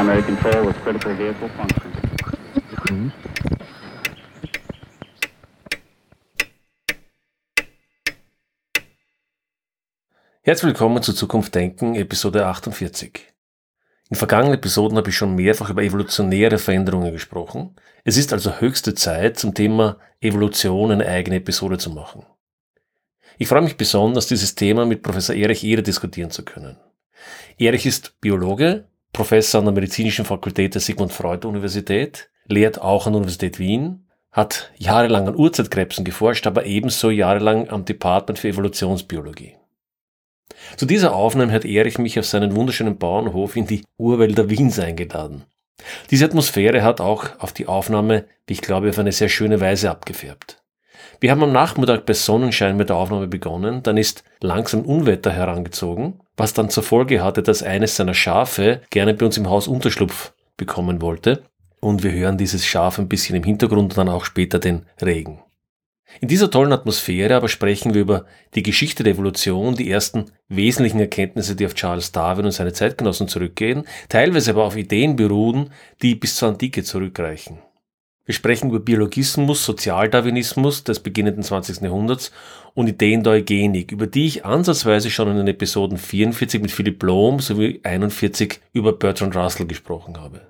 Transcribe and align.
primary 0.00 0.22
control 0.22 0.66
with 0.66 0.76
critical 0.82 1.14
vehicle 1.18 1.50
function. 1.50 3.12
Herzlich 10.40 10.68
willkommen 10.68 11.02
zu 11.02 11.12
Zukunft 11.12 11.54
Denken, 11.54 11.96
Episode 11.96 12.46
48. 12.46 13.26
In 14.08 14.16
vergangenen 14.16 14.54
Episoden 14.54 14.96
habe 14.96 15.10
ich 15.10 15.16
schon 15.16 15.34
mehrfach 15.34 15.68
über 15.68 15.82
evolutionäre 15.82 16.56
Veränderungen 16.56 17.12
gesprochen. 17.12 17.76
Es 18.02 18.16
ist 18.16 18.32
also 18.32 18.58
höchste 18.58 18.94
Zeit, 18.94 19.38
zum 19.38 19.52
Thema 19.52 19.98
Evolution 20.22 20.92
eine 20.92 21.06
eigene 21.06 21.36
Episode 21.36 21.76
zu 21.76 21.90
machen. 21.90 22.24
Ich 23.36 23.48
freue 23.48 23.60
mich 23.60 23.76
besonders, 23.76 24.26
dieses 24.26 24.54
Thema 24.54 24.86
mit 24.86 25.02
Professor 25.02 25.36
Erich 25.36 25.62
Ehre 25.62 25.82
diskutieren 25.82 26.30
zu 26.30 26.42
können. 26.42 26.78
Erich 27.58 27.84
ist 27.84 28.18
Biologe, 28.22 28.89
Professor 29.12 29.58
an 29.58 29.64
der 29.66 29.74
Medizinischen 29.74 30.24
Fakultät 30.24 30.74
der 30.74 30.80
Sigmund 30.80 31.12
Freud 31.12 31.46
Universität, 31.46 32.30
lehrt 32.46 32.80
auch 32.80 33.06
an 33.06 33.12
der 33.12 33.18
Universität 33.18 33.58
Wien, 33.58 34.06
hat 34.32 34.70
jahrelang 34.76 35.26
an 35.26 35.36
Urzeitkrebsen 35.36 36.04
geforscht, 36.04 36.46
aber 36.46 36.64
ebenso 36.66 37.10
jahrelang 37.10 37.68
am 37.68 37.84
Department 37.84 38.38
für 38.38 38.48
Evolutionsbiologie. 38.48 39.56
Zu 40.76 40.86
dieser 40.86 41.14
Aufnahme 41.14 41.52
hat 41.52 41.64
Erich 41.64 41.98
mich 41.98 42.18
auf 42.18 42.26
seinen 42.26 42.54
wunderschönen 42.54 42.98
Bauernhof 42.98 43.56
in 43.56 43.66
die 43.66 43.84
Urwälder 43.96 44.50
Wiens 44.50 44.78
eingeladen. 44.78 45.44
Diese 46.10 46.26
Atmosphäre 46.26 46.82
hat 46.82 47.00
auch 47.00 47.38
auf 47.38 47.52
die 47.52 47.66
Aufnahme, 47.66 48.26
wie 48.46 48.52
ich 48.52 48.60
glaube, 48.60 48.90
auf 48.90 48.98
eine 48.98 49.12
sehr 49.12 49.28
schöne 49.28 49.60
Weise 49.60 49.90
abgefärbt. 49.90 50.62
Wir 51.20 51.30
haben 51.30 51.42
am 51.42 51.52
Nachmittag 51.52 52.06
bei 52.06 52.12
Sonnenschein 52.12 52.76
mit 52.76 52.88
der 52.88 52.96
Aufnahme 52.96 53.26
begonnen, 53.26 53.82
dann 53.82 53.96
ist 53.96 54.24
langsam 54.40 54.82
Unwetter 54.82 55.30
herangezogen, 55.30 56.20
was 56.40 56.54
dann 56.54 56.70
zur 56.70 56.82
Folge 56.82 57.22
hatte, 57.22 57.42
dass 57.42 57.62
eines 57.62 57.96
seiner 57.96 58.14
Schafe 58.14 58.80
gerne 58.90 59.14
bei 59.14 59.26
uns 59.26 59.36
im 59.36 59.48
Haus 59.48 59.68
Unterschlupf 59.68 60.32
bekommen 60.56 61.02
wollte. 61.02 61.42
Und 61.80 62.02
wir 62.02 62.12
hören 62.12 62.38
dieses 62.38 62.66
Schaf 62.66 62.98
ein 62.98 63.08
bisschen 63.08 63.36
im 63.36 63.44
Hintergrund 63.44 63.92
und 63.92 63.98
dann 63.98 64.08
auch 64.08 64.24
später 64.24 64.58
den 64.58 64.86
Regen. 65.00 65.40
In 66.20 66.28
dieser 66.28 66.50
tollen 66.50 66.72
Atmosphäre 66.72 67.36
aber 67.36 67.48
sprechen 67.48 67.94
wir 67.94 68.00
über 68.00 68.26
die 68.54 68.62
Geschichte 68.62 69.04
der 69.04 69.12
Evolution, 69.12 69.76
die 69.76 69.90
ersten 69.90 70.32
wesentlichen 70.48 70.98
Erkenntnisse, 70.98 71.54
die 71.54 71.66
auf 71.66 71.74
Charles 71.74 72.10
Darwin 72.10 72.46
und 72.46 72.50
seine 72.50 72.72
Zeitgenossen 72.72 73.28
zurückgehen, 73.28 73.84
teilweise 74.08 74.50
aber 74.50 74.64
auf 74.64 74.76
Ideen 74.76 75.16
beruhen, 75.16 75.70
die 76.02 76.16
bis 76.16 76.36
zur 76.36 76.48
Antike 76.48 76.82
zurückreichen. 76.82 77.58
Wir 78.30 78.34
sprechen 78.34 78.68
über 78.68 78.78
Biologismus, 78.78 79.64
Sozialdarwinismus 79.64 80.84
des 80.84 81.00
beginnenden 81.00 81.42
20. 81.42 81.80
Jahrhunderts 81.80 82.30
und 82.74 82.86
Ideen 82.86 83.24
der 83.24 83.32
Eugenik, 83.32 83.90
über 83.90 84.06
die 84.06 84.24
ich 84.24 84.44
ansatzweise 84.44 85.10
schon 85.10 85.32
in 85.32 85.36
den 85.38 85.48
Episoden 85.48 85.98
44 85.98 86.62
mit 86.62 86.70
Philipp 86.70 87.00
Blohm 87.00 87.40
sowie 87.40 87.80
41 87.82 88.60
über 88.72 88.92
Bertrand 88.92 89.34
Russell 89.34 89.66
gesprochen 89.66 90.16
habe. 90.20 90.42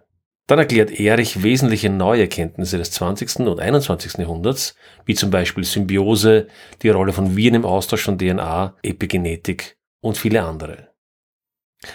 Dann 0.46 0.58
erklärt 0.58 0.90
Erich 0.90 1.42
wesentliche 1.42 1.88
neue 1.88 2.20
Erkenntnisse 2.20 2.76
des 2.76 2.90
20. 2.90 3.46
und 3.46 3.60
21. 3.60 4.18
Jahrhunderts, 4.18 4.74
wie 5.06 5.14
zum 5.14 5.30
Beispiel 5.30 5.64
Symbiose, 5.64 6.48
die 6.82 6.90
Rolle 6.90 7.14
von 7.14 7.34
Viren 7.34 7.54
im 7.54 7.64
Austausch 7.64 8.02
von 8.02 8.18
DNA, 8.18 8.74
Epigenetik 8.82 9.78
und 10.02 10.18
viele 10.18 10.42
andere. 10.42 10.89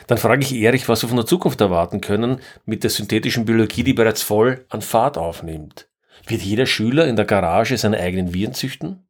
Dann 0.07 0.17
frage 0.17 0.41
ich 0.43 0.53
Erich, 0.53 0.89
was 0.89 1.03
wir 1.03 1.09
von 1.09 1.17
der 1.17 1.25
Zukunft 1.27 1.61
erwarten 1.61 2.01
können 2.01 2.39
mit 2.65 2.83
der 2.83 2.89
synthetischen 2.89 3.45
Biologie, 3.45 3.83
die 3.83 3.93
bereits 3.93 4.23
voll 4.23 4.65
an 4.69 4.81
Fahrt 4.81 5.17
aufnimmt. 5.17 5.87
Wird 6.27 6.41
jeder 6.41 6.65
Schüler 6.65 7.07
in 7.07 7.15
der 7.15 7.25
Garage 7.25 7.77
seine 7.77 7.99
eigenen 7.99 8.33
Viren 8.33 8.53
züchten? 8.53 9.07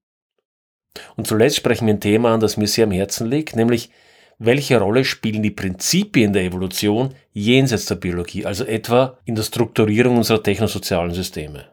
Und 1.16 1.28
zuletzt 1.28 1.58
sprechen 1.58 1.88
wir 1.88 1.94
ein 1.94 2.02
Thema 2.02 2.34
an, 2.34 2.40
das 2.40 2.58
mir 2.58 2.68
sehr 2.68 2.86
am 2.86 2.92
Herzen 2.92 3.30
liegt, 3.30 3.56
nämlich 3.56 3.90
welche 4.38 4.80
Rolle 4.80 5.06
spielen 5.06 5.44
die 5.44 5.52
Prinzipien 5.52 6.34
der 6.34 6.44
Evolution 6.44 7.16
jenseits 7.32 7.86
der 7.86 7.96
Biologie, 7.96 8.46
also 8.46 8.66
etwa 8.66 9.18
in 9.24 9.36
der 9.36 9.44
Strukturierung 9.44 10.18
unserer 10.18 10.44
technosozialen 10.44 11.14
Systeme. 11.14 11.72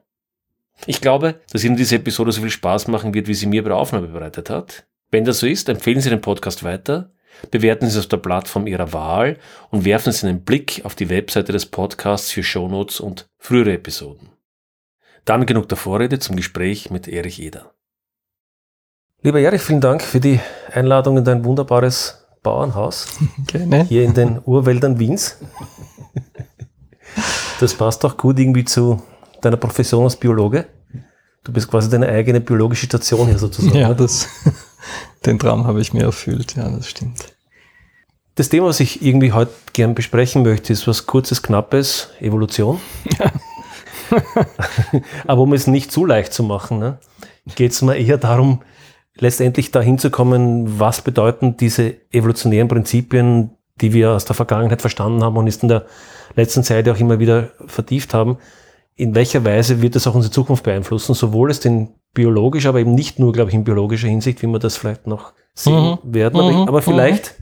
Ich 0.87 1.01
glaube, 1.01 1.41
dass 1.53 1.65
Ihnen 1.65 1.77
diese 1.77 1.97
Episode 1.97 2.33
so 2.33 2.41
viel 2.41 2.51
Spaß 2.51 2.89
machen 2.89 3.15
wird, 3.15 3.29
wie 3.29 3.35
sie 3.35 3.47
mir 3.47 3.63
bei 3.63 3.69
der 3.69 3.79
Aufnahme 3.79 4.09
bereitet 4.09 4.51
hat. 4.51 4.85
Wenn 5.11 5.25
das 5.25 5.41
so 5.41 5.47
ist, 5.47 5.69
empfehlen 5.69 6.01
Sie 6.01 6.11
den 6.11 6.21
Podcast 6.21 6.65
weiter, 6.65 7.13
bewerten 7.51 7.89
Sie 7.89 7.99
es 7.99 8.05
auf 8.05 8.09
der 8.09 8.17
Plattform 8.19 8.67
Ihrer 8.67 8.93
Wahl 8.93 9.39
und 9.71 9.85
werfen 9.85 10.13
Sie 10.13 10.27
einen 10.27 10.45
Blick 10.45 10.83
auf 10.85 10.95
die 10.95 11.11
Webseite 11.11 11.53
des 11.53 11.67
Podcasts 11.67 12.31
für 12.31 12.43
Shownotes 12.43 13.01
und 13.01 13.29
frühere 13.39 13.73
Episoden. 13.73 14.31
Dann 15.25 15.47
genug 15.47 15.69
der 15.69 15.79
Vorrede 15.79 16.19
zum 16.19 16.37
Gespräch 16.37 16.91
mit 16.91 17.09
Erich 17.09 17.41
Eder. 17.41 17.73
Lieber 19.23 19.41
Erich, 19.41 19.63
vielen 19.63 19.81
Dank 19.81 20.03
für 20.03 20.19
die 20.19 20.41
Einladung 20.73 21.17
in 21.17 21.25
dein 21.25 21.45
wunderbares 21.45 22.27
Bauernhaus. 22.43 23.07
Gerne. 23.47 23.85
Hier 23.85 24.03
in 24.03 24.15
den 24.15 24.41
Urwäldern 24.45 24.99
Wiens. 24.99 25.39
Das 27.61 27.75
passt 27.75 28.05
auch 28.05 28.17
gut 28.17 28.41
irgendwie 28.41 28.65
zu 28.65 29.01
deiner 29.41 29.57
Profession 29.57 30.05
als 30.05 30.17
Biologe. 30.17 30.67
Du 31.45 31.53
bist 31.53 31.69
quasi 31.69 31.91
deine 31.91 32.09
eigene 32.09 32.41
biologische 32.41 32.87
Station 32.87 33.27
hier 33.27 33.39
sozusagen. 33.39 33.77
Ja, 33.77 33.95
das, 33.95 34.29
den 35.27 35.39
Traum 35.39 35.67
habe 35.67 35.81
ich 35.81 35.93
mir 35.93 36.05
erfüllt. 36.05 36.55
Ja, 36.57 36.69
das 36.69 36.89
stimmt. 36.89 37.35
Das 38.35 38.49
Thema, 38.49 38.69
was 38.69 38.81
ich 38.81 39.05
irgendwie 39.05 39.33
heute 39.33 39.53
gern 39.73 39.95
besprechen 39.95 40.43
möchte, 40.43 40.73
ist 40.73 40.87
was 40.87 41.07
kurzes, 41.07 41.43
knappes, 41.43 42.11
Evolution. 42.21 42.81
Ja. 43.19 43.33
Aber 45.27 45.43
um 45.43 45.53
es 45.53 45.67
nicht 45.67 45.91
zu 45.91 46.07
leicht 46.07 46.33
zu 46.33 46.43
machen, 46.43 46.79
ne, 46.79 46.99
geht 47.57 47.73
es 47.73 47.83
mir 47.83 47.97
eher 47.97 48.19
darum, 48.19 48.63
letztendlich 49.17 49.71
dahin 49.71 49.99
zu 49.99 50.11
kommen, 50.11 50.79
was 50.79 51.03
bedeuten 51.03 51.57
diese 51.57 51.95
evolutionären 52.11 52.69
Prinzipien, 52.69 53.51
die 53.81 53.93
wir 53.93 54.13
aus 54.13 54.25
der 54.25 54.37
Vergangenheit 54.37 54.81
verstanden 54.81 55.23
haben 55.23 55.37
und 55.37 55.47
ist 55.47 55.63
in 55.63 55.69
der 55.69 55.87
letzten 56.37 56.63
Zeit 56.63 56.89
auch 56.89 56.99
immer 56.99 57.19
wieder 57.19 57.51
vertieft 57.67 58.15
haben. 58.15 58.39
In 58.95 59.15
welcher 59.15 59.45
Weise 59.45 59.81
wird 59.81 59.97
das 59.97 60.07
auch 60.07 60.15
unsere 60.15 60.33
Zukunft 60.33 60.65
beeinflussen? 60.65 61.15
Sowohl 61.15 61.51
es 61.51 61.61
den 61.61 61.95
biologisch, 62.15 62.67
aber 62.67 62.81
eben 62.81 62.95
nicht 62.95 63.19
nur, 63.19 63.33
glaube 63.33 63.51
ich, 63.51 63.55
in 63.55 63.65
biologischer 63.65 64.09
Hinsicht, 64.09 64.43
wie 64.43 64.47
wir 64.47 64.59
das 64.59 64.77
vielleicht 64.77 65.07
noch 65.07 65.33
sehen 65.55 65.99
mhm. 66.03 66.15
werden. 66.15 66.41
Aber, 66.41 66.53
mhm. 66.53 66.69
aber 66.69 66.79
mhm. 66.79 66.85
vielleicht, 66.85 67.35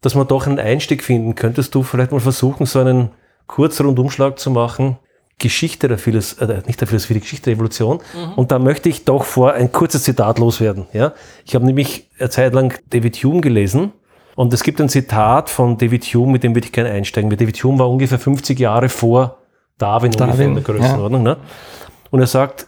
dass 0.00 0.14
wir 0.14 0.24
doch 0.24 0.46
einen 0.46 0.58
Einstieg 0.58 1.02
finden. 1.02 1.34
Könntest 1.34 1.74
du 1.74 1.82
vielleicht 1.82 2.12
mal 2.12 2.20
versuchen, 2.20 2.66
so 2.66 2.78
einen 2.78 3.10
Kurzrundumschlag 3.46 4.38
zu 4.38 4.50
machen, 4.50 4.98
Geschichte 5.38 5.88
der 5.88 5.98
Philosophie, 5.98 6.44
äh, 6.44 6.62
nicht 6.66 6.80
der 6.80 6.88
Philosophie, 6.88 7.14
die 7.14 7.20
Geschichte 7.20 7.44
der 7.46 7.54
Evolution. 7.54 7.98
Mhm. 8.14 8.34
Und 8.34 8.52
da 8.52 8.58
möchte 8.58 8.88
ich 8.88 9.04
doch 9.04 9.24
vor 9.24 9.52
ein 9.52 9.70
kurzes 9.70 10.04
Zitat 10.04 10.38
loswerden. 10.38 10.86
Ja? 10.92 11.12
Ich 11.44 11.54
habe 11.54 11.66
nämlich 11.66 12.08
eine 12.18 12.30
Zeit 12.30 12.54
lang 12.54 12.78
David 12.88 13.16
Hume 13.16 13.40
gelesen 13.40 13.92
und 14.34 14.52
es 14.52 14.62
gibt 14.62 14.80
ein 14.80 14.88
Zitat 14.88 15.50
von 15.50 15.76
David 15.76 16.04
Hume, 16.04 16.32
mit 16.32 16.42
dem 16.42 16.54
würde 16.54 16.66
ich 16.66 16.72
gerne 16.72 16.90
einsteigen. 16.90 17.30
David 17.30 17.62
Hume 17.62 17.78
war 17.78 17.90
ungefähr 17.90 18.18
50 18.18 18.58
Jahre 18.58 18.88
vor 18.88 19.38
Darwin, 19.78 20.12
Darwin 20.12 20.48
in 20.48 20.54
der 20.54 20.64
Größenordnung. 20.64 21.26
Ja. 21.26 21.34
Ne? 21.34 21.40
Und 22.10 22.20
er 22.20 22.26
sagt, 22.26 22.66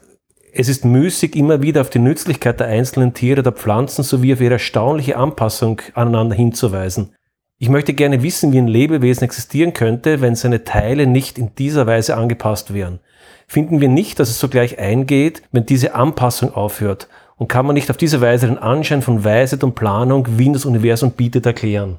es 0.52 0.68
ist 0.68 0.84
müßig, 0.84 1.36
immer 1.36 1.62
wieder 1.62 1.80
auf 1.80 1.90
die 1.90 1.98
Nützlichkeit 1.98 2.60
der 2.60 2.66
einzelnen 2.68 3.14
Tiere, 3.14 3.42
der 3.42 3.52
Pflanzen 3.52 4.02
sowie 4.02 4.32
auf 4.32 4.40
ihre 4.40 4.54
erstaunliche 4.54 5.16
Anpassung 5.16 5.80
aneinander 5.94 6.34
hinzuweisen. 6.34 7.14
Ich 7.58 7.68
möchte 7.68 7.92
gerne 7.92 8.22
wissen, 8.22 8.52
wie 8.52 8.58
ein 8.58 8.68
Lebewesen 8.68 9.24
existieren 9.24 9.72
könnte, 9.72 10.20
wenn 10.20 10.36
seine 10.36 10.64
Teile 10.64 11.06
nicht 11.06 11.38
in 11.38 11.54
dieser 11.56 11.86
Weise 11.86 12.16
angepasst 12.16 12.72
wären. 12.72 13.00
Finden 13.48 13.80
wir 13.80 13.88
nicht, 13.88 14.20
dass 14.20 14.30
es 14.30 14.38
sogleich 14.38 14.78
eingeht, 14.78 15.42
wenn 15.50 15.66
diese 15.66 15.94
Anpassung 15.94 16.54
aufhört? 16.54 17.08
Und 17.36 17.48
kann 17.48 17.66
man 17.66 17.74
nicht 17.74 17.90
auf 17.90 17.96
diese 17.96 18.20
Weise 18.20 18.46
den 18.46 18.58
Anschein 18.58 19.02
von 19.02 19.24
Weisheit 19.24 19.64
und 19.64 19.74
Planung, 19.74 20.26
wie 20.38 20.52
das 20.52 20.64
Universum 20.64 21.12
bietet, 21.12 21.46
erklären? 21.46 21.98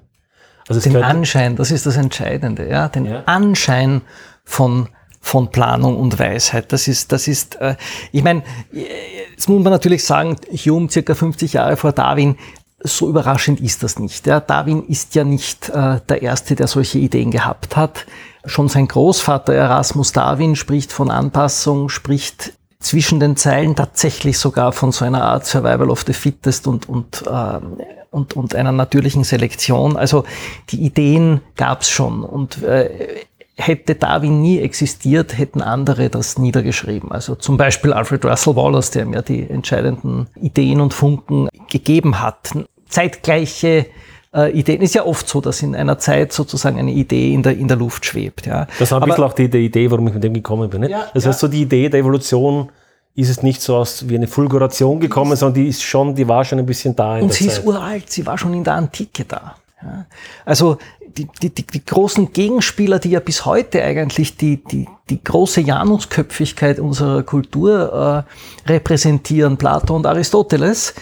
Also 0.67 0.81
den 0.81 1.01
Anschein, 1.01 1.55
das 1.55 1.71
ist 1.71 1.85
das 1.85 1.97
Entscheidende, 1.97 2.69
ja, 2.69 2.87
den 2.89 3.05
ja. 3.05 3.23
Anschein 3.25 4.01
von 4.43 4.89
von 5.21 5.51
Planung 5.51 5.97
und 5.97 6.19
Weisheit. 6.19 6.71
Das 6.71 6.87
ist, 6.87 7.11
das 7.11 7.27
ist, 7.27 7.55
äh, 7.55 7.75
ich 8.11 8.23
meine, 8.23 8.43
jetzt 8.71 9.49
muss 9.49 9.63
man 9.63 9.71
natürlich 9.71 10.03
sagen, 10.03 10.37
Hume 10.51 10.89
circa 10.89 11.15
50 11.15 11.53
Jahre 11.53 11.77
vor 11.77 11.91
Darwin 11.91 12.37
so 12.81 13.09
überraschend 13.09 13.59
ist 13.59 13.83
das 13.83 13.99
nicht. 13.99 14.25
Ja, 14.25 14.39
Darwin 14.39 14.85
ist 14.87 15.15
ja 15.15 15.23
nicht 15.23 15.69
äh, 15.69 15.99
der 16.07 16.21
Erste, 16.21 16.55
der 16.55 16.67
solche 16.67 16.99
Ideen 16.99 17.31
gehabt 17.31 17.75
hat. 17.75 18.05
Schon 18.45 18.69
sein 18.69 18.87
Großvater 18.87 19.53
Erasmus 19.53 20.13
Darwin 20.13 20.55
spricht 20.55 20.93
von 20.93 21.11
Anpassung, 21.11 21.89
spricht 21.89 22.53
zwischen 22.79 23.19
den 23.19 23.35
Zeilen 23.35 23.75
tatsächlich 23.75 24.37
sogar 24.37 24.71
von 24.71 24.93
so 24.93 25.03
einer 25.03 25.23
Art 25.23 25.45
Survival 25.45 25.89
of 25.89 26.05
the 26.07 26.13
Fittest 26.13 26.67
und, 26.67 26.87
und, 26.87 27.23
äh, 27.27 27.59
und, 28.11 28.33
und 28.35 28.55
einer 28.55 28.71
natürlichen 28.71 29.25
Selektion. 29.25 29.97
Also 29.97 30.23
die 30.69 30.81
Ideen 30.81 31.41
gab 31.57 31.81
es 31.81 31.89
schon. 31.89 32.23
Und 32.23 32.63
äh, 32.63 33.25
hätte 33.59 33.95
Darwin 33.95 34.41
nie 34.41 34.59
existiert, 34.59 35.37
hätten 35.37 35.61
andere 35.61 36.09
das 36.09 36.37
niedergeschrieben. 36.37 37.11
Also 37.11 37.35
zum 37.35 37.57
Beispiel 37.57 37.93
Alfred 37.93 38.25
Russel 38.25 38.55
Wallace, 38.55 38.91
der 38.91 39.05
mir 39.05 39.21
die 39.21 39.49
entscheidenden 39.49 40.27
Ideen 40.35 40.81
und 40.81 40.93
Funken 40.93 41.49
gegeben 41.69 42.21
hat. 42.21 42.51
Zeitgleiche 42.87 43.85
äh, 44.33 44.51
Ideen. 44.51 44.81
Ist 44.81 44.95
ja 44.95 45.05
oft 45.05 45.27
so, 45.27 45.41
dass 45.41 45.61
in 45.61 45.75
einer 45.75 45.97
Zeit 45.99 46.31
sozusagen 46.33 46.79
eine 46.79 46.91
Idee 46.91 47.33
in 47.33 47.43
der, 47.43 47.57
in 47.57 47.67
der 47.67 47.77
Luft 47.77 48.05
schwebt. 48.05 48.45
Ja. 48.45 48.67
Das 48.79 48.91
war 48.91 49.01
ein 49.01 49.07
bisschen 49.07 49.23
auch 49.23 49.33
die, 49.33 49.49
die, 49.49 49.65
Idee, 49.65 49.91
warum 49.91 50.07
ich 50.07 50.13
mit 50.13 50.23
dem 50.23 50.33
gekommen 50.33 50.69
bin. 50.69 50.83
Ja, 50.83 51.07
das 51.13 51.25
heißt, 51.25 51.39
so 51.39 51.47
die 51.47 51.63
Idee 51.63 51.89
der 51.89 51.99
Evolution 51.99 52.69
ist 53.15 53.29
es 53.29 53.43
nicht 53.43 53.61
so 53.61 53.75
aus 53.75 54.07
wie 54.07 54.15
eine 54.15 54.27
Fulguration 54.27 54.99
gekommen, 54.99 55.35
sondern 55.35 55.61
die 55.61 55.67
ist 55.67 55.83
schon, 55.83 56.15
die 56.15 56.27
war 56.27 56.45
schon 56.45 56.59
ein 56.59 56.65
bisschen 56.65 56.95
da. 56.95 57.17
und 57.17 57.33
sie 57.33 57.47
Zeit. 57.47 57.57
ist 57.57 57.65
uralt, 57.65 58.09
sie 58.09 58.25
war 58.25 58.37
schon 58.37 58.53
in 58.53 58.63
der 58.63 58.75
Antike 58.75 59.25
da. 59.25 59.55
Ja. 59.81 60.05
Also 60.45 60.77
die, 61.17 61.27
die, 61.41 61.49
die, 61.49 61.65
die 61.65 61.85
großen 61.85 62.33
Gegenspieler, 62.33 62.99
die 62.99 63.11
ja 63.11 63.19
bis 63.19 63.45
heute 63.45 63.83
eigentlich 63.83 64.37
die, 64.37 64.63
die, 64.63 64.87
die 65.09 65.23
große 65.23 65.61
Janusköpfigkeit 65.61 66.79
unserer 66.79 67.23
Kultur 67.23 68.25
äh, 68.67 68.69
repräsentieren, 68.69 69.57
Plato 69.57 69.95
und 69.95 70.05
Aristoteles, 70.05 70.93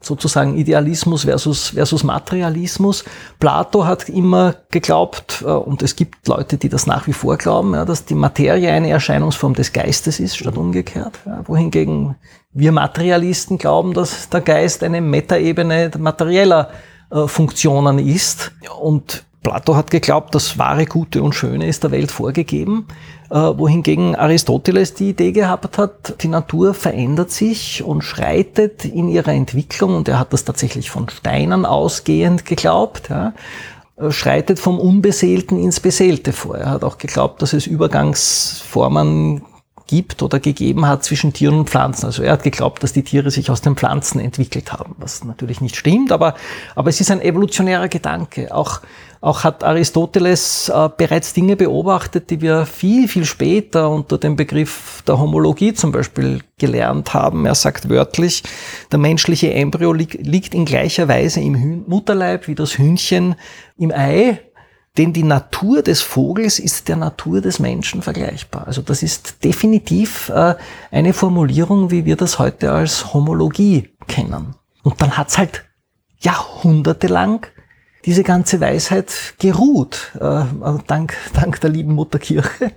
sozusagen 0.00 0.56
Idealismus 0.56 1.24
versus, 1.24 1.68
versus 1.70 2.04
Materialismus. 2.04 3.04
Plato 3.38 3.84
hat 3.84 4.08
immer 4.08 4.54
geglaubt, 4.70 5.42
äh, 5.46 5.50
und 5.50 5.82
es 5.82 5.96
gibt 5.96 6.26
Leute, 6.26 6.56
die 6.56 6.68
das 6.68 6.86
nach 6.86 7.06
wie 7.06 7.12
vor 7.12 7.36
glauben, 7.36 7.74
ja, 7.74 7.84
dass 7.84 8.04
die 8.04 8.14
Materie 8.14 8.70
eine 8.70 8.90
Erscheinungsform 8.90 9.54
des 9.54 9.72
Geistes 9.72 10.20
ist, 10.20 10.36
statt 10.36 10.56
umgekehrt. 10.56 11.18
Ja, 11.26 11.42
wohingegen 11.46 12.16
wir 12.52 12.72
Materialisten 12.72 13.58
glauben, 13.58 13.92
dass 13.94 14.28
der 14.28 14.40
Geist 14.40 14.82
eine 14.82 15.00
Metaebene 15.00 15.90
materieller 15.98 16.70
äh, 17.10 17.26
Funktionen 17.26 17.98
ist. 17.98 18.52
Und 18.80 19.24
Plato 19.42 19.74
hat 19.74 19.90
geglaubt, 19.90 20.34
das 20.34 20.58
wahre 20.58 20.84
Gute 20.84 21.22
und 21.22 21.34
Schöne 21.34 21.66
ist 21.66 21.82
der 21.82 21.90
Welt 21.90 22.10
vorgegeben, 22.10 22.86
äh, 23.30 23.34
wohingegen 23.34 24.14
Aristoteles 24.14 24.94
die 24.94 25.10
Idee 25.10 25.32
gehabt 25.32 25.78
hat, 25.78 26.22
die 26.22 26.28
Natur 26.28 26.74
verändert 26.74 27.30
sich 27.30 27.82
und 27.82 28.02
schreitet 28.02 28.84
in 28.84 29.08
ihrer 29.08 29.32
Entwicklung, 29.32 29.94
und 29.94 30.08
er 30.08 30.18
hat 30.18 30.32
das 30.32 30.44
tatsächlich 30.44 30.90
von 30.90 31.08
Steinen 31.08 31.64
ausgehend 31.64 32.44
geglaubt, 32.44 33.08
ja, 33.08 33.32
äh, 33.96 34.10
schreitet 34.10 34.58
vom 34.58 34.78
Unbeseelten 34.78 35.58
ins 35.58 35.80
Beseelte 35.80 36.32
vor. 36.32 36.58
Er 36.58 36.70
hat 36.70 36.84
auch 36.84 36.98
geglaubt, 36.98 37.40
dass 37.40 37.54
es 37.54 37.66
Übergangsformen 37.66 39.42
gibt 39.86 40.22
oder 40.22 40.38
gegeben 40.38 40.86
hat 40.86 41.02
zwischen 41.02 41.32
Tieren 41.32 41.58
und 41.58 41.68
Pflanzen. 41.68 42.06
Also 42.06 42.22
er 42.22 42.32
hat 42.32 42.44
geglaubt, 42.44 42.82
dass 42.82 42.92
die 42.92 43.02
Tiere 43.02 43.32
sich 43.32 43.50
aus 43.50 43.60
den 43.60 43.74
Pflanzen 43.74 44.20
entwickelt 44.20 44.72
haben, 44.72 44.94
was 44.98 45.24
natürlich 45.24 45.60
nicht 45.60 45.74
stimmt, 45.74 46.12
aber, 46.12 46.34
aber 46.76 46.90
es 46.90 47.00
ist 47.00 47.10
ein 47.10 47.20
evolutionärer 47.20 47.88
Gedanke. 47.88 48.54
Auch, 48.54 48.82
auch 49.20 49.44
hat 49.44 49.64
Aristoteles 49.64 50.70
äh, 50.70 50.88
bereits 50.96 51.34
Dinge 51.34 51.56
beobachtet, 51.56 52.30
die 52.30 52.40
wir 52.40 52.64
viel, 52.64 53.06
viel 53.06 53.26
später 53.26 53.90
unter 53.90 54.16
dem 54.16 54.36
Begriff 54.36 55.02
der 55.06 55.18
Homologie 55.18 55.74
zum 55.74 55.92
Beispiel 55.92 56.40
gelernt 56.58 57.12
haben. 57.12 57.44
Er 57.44 57.54
sagt 57.54 57.90
wörtlich, 57.90 58.42
der 58.90 58.98
menschliche 58.98 59.52
Embryo 59.52 59.92
li 59.92 60.06
liegt 60.20 60.54
in 60.54 60.64
gleicher 60.64 61.08
Weise 61.08 61.40
im 61.40 61.54
Hühn 61.54 61.84
Mutterleib 61.86 62.48
wie 62.48 62.54
das 62.54 62.78
Hühnchen 62.78 63.34
im 63.76 63.92
Ei 63.92 64.40
denn 64.98 65.12
die 65.12 65.22
Natur 65.22 65.82
des 65.82 66.02
Vogels 66.02 66.58
ist 66.58 66.88
der 66.88 66.96
Natur 66.96 67.40
des 67.40 67.60
Menschen 67.60 68.02
vergleichbar. 68.02 68.66
Also 68.66 68.82
das 68.82 69.02
ist 69.02 69.44
definitiv 69.44 70.30
äh, 70.30 70.56
eine 70.90 71.12
Formulierung, 71.12 71.90
wie 71.90 72.04
wir 72.04 72.16
das 72.16 72.38
heute 72.38 72.72
als 72.72 73.14
Homologie 73.14 73.90
kennen. 74.08 74.56
Und 74.82 75.00
dann 75.00 75.16
hat's 75.16 75.38
halt 75.38 75.64
jahrhundertelang 76.18 77.46
diese 78.04 78.22
ganze 78.22 78.60
Weisheit 78.60 79.34
geruht, 79.38 80.12
äh, 80.20 80.42
dank, 80.86 81.16
dank 81.34 81.60
der 81.60 81.70
lieben 81.70 81.94
Mutter 81.94 82.18
Kirche. 82.18 82.72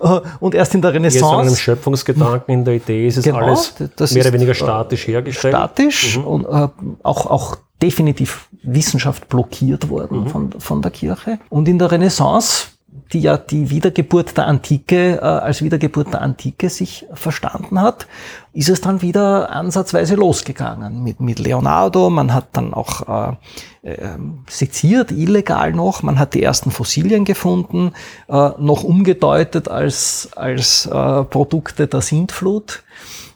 Äh, 0.00 0.20
und 0.40 0.54
erst 0.54 0.74
in 0.74 0.80
der 0.80 0.94
Renaissance. 0.94 1.36
Jetzt 1.36 1.46
einem 1.46 1.56
Schöpfungsgedanken 1.56 2.54
in 2.54 2.64
der 2.64 2.74
Idee 2.74 3.06
ist 3.06 3.18
es 3.18 3.24
genau, 3.24 3.38
alles 3.38 3.74
mehr 3.78 4.22
oder 4.22 4.32
weniger 4.32 4.54
statisch 4.54 5.06
hergestellt. 5.06 5.54
Statisch 5.54 6.16
mhm. 6.16 6.24
und 6.24 6.44
äh, 6.46 6.68
auch, 7.02 7.26
auch 7.26 7.56
definitiv 7.82 8.48
Wissenschaft 8.62 9.28
blockiert 9.28 9.90
worden 9.90 10.24
mhm. 10.24 10.26
von, 10.28 10.52
von 10.58 10.80
der 10.80 10.90
Kirche. 10.90 11.38
Und 11.50 11.68
in 11.68 11.78
der 11.78 11.90
Renaissance 11.92 12.68
die 13.12 13.20
ja 13.20 13.36
die 13.36 13.70
Wiedergeburt 13.70 14.36
der 14.36 14.46
Antike 14.46 15.16
äh, 15.16 15.24
als 15.24 15.62
Wiedergeburt 15.62 16.12
der 16.12 16.22
Antike 16.22 16.70
sich 16.70 17.06
verstanden 17.12 17.80
hat, 17.80 18.06
ist 18.52 18.68
es 18.68 18.80
dann 18.80 19.00
wieder 19.00 19.50
ansatzweise 19.50 20.16
losgegangen 20.16 21.02
mit, 21.04 21.20
mit 21.20 21.38
Leonardo. 21.38 22.10
Man 22.10 22.34
hat 22.34 22.48
dann 22.52 22.74
auch 22.74 23.36
äh, 23.82 23.88
äh, 23.88 24.18
seziert, 24.48 25.12
illegal 25.12 25.72
noch. 25.72 26.02
Man 26.02 26.18
hat 26.18 26.34
die 26.34 26.42
ersten 26.42 26.70
Fossilien 26.70 27.24
gefunden, 27.24 27.92
äh, 28.28 28.50
noch 28.58 28.82
umgedeutet 28.82 29.68
als, 29.68 30.30
als 30.34 30.86
äh, 30.86 31.24
Produkte 31.24 31.86
der 31.86 32.00
Sintflut. 32.00 32.82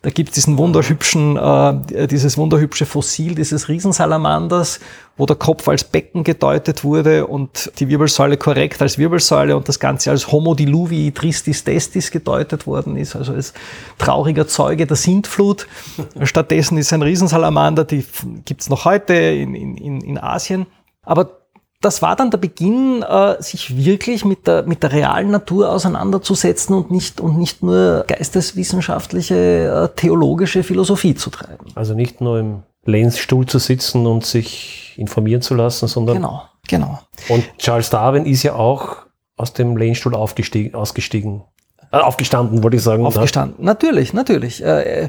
Da 0.04 0.10
gibt 0.10 0.28
es 0.28 0.34
diesen 0.34 0.58
wunderhübschen, 0.58 1.38
äh, 1.38 2.06
dieses 2.06 2.36
wunderhübsche 2.36 2.84
Fossil 2.84 3.34
dieses 3.34 3.70
Riesensalamanders, 3.70 4.80
wo 5.16 5.24
der 5.24 5.36
Kopf 5.36 5.66
als 5.66 5.82
Becken 5.82 6.24
gedeutet 6.24 6.84
wurde 6.84 7.26
und 7.26 7.72
die 7.78 7.88
Wirbelsäule 7.88 8.36
korrekt 8.36 8.82
als 8.82 8.98
Wirbelsäule 8.98 9.56
und 9.56 9.66
das 9.66 9.80
Ganze 9.80 10.10
als 10.10 10.30
Homo 10.30 10.54
diluvii 10.54 11.12
tristis 11.12 11.64
testis 11.64 12.10
gedeutet 12.10 12.66
worden 12.66 12.98
ist, 12.98 13.16
also 13.16 13.32
als 13.32 13.54
trauriger 13.96 14.46
Zeuge 14.46 14.86
der 14.86 14.96
Sintflut. 15.04 15.66
Stattdessen 16.22 16.78
ist 16.78 16.92
ein 16.92 17.02
Riesensalamander, 17.02 17.84
die 17.84 18.04
gibt's 18.44 18.68
noch 18.68 18.84
heute 18.84 19.14
in, 19.14 19.54
in, 19.54 20.00
in 20.00 20.18
Asien. 20.18 20.66
Aber 21.02 21.44
das 21.84 22.00
war 22.00 22.16
dann 22.16 22.30
der 22.30 22.38
Beginn, 22.38 23.02
äh, 23.02 23.40
sich 23.42 23.84
wirklich 23.84 24.24
mit 24.24 24.46
der, 24.46 24.62
mit 24.62 24.82
der 24.82 24.92
realen 24.92 25.30
Natur 25.30 25.70
auseinanderzusetzen 25.70 26.74
und 26.74 26.90
nicht, 26.90 27.20
und 27.20 27.38
nicht 27.38 27.62
nur 27.62 28.04
geisteswissenschaftliche, 28.08 29.90
äh, 29.92 29.96
theologische 29.96 30.62
Philosophie 30.62 31.14
zu 31.14 31.30
treiben. 31.30 31.66
Also 31.74 31.94
nicht 31.94 32.20
nur 32.20 32.38
im 32.38 32.62
Lenzstuhl 32.84 33.46
zu 33.46 33.58
sitzen 33.58 34.06
und 34.06 34.24
sich 34.24 34.94
informieren 34.96 35.42
zu 35.42 35.54
lassen, 35.54 35.88
sondern. 35.88 36.16
Genau, 36.16 36.42
genau. 36.66 37.00
Und 37.28 37.44
Charles 37.58 37.90
Darwin 37.90 38.24
ist 38.24 38.42
ja 38.42 38.54
auch 38.54 39.04
aus 39.36 39.52
dem 39.52 39.76
Lehnstuhl 39.76 40.14
aufgestiegen, 40.14 40.74
ausgestiegen. 40.74 41.42
Äh, 41.94 41.98
aufgestanden, 41.98 42.62
wollte 42.62 42.76
ich 42.76 42.82
sagen. 42.82 43.02
Ne? 43.02 43.08
Aufgestanden, 43.08 43.56
ne? 43.60 43.66
natürlich, 43.66 44.12
natürlich. 44.12 44.64
Äh, 44.64 45.04
äh, 45.04 45.08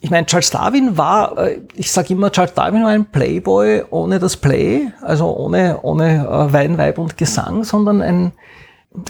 ich 0.00 0.10
meine, 0.10 0.26
Charles 0.26 0.50
Darwin 0.50 0.98
war, 0.98 1.36
ich 1.74 1.92
sage 1.92 2.14
immer, 2.14 2.32
Charles 2.32 2.54
Darwin 2.54 2.82
war 2.82 2.90
ein 2.90 3.06
Playboy 3.06 3.84
ohne 3.90 4.18
das 4.18 4.36
Play, 4.36 4.88
also 5.02 5.36
ohne, 5.36 5.78
ohne 5.82 6.48
Wein, 6.50 6.78
Weib 6.78 6.98
und 6.98 7.16
Gesang, 7.16 7.62
sondern 7.62 8.02
ein, 8.02 8.32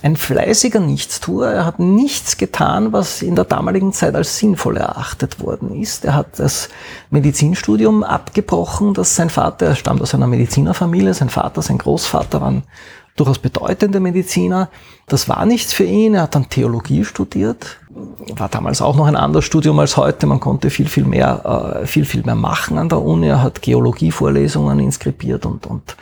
ein 0.02 0.16
fleißiger 0.16 0.80
Nichtstuer. 0.80 1.48
Er 1.48 1.64
hat 1.64 1.78
nichts 1.78 2.36
getan, 2.36 2.92
was 2.92 3.22
in 3.22 3.34
der 3.34 3.44
damaligen 3.46 3.92
Zeit 3.92 4.14
als 4.14 4.36
sinnvoll 4.36 4.76
erachtet 4.76 5.40
worden 5.40 5.80
ist. 5.80 6.04
Er 6.04 6.14
hat 6.14 6.38
das 6.38 6.68
Medizinstudium 7.10 8.02
abgebrochen, 8.02 8.92
das 8.92 9.16
sein 9.16 9.30
Vater, 9.30 9.66
er 9.68 9.76
stammt 9.76 10.02
aus 10.02 10.14
einer 10.14 10.26
Medizinerfamilie, 10.26 11.14
sein 11.14 11.30
Vater, 11.30 11.62
sein 11.62 11.78
Großvater 11.78 12.40
waren 12.42 12.64
durchaus 13.16 13.38
bedeutende 13.38 14.00
Mediziner. 14.00 14.68
Das 15.06 15.28
war 15.28 15.44
nichts 15.44 15.72
für 15.72 15.84
ihn. 15.84 16.14
Er 16.14 16.22
hat 16.22 16.34
dann 16.34 16.48
Theologie 16.48 17.04
studiert. 17.04 17.78
War 18.36 18.48
damals 18.48 18.80
auch 18.80 18.96
noch 18.96 19.06
ein 19.06 19.16
anderes 19.16 19.44
Studium 19.44 19.78
als 19.78 19.96
heute. 19.96 20.26
Man 20.26 20.40
konnte 20.40 20.70
viel, 20.70 20.88
viel 20.88 21.04
mehr, 21.04 21.80
äh, 21.82 21.86
viel, 21.86 22.04
viel 22.04 22.22
mehr 22.22 22.34
machen 22.34 22.78
an 22.78 22.88
der 22.88 23.02
Uni. 23.02 23.28
Er 23.28 23.42
hat 23.42 23.62
Geologievorlesungen 23.62 24.78
inskribiert 24.78 25.44
und, 25.44 25.66
und 25.66 25.96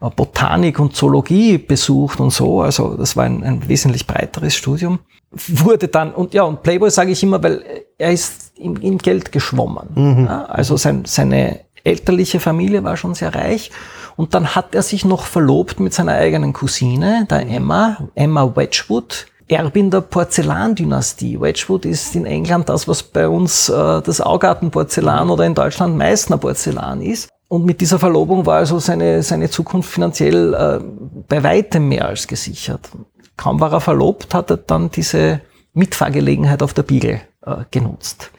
äh, 0.00 0.10
Botanik 0.10 0.80
und 0.80 0.96
Zoologie 0.96 1.58
besucht 1.58 2.20
und 2.20 2.30
so. 2.30 2.62
Also 2.62 2.96
das 2.96 3.16
war 3.16 3.24
ein, 3.24 3.42
ein 3.44 3.68
wesentlich 3.68 4.06
breiteres 4.06 4.54
Studium. 4.54 5.00
Wurde 5.30 5.88
dann, 5.88 6.12
und 6.12 6.32
ja, 6.32 6.44
und 6.44 6.62
Playboy 6.62 6.90
sage 6.90 7.10
ich 7.10 7.22
immer, 7.22 7.42
weil 7.42 7.64
er 7.98 8.12
ist 8.12 8.52
in, 8.56 8.76
in 8.76 8.98
Geld 8.98 9.32
geschwommen. 9.32 9.88
Mhm. 9.94 10.24
Ja, 10.26 10.44
also 10.44 10.76
sein, 10.76 11.04
seine 11.06 11.60
elterliche 11.82 12.40
Familie 12.40 12.82
war 12.82 12.96
schon 12.96 13.14
sehr 13.14 13.34
reich 13.34 13.70
und 14.16 14.34
dann 14.34 14.54
hat 14.54 14.74
er 14.74 14.82
sich 14.82 15.04
noch 15.04 15.24
verlobt 15.24 15.80
mit 15.80 15.94
seiner 15.94 16.12
eigenen 16.12 16.52
Cousine, 16.52 17.26
der 17.30 17.48
Emma, 17.48 17.98
Emma 18.14 18.54
Wedgwood, 18.54 19.26
Erbin 19.48 19.90
der 19.90 20.00
Porzellandynastie. 20.00 21.40
Wedgwood 21.40 21.84
ist 21.84 22.14
in 22.16 22.24
England 22.24 22.68
das, 22.68 22.88
was 22.88 23.02
bei 23.02 23.28
uns 23.28 23.68
äh, 23.68 24.00
das 24.02 24.20
Augartenporzellan 24.20 25.28
oder 25.28 25.44
in 25.44 25.54
Deutschland 25.54 25.96
Meißner 25.96 26.38
Porzellan 26.38 27.02
ist. 27.02 27.28
Und 27.48 27.66
mit 27.66 27.80
dieser 27.80 27.98
Verlobung 27.98 28.46
war 28.46 28.56
also 28.56 28.78
seine, 28.78 29.22
seine 29.22 29.50
Zukunft 29.50 29.90
finanziell 29.90 30.54
äh, 30.54 30.80
bei 31.28 31.42
weitem 31.42 31.88
mehr 31.88 32.06
als 32.06 32.26
gesichert. 32.26 32.88
Kaum 33.36 33.60
war 33.60 33.72
er 33.72 33.80
verlobt, 33.80 34.32
hat 34.32 34.50
er 34.50 34.56
dann 34.56 34.90
diese 34.90 35.40
Mitfahrgelegenheit 35.74 36.62
auf 36.62 36.72
der 36.72 36.84
Beagle 36.84 37.20
äh, 37.44 37.56
genutzt. 37.70 38.30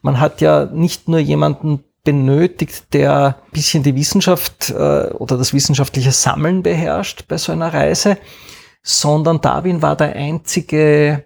Man 0.00 0.18
hat 0.20 0.40
ja 0.40 0.64
nicht 0.64 1.08
nur 1.08 1.18
jemanden 1.18 1.84
benötigt, 2.04 2.92
der 2.92 3.38
ein 3.42 3.50
bisschen 3.52 3.82
die 3.82 3.96
Wissenschaft 3.96 4.70
äh, 4.70 5.08
oder 5.08 5.38
das 5.38 5.54
wissenschaftliche 5.54 6.12
Sammeln 6.12 6.62
beherrscht 6.62 7.26
bei 7.26 7.38
so 7.38 7.50
einer 7.50 7.72
Reise, 7.72 8.18
sondern 8.82 9.40
Darwin 9.40 9.80
war 9.80 9.96
der 9.96 10.14
einzige, 10.14 11.24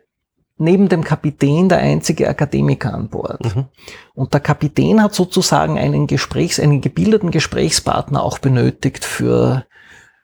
neben 0.56 0.88
dem 0.88 1.02
Kapitän, 1.02 1.68
der 1.68 1.78
einzige 1.78 2.28
Akademiker 2.28 2.94
an 2.94 3.08
Bord. 3.08 3.56
Mhm. 3.56 3.66
Und 4.14 4.32
der 4.32 4.40
Kapitän 4.40 5.02
hat 5.02 5.14
sozusagen 5.14 5.76
einen 5.78 6.06
Gesprächs-, 6.06 6.61
einen 6.61 6.80
gebildeten 6.80 7.32
Gesprächspartner 7.32 8.23
auch 8.23 8.38
benötigt 8.38 9.04
für, 9.04 9.66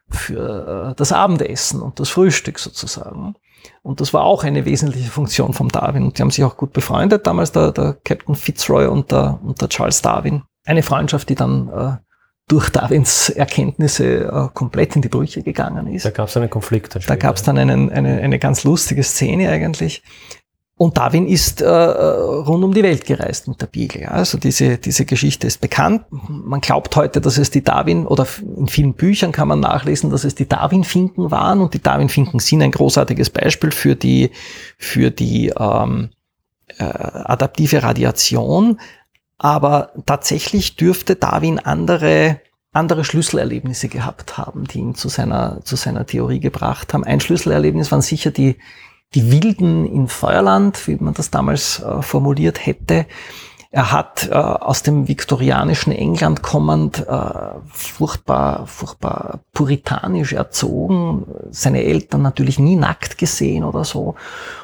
für 0.08 0.92
äh, 0.92 0.94
das 0.94 1.10
Abendessen 1.10 1.82
und 1.82 1.98
das 1.98 2.10
Frühstück 2.10 2.60
sozusagen. 2.60 3.34
Und 3.82 4.00
das 4.00 4.14
war 4.14 4.24
auch 4.24 4.44
eine 4.44 4.64
wesentliche 4.64 5.10
Funktion 5.10 5.52
vom 5.52 5.68
Darwin. 5.68 6.04
Und 6.04 6.18
die 6.18 6.22
haben 6.22 6.30
sich 6.30 6.44
auch 6.44 6.56
gut 6.56 6.72
befreundet, 6.72 7.26
damals 7.26 7.52
der, 7.52 7.72
der 7.72 7.96
Captain 8.04 8.34
Fitzroy 8.34 8.86
und 8.86 9.12
der, 9.12 9.38
und 9.42 9.60
der 9.60 9.68
Charles 9.68 10.02
Darwin. 10.02 10.42
Eine 10.64 10.82
Freundschaft, 10.82 11.28
die 11.28 11.34
dann 11.34 11.68
äh, 11.68 11.96
durch 12.48 12.70
Darwins 12.70 13.30
Erkenntnisse 13.30 14.24
äh, 14.24 14.48
komplett 14.54 14.96
in 14.96 15.02
die 15.02 15.08
Brüche 15.08 15.42
gegangen 15.42 15.86
ist. 15.86 16.04
Da 16.04 16.10
gab 16.10 16.28
es 16.28 16.36
einen 16.36 16.50
Konflikt. 16.50 16.98
Da 17.08 17.16
gab 17.16 17.36
es 17.36 17.42
dann 17.42 17.58
einen, 17.58 17.90
eine, 17.90 18.20
eine 18.20 18.38
ganz 18.38 18.64
lustige 18.64 19.02
Szene 19.02 19.48
eigentlich. 19.48 20.02
Und 20.76 20.98
Darwin 20.98 21.28
ist 21.28 21.60
äh, 21.60 21.68
rund 21.68 22.64
um 22.64 22.74
die 22.74 22.82
Welt 22.82 23.04
gereist 23.04 23.46
mit 23.46 23.60
der 23.60 23.66
Beagle. 23.66 24.10
Also 24.10 24.38
diese, 24.38 24.76
diese 24.76 25.04
Geschichte 25.04 25.46
ist 25.46 25.60
bekannt. 25.60 26.04
Man 26.10 26.60
glaubt 26.60 26.96
heute, 26.96 27.20
dass 27.20 27.38
es 27.38 27.50
die 27.50 27.62
Darwin, 27.62 28.06
oder 28.06 28.26
in 28.56 28.66
vielen 28.66 28.94
Büchern 28.94 29.30
kann 29.30 29.46
man 29.46 29.60
nachlesen, 29.60 30.10
dass 30.10 30.24
es 30.24 30.34
die 30.34 30.48
Darwin-Finken 30.48 31.30
waren. 31.30 31.60
Und 31.60 31.74
die 31.74 31.82
Darwin-Finken 31.82 32.40
sind 32.40 32.60
ein 32.60 32.72
großartiges 32.72 33.30
Beispiel 33.30 33.70
für 33.70 33.94
die, 33.94 34.32
für 34.76 35.12
die 35.12 35.52
ähm, 35.56 36.10
äh, 36.78 36.82
adaptive 36.82 37.84
Radiation. 37.84 38.80
Aber 39.38 39.92
tatsächlich 40.06 40.74
dürfte 40.74 41.14
Darwin 41.14 41.60
andere 41.60 42.40
andere 42.74 43.04
Schlüsselerlebnisse 43.04 43.88
gehabt 43.88 44.36
haben, 44.36 44.64
die 44.64 44.80
ihn 44.80 44.94
zu 44.96 45.08
seiner, 45.08 45.60
zu 45.62 45.76
seiner 45.76 46.06
Theorie 46.06 46.40
gebracht 46.40 46.92
haben. 46.92 47.04
Ein 47.04 47.20
Schlüsselerlebnis 47.20 47.92
waren 47.92 48.02
sicher 48.02 48.32
die, 48.32 48.56
die 49.14 49.30
Wilden 49.30 49.86
in 49.86 50.08
Feuerland, 50.08 50.86
wie 50.88 50.96
man 50.96 51.14
das 51.14 51.30
damals 51.30 51.80
äh, 51.80 52.02
formuliert 52.02 52.64
hätte. 52.64 53.06
Er 53.70 53.90
hat 53.90 54.28
äh, 54.30 54.34
aus 54.34 54.82
dem 54.82 55.08
viktorianischen 55.08 55.92
England 55.92 56.42
kommend 56.42 57.06
äh, 57.08 57.60
furchtbar, 57.68 58.66
furchtbar 58.66 59.40
puritanisch 59.52 60.32
erzogen, 60.32 61.26
seine 61.50 61.82
Eltern 61.82 62.22
natürlich 62.22 62.58
nie 62.58 62.76
nackt 62.76 63.18
gesehen 63.18 63.64
oder 63.64 63.84
so. 63.84 64.14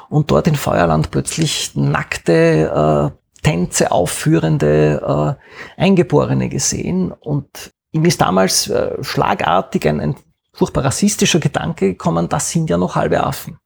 Und 0.09 0.31
dort 0.31 0.47
in 0.47 0.55
Feuerland 0.55 1.11
plötzlich 1.11 1.75
nackte, 1.75 3.11
äh, 3.13 3.17
Tänze 3.43 3.91
aufführende 3.91 5.37
äh, 5.77 5.81
Eingeborene 5.81 6.47
gesehen. 6.47 7.11
Und 7.11 7.71
ihm 7.91 8.05
ist 8.05 8.21
damals 8.21 8.69
äh, 8.69 9.03
schlagartig 9.03 9.87
ein, 9.87 9.99
ein 9.99 10.15
furchtbar 10.53 10.85
rassistischer 10.85 11.39
Gedanke 11.39 11.87
gekommen, 11.87 12.29
das 12.29 12.49
sind 12.51 12.69
ja 12.69 12.77
noch 12.77 12.95
halbe 12.95 13.23
Affen. 13.23 13.57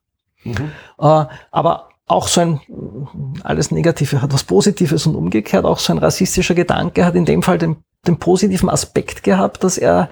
Mhm. 0.46 0.72
Äh, 1.00 1.26
aber 1.52 1.90
auch 2.08 2.28
so 2.28 2.42
ein, 2.42 2.62
alles 3.44 3.72
Negative 3.72 4.22
hat 4.22 4.34
was 4.34 4.44
Positives 4.44 5.08
und 5.08 5.16
umgekehrt, 5.16 5.66
auch 5.66 5.80
so 5.80 5.92
ein 5.92 6.00
rassistischer 6.00 6.54
Gedanke 6.54 7.06
hat 7.06 7.16
in 7.16 7.26
dem 7.26 7.42
Fall 7.42 7.58
den, 7.58 7.78
den 8.06 8.18
positiven 8.18 8.70
Aspekt 8.70 9.24
gehabt, 9.24 9.64
dass 9.64 9.78
er 9.78 10.10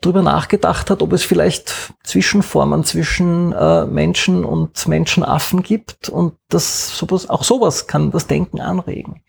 darüber 0.00 0.22
nachgedacht 0.22 0.90
hat, 0.90 1.02
ob 1.02 1.12
es 1.12 1.24
vielleicht 1.24 1.94
Zwischenformen 2.04 2.84
zwischen 2.84 3.52
äh, 3.52 3.86
Menschen 3.86 4.44
und 4.44 4.86
Menschenaffen 4.88 5.62
gibt 5.62 6.08
und 6.08 6.34
das 6.48 6.98
sowas, 6.98 7.30
auch 7.30 7.44
sowas 7.44 7.86
kann 7.86 8.10
das 8.10 8.26
Denken 8.26 8.60
anregen. 8.60 9.22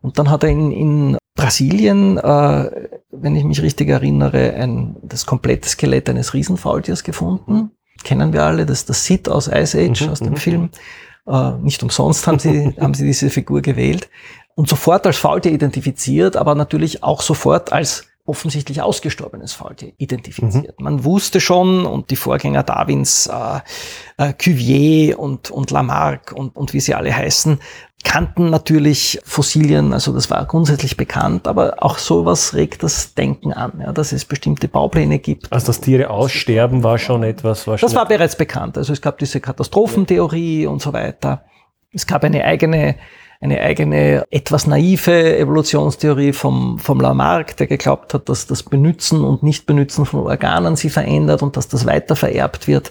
Und 0.00 0.18
dann 0.18 0.30
hat 0.30 0.44
er 0.44 0.50
in, 0.50 0.70
in 0.70 1.18
Brasilien, 1.34 2.18
äh, 2.18 2.88
wenn 3.10 3.36
ich 3.36 3.44
mich 3.44 3.62
richtig 3.62 3.88
erinnere, 3.88 4.54
ein, 4.54 4.96
das 5.02 5.26
komplette 5.26 5.68
Skelett 5.68 6.08
eines 6.08 6.34
Riesenfaultiers 6.34 7.04
gefunden 7.04 7.72
kennen 8.08 8.32
wir 8.32 8.42
alle, 8.42 8.64
das 8.64 8.78
ist 8.78 8.88
das 8.88 9.04
Sid 9.04 9.28
aus 9.28 9.48
Ice 9.48 9.78
Age, 9.78 10.06
mhm, 10.06 10.10
aus 10.10 10.20
dem 10.20 10.30
mhm. 10.30 10.36
Film. 10.36 10.70
Äh, 11.26 11.52
nicht 11.62 11.82
umsonst 11.82 12.26
haben 12.26 12.38
sie, 12.38 12.74
haben 12.80 12.94
sie 12.94 13.04
diese 13.04 13.28
Figur 13.28 13.60
gewählt. 13.60 14.08
Und 14.54 14.66
sofort 14.66 15.06
als 15.06 15.18
Faultier 15.18 15.52
identifiziert, 15.52 16.34
aber 16.34 16.54
natürlich 16.54 17.02
auch 17.02 17.20
sofort 17.20 17.70
als 17.70 18.06
offensichtlich 18.28 18.82
ausgestorbenes 18.82 19.52
Faultier 19.54 19.92
identifiziert. 19.96 20.78
Mhm. 20.78 20.84
Man 20.84 21.04
wusste 21.04 21.40
schon, 21.40 21.86
und 21.86 22.10
die 22.10 22.16
Vorgänger 22.16 22.62
Darwins, 22.62 23.26
äh, 23.26 23.60
äh, 24.18 24.32
Cuvier 24.34 25.18
und, 25.18 25.50
und 25.50 25.70
Lamarck 25.70 26.32
und, 26.32 26.54
und 26.54 26.74
wie 26.74 26.80
sie 26.80 26.94
alle 26.94 27.14
heißen, 27.14 27.58
kannten 28.04 28.50
natürlich 28.50 29.18
Fossilien, 29.24 29.92
also 29.92 30.12
das 30.12 30.30
war 30.30 30.44
grundsätzlich 30.46 30.96
bekannt, 30.96 31.48
aber 31.48 31.76
auch 31.78 31.98
sowas 31.98 32.54
regt 32.54 32.82
das 32.82 33.14
Denken 33.14 33.52
an, 33.52 33.80
ja, 33.80 33.92
dass 33.92 34.12
es 34.12 34.24
bestimmte 34.24 34.68
Baupläne 34.68 35.18
gibt. 35.18 35.52
Also 35.52 35.66
dass 35.66 35.80
Tiere 35.80 36.10
aussterben 36.10 36.84
war 36.84 36.98
schon 36.98 37.22
etwas. 37.24 37.66
War 37.66 37.76
schon 37.76 37.86
das 37.86 37.96
war 37.96 38.06
bereits 38.06 38.36
bekannt. 38.36 38.78
Also 38.78 38.92
es 38.92 39.00
gab 39.00 39.18
diese 39.18 39.40
Katastrophentheorie 39.40 40.66
und 40.66 40.80
so 40.80 40.92
weiter. 40.92 41.44
Es 41.90 42.06
gab 42.06 42.22
eine 42.22 42.44
eigene 42.44 42.96
eine 43.40 43.60
eigene, 43.60 44.24
etwas 44.30 44.66
naive 44.66 45.38
Evolutionstheorie 45.38 46.32
vom, 46.32 46.78
vom 46.78 47.00
Lamarck, 47.00 47.56
der 47.56 47.68
geglaubt 47.68 48.12
hat, 48.14 48.28
dass 48.28 48.46
das 48.46 48.64
Benützen 48.64 49.22
und 49.22 49.42
Nichtbenützen 49.42 50.06
von 50.06 50.20
Organen 50.20 50.74
sie 50.74 50.90
verändert 50.90 51.42
und 51.42 51.56
dass 51.56 51.68
das 51.68 51.86
weiter 51.86 52.16
vererbt 52.16 52.66
wird 52.66 52.90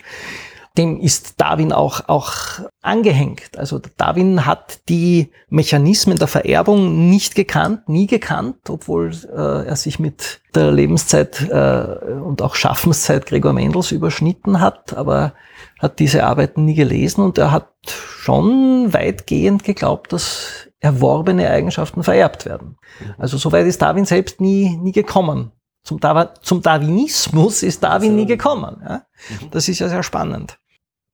dem 0.77 0.99
ist 0.99 1.41
Darwin 1.41 1.71
auch, 1.71 2.07
auch 2.07 2.33
angehängt. 2.81 3.57
Also 3.57 3.81
Darwin 3.97 4.45
hat 4.45 4.79
die 4.89 5.31
Mechanismen 5.49 6.17
der 6.17 6.27
Vererbung 6.27 7.09
nicht 7.09 7.35
gekannt, 7.35 7.89
nie 7.89 8.07
gekannt, 8.07 8.69
obwohl 8.69 9.11
äh, 9.35 9.67
er 9.67 9.75
sich 9.75 9.99
mit 9.99 10.41
der 10.53 10.71
Lebenszeit 10.71 11.41
äh, 11.49 12.13
und 12.23 12.41
auch 12.41 12.55
Schaffenszeit 12.55 13.25
Gregor 13.25 13.53
Mendels 13.53 13.91
überschnitten 13.91 14.59
hat, 14.59 14.93
aber 14.93 15.33
hat 15.79 15.99
diese 15.99 16.23
Arbeiten 16.23 16.65
nie 16.65 16.75
gelesen 16.75 17.21
und 17.21 17.37
er 17.37 17.51
hat 17.51 17.71
schon 17.85 18.93
weitgehend 18.93 19.63
geglaubt, 19.63 20.13
dass 20.13 20.67
erworbene 20.79 21.49
Eigenschaften 21.49 22.03
vererbt 22.03 22.45
werden. 22.45 22.77
Also 23.17 23.37
soweit 23.37 23.65
ist 23.65 23.81
Darwin 23.81 24.05
selbst 24.05 24.39
nie, 24.39 24.77
nie 24.77 24.91
gekommen. 24.91 25.51
Zum, 25.83 25.99
Dar 25.99 26.33
zum 26.41 26.61
Darwinismus 26.61 27.63
ist 27.63 27.81
Darwin 27.81 28.15
nie 28.15 28.25
gekommen. 28.25 28.81
Ja? 28.83 29.03
Mhm. 29.29 29.51
Das 29.51 29.69
ist 29.69 29.79
ja 29.79 29.87
sehr 29.87 30.03
spannend. 30.03 30.59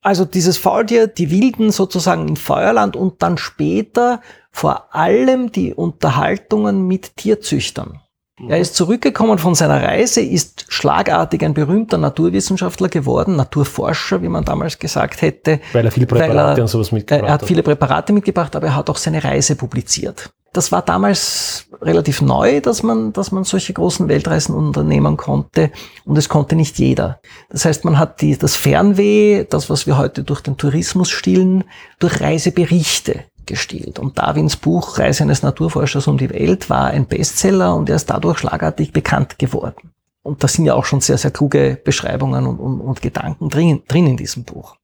Also 0.03 0.25
dieses 0.25 0.57
Faultier, 0.57 1.07
die 1.07 1.31
Wilden 1.31 1.71
sozusagen 1.71 2.27
in 2.27 2.35
Feuerland 2.35 2.97
und 2.97 3.23
dann 3.23 3.37
später 3.37 4.21
vor 4.51 4.93
allem 4.93 5.51
die 5.51 5.73
Unterhaltungen 5.73 6.87
mit 6.87 7.15
Tierzüchtern. 7.15 8.01
Er 8.49 8.59
ist 8.59 8.75
zurückgekommen 8.75 9.37
von 9.37 9.55
seiner 9.55 9.81
Reise, 9.81 10.19
ist 10.19 10.65
schlagartig 10.67 11.45
ein 11.45 11.53
berühmter 11.53 11.97
Naturwissenschaftler 11.97 12.89
geworden, 12.89 13.35
Naturforscher, 13.37 14.21
wie 14.21 14.27
man 14.27 14.43
damals 14.43 14.77
gesagt 14.77 15.21
hätte. 15.21 15.61
Weil 15.71 15.85
er 15.85 15.91
viele 15.91 16.07
Präparate 16.07 16.59
er, 16.59 16.63
und 16.63 16.67
sowas 16.67 16.91
mitgebracht 16.91 17.21
hat. 17.21 17.29
Er 17.29 17.33
hat 17.33 17.45
viele 17.45 17.63
Präparate 17.63 18.11
mitgebracht, 18.11 18.55
aber 18.55 18.67
er 18.67 18.75
hat 18.75 18.89
auch 18.89 18.97
seine 18.97 19.23
Reise 19.23 19.55
publiziert. 19.55 20.33
Das 20.53 20.71
war 20.71 20.83
damals 20.83 21.65
relativ 21.81 22.21
neu, 22.21 22.61
dass 22.61 22.83
man, 22.83 23.11
dass 23.11 23.31
man 23.31 23.43
solche 23.43 23.73
großen 23.73 24.07
Weltreisen 24.07 24.53
unternehmen 24.53 25.17
konnte 25.17 25.71
und 26.05 26.15
es 26.15 26.29
konnte 26.29 26.55
nicht 26.55 26.77
jeder. 26.77 27.19
Das 27.49 27.65
heißt, 27.65 27.85
man 27.85 27.97
hat 27.97 28.21
die, 28.21 28.37
das 28.37 28.55
Fernweh, 28.55 29.45
das, 29.45 29.71
was 29.71 29.87
wir 29.87 29.97
heute 29.97 30.23
durch 30.23 30.41
den 30.41 30.55
Tourismus 30.55 31.09
stillen, 31.09 31.63
durch 31.97 32.21
Reiseberichte 32.21 33.25
gestielt. 33.47 33.97
Und 33.97 34.19
Darwins 34.19 34.55
Buch 34.55 34.99
Reise 34.99 35.23
eines 35.23 35.41
Naturforschers 35.41 36.07
um 36.07 36.19
die 36.19 36.29
Welt 36.29 36.69
war 36.69 36.87
ein 36.87 37.07
Bestseller 37.07 37.75
und 37.75 37.89
er 37.89 37.95
ist 37.95 38.11
dadurch 38.11 38.37
schlagartig 38.37 38.93
bekannt 38.93 39.39
geworden. 39.39 39.91
Und 40.21 40.43
da 40.43 40.47
sind 40.47 40.65
ja 40.65 40.75
auch 40.75 40.85
schon 40.85 41.01
sehr, 41.01 41.17
sehr 41.17 41.31
kluge 41.31 41.81
Beschreibungen 41.83 42.45
und, 42.45 42.59
und, 42.59 42.79
und 42.79 43.01
Gedanken 43.01 43.49
drin, 43.49 43.81
drin 43.87 44.07
in 44.07 44.17
diesem 44.17 44.43
Buch. 44.43 44.77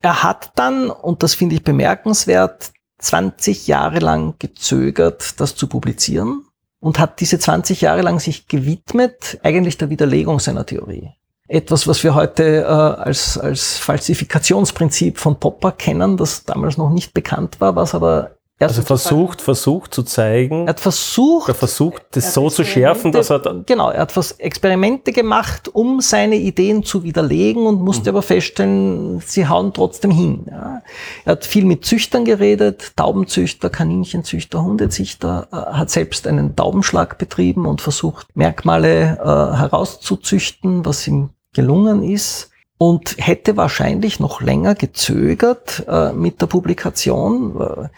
Er 0.00 0.22
hat 0.22 0.52
dann, 0.56 0.90
und 0.90 1.22
das 1.22 1.34
finde 1.34 1.56
ich 1.56 1.62
bemerkenswert, 1.62 2.72
20 2.98 3.66
Jahre 3.66 3.98
lang 3.98 4.34
gezögert, 4.38 5.40
das 5.40 5.56
zu 5.56 5.66
publizieren 5.66 6.44
und 6.80 6.98
hat 6.98 7.20
diese 7.20 7.38
20 7.38 7.80
Jahre 7.80 8.02
lang 8.02 8.20
sich 8.20 8.48
gewidmet 8.48 9.38
eigentlich 9.42 9.78
der 9.78 9.90
Widerlegung 9.90 10.40
seiner 10.40 10.66
Theorie. 10.66 11.10
Etwas, 11.48 11.86
was 11.88 12.04
wir 12.04 12.14
heute 12.14 12.62
äh, 12.62 12.64
als, 12.64 13.38
als 13.38 13.78
Falsifikationsprinzip 13.78 15.18
von 15.18 15.40
Popper 15.40 15.72
kennen, 15.72 16.18
das 16.18 16.44
damals 16.44 16.76
noch 16.76 16.90
nicht 16.90 17.14
bekannt 17.14 17.60
war, 17.60 17.74
was 17.74 17.94
aber 17.94 18.37
also 18.66 18.82
versucht, 18.82 19.40
versucht 19.40 19.94
zu 19.94 20.02
zeigen. 20.02 20.66
Er 20.66 20.70
hat 20.70 20.80
versucht. 20.80 21.48
Er 21.48 21.54
versucht, 21.54 22.02
das 22.12 22.34
so 22.34 22.50
zu 22.50 22.64
schärfen, 22.64 23.12
dass 23.12 23.30
er 23.30 23.38
dann. 23.38 23.64
Genau, 23.66 23.90
er 23.90 24.00
hat 24.00 24.34
Experimente 24.38 25.12
gemacht, 25.12 25.68
um 25.72 26.00
seine 26.00 26.36
Ideen 26.36 26.82
zu 26.82 27.04
widerlegen 27.04 27.66
und 27.66 27.80
musste 27.80 28.10
mhm. 28.10 28.16
aber 28.16 28.22
feststellen, 28.22 29.20
sie 29.24 29.46
hauen 29.46 29.72
trotzdem 29.72 30.10
hin. 30.10 30.46
Ja. 30.50 30.82
Er 31.24 31.32
hat 31.32 31.46
viel 31.46 31.64
mit 31.64 31.84
Züchtern 31.84 32.24
geredet, 32.24 32.96
Taubenzüchter, 32.96 33.70
Kaninchenzüchter, 33.70 34.62
Hundezüchter, 34.62 35.46
äh, 35.52 35.56
hat 35.56 35.90
selbst 35.90 36.26
einen 36.26 36.56
Taubenschlag 36.56 37.16
betrieben 37.18 37.64
und 37.64 37.80
versucht, 37.80 38.26
Merkmale 38.34 39.18
äh, 39.22 39.56
herauszuzüchten, 39.56 40.84
was 40.84 41.06
ihm 41.06 41.30
gelungen 41.54 42.02
ist 42.02 42.50
und 42.78 43.16
hätte 43.18 43.56
wahrscheinlich 43.56 44.20
noch 44.20 44.40
länger 44.40 44.74
gezögert 44.74 45.84
äh, 45.88 46.12
mit 46.12 46.40
der 46.40 46.46
Publikation, 46.46 47.60
äh, 47.60 47.88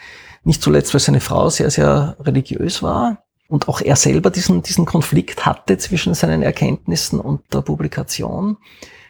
nicht 0.44 0.62
zuletzt, 0.62 0.94
weil 0.94 1.00
seine 1.00 1.20
Frau 1.20 1.48
sehr, 1.50 1.70
sehr 1.70 2.16
religiös 2.20 2.82
war 2.82 3.24
und 3.48 3.68
auch 3.68 3.80
er 3.80 3.96
selber 3.96 4.30
diesen, 4.30 4.62
diesen 4.62 4.86
Konflikt 4.86 5.44
hatte 5.44 5.76
zwischen 5.78 6.14
seinen 6.14 6.42
Erkenntnissen 6.42 7.20
und 7.20 7.42
der 7.52 7.62
Publikation. 7.62 8.56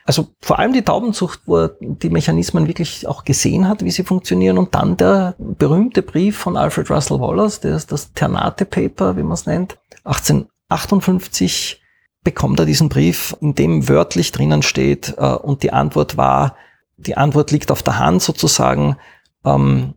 Also 0.04 0.28
vor 0.40 0.58
allem 0.58 0.72
die 0.72 0.82
Taubenzucht, 0.82 1.42
wo 1.46 1.58
er 1.58 1.76
die 1.80 2.10
Mechanismen 2.10 2.66
wirklich 2.66 3.06
auch 3.06 3.24
gesehen 3.24 3.68
hat, 3.68 3.84
wie 3.84 3.90
sie 3.90 4.02
funktionieren. 4.02 4.58
Und 4.58 4.74
dann 4.74 4.96
der 4.96 5.36
berühmte 5.38 6.02
Brief 6.02 6.36
von 6.38 6.56
Alfred 6.56 6.90
Russel 6.90 7.20
Wallace, 7.20 7.60
der 7.60 7.76
ist 7.76 7.92
das 7.92 8.12
Ternate 8.12 8.64
Paper, 8.64 9.16
wie 9.16 9.22
man 9.22 9.34
es 9.34 9.46
nennt, 9.46 9.78
1858 10.04 11.80
bekommt 12.24 12.58
er 12.58 12.66
diesen 12.66 12.88
Brief, 12.88 13.36
in 13.40 13.54
dem 13.54 13.88
wörtlich 13.88 14.32
drinnen 14.32 14.62
steht, 14.62 15.14
äh, 15.16 15.34
und 15.34 15.62
die 15.62 15.72
Antwort 15.72 16.16
war, 16.16 16.56
die 16.96 17.16
Antwort 17.16 17.50
liegt 17.50 17.70
auf 17.70 17.82
der 17.82 17.98
Hand 17.98 18.22
sozusagen, 18.22 18.96
ähm, 19.44 19.94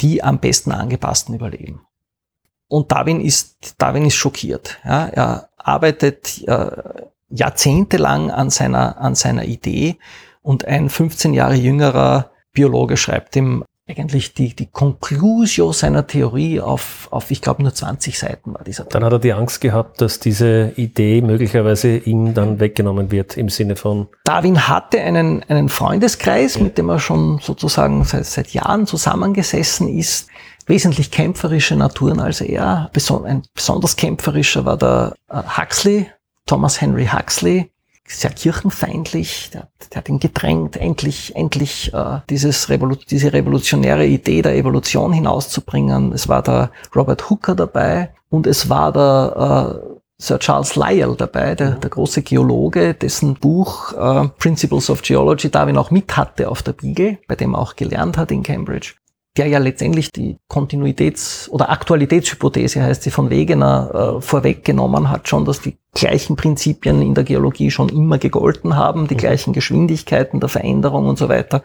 die 0.00 0.22
am 0.22 0.40
besten 0.40 0.72
angepassten 0.72 1.34
überleben. 1.34 1.86
Und 2.68 2.92
Darwin 2.92 3.20
ist, 3.20 3.74
Darwin 3.78 4.04
ist 4.04 4.16
schockiert. 4.16 4.78
Ja, 4.84 5.06
er 5.06 5.50
arbeitet 5.56 6.42
äh, 6.46 7.06
jahrzehntelang 7.28 8.30
an 8.30 8.50
seiner, 8.50 8.98
an 8.98 9.14
seiner 9.14 9.44
Idee 9.44 9.98
und 10.42 10.64
ein 10.64 10.88
15 10.88 11.34
Jahre 11.34 11.54
jüngerer 11.54 12.30
Biologe 12.52 12.96
schreibt 12.96 13.36
ihm 13.36 13.64
eigentlich 13.88 14.34
die, 14.34 14.54
die 14.54 14.66
Conclusio 14.66 15.72
seiner 15.72 16.06
Theorie 16.06 16.60
auf, 16.60 17.06
auf 17.12 17.30
ich 17.30 17.40
glaube, 17.40 17.62
nur 17.62 17.72
20 17.72 18.18
Seiten 18.18 18.54
war 18.54 18.64
dieser. 18.64 18.84
Dann 18.84 19.04
hat 19.04 19.12
er 19.12 19.18
die 19.20 19.32
Angst 19.32 19.60
gehabt, 19.60 20.00
dass 20.00 20.18
diese 20.18 20.72
Idee 20.76 21.22
möglicherweise 21.22 21.96
ihm 21.96 22.34
dann 22.34 22.58
weggenommen 22.58 23.12
wird 23.12 23.36
im 23.36 23.48
Sinne 23.48 23.76
von. 23.76 24.08
Darwin 24.24 24.66
hatte 24.68 25.00
einen, 25.00 25.44
einen 25.44 25.68
Freundeskreis, 25.68 26.58
mit 26.58 26.78
dem 26.78 26.88
er 26.88 26.98
schon 26.98 27.38
sozusagen 27.38 28.02
seit, 28.04 28.26
seit 28.26 28.48
Jahren 28.48 28.86
zusammengesessen 28.86 29.88
ist. 29.88 30.28
Wesentlich 30.66 31.12
kämpferische 31.12 31.76
Naturen 31.76 32.18
als 32.18 32.40
er. 32.40 32.90
Ein 33.24 33.42
besonders 33.54 33.94
kämpferischer 33.94 34.64
war 34.64 34.76
der 34.76 35.14
äh, 35.30 35.40
Huxley, 35.56 36.10
Thomas 36.44 36.80
Henry 36.80 37.06
Huxley, 37.06 37.70
sehr 38.08 38.30
kirchenfeindlich, 38.30 39.50
der, 39.52 39.68
der 39.92 39.98
hat 39.98 40.08
ihn 40.08 40.18
gedrängt, 40.18 40.76
endlich, 40.76 41.34
endlich 41.34 41.92
äh, 41.92 42.20
dieses 42.30 42.68
Revolu 42.68 42.96
diese 42.96 43.32
revolutionäre 43.32 44.06
Idee 44.06 44.42
der 44.42 44.56
Evolution 44.56 45.12
hinauszubringen. 45.12 46.12
Es 46.12 46.28
war 46.28 46.42
der 46.42 46.70
Robert 46.94 47.28
Hooker 47.30 47.54
dabei 47.54 48.10
und 48.30 48.46
es 48.46 48.68
war 48.68 48.92
der 48.92 49.80
äh, 49.84 49.96
Sir 50.18 50.38
Charles 50.38 50.76
Lyell 50.76 51.14
dabei, 51.16 51.54
der, 51.54 51.72
der 51.72 51.90
große 51.90 52.22
Geologe, 52.22 52.94
dessen 52.94 53.34
Buch 53.34 53.92
äh, 53.92 54.28
Principles 54.38 54.88
of 54.88 55.02
Geology 55.02 55.50
Darwin 55.50 55.76
auch 55.76 55.90
mit 55.90 56.16
hatte 56.16 56.48
auf 56.48 56.62
der 56.62 56.72
Biege, 56.72 57.18
bei 57.28 57.34
dem 57.34 57.54
er 57.54 57.60
auch 57.60 57.76
gelernt 57.76 58.16
hat 58.16 58.30
in 58.30 58.42
Cambridge 58.42 58.94
der 59.36 59.46
ja 59.48 59.58
letztendlich 59.58 60.10
die 60.10 60.38
Kontinuitäts- 60.48 61.48
oder 61.50 61.70
Aktualitätshypothese 61.70 62.82
heißt 62.82 63.02
sie 63.02 63.10
von 63.10 63.30
Wegener 63.30 64.16
äh, 64.16 64.20
vorweggenommen 64.20 65.10
hat, 65.10 65.28
schon, 65.28 65.44
dass 65.44 65.60
die 65.60 65.76
gleichen 65.94 66.36
Prinzipien 66.36 67.02
in 67.02 67.14
der 67.14 67.24
Geologie 67.24 67.70
schon 67.70 67.88
immer 67.88 68.18
gegolten 68.18 68.76
haben, 68.76 69.08
die 69.08 69.14
mhm. 69.14 69.18
gleichen 69.18 69.52
Geschwindigkeiten 69.52 70.40
der 70.40 70.48
Veränderung 70.48 71.08
und 71.08 71.18
so 71.18 71.28
weiter. 71.28 71.62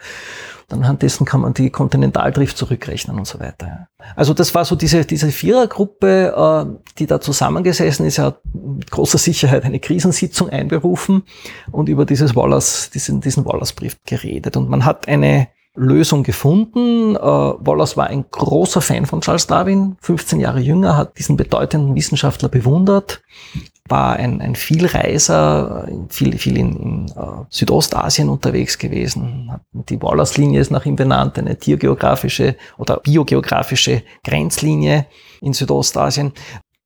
Anhand 0.70 1.02
dessen 1.02 1.26
kann 1.26 1.42
man 1.42 1.54
die 1.54 1.70
Kontinentaldrift 1.70 2.58
zurückrechnen 2.58 3.18
und 3.18 3.28
so 3.28 3.40
weiter. 3.42 3.88
Also 4.16 4.34
das 4.34 4.56
war 4.56 4.64
so 4.64 4.76
diese, 4.76 5.06
diese 5.06 5.30
Vierergruppe, 5.30 6.34
äh, 6.66 6.90
die 6.98 7.08
da 7.08 7.20
zusammengesessen 7.20 8.06
ist, 8.06 8.18
ja 8.18 8.36
mit 8.54 8.90
großer 8.90 9.18
Sicherheit 9.18 9.66
eine 9.66 9.80
Krisensitzung 9.80 10.50
einberufen 10.50 11.24
und 11.72 11.90
über 11.90 12.06
dieses 12.06 12.36
Wallace, 12.36 12.90
diesen, 12.90 13.22
diesen 13.22 13.46
Wallace-Brief 13.46 13.98
geredet. 14.06 14.56
Und 14.56 14.70
man 14.70 14.86
hat 14.86 15.08
eine 15.08 15.50
Lösung 15.76 16.24
gefunden. 16.24 17.16
Äh, 17.16 17.20
Wallace 17.20 17.96
war 17.98 18.08
ein 18.08 18.26
großer 18.30 18.82
Fan 18.82 19.06
von 19.06 19.22
Charles 19.22 19.48
Darwin, 19.48 19.96
15 20.02 20.40
Jahre 20.40 20.60
jünger, 20.60 20.98
hat 20.98 21.18
diesen 21.18 21.38
bedeutenden 21.38 21.96
Wissenschaftler 21.96 22.50
bewundert, 22.50 23.22
war 23.88 24.16
ein, 24.16 24.42
ein 24.42 24.56
Vielreiser, 24.56 25.88
viel, 26.10 26.38
viel 26.38 26.58
in, 26.58 26.76
in 26.78 27.12
uh, 27.16 27.46
Südostasien 27.50 28.30
unterwegs 28.30 28.78
gewesen. 28.78 29.52
Die 29.74 30.02
Wallace-Linie 30.02 30.62
ist 30.62 30.72
nach 30.72 30.86
ihm 30.86 30.96
benannt, 30.96 31.38
eine 31.38 31.58
tiergeografische 31.58 32.56
oder 32.78 32.98
biogeografische 32.98 34.04
Grenzlinie 34.24 35.08
in 35.42 35.54
Südostasien. 35.54 36.34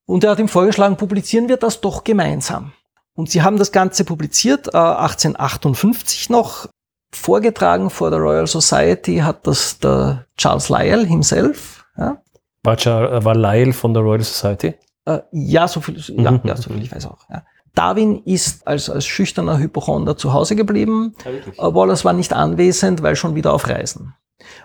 Und 0.07 0.23
er 0.23 0.31
hat 0.31 0.39
ihm 0.39 0.47
vorgeschlagen, 0.47 0.97
publizieren 0.97 1.49
wir 1.49 1.57
das 1.57 1.81
doch 1.81 2.03
gemeinsam. 2.03 2.71
Und 3.15 3.29
sie 3.29 3.41
haben 3.41 3.57
das 3.57 3.71
Ganze 3.71 4.03
publiziert, 4.03 4.67
äh, 4.73 4.77
1858 4.77 6.29
noch, 6.29 6.67
vorgetragen 7.15 7.89
vor 7.89 8.09
der 8.09 8.19
Royal 8.19 8.47
Society 8.47 9.17
hat 9.17 9.47
das 9.47 9.79
der 9.79 10.25
Charles 10.37 10.69
Lyell 10.69 11.05
himself. 11.05 11.85
Ja. 11.97 12.21
War, 12.63 12.77
war 13.23 13.35
Lyell 13.35 13.73
von 13.73 13.93
der 13.93 14.03
Royal 14.03 14.23
Society? 14.23 14.75
Äh, 15.05 15.19
ja, 15.31 15.67
so 15.67 15.81
viel, 15.81 15.97
ja, 15.97 16.31
mhm. 16.31 16.41
ja, 16.43 16.55
so 16.55 16.71
viel 16.71 16.81
ich 16.81 16.93
weiß 16.93 17.05
auch. 17.07 17.29
Ja. 17.29 17.43
Darwin 17.75 18.23
ist 18.23 18.65
als, 18.67 18.89
als 18.89 19.05
schüchterner 19.05 19.59
Hypochonder 19.59 20.17
zu 20.17 20.33
Hause 20.33 20.55
geblieben. 20.55 21.13
Ja, 21.23 21.67
äh, 21.67 21.75
Wallace 21.75 22.05
war 22.05 22.13
nicht 22.13 22.33
anwesend, 22.33 23.03
weil 23.03 23.15
schon 23.15 23.35
wieder 23.35 23.53
auf 23.53 23.67
Reisen. 23.67 24.15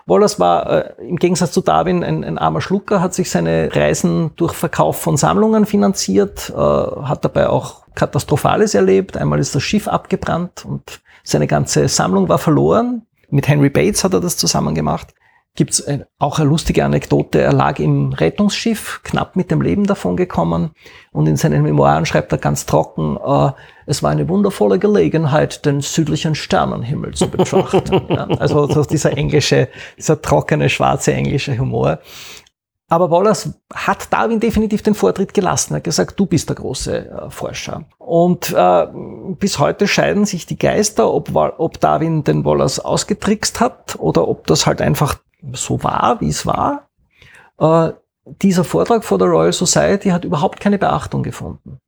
Wallace 0.05 0.39
war 0.39 0.69
äh, 0.69 1.07
im 1.07 1.17
Gegensatz 1.17 1.51
zu 1.51 1.61
Darwin 1.61 2.03
ein, 2.03 2.23
ein, 2.23 2.37
armer 2.37 2.61
Schlucker, 2.61 3.01
hat 3.01 3.13
sich 3.13 3.29
seine 3.29 3.69
Reisen 3.73 4.31
durch 4.35 4.53
Verkauf 4.53 4.99
von 4.99 5.17
Sammlungen 5.17 5.65
finanziert, 5.65 6.49
äh, 6.49 6.55
hat 6.55 7.23
dabei 7.23 7.49
auch 7.49 7.81
Katastrophales 7.95 8.73
erlebt. 8.73 9.17
Einmal 9.17 9.39
ist 9.39 9.53
das 9.53 9.63
Schiff 9.63 9.87
abgebrannt 9.87 10.65
und 10.65 11.01
seine 11.23 11.47
ganze 11.47 11.87
Sammlung 11.87 12.29
war 12.29 12.37
verloren. 12.37 13.03
Mit 13.29 13.47
Henry 13.47 13.69
Bates 13.69 14.03
hat 14.03 14.13
er 14.13 14.19
das 14.19 14.37
zusammen 14.37 14.75
gemacht. 14.75 15.13
Gibt's 15.53 15.83
auch 16.17 16.39
eine 16.39 16.47
lustige 16.47 16.85
Anekdote. 16.85 17.41
Er 17.41 17.51
lag 17.51 17.77
im 17.79 18.13
Rettungsschiff, 18.13 19.01
knapp 19.03 19.35
mit 19.35 19.51
dem 19.51 19.61
Leben 19.61 19.85
davon 19.85 20.15
gekommen. 20.15 20.71
Und 21.11 21.27
in 21.27 21.35
seinen 21.35 21.63
Memoiren 21.63 22.05
schreibt 22.05 22.31
er 22.31 22.37
ganz 22.37 22.65
trocken, 22.65 23.17
äh, 23.17 23.51
es 23.85 24.01
war 24.01 24.11
eine 24.11 24.29
wundervolle 24.29 24.79
Gelegenheit, 24.79 25.65
den 25.65 25.81
südlichen 25.81 26.35
Sternenhimmel 26.35 27.13
zu 27.15 27.29
betrachten. 27.29 28.01
ja, 28.09 28.27
also 28.39 28.65
dieser 28.85 29.17
englische, 29.17 29.67
dieser 29.97 30.21
trockene, 30.21 30.69
schwarze 30.69 31.13
englische 31.13 31.57
Humor. 31.57 31.99
Aber 32.91 33.09
Wallace 33.09 33.53
hat 33.73 34.11
Darwin 34.11 34.41
definitiv 34.41 34.81
den 34.81 34.95
Vortritt 34.95 35.33
gelassen. 35.33 35.73
Er 35.73 35.77
hat 35.77 35.85
gesagt, 35.85 36.19
du 36.19 36.25
bist 36.25 36.49
der 36.49 36.57
große 36.57 37.09
äh, 37.09 37.29
Forscher. 37.29 37.85
Und 37.97 38.51
äh, 38.51 38.87
bis 39.39 39.59
heute 39.59 39.87
scheiden 39.87 40.25
sich 40.25 40.45
die 40.45 40.57
Geister, 40.57 41.09
ob, 41.09 41.33
ob 41.33 41.79
Darwin 41.79 42.25
den 42.25 42.43
Wallace 42.43 42.81
ausgetrickst 42.81 43.61
hat 43.61 43.95
oder 43.97 44.27
ob 44.27 44.45
das 44.45 44.65
halt 44.67 44.81
einfach 44.81 45.15
so 45.53 45.81
war, 45.81 46.19
wie 46.19 46.27
es 46.27 46.45
war. 46.45 46.89
Äh, 47.59 47.93
dieser 48.25 48.65
Vortrag 48.65 49.05
vor 49.05 49.17
der 49.17 49.29
Royal 49.29 49.53
Society 49.53 50.09
hat 50.09 50.25
überhaupt 50.25 50.59
keine 50.59 50.77
Beachtung 50.77 51.23
gefunden. 51.23 51.79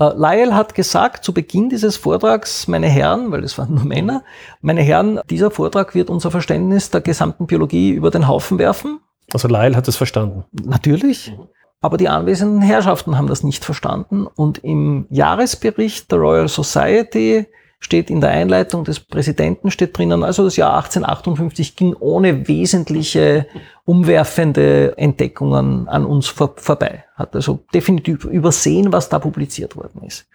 Äh, 0.00 0.14
Lyell 0.16 0.52
hat 0.52 0.74
gesagt 0.74 1.22
zu 1.22 1.32
Beginn 1.32 1.68
dieses 1.68 1.96
Vortrags, 1.96 2.66
meine 2.66 2.88
Herren, 2.88 3.30
weil 3.30 3.44
es 3.44 3.56
waren 3.56 3.72
nur 3.72 3.84
Männer, 3.84 4.24
meine 4.62 4.82
Herren, 4.82 5.20
dieser 5.30 5.52
Vortrag 5.52 5.94
wird 5.94 6.10
unser 6.10 6.32
Verständnis 6.32 6.90
der 6.90 7.02
gesamten 7.02 7.46
Biologie 7.46 7.90
über 7.90 8.10
den 8.10 8.26
Haufen 8.26 8.58
werfen. 8.58 8.98
Also 9.32 9.48
Lyle 9.48 9.76
hat 9.76 9.88
es 9.88 9.96
verstanden. 9.96 10.44
Natürlich. 10.52 11.32
Aber 11.80 11.96
die 11.96 12.08
anwesenden 12.08 12.60
Herrschaften 12.60 13.16
haben 13.16 13.26
das 13.26 13.42
nicht 13.42 13.64
verstanden. 13.64 14.26
Und 14.26 14.58
im 14.58 15.06
Jahresbericht 15.10 16.10
der 16.12 16.18
Royal 16.18 16.48
Society 16.48 17.46
steht 17.80 18.10
in 18.10 18.20
der 18.20 18.30
Einleitung 18.30 18.84
des 18.84 19.00
Präsidenten 19.00 19.70
steht 19.70 19.96
drinnen, 19.96 20.22
also 20.22 20.44
das 20.44 20.56
Jahr 20.56 20.74
1858 20.76 21.76
ging 21.76 21.94
ohne 21.98 22.46
wesentliche 22.46 23.46
umwerfende 23.86 24.96
Entdeckungen 24.98 25.88
an 25.88 26.04
uns 26.04 26.28
vor, 26.28 26.52
vorbei. 26.56 27.04
Hat 27.16 27.34
also 27.34 27.60
definitiv 27.72 28.24
übersehen, 28.24 28.92
was 28.92 29.08
da 29.08 29.18
publiziert 29.18 29.76
worden 29.76 30.02
ist. 30.06 30.26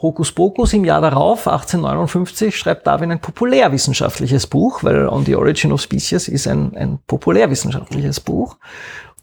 Hokus 0.00 0.30
Pokus 0.30 0.72
im 0.74 0.84
Jahr 0.84 1.00
darauf, 1.00 1.48
1859, 1.48 2.56
schreibt 2.56 2.86
Darwin 2.86 3.10
ein 3.10 3.20
populärwissenschaftliches 3.20 4.46
Buch, 4.46 4.84
weil 4.84 5.08
On 5.08 5.24
the 5.24 5.34
Origin 5.34 5.72
of 5.72 5.80
Species 5.80 6.28
ist 6.28 6.46
ein, 6.46 6.76
ein 6.76 7.00
populärwissenschaftliches 7.06 8.20
Buch. 8.20 8.58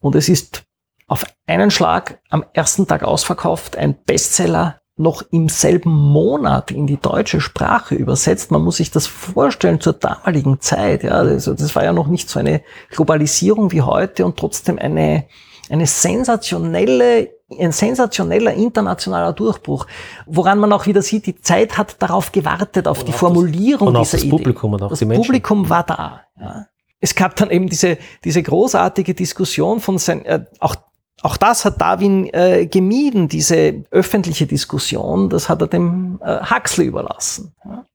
Und 0.01 0.15
es 0.15 0.27
ist 0.27 0.63
auf 1.07 1.25
einen 1.47 1.71
Schlag 1.71 2.19
am 2.29 2.43
ersten 2.53 2.87
Tag 2.87 3.03
ausverkauft, 3.03 3.77
ein 3.77 3.95
Bestseller, 4.05 4.81
noch 4.97 5.23
im 5.31 5.49
selben 5.49 5.91
Monat 5.91 6.71
in 6.71 6.87
die 6.87 6.97
deutsche 6.97 7.41
Sprache 7.41 7.95
übersetzt. 7.95 8.51
Man 8.51 8.61
muss 8.61 8.77
sich 8.77 8.91
das 8.91 9.07
vorstellen 9.07 9.81
zur 9.81 9.93
damaligen 9.93 10.61
Zeit. 10.61 11.03
Ja, 11.03 11.11
also 11.11 11.53
das 11.53 11.75
war 11.75 11.83
ja 11.83 11.91
noch 11.91 12.07
nicht 12.07 12.29
so 12.29 12.39
eine 12.39 12.61
Globalisierung 12.91 13.71
wie 13.71 13.81
heute 13.81 14.25
und 14.25 14.37
trotzdem 14.37 14.79
eine, 14.79 15.25
eine 15.69 15.85
sensationelle 15.85 17.34
ein 17.59 17.71
sensationeller 17.71 18.53
internationaler 18.53 19.33
Durchbruch, 19.33 19.87
woran 20.25 20.59
man 20.59 20.71
auch 20.73 20.85
wieder 20.85 21.01
sieht, 21.01 21.25
die 21.25 21.39
Zeit 21.41 21.77
hat 21.77 22.01
darauf 22.01 22.31
gewartet, 22.31 22.87
auf 22.87 22.99
und 22.99 23.07
die 23.07 23.13
Formulierung 23.13 23.93
das, 23.93 24.09
dieser 24.09 24.17
das 24.17 24.23
Idee. 24.23 24.31
Publikum 24.31 24.73
und 24.73 24.83
auch 24.83 24.89
das 24.89 24.99
die 24.99 25.05
Menschen. 25.05 25.23
Publikum 25.23 25.69
war 25.69 25.83
da. 25.83 26.21
Ja. 26.39 26.65
Es 26.99 27.15
gab 27.15 27.35
dann 27.35 27.51
eben 27.51 27.69
diese, 27.69 27.97
diese 28.23 28.41
großartige 28.41 29.13
Diskussion 29.13 29.79
von 29.79 29.97
sein, 29.97 30.25
äh, 30.25 30.45
auch 30.59 30.75
auch 31.21 31.37
das 31.37 31.65
hat 31.65 31.79
Darwin 31.79 32.29
äh, 32.33 32.67
gemieden, 32.67 33.29
diese 33.29 33.85
öffentliche 33.89 34.45
Diskussion, 34.45 35.29
das 35.29 35.47
hat 35.47 35.61
er 35.61 35.67
dem 35.67 36.19
äh, 36.21 36.39
Huxley 36.43 36.85
überlassen. 36.85 37.53
Ja. 37.63 37.85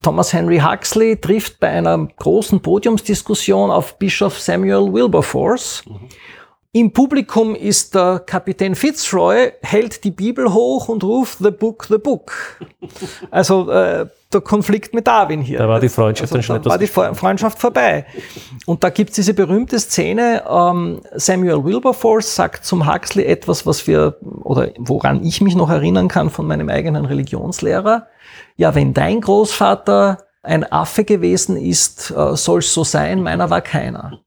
Thomas 0.00 0.32
Henry 0.32 0.58
Huxley 0.58 1.20
trifft 1.20 1.60
bei 1.60 1.68
einer 1.68 2.06
großen 2.16 2.60
Podiumsdiskussion 2.60 3.70
auf 3.70 3.98
Bischof 3.98 4.38
Samuel 4.38 4.92
Wilberforce. 4.92 5.82
Mhm 5.86 6.08
im 6.72 6.92
Publikum 6.92 7.54
ist 7.54 7.94
der 7.94 8.22
Kapitän 8.24 8.74
Fitzroy, 8.74 9.52
hält 9.60 10.04
die 10.04 10.10
Bibel 10.10 10.52
hoch 10.52 10.88
und 10.88 11.04
ruft 11.04 11.38
The 11.38 11.50
Book, 11.50 11.86
The 11.88 11.98
Book. 11.98 12.32
Also 13.30 13.70
äh, 13.70 14.06
der 14.32 14.40
Konflikt 14.40 14.94
mit 14.94 15.06
Darwin 15.06 15.42
hier. 15.42 15.58
Da 15.58 15.68
war 15.68 15.80
die 15.80 15.90
Freundschaft 15.90 16.32
also, 16.32 16.36
dann 16.36 16.42
schon 16.42 16.56
etwas. 16.56 16.70
war 16.70 16.78
die 16.78 17.14
Freundschaft 17.18 17.58
vorbei. 17.58 18.06
Und 18.64 18.82
da 18.82 18.88
gibt's 18.88 19.16
diese 19.16 19.34
berühmte 19.34 19.78
Szene, 19.78 20.44
ähm, 20.48 21.02
Samuel 21.14 21.62
Wilberforce 21.62 22.34
sagt 22.34 22.64
zum 22.64 22.90
Huxley 22.90 23.26
etwas, 23.26 23.66
was 23.66 23.86
wir, 23.86 24.16
oder 24.22 24.70
woran 24.78 25.22
ich 25.24 25.42
mich 25.42 25.54
noch 25.54 25.68
erinnern 25.68 26.08
kann 26.08 26.30
von 26.30 26.46
meinem 26.46 26.70
eigenen 26.70 27.04
Religionslehrer. 27.04 28.06
Ja, 28.56 28.74
wenn 28.74 28.94
dein 28.94 29.20
Großvater 29.20 30.24
ein 30.42 30.64
Affe 30.72 31.04
gewesen 31.04 31.58
ist, 31.58 32.10
äh, 32.10 32.34
soll's 32.34 32.72
so 32.72 32.82
sein, 32.82 33.22
meiner 33.22 33.50
war 33.50 33.60
keiner. 33.60 34.20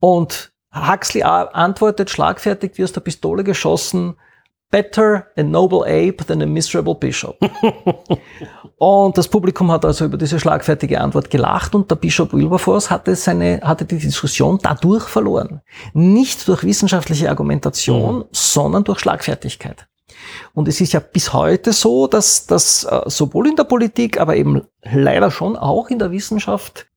Und 0.00 0.53
Huxley 0.74 1.22
antwortet 1.22 2.10
schlagfertig 2.10 2.72
wie 2.74 2.84
aus 2.84 2.92
der 2.92 3.00
Pistole 3.00 3.44
geschossen, 3.44 4.16
better 4.74 5.28
a 5.36 5.42
noble 5.42 5.84
ape 5.84 6.24
than 6.26 6.42
a 6.42 6.46
miserable 6.46 6.96
bishop. 6.96 7.38
und 8.78 9.16
das 9.16 9.28
Publikum 9.28 9.70
hat 9.70 9.84
also 9.84 10.04
über 10.06 10.16
diese 10.16 10.40
schlagfertige 10.40 11.00
Antwort 11.00 11.30
gelacht 11.30 11.76
und 11.76 11.88
der 11.90 11.94
Bischof 11.94 12.32
Wilberforce 12.32 12.90
hatte 12.90 13.14
seine, 13.14 13.60
hatte 13.62 13.84
die 13.84 13.98
Diskussion 13.98 14.58
dadurch 14.60 15.04
verloren. 15.04 15.60
Nicht 15.92 16.48
durch 16.48 16.64
wissenschaftliche 16.64 17.30
Argumentation, 17.30 18.16
mhm. 18.16 18.24
sondern 18.32 18.82
durch 18.82 18.98
Schlagfertigkeit. 18.98 19.86
Und 20.54 20.66
es 20.66 20.80
ist 20.80 20.92
ja 20.92 21.00
bis 21.00 21.32
heute 21.32 21.72
so, 21.72 22.08
dass, 22.08 22.46
dass 22.46 22.82
äh, 22.82 23.02
sowohl 23.06 23.48
in 23.48 23.56
der 23.56 23.64
Politik, 23.64 24.18
aber 24.18 24.36
eben 24.36 24.62
leider 24.82 25.30
schon 25.30 25.56
auch 25.56 25.88
in 25.88 26.00
der 26.00 26.10
Wissenschaft 26.10 26.88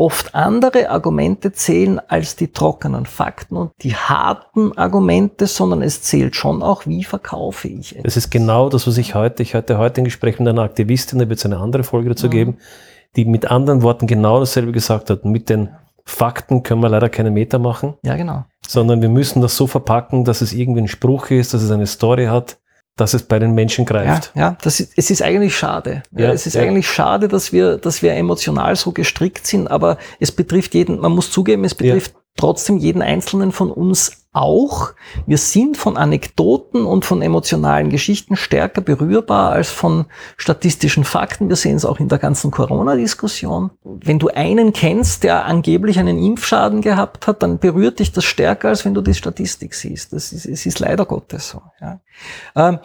oft 0.00 0.34
andere 0.34 0.88
Argumente 0.88 1.52
zählen 1.52 2.00
als 2.08 2.34
die 2.34 2.48
trockenen 2.48 3.04
Fakten 3.04 3.54
und 3.54 3.72
die 3.82 3.94
harten 3.94 4.76
Argumente, 4.78 5.46
sondern 5.46 5.82
es 5.82 6.00
zählt 6.00 6.34
schon 6.34 6.62
auch, 6.62 6.86
wie 6.86 7.04
verkaufe 7.04 7.68
ich 7.68 7.94
es. 7.94 8.02
Das 8.02 8.16
ist 8.16 8.30
genau 8.30 8.70
das, 8.70 8.86
was 8.86 8.96
ich 8.96 9.14
heute, 9.14 9.42
ich 9.42 9.54
hatte 9.54 9.76
heute 9.76 10.00
ein 10.00 10.04
Gespräch 10.04 10.38
mit 10.38 10.48
einer 10.48 10.62
Aktivistin, 10.62 11.18
da 11.18 11.28
wird 11.28 11.38
es 11.38 11.44
eine 11.44 11.58
andere 11.58 11.84
Folge 11.84 12.08
dazu 12.08 12.28
mhm. 12.28 12.30
geben, 12.30 12.56
die 13.14 13.26
mit 13.26 13.50
anderen 13.50 13.82
Worten 13.82 14.06
genau 14.06 14.40
dasselbe 14.40 14.72
gesagt 14.72 15.10
hat. 15.10 15.26
Mit 15.26 15.50
den 15.50 15.68
Fakten 16.06 16.62
können 16.62 16.80
wir 16.80 16.88
leider 16.88 17.10
keine 17.10 17.30
Meter 17.30 17.58
machen. 17.58 17.92
Ja, 18.02 18.16
genau. 18.16 18.44
Sondern 18.66 19.02
wir 19.02 19.10
müssen 19.10 19.42
das 19.42 19.54
so 19.54 19.66
verpacken, 19.66 20.24
dass 20.24 20.40
es 20.40 20.54
irgendwie 20.54 20.80
ein 20.80 20.88
Spruch 20.88 21.28
ist, 21.28 21.52
dass 21.52 21.62
es 21.62 21.70
eine 21.70 21.86
Story 21.86 22.24
hat, 22.24 22.56
dass 22.96 23.14
es 23.14 23.22
bei 23.22 23.38
den 23.38 23.52
Menschen 23.54 23.86
greift. 23.86 24.32
Ja, 24.34 24.42
ja 24.42 24.56
das 24.62 24.80
ist, 24.80 24.92
es 24.96 25.10
ist 25.10 25.22
eigentlich 25.22 25.56
schade. 25.56 26.02
Ja, 26.16 26.32
es 26.32 26.46
ist 26.46 26.54
ja. 26.54 26.62
eigentlich 26.62 26.88
schade, 26.88 27.28
dass 27.28 27.52
wir, 27.52 27.78
dass 27.78 28.02
wir 28.02 28.12
emotional 28.14 28.76
so 28.76 28.92
gestrickt 28.92 29.46
sind, 29.46 29.68
aber 29.68 29.96
es 30.18 30.32
betrifft 30.32 30.74
jeden, 30.74 31.00
man 31.00 31.12
muss 31.12 31.30
zugeben, 31.30 31.64
es 31.64 31.74
betrifft. 31.74 32.14
Trotzdem 32.40 32.78
jeden 32.78 33.02
Einzelnen 33.02 33.52
von 33.52 33.70
uns 33.70 34.20
auch. 34.32 34.92
Wir 35.26 35.38
sind 35.38 35.76
von 35.76 35.96
Anekdoten 35.96 36.84
und 36.84 37.04
von 37.04 37.20
emotionalen 37.20 37.90
Geschichten 37.90 38.36
stärker 38.36 38.80
berührbar 38.80 39.50
als 39.50 39.70
von 39.70 40.06
statistischen 40.36 41.04
Fakten. 41.04 41.48
Wir 41.48 41.56
sehen 41.56 41.76
es 41.76 41.84
auch 41.84 41.98
in 41.98 42.08
der 42.08 42.18
ganzen 42.18 42.50
Corona-Diskussion. 42.50 43.70
Wenn 43.82 44.20
du 44.20 44.28
einen 44.28 44.72
kennst, 44.72 45.24
der 45.24 45.46
angeblich 45.46 45.98
einen 45.98 46.18
Impfschaden 46.18 46.80
gehabt 46.80 47.26
hat, 47.26 47.42
dann 47.42 47.58
berührt 47.58 47.98
dich 47.98 48.12
das 48.12 48.24
stärker, 48.24 48.68
als 48.68 48.84
wenn 48.84 48.94
du 48.94 49.02
die 49.02 49.14
Statistik 49.14 49.74
siehst. 49.74 50.12
Das 50.12 50.32
ist, 50.32 50.46
es 50.46 50.64
ist 50.64 50.78
leider 50.78 51.06
Gottes 51.06 51.50
so. 51.50 51.62
Ja. 51.80 52.00
Ähm, 52.54 52.78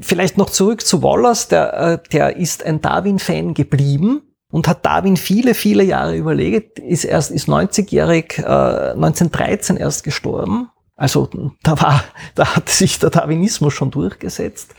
vielleicht 0.00 0.38
noch 0.38 0.48
zurück 0.48 0.86
zu 0.86 1.02
Wallace, 1.02 1.48
der, 1.48 1.74
äh, 1.74 1.98
der 2.10 2.36
ist 2.36 2.64
ein 2.64 2.80
Darwin-Fan 2.80 3.52
geblieben 3.52 4.22
und 4.50 4.68
hat 4.68 4.84
Darwin 4.84 5.16
viele, 5.16 5.54
viele 5.54 5.84
Jahre 5.84 6.16
überlegt, 6.16 6.78
ist 6.78 7.04
erst, 7.04 7.30
ist 7.30 7.48
90-jährig, 7.48 8.38
äh, 8.38 8.92
1913 8.92 9.76
erst 9.76 10.04
gestorben. 10.04 10.68
Also 10.96 11.28
da 11.62 11.80
war, 11.80 12.04
da 12.34 12.56
hat 12.56 12.68
sich 12.68 12.98
der 12.98 13.10
Darwinismus 13.10 13.72
schon 13.72 13.90
durchgesetzt. 13.90 14.74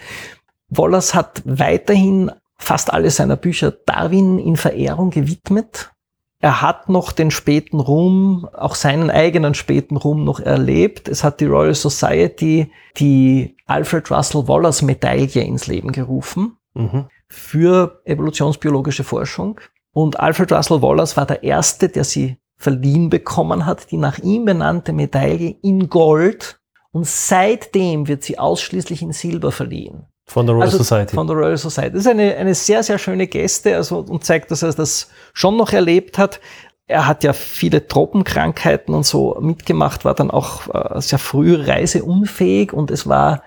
Wallace 0.69 1.13
hat 1.13 1.41
weiterhin 1.45 2.31
fast 2.57 2.93
alle 2.93 3.09
seiner 3.09 3.37
Bücher 3.37 3.71
Darwin 3.71 4.37
in 4.37 4.55
Verehrung 4.55 5.09
gewidmet. 5.09 5.91
Er 6.39 6.61
hat 6.61 6.89
noch 6.89 7.11
den 7.11 7.29
späten 7.29 7.79
Ruhm, 7.79 8.47
auch 8.53 8.75
seinen 8.75 9.11
eigenen 9.11 9.53
späten 9.53 9.95
Ruhm 9.95 10.23
noch 10.23 10.39
erlebt. 10.39 11.07
Es 11.07 11.23
hat 11.23 11.39
die 11.39 11.45
Royal 11.45 11.75
Society 11.75 12.71
die 12.97 13.55
Alfred 13.67 14.09
Russell 14.09 14.47
Wallace 14.47 14.81
Medaille 14.81 15.43
ins 15.43 15.67
Leben 15.67 15.91
gerufen. 15.91 16.57
Mhm 16.73 17.05
für 17.31 18.01
evolutionsbiologische 18.03 19.03
Forschung. 19.03 19.59
Und 19.93 20.19
Alfred 20.19 20.51
Russel 20.51 20.81
Wallace 20.81 21.15
war 21.17 21.25
der 21.25 21.43
Erste, 21.43 21.89
der 21.89 22.03
sie 22.03 22.37
verliehen 22.57 23.09
bekommen 23.09 23.65
hat, 23.65 23.89
die 23.91 23.97
nach 23.97 24.19
ihm 24.19 24.45
benannte 24.45 24.93
Medaille 24.93 25.55
in 25.61 25.89
Gold. 25.89 26.59
Und 26.91 27.07
seitdem 27.07 28.07
wird 28.07 28.23
sie 28.23 28.37
ausschließlich 28.37 29.01
in 29.01 29.13
Silber 29.13 29.51
verliehen. 29.51 30.05
Von 30.25 30.45
der 30.45 30.55
Royal 30.55 30.67
also 30.67 30.77
Society. 30.79 31.15
Von 31.15 31.27
der 31.27 31.35
Royal 31.37 31.57
Society. 31.57 31.93
Das 31.93 32.01
ist 32.01 32.07
eine, 32.07 32.35
eine 32.35 32.53
sehr, 32.53 32.83
sehr 32.83 32.97
schöne 32.97 33.27
Geste 33.27 33.75
also, 33.75 33.99
und 33.99 34.23
zeigt, 34.25 34.51
dass 34.51 34.61
er 34.61 34.73
das 34.73 35.09
schon 35.33 35.57
noch 35.57 35.71
erlebt 35.71 36.17
hat. 36.17 36.41
Er 36.87 37.07
hat 37.07 37.23
ja 37.23 37.31
viele 37.31 37.87
Tropenkrankheiten 37.87 38.93
und 38.93 39.05
so 39.05 39.37
mitgemacht, 39.39 40.03
war 40.03 40.13
dann 40.13 40.31
auch 40.31 40.67
äh, 40.73 40.99
sehr 41.01 41.19
früh 41.19 41.55
reiseunfähig 41.55 42.73
und 42.73 42.91
es 42.91 43.07
war 43.07 43.43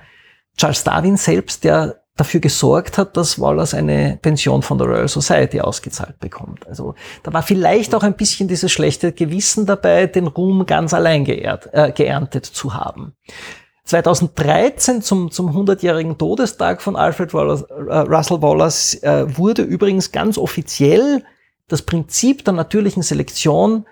Charles 0.56 0.84
Darwin 0.84 1.16
selbst, 1.16 1.64
der 1.64 2.03
dafür 2.16 2.40
gesorgt 2.40 2.96
hat, 2.96 3.16
dass 3.16 3.40
Wallace 3.40 3.74
eine 3.74 4.18
Pension 4.22 4.62
von 4.62 4.78
der 4.78 4.86
Royal 4.86 5.08
Society 5.08 5.60
ausgezahlt 5.60 6.20
bekommt. 6.20 6.66
Also 6.66 6.94
da 7.24 7.32
war 7.32 7.42
vielleicht 7.42 7.94
auch 7.94 8.04
ein 8.04 8.14
bisschen 8.14 8.46
dieses 8.46 8.70
schlechte 8.70 9.12
Gewissen 9.12 9.66
dabei, 9.66 10.06
den 10.06 10.28
Ruhm 10.28 10.64
ganz 10.66 10.94
allein 10.94 11.24
geehrt, 11.24 11.68
äh, 11.72 11.90
geerntet 11.90 12.46
zu 12.46 12.74
haben. 12.74 13.14
2013 13.84 15.02
zum, 15.02 15.30
zum 15.30 15.50
100-jährigen 15.50 16.16
Todestag 16.16 16.80
von 16.80 16.96
Alfred 16.96 17.34
Wallace, 17.34 17.62
äh, 17.62 17.98
Russell 17.98 18.40
Wallace 18.40 18.94
äh, 19.02 19.36
wurde 19.36 19.62
übrigens 19.62 20.12
ganz 20.12 20.38
offiziell 20.38 21.24
das 21.68 21.82
Prinzip 21.82 22.44
der 22.44 22.54
natürlichen 22.54 23.02
Selektion 23.02 23.86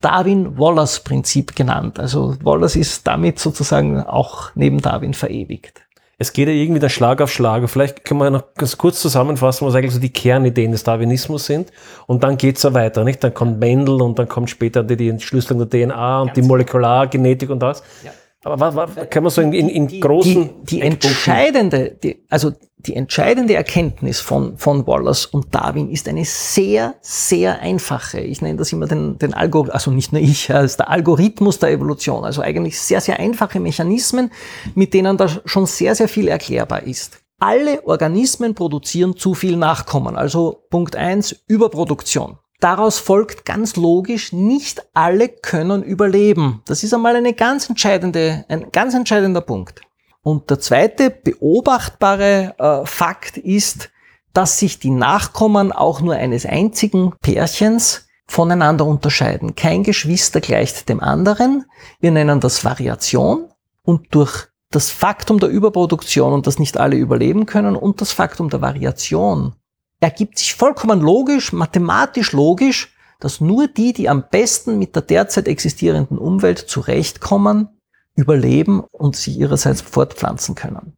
Darwin-Wallace-Prinzip 0.00 1.54
genannt. 1.54 2.00
Also 2.00 2.36
Wallace 2.42 2.76
ist 2.76 3.06
damit 3.06 3.38
sozusagen 3.38 4.02
auch 4.02 4.50
neben 4.56 4.80
Darwin 4.80 5.14
verewigt 5.14 5.82
es 6.22 6.32
geht 6.32 6.46
ja 6.46 6.54
irgendwie 6.54 6.78
der 6.78 6.88
Schlag 6.88 7.20
auf 7.20 7.32
Schlag. 7.32 7.68
Vielleicht 7.68 8.04
können 8.04 8.20
wir 8.20 8.30
noch 8.30 8.54
ganz 8.54 8.78
kurz 8.78 9.00
zusammenfassen, 9.00 9.66
was 9.66 9.74
eigentlich 9.74 9.92
so 9.92 9.98
die 9.98 10.12
Kernideen 10.12 10.70
des 10.70 10.84
Darwinismus 10.84 11.46
sind. 11.46 11.72
Und 12.06 12.22
dann 12.22 12.36
geht 12.36 12.56
es 12.56 12.62
so 12.62 12.72
weiter, 12.74 13.02
nicht? 13.02 13.24
Dann 13.24 13.34
kommt 13.34 13.58
Mendel 13.58 14.00
und 14.00 14.16
dann 14.20 14.28
kommt 14.28 14.48
später 14.48 14.84
die, 14.84 14.96
die 14.96 15.08
Entschlüsselung 15.08 15.68
der 15.68 15.88
DNA 15.88 16.20
und 16.20 16.28
ganz 16.28 16.34
die 16.36 16.42
Molekulargenetik 16.42 17.50
und 17.50 17.58
das. 17.58 17.82
Ja. 18.04 18.12
Aber 18.44 18.58
was, 18.58 18.96
was 18.96 19.08
kann 19.10 19.22
man 19.22 19.30
so 19.30 19.40
in, 19.40 19.52
in, 19.52 19.68
in 19.68 20.00
großen... 20.00 20.50
Die, 20.64 20.76
die 20.76 20.80
entscheidende, 20.80 21.96
die, 22.02 22.24
also 22.28 22.52
die 22.78 22.96
entscheidende 22.96 23.54
Erkenntnis 23.54 24.20
von, 24.20 24.58
von 24.58 24.84
Wallace 24.86 25.26
und 25.26 25.54
Darwin 25.54 25.90
ist 25.90 26.08
eine 26.08 26.24
sehr, 26.24 26.96
sehr 27.00 27.60
einfache. 27.60 28.20
Ich 28.20 28.42
nenne 28.42 28.58
das 28.58 28.72
immer 28.72 28.88
den, 28.88 29.18
den 29.18 29.34
Algorithmus, 29.34 29.74
also 29.74 29.90
nicht 29.92 30.12
nur 30.12 30.20
ich, 30.20 30.50
es 30.50 30.72
ist 30.72 30.80
der 30.80 30.90
Algorithmus 30.90 31.60
der 31.60 31.70
Evolution. 31.70 32.24
Also 32.24 32.42
eigentlich 32.42 32.80
sehr, 32.80 33.00
sehr 33.00 33.20
einfache 33.20 33.60
Mechanismen, 33.60 34.32
mit 34.74 34.92
denen 34.92 35.16
da 35.16 35.28
schon 35.44 35.66
sehr, 35.66 35.94
sehr 35.94 36.08
viel 36.08 36.26
erklärbar 36.26 36.82
ist. 36.82 37.20
Alle 37.38 37.86
Organismen 37.86 38.54
produzieren 38.54 39.16
zu 39.16 39.34
viel 39.34 39.56
Nachkommen. 39.56 40.16
Also 40.16 40.64
Punkt 40.70 40.96
eins 40.96 41.44
Überproduktion. 41.46 42.38
Daraus 42.62 43.00
folgt 43.00 43.44
ganz 43.44 43.74
logisch, 43.74 44.32
nicht 44.32 44.86
alle 44.94 45.28
können 45.28 45.82
überleben. 45.82 46.62
Das 46.64 46.84
ist 46.84 46.94
einmal 46.94 47.16
eine 47.16 47.34
ganz 47.34 47.68
entscheidende, 47.68 48.44
ein 48.48 48.70
ganz 48.70 48.94
entscheidender 48.94 49.40
Punkt. 49.40 49.80
Und 50.22 50.48
der 50.48 50.60
zweite 50.60 51.10
beobachtbare 51.10 52.54
äh, 52.56 52.86
Fakt 52.86 53.36
ist, 53.36 53.90
dass 54.32 54.60
sich 54.60 54.78
die 54.78 54.90
Nachkommen 54.90 55.72
auch 55.72 56.00
nur 56.02 56.14
eines 56.14 56.46
einzigen 56.46 57.12
Pärchens 57.20 58.06
voneinander 58.28 58.86
unterscheiden. 58.86 59.56
Kein 59.56 59.82
Geschwister 59.82 60.40
gleicht 60.40 60.88
dem 60.88 61.00
anderen. 61.00 61.64
Wir 61.98 62.12
nennen 62.12 62.38
das 62.38 62.64
Variation. 62.64 63.48
Und 63.82 64.14
durch 64.14 64.46
das 64.70 64.88
Faktum 64.88 65.40
der 65.40 65.48
Überproduktion 65.48 66.32
und 66.32 66.46
dass 66.46 66.60
nicht 66.60 66.78
alle 66.78 66.94
überleben 66.94 67.44
können 67.44 67.74
und 67.74 68.00
das 68.00 68.12
Faktum 68.12 68.50
der 68.50 68.60
Variation 68.60 69.56
ergibt 70.02 70.38
sich 70.38 70.54
vollkommen 70.54 71.00
logisch, 71.00 71.52
mathematisch 71.52 72.32
logisch, 72.32 72.92
dass 73.20 73.40
nur 73.40 73.68
die, 73.68 73.92
die 73.92 74.08
am 74.08 74.24
besten 74.28 74.78
mit 74.78 74.96
der 74.96 75.02
derzeit 75.02 75.46
existierenden 75.46 76.18
Umwelt 76.18 76.58
zurechtkommen, 76.58 77.68
überleben 78.16 78.80
und 78.80 79.14
sich 79.14 79.38
ihrerseits 79.38 79.80
fortpflanzen 79.80 80.56
können. 80.56 80.96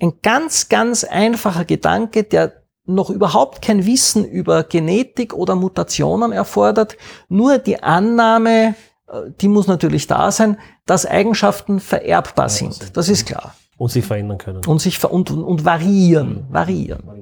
Ein 0.00 0.14
ganz, 0.22 0.70
ganz 0.70 1.04
einfacher 1.04 1.66
Gedanke, 1.66 2.24
der 2.24 2.54
noch 2.86 3.10
überhaupt 3.10 3.60
kein 3.60 3.84
Wissen 3.84 4.24
über 4.24 4.64
Genetik 4.64 5.34
oder 5.34 5.54
Mutationen 5.54 6.32
erfordert, 6.32 6.96
nur 7.28 7.58
die 7.58 7.82
Annahme, 7.82 8.74
äh, 9.06 9.30
die 9.38 9.48
muss 9.48 9.66
natürlich 9.66 10.06
da 10.06 10.32
sein, 10.32 10.58
dass 10.86 11.04
Eigenschaften 11.04 11.78
vererbbar 11.78 12.48
sind. 12.48 12.96
Das 12.96 13.10
ist 13.10 13.26
klar. 13.26 13.54
Und 13.76 13.90
sich 13.90 14.04
verändern 14.04 14.38
können. 14.38 14.64
Und 14.64 14.80
sich 14.80 14.98
ver 14.98 15.12
und, 15.12 15.30
und 15.30 15.64
variieren, 15.64 16.46
variieren. 16.50 17.19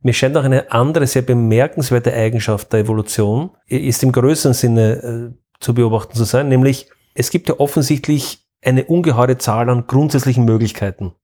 Mir 0.00 0.12
scheint 0.12 0.36
auch 0.36 0.44
eine 0.44 0.70
andere 0.70 1.06
sehr 1.06 1.22
bemerkenswerte 1.22 2.12
Eigenschaft 2.12 2.72
der 2.72 2.80
Evolution, 2.80 3.50
ist 3.66 4.02
im 4.02 4.12
größeren 4.12 4.54
Sinne 4.54 4.92
äh, 4.92 5.38
zu 5.60 5.74
beobachten 5.74 6.14
zu 6.14 6.24
sein, 6.24 6.48
nämlich 6.48 6.88
es 7.14 7.30
gibt 7.30 7.48
ja 7.48 7.58
offensichtlich 7.58 8.46
eine 8.62 8.84
ungeheure 8.84 9.38
Zahl 9.38 9.68
an 9.70 9.86
grundsätzlichen 9.86 10.44
Möglichkeiten. 10.44 11.14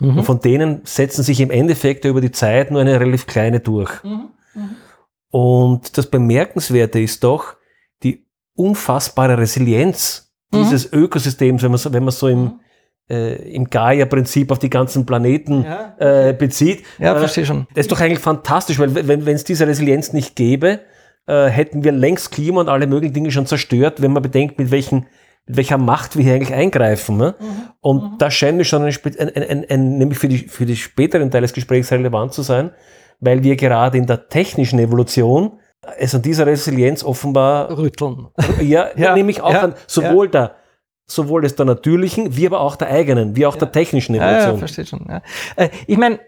Mhm. 0.00 0.18
Und 0.18 0.24
von 0.24 0.40
denen 0.40 0.80
setzen 0.84 1.22
sich 1.22 1.40
im 1.40 1.50
Endeffekt 1.50 2.04
über 2.04 2.20
die 2.20 2.32
Zeit 2.32 2.70
nur 2.70 2.80
eine 2.80 2.98
relativ 3.00 3.26
kleine 3.26 3.60
durch. 3.60 4.02
Mhm. 4.02 4.28
Mhm. 4.54 4.76
Und 5.30 5.98
das 5.98 6.06
Bemerkenswerte 6.06 7.00
ist 7.00 7.22
doch 7.22 7.54
die 8.02 8.26
unfassbare 8.54 9.38
Resilienz 9.38 10.32
mhm. 10.52 10.58
dieses 10.58 10.92
Ökosystems, 10.92 11.62
wenn 11.62 11.70
man 11.70 11.80
man 12.04 12.10
so 12.10 12.28
im, 12.28 12.40
mhm. 12.40 12.60
Äh, 13.10 13.34
im 13.52 13.68
Gaia-Prinzip 13.68 14.52
auf 14.52 14.58
die 14.58 14.70
ganzen 14.70 15.04
Planeten 15.04 15.64
ja. 15.64 15.94
äh, 16.28 16.32
bezieht. 16.32 16.84
Ja, 16.98 17.16
äh, 17.16 17.18
verstehe 17.18 17.44
schon. 17.44 17.66
Das 17.74 17.84
ist 17.86 17.92
doch 17.92 18.00
eigentlich 18.00 18.20
fantastisch, 18.20 18.78
weil 18.78 18.94
wenn 18.94 19.26
es 19.28 19.44
diese 19.44 19.66
Resilienz 19.66 20.12
nicht 20.12 20.36
gäbe, 20.36 20.80
äh, 21.26 21.46
hätten 21.46 21.84
wir 21.84 21.92
längst 21.92 22.30
Klima 22.32 22.60
und 22.60 22.68
alle 22.68 22.86
möglichen 22.86 23.14
Dinge 23.14 23.30
schon 23.30 23.46
zerstört, 23.46 24.00
wenn 24.00 24.12
man 24.12 24.22
bedenkt, 24.22 24.58
mit 24.58 24.70
welchen 24.70 25.06
mit 25.46 25.56
welcher 25.56 25.78
Macht 25.78 26.16
wir 26.16 26.22
hier 26.22 26.34
eigentlich 26.34 26.54
eingreifen. 26.54 27.16
Ne? 27.16 27.34
Mhm. 27.38 27.46
Und 27.80 28.02
mhm. 28.02 28.18
da 28.18 28.30
scheint 28.30 28.56
mir 28.58 28.64
schon 28.64 28.84
ein, 28.84 28.94
ein, 29.18 29.42
ein, 29.42 29.66
ein, 29.68 29.98
nämlich 29.98 30.18
für 30.18 30.28
die, 30.28 30.38
für 30.38 30.66
die 30.66 30.76
späteren 30.76 31.30
Teil 31.30 31.42
des 31.42 31.52
Gesprächs 31.52 31.90
relevant 31.90 32.32
zu 32.32 32.42
sein, 32.42 32.70
weil 33.18 33.42
wir 33.42 33.56
gerade 33.56 33.98
in 33.98 34.06
der 34.06 34.28
technischen 34.28 34.78
Evolution 34.78 35.58
es 35.98 36.14
an 36.14 36.22
dieser 36.22 36.46
Resilienz 36.46 37.02
offenbar 37.02 37.76
rütteln. 37.76 38.28
Ja, 38.60 38.90
ja 38.96 39.14
nämlich 39.14 39.40
auch 39.40 39.52
ja, 39.52 39.62
an 39.62 39.74
sowohl 39.86 40.26
ja. 40.26 40.30
der 40.30 40.54
sowohl 41.10 41.42
des 41.42 41.56
der 41.56 41.66
natürlichen, 41.66 42.36
wie 42.36 42.46
aber 42.46 42.60
auch 42.60 42.76
der 42.76 42.88
eigenen, 42.88 43.36
wie 43.36 43.46
auch 43.46 43.56
der 43.56 43.72
technischen 43.72 44.14
Evolution. 44.14 44.40
Ja, 44.40 44.52
ja 44.52 44.56
verstehe 44.56 44.86
schon. 44.86 45.06
Ja. 45.08 45.22
Äh, 45.56 45.70
ich 45.86 45.98
meine, 45.98 46.20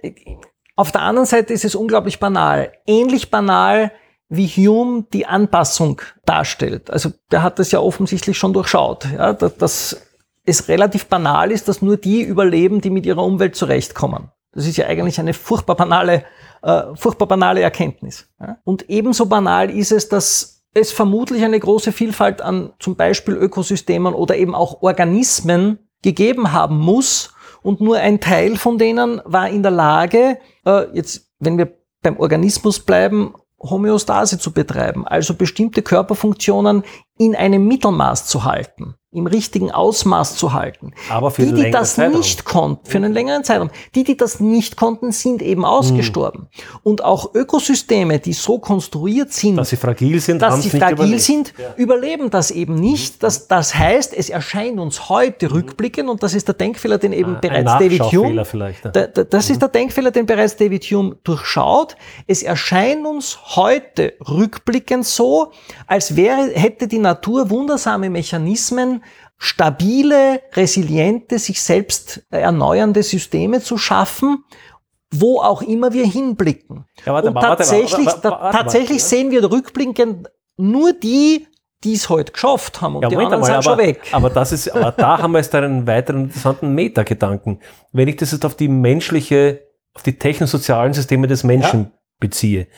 auf 0.77 0.92
der 0.92 1.03
anderen 1.03 1.27
Seite 1.27 1.53
ist 1.53 1.64
es 1.64 1.75
unglaublich 1.75 2.18
banal. 2.18 2.73
Ähnlich 2.87 3.31
banal 3.31 3.92
wie 4.29 4.47
Hume 4.47 5.05
die 5.12 5.27
Anpassung 5.27 6.01
darstellt. 6.25 6.90
Also 6.90 7.11
der 7.31 7.42
hat 7.42 7.59
das 7.59 7.71
ja 7.71 7.81
offensichtlich 7.81 8.38
schon 8.38 8.55
durchschaut, 8.55 9.07
ja, 9.12 9.35
dass, 9.35 9.57
dass 9.59 10.03
es 10.45 10.68
relativ 10.68 11.07
banal 11.07 11.51
ist, 11.51 11.68
dass 11.68 11.83
nur 11.83 11.99
die 11.99 12.23
überleben, 12.23 12.81
die 12.81 12.90
mit 12.90 13.05
ihrer 13.05 13.23
Umwelt 13.23 13.55
zurechtkommen. 13.57 14.31
Das 14.53 14.66
ist 14.66 14.77
ja 14.77 14.87
eigentlich 14.87 15.21
eine 15.21 15.35
furchtbar 15.35 15.77
banale, 15.77 16.25
äh, 16.62 16.83
furchtbar 16.95 17.27
banale 17.29 17.61
Erkenntnis. 17.61 18.27
Ja. 18.40 18.59
Und 18.64 18.88
ebenso 18.88 19.27
banal 19.27 19.71
ist 19.71 19.92
es, 19.92 20.09
dass 20.09 20.62
es 20.75 20.93
vermutlich 20.93 21.45
eine 21.45 21.61
große 21.61 21.93
Vielfalt 21.93 22.41
an 22.41 22.73
zum 22.79 22.97
Beispiel 22.97 23.35
Ökosystemen 23.35 24.15
oder 24.15 24.37
eben 24.37 24.55
auch 24.55 24.83
Organismen 24.83 25.79
gegeben 26.03 26.53
haben 26.53 26.79
muss. 26.79 27.35
Und 27.63 27.81
nur 27.81 27.99
ein 27.99 28.21
Teil 28.21 28.57
von 28.57 28.79
denen 28.79 29.21
war 29.25 29.49
in 29.49 29.63
der 29.63 29.71
Lage, 29.71 30.39
äh, 30.67 30.87
jetzt 30.95 31.31
wenn 31.39 31.59
wir 31.59 31.73
beim 32.03 32.17
Organismus 32.19 32.81
bleiben, 32.81 33.35
Homöostase 33.61 34.39
zu 34.39 34.53
betreiben, 34.53 35.07
also 35.07 35.35
bestimmte 35.35 35.83
Körperfunktionen 35.83 36.83
in 37.18 37.37
einem 37.37 37.66
Mittelmaß 37.66 38.27
zu 38.27 38.44
halten 38.44 38.96
im 39.14 39.27
richtigen 39.27 39.70
Ausmaß 39.70 40.37
zu 40.37 40.55
halten. 40.55 40.94
Aber 41.11 41.31
für 41.31 41.44
die, 41.44 41.64
die 41.64 41.70
das 41.70 41.96
Zeitraum. 41.96 42.16
nicht 42.16 42.46
konnten, 42.46 42.88
für 42.88 42.96
einen 42.96 43.12
längeren 43.12 43.44
Zeitraum, 43.44 43.70
die, 43.94 44.05
die 44.05 44.16
das 44.16 44.40
nicht 44.40 44.79
konnten, 44.79 45.12
sind 45.12 45.42
eben 45.42 45.66
ausgestorben. 45.66 46.42
Mhm. 46.42 46.79
Und 46.83 47.05
auch 47.05 47.35
Ökosysteme, 47.35 48.20
die 48.20 48.33
so 48.33 48.59
konstruiert 48.59 49.31
sind, 49.31 49.57
dass 49.57 49.68
sie 49.68 49.77
fragil 49.77 50.18
sind, 50.18 50.40
dass 50.40 50.62
sie 50.62 50.70
fragil 50.70 51.18
sind, 51.18 51.53
ja. 51.59 51.75
überleben 51.77 52.31
das 52.31 52.51
eben 52.51 52.75
nicht. 52.75 53.16
Mhm. 53.16 53.18
Das, 53.20 53.48
das 53.48 53.75
heißt, 53.75 54.14
es 54.16 54.31
erscheint 54.31 54.81
uns 54.81 55.11
heute 55.11 55.48
mhm. 55.48 55.57
rückblickend, 55.57 56.09
und 56.09 56.22
das 56.22 56.33
ist 56.33 56.48
der 56.48 56.55
Denkfehler, 56.55 56.96
den 56.96 57.12
eben 57.12 57.37
ah, 57.37 57.38
bereits 57.38 57.72
David 57.72 58.03
Hume, 58.05 58.44
vielleicht, 58.46 58.83
ja. 58.87 58.90
da, 58.92 59.07
da, 59.09 59.25
das 59.25 59.48
mhm. 59.48 59.53
ist 59.53 59.61
der 59.61 59.68
Denkfehler, 59.68 60.11
den 60.11 60.25
bereits 60.25 60.57
David 60.57 60.85
Hume 60.85 61.16
durchschaut. 61.22 61.96
Es 62.27 62.42
erscheint 62.42 63.05
uns 63.05 63.57
heute 63.57 64.14
rückblickend 64.27 65.05
so, 65.05 65.53
als 65.87 66.16
wäre, 66.16 66.51
hätte 66.55 66.88
die 66.88 66.98
Natur 67.03 67.51
wundersame 67.51 68.11
Mechanismen, 68.11 69.05
stabile, 69.38 70.41
resiliente, 70.55 71.38
sich 71.38 71.61
selbst 71.61 72.25
erneuernde 72.31 73.03
Systeme 73.03 73.61
zu 73.61 73.77
schaffen, 73.77 74.45
wo 75.12 75.41
auch 75.41 75.62
immer 75.62 75.93
wir 75.93 76.07
hinblicken. 76.07 76.87
Ja, 77.05 77.12
warte, 77.12 77.29
Und 77.29 77.41
tatsächlich, 77.41 78.07
warte, 78.07 78.31
warte, 78.31 78.57
tatsächlich 78.57 79.05
sehen 79.05 79.31
wir 79.31 79.51
rückblickend 79.51 80.31
nur 80.57 80.93
die, 80.93 81.47
die 81.85 81.95
es 81.95 82.09
heute 82.09 82.33
geschafft 82.33 82.81
haben 82.81 82.97
und 82.97 83.03
ja, 83.03 83.09
die 83.09 83.17
anderen 83.17 83.41
mal, 83.41 83.47
sind 83.47 83.55
aber, 83.57 83.62
schon 83.62 83.79
weg. 83.79 84.01
Aber, 84.12 84.31
das 84.31 84.53
ist, 84.53 84.69
aber 84.71 84.93
da 84.93 85.19
haben 85.19 85.33
wir 85.33 85.38
jetzt 85.38 85.55
einen 85.55 85.87
weiteren 85.87 86.25
interessanten 86.25 86.75
Metagedanken. 86.75 87.61
Wenn 87.93 88.09
ich 88.09 88.17
das 88.17 88.33
jetzt 88.33 88.45
auf 88.45 88.55
die 88.55 88.69
menschliche, 88.69 89.61
auf 89.95 90.03
die 90.03 90.19
technosozialen 90.19 90.95
Systeme 90.95 91.27
des 91.27 91.45
Menschen 91.45 91.81
ja. 91.81 91.91
beziehe, 92.21 92.69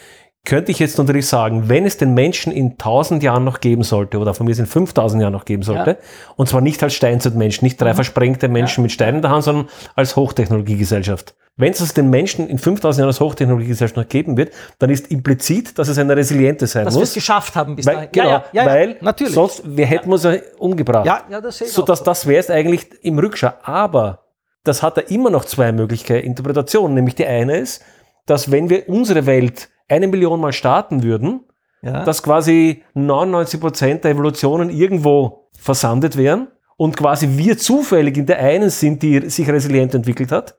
könnte 0.45 0.71
ich 0.71 0.79
jetzt 0.79 0.99
natürlich 0.99 1.27
sagen, 1.27 1.69
wenn 1.69 1.87
es 1.87 1.97
den 1.97 2.13
Menschen 2.13 2.53
in 2.53 2.73
1000 2.73 3.23
Jahren 3.23 3.45
noch 3.45 3.61
geben 3.61 3.83
sollte 3.83 4.19
oder 4.19 4.35
von 4.35 4.47
mir 4.47 4.59
in 4.59 4.67
5000 4.67 5.23
Jahren 5.23 5.33
noch 5.33 5.47
geben 5.47 5.63
sollte, 5.63 5.91
ja. 5.91 5.97
und 6.37 6.49
zwar 6.49 6.61
nicht 6.61 6.83
als 6.83 6.95
Steinzeitmenschen, 6.95 7.65
nicht 7.65 7.81
drei 7.81 7.93
mhm. 7.93 7.97
versprengte 7.97 8.49
Menschen 8.49 8.81
ja. 8.81 8.83
mit 8.83 8.93
Steinen 8.93 9.17
in 9.17 9.23
der 9.23 9.31
Hand, 9.31 9.45
sondern 9.45 9.69
als 9.95 10.17
Hochtechnologiegesellschaft. 10.17 11.35
Wenn 11.57 11.73
es 11.73 11.95
den 11.95 12.11
Menschen 12.11 12.49
in 12.49 12.59
5000 12.59 12.99
Jahren 13.01 13.09
als 13.09 13.21
Hochtechnologiegesellschaft 13.21 13.97
noch 13.97 14.09
geben 14.09 14.37
wird, 14.37 14.53
dann 14.81 14.91
ist 14.91 15.11
implizit, 15.11 15.79
dass 15.79 15.89
es 15.89 15.97
eine 15.99 16.17
resiliente 16.17 16.67
sein 16.67 16.85
dass 16.85 16.95
muss. 16.95 17.03
Dass 17.03 17.15
wir 17.15 17.21
es 17.21 17.27
geschafft 17.27 17.55
haben 17.55 17.77
bis 17.77 17.87
weil, 17.87 17.95
dahin. 17.95 18.09
Genau, 18.13 18.29
ja, 18.29 18.45
ja, 18.53 18.67
weil 18.67 18.97
natürlich. 19.01 19.35
sonst, 19.35 19.63
wir 19.65 19.87
hätten 19.87 20.13
uns 20.13 20.25
ja 20.25 20.35
umgebracht. 20.59 21.07
Ja, 21.07 21.23
ja, 21.31 21.41
das 21.41 21.59
sehe 21.59 21.69
ich 21.69 21.73
so 21.73 21.83
dass 21.83 22.03
das 22.03 22.27
wäre 22.27 22.41
es 22.41 22.51
eigentlich 22.51 22.89
im 23.03 23.19
Rückschau. 23.19 23.53
Aber 23.63 24.25
das 24.65 24.83
hat 24.83 24.97
er 24.99 25.11
immer 25.11 25.31
noch 25.31 25.45
zwei 25.45 25.73
mögliche 25.73 26.17
Interpretationen. 26.17 26.95
Nämlich 26.95 27.15
die 27.15 27.27
eine 27.27 27.57
ist, 27.59 27.83
dass 28.27 28.51
wenn 28.51 28.69
wir 28.69 28.89
unsere 28.89 29.27
Welt 29.27 29.69
eine 29.95 30.09
Million 30.09 30.41
Mal 30.41 30.53
starten 30.53 31.03
würden, 31.03 31.41
ja. 31.83 32.05
dass 32.05 32.23
quasi 32.23 32.83
99 32.95 33.61
Prozent 33.61 34.05
der 34.05 34.13
Evolutionen 34.13 34.71
irgendwo 34.71 35.49
versandet 35.59 36.17
wären 36.17 36.49
und 36.77 36.97
quasi 36.97 37.39
wir 37.39 37.57
zufällig 37.59 38.17
in 38.17 38.27
der 38.27 38.39
einen 38.39 38.71
sind, 38.71 39.03
die 39.03 39.29
sich 39.31 39.49
resilient 39.49 39.95
entwickelt 39.95 40.33
hat. 40.33 40.57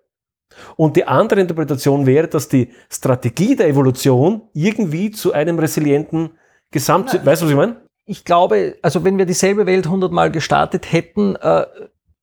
Und 0.77 0.95
die 0.95 1.05
andere 1.05 1.41
Interpretation 1.41 2.05
wäre, 2.05 2.27
dass 2.27 2.47
die 2.47 2.69
Strategie 2.89 3.55
der 3.55 3.67
Evolution 3.67 4.43
irgendwie 4.53 5.11
zu 5.11 5.33
einem 5.33 5.59
resilienten 5.59 6.31
Gesamt... 6.71 7.13
Nein. 7.13 7.25
Weißt 7.25 7.41
du, 7.41 7.45
was 7.45 7.51
ich 7.51 7.57
meine? 7.57 7.81
Ich 8.05 8.23
glaube, 8.23 8.77
also 8.81 9.03
wenn 9.03 9.17
wir 9.17 9.25
dieselbe 9.25 9.65
Welt 9.65 9.87
hundertmal 9.87 10.31
gestartet 10.31 10.91
hätten, 10.91 11.35
äh, 11.35 11.65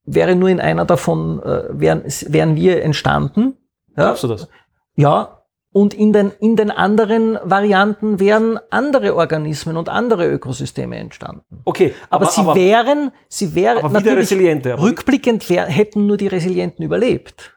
wäre 0.04 0.34
nur 0.36 0.48
in 0.48 0.60
einer 0.60 0.84
davon, 0.84 1.42
äh, 1.42 1.64
wären, 1.70 2.04
wären 2.04 2.56
wir 2.56 2.82
entstanden. 2.82 3.56
Ja? 3.96 4.04
Glaubst 4.04 4.24
du 4.24 4.28
das? 4.28 4.48
Ja, 4.94 5.41
und 5.72 5.94
in 5.94 6.12
den, 6.12 6.32
in 6.38 6.56
den 6.56 6.70
anderen 6.70 7.38
Varianten 7.42 8.20
wären 8.20 8.58
andere 8.70 9.16
Organismen 9.16 9.76
und 9.76 9.88
andere 9.88 10.30
Ökosysteme 10.30 10.96
entstanden. 10.96 11.62
Okay. 11.64 11.94
Aber, 12.10 12.26
aber 12.26 12.32
sie 12.32 12.40
aber, 12.42 12.54
wären, 12.54 13.12
sie 13.28 13.54
wären 13.54 13.92
natürlich 13.92 14.30
resiliente, 14.30 14.78
rückblickend 14.78 15.48
wär, 15.48 15.64
hätten 15.66 16.06
nur 16.06 16.18
die 16.18 16.28
Resilienten 16.28 16.84
überlebt. 16.84 17.56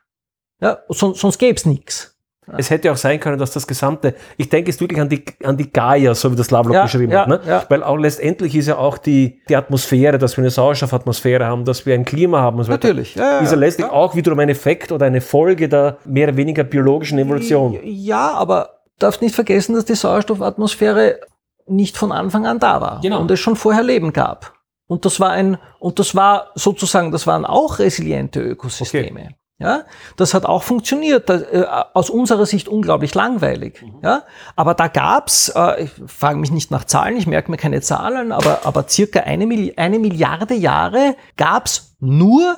Ja, 0.61 0.79
sonst, 0.87 1.19
sonst 1.19 1.37
gäbe 1.37 1.55
es 1.55 1.65
nichts. 1.65 2.14
Es 2.57 2.69
hätte 2.69 2.91
auch 2.91 2.97
sein 2.97 3.19
können, 3.19 3.37
dass 3.39 3.51
das 3.51 3.65
gesamte, 3.65 4.13
ich 4.37 4.49
denke 4.49 4.69
jetzt 4.69 4.79
wirklich 4.79 4.99
an 5.01 5.09
die, 5.09 5.23
an 5.43 5.57
die 5.57 5.71
Gaia, 5.71 6.13
so 6.13 6.31
wie 6.31 6.35
das 6.35 6.51
Lovelock 6.51 6.75
ja, 6.75 6.83
beschrieben 6.83 7.11
ja, 7.11 7.21
hat, 7.21 7.27
ne? 7.27 7.41
Ja. 7.47 7.65
weil 7.69 7.83
auch 7.83 7.97
letztendlich 7.97 8.55
ist 8.55 8.67
ja 8.67 8.77
auch 8.77 8.97
die, 8.97 9.41
die 9.49 9.55
Atmosphäre, 9.55 10.17
dass 10.17 10.37
wir 10.37 10.43
eine 10.43 10.51
Sauerstoffatmosphäre 10.51 11.45
haben, 11.45 11.65
dass 11.65 11.85
wir 11.85 11.95
ein 11.95 12.05
Klima 12.05 12.39
haben 12.41 12.57
und 12.57 12.65
so 12.65 12.71
weiter. 12.71 12.87
Natürlich. 12.89 13.15
Ja, 13.15 13.39
ist 13.39 13.51
ja 13.51 13.57
letztlich 13.57 13.87
auch 13.87 14.15
wiederum 14.15 14.39
ein 14.39 14.49
Effekt 14.49 14.91
oder 14.91 15.07
eine 15.07 15.21
Folge 15.21 15.67
der 15.67 15.97
mehr 16.05 16.27
oder 16.27 16.37
weniger 16.37 16.63
biologischen 16.63 17.17
Evolution. 17.17 17.79
Ja, 17.83 18.31
aber 18.33 18.81
darfst 18.99 19.21
nicht 19.21 19.35
vergessen, 19.35 19.75
dass 19.75 19.85
die 19.85 19.95
Sauerstoffatmosphäre 19.95 21.19
nicht 21.67 21.97
von 21.97 22.11
Anfang 22.11 22.45
an 22.45 22.59
da 22.59 22.79
war 22.79 23.01
genau. 23.01 23.19
und 23.19 23.31
es 23.31 23.39
schon 23.39 23.55
vorher 23.55 23.83
Leben 23.83 24.13
gab. 24.13 24.53
Und 24.87 25.05
das 25.05 25.19
war 25.19 25.31
ein, 25.31 25.57
und 25.79 25.97
das 25.97 26.15
war 26.15 26.51
sozusagen, 26.53 27.11
das 27.11 27.25
waren 27.25 27.43
auch 27.43 27.79
resiliente 27.79 28.39
Ökosysteme. 28.39 29.21
Okay. 29.21 29.35
Ja, 29.57 29.85
das 30.17 30.33
hat 30.33 30.45
auch 30.45 30.63
funktioniert. 30.63 31.29
Äh, 31.29 31.65
aus 31.93 32.09
unserer 32.09 32.45
Sicht 32.45 32.67
unglaublich 32.67 33.15
langweilig. 33.15 33.81
Mhm. 33.81 33.99
Ja, 34.03 34.23
aber 34.57 34.73
da 34.73 34.89
gab's, 34.89 35.49
äh, 35.55 35.83
ich 35.85 35.91
frage 36.07 36.37
mich 36.37 36.51
nicht 36.51 36.71
nach 36.71 36.83
Zahlen, 36.83 37.15
ich 37.15 37.25
merke 37.25 37.49
mir 37.49 37.57
keine 37.57 37.79
Zahlen, 37.79 38.33
aber, 38.33 38.65
aber 38.65 38.87
circa 38.89 39.21
eine, 39.21 39.45
Milli 39.45 39.73
eine 39.77 39.99
Milliarde 39.99 40.55
Jahre 40.55 41.15
gab's 41.37 41.95
nur 41.99 42.57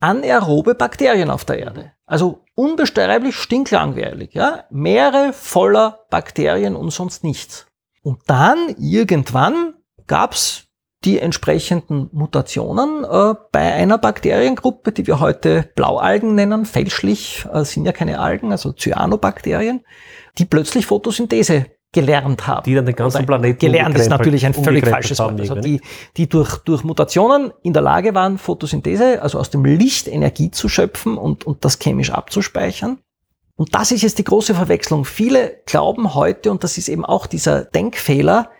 anaerobe 0.00 0.74
Bakterien 0.74 1.30
auf 1.30 1.46
der 1.46 1.58
Erde. 1.58 1.92
Also 2.04 2.44
unbestreitlich 2.54 3.34
stinklangweilig. 3.34 4.34
Ja, 4.34 4.64
Meere 4.70 5.32
voller 5.32 6.00
Bakterien 6.10 6.76
und 6.76 6.90
sonst 6.90 7.24
nichts. 7.24 7.66
Und 8.02 8.20
dann 8.26 8.76
irgendwann 8.78 9.74
gab's 10.06 10.65
die 11.06 11.20
entsprechenden 11.20 12.10
Mutationen 12.12 13.04
äh, 13.04 13.34
bei 13.52 13.72
einer 13.72 13.96
Bakteriengruppe, 13.96 14.90
die 14.90 15.06
wir 15.06 15.20
heute 15.20 15.70
Blaualgen 15.76 16.34
nennen, 16.34 16.66
fälschlich, 16.66 17.46
äh, 17.52 17.64
sind 17.64 17.86
ja 17.86 17.92
keine 17.92 18.18
Algen, 18.18 18.50
also 18.50 18.72
Cyanobakterien, 18.72 19.84
die 20.36 20.44
plötzlich 20.44 20.84
Photosynthese 20.86 21.66
gelernt 21.92 22.46
haben. 22.48 22.64
Die 22.64 22.74
dann 22.74 22.84
den 22.84 22.96
ganzen 22.96 23.24
Planeten 23.24 23.60
gelernt 23.60 23.96
ist 23.96 24.10
natürlich 24.10 24.44
ein 24.44 24.52
völlig 24.52 24.86
falsches 24.86 25.18
Wort. 25.20 25.40
Also 25.40 25.54
die, 25.54 25.80
die 26.16 26.28
durch, 26.28 26.56
durch 26.58 26.82
Mutationen 26.82 27.52
in 27.62 27.72
der 27.72 27.82
Lage 27.82 28.12
waren, 28.14 28.36
Photosynthese, 28.36 29.22
also 29.22 29.38
aus 29.38 29.50
dem 29.50 29.64
Licht 29.64 30.08
Energie 30.08 30.50
zu 30.50 30.68
schöpfen 30.68 31.16
und, 31.16 31.46
und 31.46 31.64
das 31.64 31.78
chemisch 31.78 32.10
abzuspeichern. 32.10 32.98
Und 33.54 33.74
das 33.74 33.92
ist 33.92 34.02
jetzt 34.02 34.18
die 34.18 34.24
große 34.24 34.54
Verwechslung. 34.54 35.04
Viele 35.04 35.62
glauben 35.64 36.14
heute, 36.14 36.50
und 36.50 36.64
das 36.64 36.76
ist 36.76 36.88
eben 36.88 37.04
auch 37.04 37.26
dieser 37.26 37.64
Denkfehler, 37.64 38.50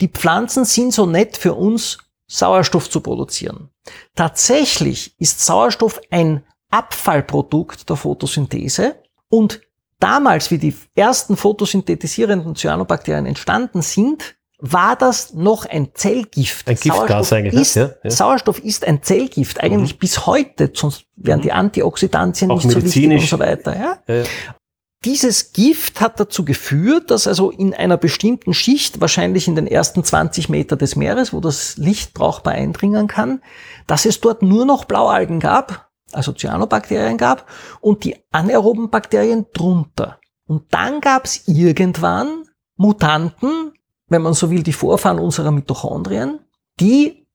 die 0.00 0.08
Pflanzen 0.08 0.64
sind 0.64 0.92
so 0.92 1.06
nett 1.06 1.36
für 1.36 1.54
uns, 1.54 1.98
Sauerstoff 2.28 2.90
zu 2.90 3.00
produzieren. 3.00 3.70
Tatsächlich 4.14 5.14
ist 5.18 5.44
Sauerstoff 5.44 6.00
ein 6.10 6.42
Abfallprodukt 6.70 7.88
der 7.88 7.96
Photosynthese 7.96 8.96
und 9.28 9.60
damals, 10.00 10.50
wie 10.50 10.58
die 10.58 10.74
ersten 10.94 11.36
photosynthetisierenden 11.36 12.56
Cyanobakterien 12.56 13.26
entstanden 13.26 13.82
sind, 13.82 14.36
war 14.58 14.96
das 14.96 15.34
noch 15.34 15.66
ein 15.66 15.90
Zellgift. 15.94 16.66
Ein 16.66 16.76
Giftgas 16.76 17.32
eigentlich. 17.32 17.54
Ne? 17.54 17.60
Ist, 17.60 17.74
ja, 17.76 17.90
ja. 18.02 18.10
Sauerstoff 18.10 18.58
ist 18.58 18.86
ein 18.86 19.02
Zellgift, 19.02 19.62
eigentlich 19.62 19.94
mhm. 19.94 19.98
bis 19.98 20.26
heute, 20.26 20.70
sonst 20.74 21.04
wären 21.14 21.42
die 21.42 21.52
Antioxidantien 21.52 22.50
Auch 22.50 22.62
nicht 22.62 22.72
so 22.72 22.82
wichtig 22.82 23.10
und 23.10 23.20
so 23.20 23.38
weiter. 23.38 23.76
Ja? 24.08 24.24
Dieses 25.06 25.52
Gift 25.52 26.00
hat 26.00 26.18
dazu 26.18 26.44
geführt, 26.44 27.12
dass 27.12 27.28
also 27.28 27.52
in 27.52 27.72
einer 27.72 27.96
bestimmten 27.96 28.52
Schicht, 28.52 29.00
wahrscheinlich 29.00 29.46
in 29.46 29.54
den 29.54 29.68
ersten 29.68 30.02
20 30.02 30.48
Meter 30.48 30.74
des 30.76 30.96
Meeres, 30.96 31.32
wo 31.32 31.38
das 31.38 31.76
Licht 31.76 32.12
brauchbar 32.12 32.54
eindringen 32.54 33.06
kann, 33.06 33.40
dass 33.86 34.04
es 34.04 34.20
dort 34.20 34.42
nur 34.42 34.66
noch 34.66 34.84
Blaualgen 34.84 35.38
gab, 35.38 35.88
also 36.12 36.32
Cyanobakterien 36.32 37.18
gab 37.18 37.48
und 37.80 38.02
die 38.02 38.16
anaeroben 38.32 38.90
Bakterien 38.90 39.46
drunter. 39.52 40.18
Und 40.48 40.74
dann 40.74 41.00
gab 41.00 41.24
es 41.24 41.46
irgendwann 41.46 42.42
Mutanten, 42.74 43.72
wenn 44.08 44.22
man 44.22 44.34
so 44.34 44.50
will, 44.50 44.64
die 44.64 44.72
Vorfahren 44.72 45.20
unserer 45.20 45.52
Mitochondrien, 45.52 46.40
die 46.80 47.28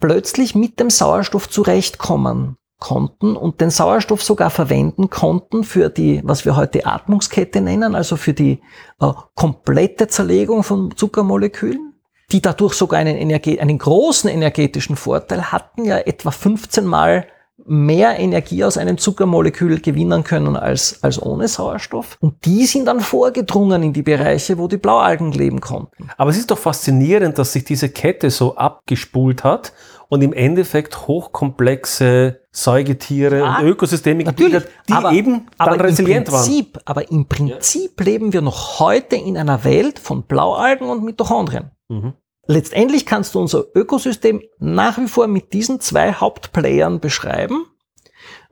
plötzlich 0.00 0.56
mit 0.56 0.80
dem 0.80 0.90
Sauerstoff 0.90 1.48
zurechtkommen 1.48 2.56
konnten 2.82 3.36
und 3.36 3.60
den 3.60 3.70
Sauerstoff 3.70 4.24
sogar 4.24 4.50
verwenden 4.50 5.08
konnten 5.08 5.62
für 5.62 5.88
die, 5.88 6.20
was 6.24 6.44
wir 6.44 6.56
heute 6.56 6.84
Atmungskette 6.84 7.60
nennen, 7.60 7.94
also 7.94 8.16
für 8.16 8.32
die 8.32 8.60
äh, 9.00 9.12
komplette 9.36 10.08
Zerlegung 10.08 10.64
von 10.64 10.96
Zuckermolekülen, 10.96 11.94
die 12.32 12.42
dadurch 12.42 12.74
sogar 12.74 12.98
einen, 12.98 13.16
Energie, 13.16 13.60
einen 13.60 13.78
großen 13.78 14.28
energetischen 14.28 14.96
Vorteil 14.96 15.52
hatten, 15.52 15.84
ja 15.84 15.98
etwa 15.98 16.32
15 16.32 16.84
Mal 16.84 17.28
mehr 17.64 18.18
Energie 18.18 18.64
aus 18.64 18.76
einem 18.76 18.98
Zuckermolekül 18.98 19.80
gewinnen 19.80 20.24
können 20.24 20.56
als, 20.56 21.04
als 21.04 21.22
ohne 21.22 21.46
Sauerstoff. 21.46 22.16
Und 22.20 22.44
die 22.44 22.66
sind 22.66 22.86
dann 22.86 22.98
vorgedrungen 22.98 23.84
in 23.84 23.92
die 23.92 24.02
Bereiche, 24.02 24.58
wo 24.58 24.66
die 24.66 24.78
Blaualgen 24.78 25.30
leben 25.30 25.60
konnten. 25.60 26.08
Aber 26.16 26.30
es 26.30 26.38
ist 26.38 26.50
doch 26.50 26.58
faszinierend, 26.58 27.38
dass 27.38 27.52
sich 27.52 27.62
diese 27.62 27.90
Kette 27.90 28.30
so 28.30 28.56
abgespult 28.56 29.44
hat 29.44 29.72
und 30.08 30.22
im 30.22 30.32
Endeffekt 30.32 31.06
hochkomplexe 31.06 32.41
Säugetiere 32.54 33.38
ja, 33.38 33.58
und 33.58 33.66
Ökosysteme 33.66 34.24
gebildet, 34.24 34.68
die 34.88 34.92
aber, 34.92 35.12
eben 35.12 35.46
aber 35.56 35.82
resilient 35.82 36.28
Prinzip, 36.28 36.74
waren. 36.74 36.82
Aber 36.84 37.10
im 37.10 37.26
Prinzip 37.26 37.98
ja. 37.98 38.04
leben 38.04 38.32
wir 38.34 38.42
noch 38.42 38.78
heute 38.78 39.16
in 39.16 39.38
einer 39.38 39.64
Welt 39.64 39.98
von 39.98 40.24
Blaualgen 40.24 40.90
und 40.90 41.02
Mitochondrien. 41.02 41.70
Mhm. 41.88 42.12
Letztendlich 42.46 43.06
kannst 43.06 43.34
du 43.34 43.40
unser 43.40 43.64
Ökosystem 43.74 44.42
nach 44.58 44.98
wie 44.98 45.08
vor 45.08 45.28
mit 45.28 45.52
diesen 45.54 45.80
zwei 45.80 46.12
Hauptplayern 46.12 47.00
beschreiben, 47.00 47.64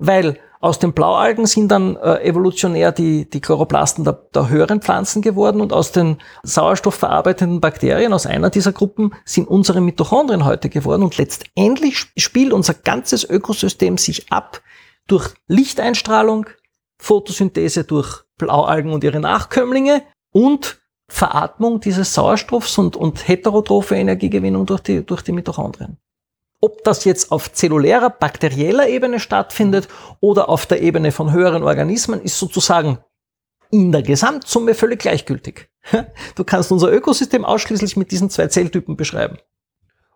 weil 0.00 0.38
aus 0.60 0.78
den 0.78 0.92
Blaualgen 0.92 1.46
sind 1.46 1.68
dann 1.68 1.96
äh, 1.96 2.22
evolutionär 2.22 2.92
die, 2.92 3.28
die 3.28 3.40
Chloroplasten 3.40 4.04
der, 4.04 4.12
der 4.34 4.48
höheren 4.50 4.82
Pflanzen 4.82 5.22
geworden 5.22 5.60
und 5.60 5.72
aus 5.72 5.92
den 5.92 6.18
sauerstoffverarbeitenden 6.42 7.60
Bakterien, 7.60 8.12
aus 8.12 8.26
einer 8.26 8.50
dieser 8.50 8.72
Gruppen, 8.72 9.14
sind 9.24 9.48
unsere 9.48 9.80
Mitochondrien 9.80 10.44
heute 10.44 10.68
geworden 10.68 11.02
und 11.02 11.16
letztendlich 11.16 12.06
spielt 12.16 12.52
unser 12.52 12.74
ganzes 12.74 13.24
Ökosystem 13.24 13.96
sich 13.96 14.30
ab 14.30 14.60
durch 15.06 15.32
Lichteinstrahlung, 15.46 16.46
Photosynthese 16.98 17.84
durch 17.84 18.24
Blaualgen 18.36 18.92
und 18.92 19.02
ihre 19.02 19.20
Nachkömmlinge 19.20 20.02
und 20.30 20.80
Veratmung 21.08 21.80
dieses 21.80 22.12
Sauerstoffs 22.14 22.76
und, 22.78 22.96
und 22.96 23.26
heterotrophe 23.26 23.96
Energiegewinnung 23.96 24.66
durch 24.66 24.80
die, 24.80 25.04
durch 25.04 25.22
die 25.22 25.32
Mitochondrien. 25.32 25.96
Ob 26.60 26.84
das 26.84 27.04
jetzt 27.04 27.32
auf 27.32 27.52
zellulärer, 27.52 28.10
bakterieller 28.10 28.88
Ebene 28.88 29.18
stattfindet 29.18 29.88
oder 30.20 30.48
auf 30.48 30.66
der 30.66 30.82
Ebene 30.82 31.10
von 31.10 31.32
höheren 31.32 31.62
Organismen, 31.62 32.20
ist 32.20 32.38
sozusagen 32.38 32.98
in 33.70 33.92
der 33.92 34.02
Gesamtsumme 34.02 34.74
völlig 34.74 35.00
gleichgültig. 35.00 35.70
Du 36.34 36.44
kannst 36.44 36.70
unser 36.70 36.92
Ökosystem 36.92 37.44
ausschließlich 37.44 37.96
mit 37.96 38.12
diesen 38.12 38.30
zwei 38.30 38.46
Zelltypen 38.48 38.96
beschreiben. 38.96 39.38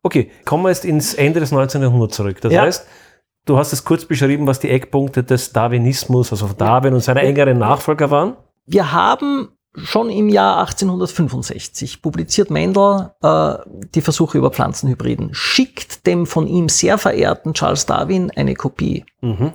Okay, 0.03 0.31
kommen 0.45 0.65
wir 0.65 0.69
jetzt 0.69 0.85
ins 0.85 1.15
Ende 1.15 1.41
des 1.41 1.51
19. 1.51 1.81
Jahrhunderts 1.81 2.17
zurück. 2.17 2.41
Das 2.43 2.53
ja. 2.53 2.63
heißt, 2.63 2.87
du 3.47 3.57
hast 3.57 3.73
es 3.73 3.85
kurz 3.85 4.05
beschrieben, 4.05 4.47
was 4.47 4.61
die 4.61 4.69
Eckpunkte 4.69 5.25
des 5.25 5.53
Darwinismus, 5.53 6.31
also 6.31 6.49
Darwin 6.49 6.93
und 6.93 7.01
seine 7.01 7.23
engeren 7.23 7.59
Nachfolger 7.59 8.11
waren. 8.11 8.37
Wir 8.67 8.93
haben 8.93 9.54
Schon 9.77 10.09
im 10.09 10.29
Jahr 10.29 10.61
1865 10.61 12.01
publiziert 12.01 12.49
Mendel 12.49 13.11
äh, 13.23 13.55
die 13.95 14.03
Versuche 14.03 14.39
über 14.39 14.53
Pflanzenhybriden, 14.53 15.31
schickt 15.33 16.07
dem 16.07 16.27
von 16.27 16.47
ihm 16.47 16.69
sehr 16.69 16.97
verehrten 16.97 17.55
Charles 17.55 17.85
Darwin 17.85 18.31
eine 18.37 18.55
Kopie. 18.55 19.05
Mhm. 19.21 19.53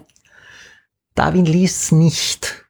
Darwin 1.15 1.45
liest 1.45 1.84
es 1.84 1.91
nicht. 1.93 2.65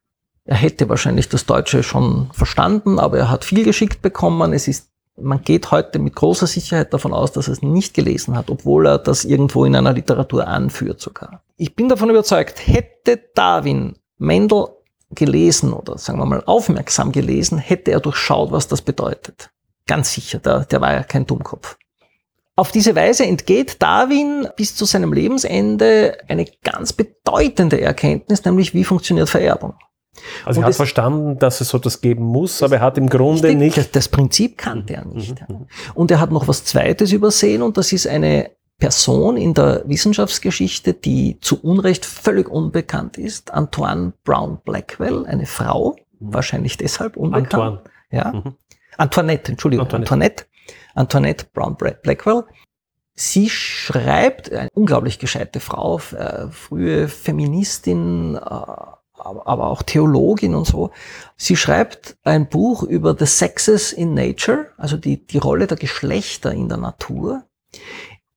Er 0.45 0.57
hätte 0.57 0.89
wahrscheinlich 0.89 1.27
das 1.27 1.45
Deutsche 1.45 1.81
schon 1.81 2.29
verstanden, 2.33 2.99
aber 2.99 3.17
er 3.17 3.29
hat 3.31 3.45
viel 3.45 3.63
geschickt 3.63 4.03
bekommen. 4.03 4.53
Es 4.53 4.67
ist, 4.67 4.91
man 5.19 5.41
geht 5.41 5.71
heute 5.71 5.97
mit 5.97 6.15
großer 6.15 6.47
Sicherheit 6.47 6.93
davon 6.93 7.13
aus, 7.13 7.31
dass 7.31 7.47
er 7.47 7.53
es 7.53 7.61
nicht 7.63 7.95
gelesen 7.95 8.35
hat, 8.35 8.51
obwohl 8.51 8.87
er 8.87 8.97
das 8.99 9.25
irgendwo 9.25 9.65
in 9.65 9.75
einer 9.75 9.93
Literatur 9.93 10.47
anführt 10.47 11.01
sogar. 11.01 11.43
Ich 11.57 11.75
bin 11.75 11.89
davon 11.89 12.11
überzeugt, 12.11 12.65
hätte 12.67 13.19
Darwin 13.33 13.95
Mendel 14.17 14.67
gelesen 15.11 15.73
oder 15.73 15.97
sagen 15.97 16.19
wir 16.19 16.25
mal 16.25 16.43
aufmerksam 16.45 17.11
gelesen, 17.11 17.57
hätte 17.57 17.91
er 17.91 17.99
durchschaut, 17.99 18.51
was 18.51 18.67
das 18.67 18.81
bedeutet. 18.81 19.49
Ganz 19.87 20.13
sicher, 20.13 20.39
der, 20.39 20.65
der 20.65 20.81
war 20.81 20.93
ja 20.93 21.03
kein 21.03 21.25
Dummkopf. 21.25 21.77
Auf 22.55 22.71
diese 22.71 22.95
Weise 22.95 23.25
entgeht 23.25 23.81
Darwin 23.81 24.47
bis 24.57 24.75
zu 24.75 24.85
seinem 24.85 25.13
Lebensende 25.13 26.17
eine 26.27 26.45
ganz 26.63 26.91
bedeutende 26.93 27.79
Erkenntnis, 27.79 28.43
nämlich 28.43 28.73
wie 28.73 28.83
funktioniert 28.83 29.29
Vererbung. 29.29 29.75
Also 30.45 30.61
er 30.61 30.67
hat 30.67 30.75
verstanden, 30.75 31.39
dass 31.39 31.61
es 31.61 31.69
so 31.69 31.77
etwas 31.77 32.01
geben 32.01 32.25
muss, 32.25 32.61
aber 32.61 32.75
er 32.75 32.81
hat 32.81 32.97
im 32.97 33.07
Grunde 33.07 33.55
nicht. 33.55 33.77
Das, 33.77 33.91
das 33.91 34.07
Prinzip 34.09 34.57
kannte 34.57 34.95
er 34.95 35.05
nicht. 35.05 35.39
Mhm. 35.47 35.67
Und 35.93 36.11
er 36.11 36.19
hat 36.19 36.31
noch 36.31 36.47
was 36.47 36.65
Zweites 36.65 37.13
übersehen 37.13 37.61
und 37.61 37.77
das 37.77 37.93
ist 37.93 38.07
eine 38.07 38.51
Person 38.79 39.35
in 39.37 39.53
der 39.53 39.83
Wissenschaftsgeschichte, 39.85 40.93
die 40.93 41.37
zu 41.41 41.61
Unrecht 41.61 42.05
völlig 42.05 42.49
unbekannt 42.49 43.17
ist. 43.17 43.53
Antoine 43.53 44.13
Brown 44.23 44.59
Blackwell, 44.63 45.25
eine 45.25 45.45
Frau, 45.45 45.97
mhm. 46.19 46.33
wahrscheinlich 46.33 46.77
deshalb 46.77 47.17
unbekannt. 47.17 47.53
Antoine. 47.53 47.81
Ja. 48.11 48.31
Mhm. 48.31 48.55
Antoinette, 48.97 49.51
Entschuldigung, 49.51 49.85
Antoinette. 49.85 50.11
Antoinette. 50.11 50.45
Antoinette 50.95 51.45
Brown 51.53 51.75
Blackwell. 51.75 52.43
Sie 53.15 53.49
schreibt, 53.49 54.51
eine 54.51 54.69
unglaublich 54.73 55.19
gescheite 55.19 55.59
Frau, 55.59 55.99
äh, 56.15 56.47
frühe 56.51 57.09
Feministin, 57.09 58.35
äh, 58.35 58.39
aber 58.39 59.67
auch 59.67 59.83
Theologin 59.83 60.55
und 60.55 60.65
so. 60.65 60.91
Sie 61.35 61.57
schreibt 61.57 62.17
ein 62.23 62.47
Buch 62.47 62.83
über 62.83 63.15
the 63.19 63.25
sexes 63.25 63.91
in 63.91 64.13
nature, 64.13 64.67
also 64.77 64.95
die, 64.95 65.25
die 65.25 65.37
Rolle 65.37 65.67
der 65.67 65.77
Geschlechter 65.77 66.53
in 66.53 66.69
der 66.69 66.77
Natur 66.77 67.43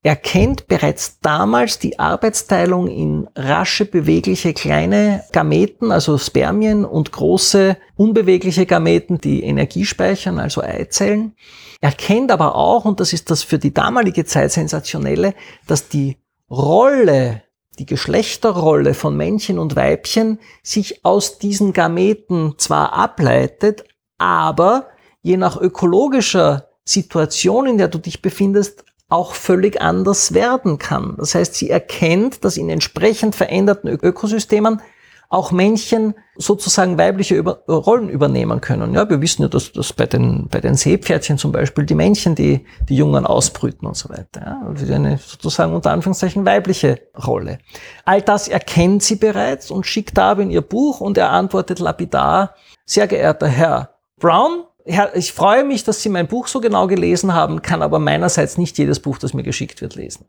erkennt 0.03 0.67
bereits 0.67 1.21
damals 1.21 1.79
die 1.79 1.99
Arbeitsteilung 1.99 2.89
in 2.89 3.29
rasche, 3.37 3.85
bewegliche 3.85 4.53
kleine 4.53 5.23
Gameten, 5.31 5.93
also 5.93 6.19
Spermien 6.19 6.85
und 6.85 7.13
große, 7.13 7.77
unbewegliche 7.97 8.67
Gameten, 8.67 9.21
die 9.21 9.45
Energie 9.45 9.85
speichern, 9.85 10.41
also 10.41 10.61
Eizellen. 10.61 11.37
Erkennt 11.81 12.33
aber 12.33 12.57
auch, 12.57 12.85
und 12.85 12.99
das 12.99 13.13
ist 13.13 13.31
das 13.31 13.45
für 13.45 13.59
die 13.59 13.73
damalige 13.73 14.25
Zeit 14.25 14.51
sensationelle, 14.51 15.35
dass 15.69 15.89
die 15.89 16.17
Rolle, 16.51 17.43
die 17.79 17.87
Geschlechterrolle 17.87 18.95
von 18.95 19.17
Männchen 19.17 19.59
und 19.59 19.77
Weibchen 19.77 20.41
sich 20.65 21.05
aus 21.05 21.39
diesen 21.39 21.73
Gameten 21.73 22.55
zwar 22.59 22.93
ableitet, 22.93 23.85
aber 24.19 24.89
je 25.23 25.37
nach 25.37 25.57
ökologischer 25.61 26.69
Situation, 26.85 27.67
in 27.67 27.79
der 27.79 27.89
du 27.89 27.99
dich 27.99 28.21
befindest, 28.21 28.85
auch 29.13 29.35
völlig 29.35 29.81
anders 29.81 30.33
werden 30.33 30.79
kann. 30.79 31.17
Das 31.19 31.35
heißt, 31.35 31.55
sie 31.55 31.69
erkennt, 31.69 32.45
dass 32.45 32.57
in 32.57 32.71
entsprechend 32.71 33.35
veränderten 33.35 33.89
Ökosystemen 33.89 34.81
auch 35.29 35.51
Männchen 35.51 36.15
sozusagen 36.37 36.99
weibliche 36.99 37.35
Über 37.35 37.63
Rollen 37.67 38.09
übernehmen 38.09 38.61
können. 38.61 38.95
Ja, 38.95 39.09
wir 39.09 39.21
wissen 39.23 39.43
ja, 39.43 39.49
dass, 39.49 39.73
dass 39.73 39.93
bei, 39.93 40.07
den, 40.07 40.49
bei 40.51 40.61
den 40.61 40.75
Seepferdchen 40.75 41.39
zum 41.39 41.53
Beispiel 41.53 41.85
die 41.85 41.95
Männchen 41.95 42.35
die, 42.35 42.67
die 42.89 42.97
Jungen 42.97 43.27
ausbrüten 43.27 43.87
und 43.89 43.97
so 43.97 44.11
weiter. 44.11 44.41
Ja, 44.45 44.95
eine 44.95 45.19
sozusagen 45.19 45.75
unter 45.75 45.91
Anführungszeichen 45.91 46.45
weibliche 46.45 47.01
Rolle. 47.27 47.59
All 48.05 48.21
das 48.21 48.49
erkennt 48.49 49.03
sie 49.03 49.17
bereits 49.17 49.71
und 49.71 49.87
schickt 49.87 50.19
Darwin 50.19 50.51
ihr 50.51 50.63
Buch 50.63 51.01
und 51.01 51.17
er 51.17 51.31
antwortet 51.31 51.79
lapidar, 51.79 52.55
sehr 52.85 53.07
geehrter 53.07 53.49
Herr 53.49 53.91
Brown, 54.19 54.65
ich 54.85 55.33
freue 55.33 55.65
mich, 55.65 55.85
dass 55.85 56.03
Sie 56.03 56.09
mein 56.09 56.27
Buch 56.27 56.49
so 56.49 56.61
genau 56.61 56.87
gelesen 56.87 57.35
haben, 57.35 57.63
kann 57.63 57.83
aber 57.83 57.99
meinerseits 57.99 58.59
nicht 58.59 58.79
jedes 58.79 59.01
Buch, 59.01 59.19
das 59.19 59.35
mir 59.35 59.43
geschickt 59.43 59.81
wird, 59.81 59.95
lesen. 59.95 60.27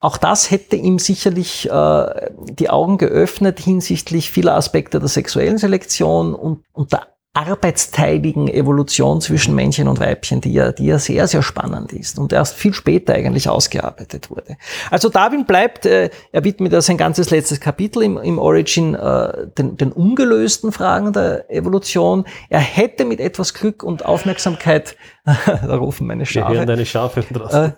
Auch 0.00 0.16
das 0.16 0.50
hätte 0.50 0.76
ihm 0.76 0.98
sicherlich 0.98 1.70
äh, 1.70 2.30
die 2.54 2.70
Augen 2.70 2.96
geöffnet 2.96 3.60
hinsichtlich 3.60 4.30
vieler 4.30 4.56
Aspekte 4.56 4.98
der 4.98 5.08
sexuellen 5.08 5.58
Selektion 5.58 6.34
und, 6.34 6.64
der 6.92 7.06
arbeitsteiligen 7.32 8.48
Evolution 8.48 9.20
zwischen 9.20 9.54
Männchen 9.54 9.86
und 9.86 10.00
Weibchen, 10.00 10.40
die 10.40 10.52
ja, 10.52 10.72
die 10.72 10.86
ja 10.86 10.98
sehr, 10.98 11.28
sehr 11.28 11.42
spannend 11.42 11.92
ist 11.92 12.18
und 12.18 12.32
erst 12.32 12.56
viel 12.56 12.74
später 12.74 13.14
eigentlich 13.14 13.48
ausgearbeitet 13.48 14.30
wurde. 14.30 14.56
Also 14.90 15.08
Darwin 15.08 15.44
bleibt, 15.44 15.86
äh, 15.86 16.10
er 16.32 16.44
widmet 16.44 16.72
ja 16.72 16.80
sein 16.80 16.96
ganzes 16.96 17.30
letztes 17.30 17.60
Kapitel 17.60 18.02
im, 18.02 18.18
im 18.18 18.40
Origin 18.40 18.96
äh, 18.96 19.46
den, 19.56 19.76
den 19.76 19.92
ungelösten 19.92 20.72
Fragen 20.72 21.12
der 21.12 21.48
Evolution. 21.52 22.24
Er 22.48 22.58
hätte 22.58 23.04
mit 23.04 23.20
etwas 23.20 23.54
Glück 23.54 23.84
und 23.84 24.04
Aufmerksamkeit, 24.04 24.96
da 25.24 25.76
rufen 25.76 26.08
meine 26.08 26.26
Schafe, 26.26 26.54
Wir 26.54 26.66
deine 26.66 26.84
Schafe 26.86 27.24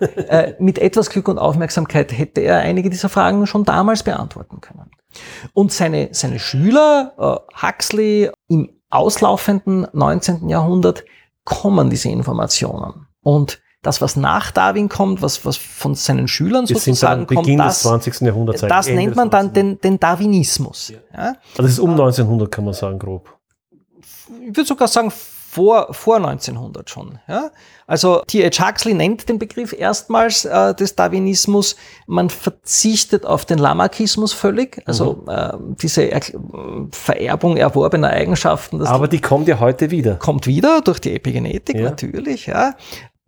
äh, 0.09 0.22
äh, 0.22 0.55
mit 0.61 0.78
etwas 0.78 1.11
Glück 1.11 1.28
und 1.28 1.38
Aufmerksamkeit 1.38 2.11
hätte 2.16 2.40
er 2.40 2.61
einige 2.61 2.88
dieser 2.88 3.11
Fragen 3.11 3.46
schon 3.46 3.64
damals 3.64 4.03
beantworten 4.03 4.62
können. 4.62 4.90
Und 5.53 5.72
seine, 5.72 6.09
seine 6.12 6.38
Schüler, 6.38 7.12
äh, 7.18 7.66
Huxley, 7.66 8.30
im 8.48 8.70
auslaufenden 8.93 9.86
19. 9.93 10.49
Jahrhundert 10.49 11.05
kommen 11.45 11.90
diese 11.90 12.09
Informationen. 12.09 13.07
Und 13.22 13.61
das, 13.82 14.01
was 14.01 14.14
nach 14.14 14.53
Darwin 14.53 14.88
kommt, 14.88 15.22
was, 15.22 15.45
was 15.45 15.57
von 15.57 15.97
seinen 15.97 16.28
Schülern 16.28 16.68
Wir 16.68 16.76
sozusagen 16.76 17.26
kommt, 17.26 17.49
das, 17.59 17.82
des 17.82 17.82
20. 17.82 18.20
Jahrhunderts. 18.20 18.61
das 18.61 18.86
nennt 18.86 19.16
man 19.16 19.28
dann 19.28 19.47
19. 19.47 19.55
den, 19.55 19.80
den 19.80 20.01
Darwinismus. 20.01 20.93
Ja. 21.12 21.34
Also 21.51 21.62
das 21.62 21.70
ist 21.72 21.78
um 21.80 21.90
1900, 21.90 22.51
kann 22.51 22.64
man 22.64 22.74
sagen, 22.74 22.99
grob. 22.99 23.36
Ich 24.40 24.57
würde 24.57 24.64
sogar 24.64 24.86
sagen, 24.86 25.12
vor, 25.53 25.92
vor 25.92 26.16
1900 26.16 26.88
schon. 26.88 27.18
Ja? 27.28 27.50
Also 27.86 28.22
T.H. 28.26 28.66
Huxley 28.66 28.94
nennt 28.94 29.28
den 29.28 29.38
Begriff 29.38 29.74
erstmals 29.78 30.46
äh, 30.46 30.74
des 30.74 30.96
Darwinismus. 30.96 31.76
Man 32.07 32.30
verzichtet 32.30 33.26
auf 33.26 33.44
den 33.44 33.59
Lamarckismus 33.59 34.32
völlig, 34.32 34.80
also 34.86 35.26
äh, 35.28 35.53
diese 35.82 36.05
er 36.05 36.22
Vererbung 36.90 37.59
erworbener 37.59 38.09
Eigenschaften. 38.09 38.80
Aber 38.80 39.09
die 39.09 39.20
kommt 39.20 39.46
ja 39.46 39.61
heute 39.61 39.90
wieder. 39.90 40.14
kommt 40.14 40.46
wieder 40.46 40.80
durch 40.80 41.00
die 41.00 41.14
Epigenetik 41.14 41.76
Ja. 41.76 41.82
natürlich. 41.90 42.46
Ja. 42.46 42.74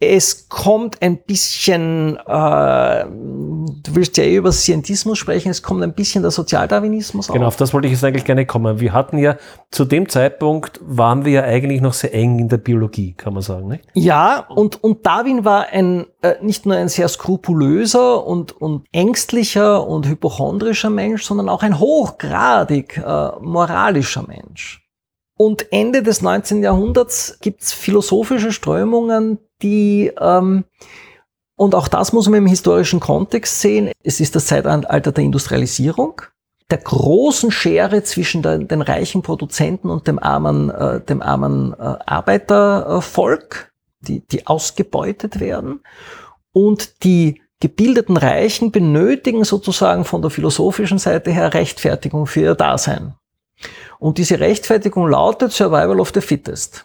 Es 0.01 0.49
kommt 0.49 1.01
ein 1.03 1.19
bisschen, 1.23 2.17
äh, 2.17 3.05
du 3.05 3.95
willst 3.95 4.17
ja 4.17 4.25
eh 4.25 4.37
über 4.37 4.51
Scientismus 4.51 5.19
sprechen, 5.19 5.51
es 5.51 5.63
kommt 5.63 5.83
ein 5.83 5.95
bisschen 5.95 6.23
der 6.23 6.33
Sozialdarwinismus 6.33 7.29
Genau, 7.29 7.47
auf. 7.47 7.55
auf 7.55 7.57
das 7.57 7.73
wollte 7.73 7.87
ich 7.87 7.93
jetzt 7.93 8.03
eigentlich 8.05 8.25
gerne 8.25 8.45
kommen. 8.45 8.81
Wir 8.81 8.93
hatten 8.93 9.19
ja, 9.19 9.37
zu 9.71 9.85
dem 9.85 10.09
Zeitpunkt 10.09 10.81
waren 10.83 11.25
wir 11.25 11.33
ja 11.33 11.43
eigentlich 11.45 11.81
noch 11.81 11.93
sehr 11.95 12.13
eng 12.13 12.41
in 12.41 12.49
der 12.49 12.59
Biologie, 12.59 13.15
kann 13.15 13.35
man 13.35 13.43
sagen, 13.43 13.69
nicht? 13.69 13.85
Ja, 13.95 14.47
und, 14.49 14.83
und 14.83 15.07
Darwin 15.07 15.45
war 15.45 15.69
ein, 15.69 16.07
äh, 16.23 16.35
nicht 16.43 16.67
nur 16.67 16.77
ein 16.77 16.89
sehr 16.89 17.09
skrupulöser 17.09 18.27
und, 18.27 18.53
und 18.61 18.87
ängstlicher 18.93 19.87
und 19.87 20.09
hypochondrischer 20.09 20.91
Mensch, 20.91 21.23
sondern 21.23 21.49
auch 21.49 21.63
ein 21.63 21.79
hochgradig 21.79 22.99
äh, 22.99 23.29
moralischer 23.41 24.25
Mensch. 24.27 24.84
Und 25.37 25.73
Ende 25.73 26.03
des 26.03 26.23
19. 26.23 26.63
Jahrhunderts 26.63 27.39
gibt's 27.41 27.73
philosophische 27.73 28.53
Strömungen, 28.53 29.39
die, 29.63 30.13
ähm, 30.21 30.65
und 31.57 31.75
auch 31.75 31.89
das 31.89 32.13
muss 32.13 32.29
man 32.29 32.39
im 32.39 32.47
historischen 32.47 33.01
Kontext 33.01 33.61
sehen, 33.61 33.91
es 34.03 34.21
ist 34.21 34.37
das 34.37 34.47
Zeitalter 34.47 35.13
der 35.13 35.25
Industrialisierung, 35.25 36.23
der 36.71 36.79
großen 36.79 37.51
Schere 37.51 38.05
zwischen 38.05 38.43
der, 38.43 38.59
den 38.59 38.83
reichen 38.83 39.23
Produzenten 39.23 39.91
und 39.91 40.07
dem 40.07 40.19
armen, 40.19 40.71
äh, 40.71 41.01
dem 41.01 41.21
armen 41.21 41.73
äh, 41.75 41.97
Arbeitervolk, 42.07 43.73
die, 44.01 44.21
die 44.21 44.47
ausgebeutet 44.47 45.41
werden. 45.41 45.81
Und 46.53 47.03
die 47.05 47.43
gebildeten 47.61 48.17
Reichen 48.17 48.71
benötigen 48.71 49.45
sozusagen 49.45 50.05
von 50.05 50.23
der 50.23 50.31
philosophischen 50.31 50.99
Seite 50.99 51.31
her 51.31 51.55
Rechtfertigung 51.55 52.27
für 52.27 52.41
ihr 52.41 52.55
Dasein. 52.55 53.15
Und 54.05 54.19
diese 54.19 54.39
Rechtfertigung 54.39 55.09
lautet 55.09 55.53
Survival 55.53 55.99
of 55.99 56.13
the 56.13 56.21
Fittest. 56.21 56.85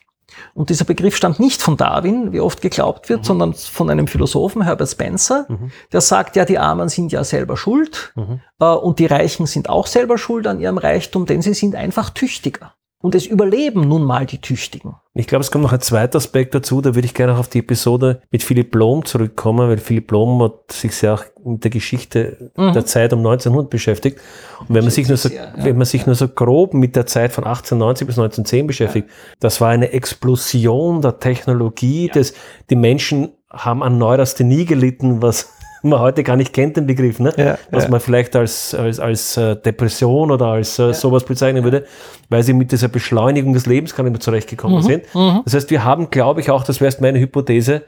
Und 0.53 0.69
dieser 0.69 0.85
Begriff 0.85 1.17
stammt 1.17 1.37
nicht 1.37 1.61
von 1.61 1.75
Darwin, 1.75 2.31
wie 2.31 2.39
oft 2.39 2.61
geglaubt 2.61 3.09
wird, 3.09 3.25
sondern 3.25 3.53
von 3.55 3.89
einem 3.89 4.07
Philosophen, 4.07 4.61
Herbert 4.61 4.87
Spencer, 4.87 5.45
der 5.91 5.99
sagt, 5.99 6.37
ja, 6.37 6.45
die 6.45 6.57
Armen 6.57 6.87
sind 6.87 7.11
ja 7.11 7.25
selber 7.25 7.57
schuld 7.57 8.13
äh, 8.61 8.65
und 8.65 8.99
die 8.99 9.05
Reichen 9.05 9.47
sind 9.47 9.67
auch 9.67 9.85
selber 9.85 10.17
schuld 10.17 10.47
an 10.47 10.61
ihrem 10.61 10.77
Reichtum, 10.77 11.25
denn 11.25 11.41
sie 11.41 11.53
sind 11.53 11.75
einfach 11.75 12.09
tüchtiger. 12.09 12.73
Und 13.01 13.15
es 13.15 13.25
überleben 13.25 13.87
nun 13.87 14.03
mal 14.03 14.25
die 14.25 14.39
Tüchtigen. 14.39 14.95
Ich 15.13 15.25
glaube, 15.25 15.41
es 15.41 15.51
kommt 15.51 15.63
noch 15.63 15.71
ein 15.71 15.79
zweiter 15.79 16.17
Aspekt 16.17 16.53
dazu, 16.53 16.81
da 16.81 16.95
würde 16.95 17.05
ich 17.05 17.13
gerne 17.13 17.33
auch 17.33 17.39
auf 17.39 17.47
die 17.47 17.59
Episode 17.59 18.21
mit 18.29 18.43
Philipp 18.43 18.71
Blom 18.71 19.05
zurückkommen, 19.05 19.69
weil 19.69 19.77
Philipp 19.77 20.07
Blom 20.07 20.43
hat 20.43 20.71
sich 20.71 20.93
sehr 20.93 21.13
auch 21.13 21.23
mit 21.45 21.63
der 21.63 21.71
Geschichte 21.71 22.51
der 22.57 22.85
Zeit 22.85 23.13
um 23.13 23.19
1900 23.19 23.69
beschäftigt. 23.69 24.19
Und 24.59 24.75
wenn 24.75 24.83
man 24.83 24.91
sich 24.91 25.07
nur 25.07 25.15
so, 25.15 25.29
sehr, 25.29 25.53
ja. 25.55 25.65
wenn 25.65 25.77
man 25.77 25.85
sich 25.85 26.05
nur 26.05 26.15
so 26.15 26.27
grob 26.27 26.73
mit 26.73 26.97
der 26.97 27.05
Zeit 27.05 27.31
von 27.31 27.45
1890 27.45 28.05
bis 28.05 28.17
1910 28.17 28.67
beschäftigt, 28.67 29.09
das 29.39 29.61
war 29.61 29.69
eine 29.69 29.91
Explosion 29.93 31.01
der 31.01 31.19
Technologie, 31.19 32.11
das, 32.13 32.33
die 32.69 32.75
Menschen 32.75 33.29
haben 33.49 33.81
an 33.81 33.97
Neurasthenie 33.97 34.65
gelitten, 34.65 35.21
was 35.21 35.53
man 35.89 35.99
heute 35.99 36.23
gar 36.23 36.35
nicht 36.35 36.53
kennt, 36.53 36.77
den 36.77 36.85
Begriff, 36.85 37.19
ne? 37.19 37.33
Ja, 37.37 37.57
was 37.71 37.85
ja. 37.85 37.89
man 37.89 37.99
vielleicht 37.99 38.35
als, 38.35 38.73
als, 38.73 38.99
als 38.99 39.37
äh, 39.37 39.55
Depression 39.55 40.31
oder 40.31 40.47
als 40.47 40.79
äh, 40.79 40.93
sowas 40.93 41.23
bezeichnen 41.23 41.63
würde, 41.63 41.85
weil 42.29 42.43
sie 42.43 42.53
mit 42.53 42.71
dieser 42.71 42.87
Beschleunigung 42.87 43.53
des 43.53 43.65
Lebens 43.65 43.95
gar 43.95 44.03
nicht 44.03 44.13
mehr 44.13 44.19
zurechtgekommen 44.19 44.81
sind. 44.81 45.03
Das 45.45 45.53
heißt, 45.53 45.71
wir 45.71 45.83
haben, 45.83 46.09
glaube 46.09 46.41
ich, 46.41 46.49
auch, 46.49 46.63
das 46.63 46.79
wäre 46.81 46.89
jetzt 46.89 47.01
meine 47.01 47.19
Hypothese, 47.19 47.83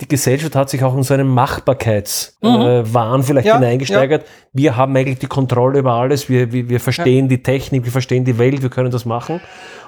die 0.00 0.08
Gesellschaft 0.08 0.54
hat 0.54 0.68
sich 0.68 0.84
auch 0.84 0.94
in 0.94 1.02
so 1.02 1.14
einen 1.14 1.28
Machbarkeitswahn 1.28 2.60
äh, 2.60 2.94
Wahn 2.94 3.22
vielleicht 3.22 3.46
Ja, 3.46 3.54
hineingesteigert. 3.54 4.26
Wir 4.52 4.76
haben 4.76 4.94
eigentlich 4.94 5.20
die 5.20 5.26
Kontrolle 5.26 5.78
über 5.78 5.92
alles, 5.92 6.28
wir, 6.28 6.52
wir, 6.52 6.68
wir 6.68 6.80
verstehen 6.80 7.28
die 7.28 7.42
Technik, 7.42 7.84
wir 7.84 7.92
verstehen 7.92 8.24
die 8.24 8.38
Welt, 8.38 8.60
wir 8.60 8.68
können 8.68 8.90
das 8.90 9.06
machen. 9.06 9.40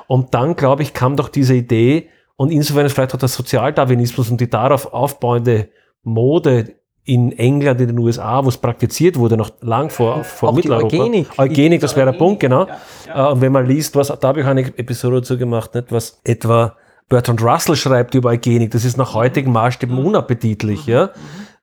Und 0.07 0.33
dann, 0.33 0.57
glaube 0.57 0.83
ich, 0.83 0.95
kam 0.95 1.17
doch 1.17 1.29
diese 1.29 1.55
Idee, 1.55 2.09
und 2.39 2.53
insofern 2.53 2.87
ist 2.87 2.93
vielleicht 2.93 3.15
auch 3.15 3.19
der 3.19 3.29
Sozialdarwinismus 3.29 4.31
und 4.31 4.41
die 4.41 4.49
darauf 4.49 4.93
aufbauende 4.93 5.71
Mode 6.05 6.77
in 7.09 7.33
England, 7.39 7.81
in 7.81 7.87
den 7.89 7.99
USA, 7.99 8.45
wo 8.45 8.51
es 8.51 8.59
praktiziert 8.59 9.17
wurde, 9.17 9.39
noch 9.39 9.51
lang 9.63 9.89
vor, 9.89 10.23
vor 10.25 10.51
Auch 10.51 10.53
die 10.53 10.57
Mitteleuropa. 10.57 10.95
Eugenik. 10.97 11.27
Eugenik, 11.39 11.81
das 11.81 11.97
wäre 11.97 12.13
der 12.13 12.19
Punkt, 12.19 12.41
genau. 12.41 12.67
Äh, 13.15 13.23
Und 13.33 13.41
wenn 13.41 13.51
man 13.51 13.65
liest, 13.67 13.97
was, 13.97 14.09
da 14.09 14.29
habe 14.29 14.41
ich 14.41 14.47
auch 14.47 14.51
eine 14.51 14.61
Episode 14.61 15.17
dazu 15.17 15.39
gemacht, 15.39 15.75
nicht, 15.75 15.91
was 15.91 16.21
etwa 16.25 16.75
Bertrand 17.09 17.43
Russell 17.43 17.77
schreibt 17.77 18.15
über 18.15 18.29
Eugenik, 18.29 18.73
das 18.73 18.85
ist 18.85 18.99
nach 18.99 19.15
heutigen 19.15 19.51
Maßstäben 19.53 19.97
unappetitlich, 19.97 20.85
ja. 20.87 21.09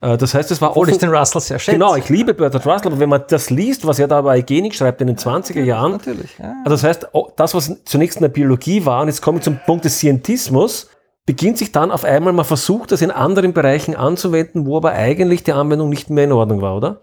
Äh, 0.01 0.17
Das 0.17 0.33
heißt, 0.33 0.49
es 0.49 0.59
war 0.61 0.71
Obwohl 0.71 0.89
ich 0.89 0.97
den 0.97 1.09
Russell 1.13 1.39
sehr 1.41 1.59
schätze. 1.59 1.77
Genau, 1.77 1.95
ich 1.95 2.09
liebe 2.09 2.33
Bertrand 2.33 2.65
Russell, 2.65 2.87
aber 2.91 2.99
wenn 2.99 3.09
man 3.09 3.21
das 3.27 3.51
liest, 3.51 3.85
was 3.85 3.99
er 3.99 4.07
da 4.07 4.21
über 4.21 4.31
Eugenik 4.31 4.73
schreibt 4.73 4.99
in 5.01 5.07
den 5.07 5.17
20er 5.17 5.61
Jahren, 5.63 5.91
Natürlich, 5.91 6.39
ja. 6.39 6.53
also 6.65 6.69
das 6.71 6.83
heißt, 6.83 7.07
das, 7.35 7.53
was 7.53 7.71
zunächst 7.85 8.17
in 8.17 8.21
der 8.23 8.29
Biologie 8.29 8.83
war, 8.83 9.03
und 9.03 9.09
jetzt 9.09 9.21
komme 9.21 9.37
ich 9.37 9.43
zum 9.43 9.59
Punkt 9.63 9.85
des 9.85 9.95
Scientismus, 9.99 10.89
beginnt 11.25 11.57
sich 11.57 11.71
dann 11.71 11.91
auf 11.91 12.03
einmal, 12.03 12.33
man 12.33 12.45
versucht, 12.45 12.91
das 12.91 13.01
in 13.01 13.11
anderen 13.11 13.53
Bereichen 13.53 13.95
anzuwenden, 13.95 14.65
wo 14.65 14.77
aber 14.77 14.91
eigentlich 14.91 15.43
die 15.43 15.53
Anwendung 15.53 15.89
nicht 15.89 16.09
mehr 16.09 16.25
in 16.25 16.31
Ordnung 16.31 16.61
war, 16.61 16.77
oder? 16.77 17.01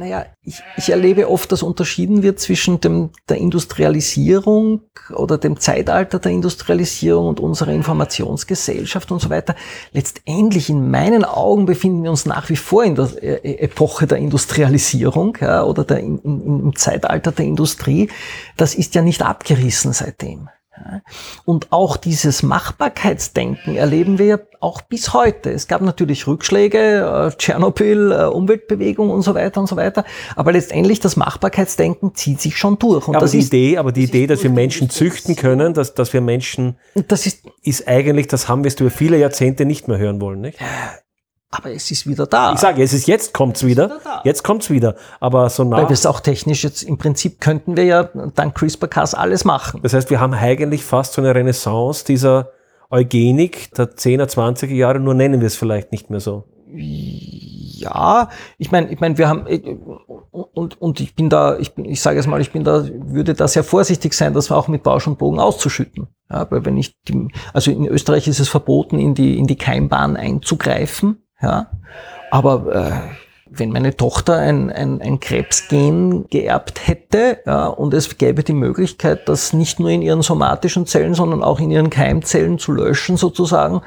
Naja, 0.00 0.26
ich, 0.42 0.62
ich 0.76 0.90
erlebe 0.90 1.28
oft, 1.28 1.50
dass 1.50 1.64
unterschieden 1.64 2.22
wird 2.22 2.38
zwischen 2.38 2.80
dem, 2.80 3.10
der 3.28 3.38
Industrialisierung 3.38 4.82
oder 5.12 5.38
dem 5.38 5.58
Zeitalter 5.58 6.20
der 6.20 6.30
Industrialisierung 6.30 7.26
und 7.26 7.40
unserer 7.40 7.72
Informationsgesellschaft 7.72 9.10
und 9.10 9.20
so 9.20 9.28
weiter. 9.28 9.56
Letztendlich 9.90 10.70
in 10.70 10.88
meinen 10.88 11.24
Augen 11.24 11.66
befinden 11.66 12.04
wir 12.04 12.10
uns 12.10 12.26
nach 12.26 12.48
wie 12.48 12.54
vor 12.54 12.84
in 12.84 12.94
der 12.94 13.10
äh, 13.20 13.54
Epoche 13.58 14.06
der 14.06 14.18
Industrialisierung 14.18 15.36
ja, 15.40 15.64
oder 15.64 15.82
der, 15.82 15.98
in, 15.98 16.18
in, 16.18 16.60
im 16.60 16.76
Zeitalter 16.76 17.32
der 17.32 17.46
Industrie. 17.46 18.08
Das 18.56 18.76
ist 18.76 18.94
ja 18.94 19.02
nicht 19.02 19.22
abgerissen 19.22 19.92
seitdem. 19.92 20.48
Und 21.44 21.72
auch 21.72 21.96
dieses 21.96 22.42
Machbarkeitsdenken 22.42 23.76
erleben 23.76 24.18
wir 24.18 24.26
ja 24.26 24.38
auch 24.60 24.80
bis 24.82 25.12
heute. 25.12 25.50
Es 25.50 25.68
gab 25.68 25.82
natürlich 25.82 26.26
Rückschläge, 26.26 27.28
äh, 27.32 27.36
Tschernobyl, 27.36 28.12
äh, 28.12 28.24
Umweltbewegung 28.24 29.10
und 29.10 29.22
so 29.22 29.34
weiter 29.34 29.60
und 29.60 29.66
so 29.68 29.76
weiter. 29.76 30.04
Aber 30.36 30.52
letztendlich 30.52 31.00
das 31.00 31.16
Machbarkeitsdenken 31.16 32.14
zieht 32.14 32.40
sich 32.40 32.56
schon 32.56 32.78
durch. 32.78 33.06
Und 33.08 33.16
aber 33.16 33.26
die 33.26 33.38
ist, 33.38 33.48
Idee, 33.52 33.78
aber 33.78 33.92
die 33.92 34.04
Idee, 34.04 34.26
dass 34.26 34.42
wir 34.42 34.50
Menschen 34.50 34.90
züchten 34.90 35.36
können, 35.36 35.74
dass, 35.74 35.94
dass 35.94 36.12
wir 36.12 36.20
Menschen, 36.20 36.76
das 37.08 37.26
ist, 37.26 37.44
ist 37.62 37.86
eigentlich, 37.86 38.26
das 38.28 38.48
haben 38.48 38.64
wir 38.64 38.70
jetzt 38.70 38.80
über 38.80 38.90
viele 38.90 39.18
Jahrzehnte 39.18 39.64
nicht 39.64 39.88
mehr 39.88 39.98
hören 39.98 40.20
wollen, 40.20 40.40
nicht? 40.40 40.58
Aber 41.50 41.72
es 41.72 41.90
ist 41.90 42.06
wieder 42.06 42.26
da. 42.26 42.52
Ich 42.52 42.58
sage, 42.58 42.82
es 42.82 42.92
ist 42.92 43.06
jetzt 43.06 43.32
kommt's 43.32 43.64
wieder, 43.64 43.86
wieder 43.86 44.22
jetzt 44.24 44.44
kommt's 44.44 44.70
wieder, 44.70 44.96
aber 45.18 45.48
so 45.48 45.62
weil 45.70 45.82
nach, 45.82 45.88
wir 45.88 45.94
es 45.94 46.06
auch 46.06 46.20
technisch 46.20 46.62
jetzt 46.62 46.82
im 46.82 46.98
Prinzip 46.98 47.40
könnten 47.40 47.76
wir 47.76 47.84
ja 47.84 48.04
dank 48.34 48.54
CRISPR-Cas 48.54 49.14
alles 49.14 49.44
machen. 49.44 49.80
das 49.82 49.94
heißt, 49.94 50.10
wir 50.10 50.20
haben 50.20 50.34
eigentlich 50.34 50.84
fast 50.84 51.14
so 51.14 51.22
eine 51.22 51.34
Renaissance 51.34 52.04
dieser 52.04 52.50
Eugenik 52.90 53.74
der 53.74 53.90
10er, 53.96 54.26
20er 54.26 54.74
Jahre, 54.74 55.00
nur 55.00 55.14
nennen 55.14 55.40
wir 55.40 55.46
es 55.46 55.56
vielleicht 55.56 55.92
nicht 55.92 56.10
mehr 56.10 56.20
so. 56.20 56.44
Ja, 56.70 58.28
ich 58.58 58.70
meine, 58.70 58.90
ich 58.92 59.00
meine, 59.00 59.16
wir 59.16 59.28
haben 59.28 59.46
äh, 59.46 59.76
und 60.30 60.80
und 60.80 61.00
ich 61.00 61.14
bin 61.14 61.30
da, 61.30 61.58
ich 61.58 61.74
bin, 61.74 61.86
ich 61.86 62.02
sage 62.02 62.18
es 62.18 62.26
mal, 62.26 62.42
ich 62.42 62.52
bin 62.52 62.64
da, 62.64 62.86
würde 62.86 63.32
da 63.32 63.48
sehr 63.48 63.64
vorsichtig 63.64 64.12
sein, 64.12 64.34
das 64.34 64.50
auch 64.50 64.68
mit 64.68 64.82
Bausch 64.82 65.06
und 65.06 65.18
Bogen 65.18 65.38
auszuschütten. 65.38 66.08
Ja, 66.30 66.50
weil 66.50 66.66
wenn 66.66 66.76
ich, 66.76 66.94
also 67.54 67.70
in 67.70 67.86
Österreich 67.86 68.28
ist 68.28 68.40
es 68.40 68.50
verboten, 68.50 68.98
in 68.98 69.14
die 69.14 69.38
in 69.38 69.46
die 69.46 69.56
Keimbahn 69.56 70.16
einzugreifen. 70.16 71.22
Ja, 71.40 71.70
aber 72.30 72.74
äh, 72.74 73.27
wenn 73.58 73.70
meine 73.70 73.96
Tochter 73.96 74.36
ein, 74.36 74.70
ein, 74.70 75.00
ein 75.00 75.20
Krebsgen 75.20 76.28
geerbt 76.28 76.86
hätte 76.86 77.38
ja, 77.46 77.66
und 77.66 77.94
es 77.94 78.18
gäbe 78.18 78.42
die 78.42 78.52
Möglichkeit, 78.52 79.28
das 79.28 79.52
nicht 79.52 79.80
nur 79.80 79.90
in 79.90 80.02
ihren 80.02 80.22
somatischen 80.22 80.86
Zellen, 80.86 81.14
sondern 81.14 81.42
auch 81.42 81.60
in 81.60 81.70
ihren 81.70 81.90
Keimzellen 81.90 82.58
zu 82.58 82.72
löschen 82.72 83.16
sozusagen, 83.16 83.82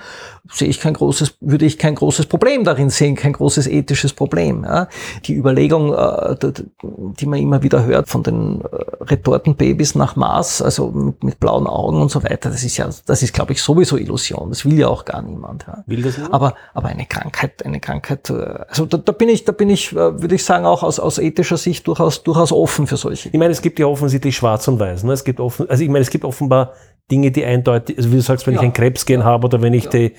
sehe 0.49 0.67
ich 0.67 0.79
kein 0.79 0.93
großes, 0.93 1.35
würde 1.39 1.65
ich 1.65 1.77
kein 1.77 1.95
großes 1.95 2.25
Problem 2.25 2.63
darin 2.63 2.89
sehen, 2.89 3.15
kein 3.15 3.33
großes 3.33 3.67
ethisches 3.67 4.13
Problem. 4.13 4.63
Ja. 4.63 4.87
Die 5.25 5.35
Überlegung, 5.35 5.93
äh, 5.93 6.35
die, 6.81 7.25
man 7.25 7.39
immer 7.39 7.63
wieder 7.63 7.85
hört 7.85 8.09
von 8.09 8.23
den 8.23 8.61
äh, 8.61 9.03
Retortenbabys 9.03 9.95
nach 9.95 10.15
Mars, 10.15 10.61
also 10.61 10.91
mit, 10.91 11.23
mit 11.23 11.39
blauen 11.39 11.67
Augen 11.67 12.01
und 12.01 12.11
so 12.11 12.23
weiter, 12.23 12.49
das 12.49 12.63
ist 12.63 12.77
ja, 12.77 12.89
das 13.05 13.23
ist 13.23 13.33
glaube 13.33 13.53
ich 13.53 13.61
sowieso 13.61 13.97
Illusion. 13.97 14.49
Das 14.49 14.65
will 14.65 14.77
ja 14.77 14.87
auch 14.87 15.05
gar 15.05 15.21
niemand. 15.21 15.65
Ja. 15.67 15.83
Will 15.85 16.01
das 16.01 16.17
nur? 16.17 16.33
Aber, 16.33 16.55
aber 16.73 16.89
eine 16.89 17.05
Krankheit, 17.05 17.65
eine 17.65 17.79
Krankheit, 17.79 18.29
äh, 18.29 18.65
also 18.67 18.85
da, 18.85 18.97
da 18.97 19.11
bin 19.11 19.29
ich, 19.29 19.45
da 19.45 19.51
bin 19.61 19.69
ich, 19.69 19.91
äh, 19.91 19.95
würde 20.19 20.33
ich 20.33 20.43
sagen, 20.43 20.65
auch 20.65 20.81
aus, 20.81 20.99
aus 20.99 21.19
ethischer 21.19 21.55
Sicht 21.55 21.85
durchaus, 21.85 22.23
durchaus 22.23 22.51
offen 22.51 22.87
für 22.87 22.97
solche. 22.97 23.29
Ich 23.29 23.37
meine, 23.37 23.51
es 23.51 23.61
gibt 23.61 23.77
ja 23.77 23.85
offensichtlich 23.85 24.35
schwarz 24.35 24.67
und 24.67 24.79
weiß. 24.79 25.03
Ne? 25.03 25.13
Es 25.13 25.23
gibt 25.23 25.39
offen, 25.39 25.69
also 25.69 25.83
ich 25.83 25.89
meine, 25.89 26.01
es 26.01 26.09
gibt 26.09 26.25
offenbar 26.25 26.71
Dinge, 27.11 27.29
die 27.29 27.45
eindeutig, 27.45 27.95
also 27.95 28.11
wie 28.11 28.15
du 28.15 28.21
sagst, 28.23 28.47
wenn 28.47 28.55
Ja. 28.55 28.61
ich 28.61 28.65
ein 28.65 28.73
Krebsgen 28.73 29.23
habe 29.23 29.45
oder 29.45 29.61
wenn 29.61 29.75
ich 29.75 29.83
Ja. 29.83 29.89
die, 29.91 30.13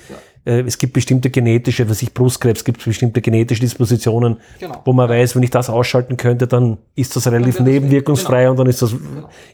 äh, 0.45 0.61
es 0.61 0.77
gibt 0.77 0.93
bestimmte 0.93 1.29
genetische, 1.29 1.89
was 1.89 2.01
ich 2.01 2.13
Brustkrebs, 2.13 2.63
gibt 2.63 2.79
es 2.79 2.85
bestimmte 2.85 3.19
genetische 3.19 3.59
Dispositionen, 3.59 4.37
Genau. 4.61 4.75
wo 4.85 4.93
man 4.93 5.09
weiß, 5.09 5.35
wenn 5.35 5.43
ich 5.43 5.49
das 5.49 5.69
ausschalten 5.69 6.15
könnte, 6.15 6.47
dann 6.47 6.77
ist 6.95 7.13
das 7.17 7.29
relativ 7.29 7.59
nebenwirkungsfrei 7.59 8.49
und 8.49 8.57
dann 8.57 8.67
ist 8.67 8.81
das 8.81 8.95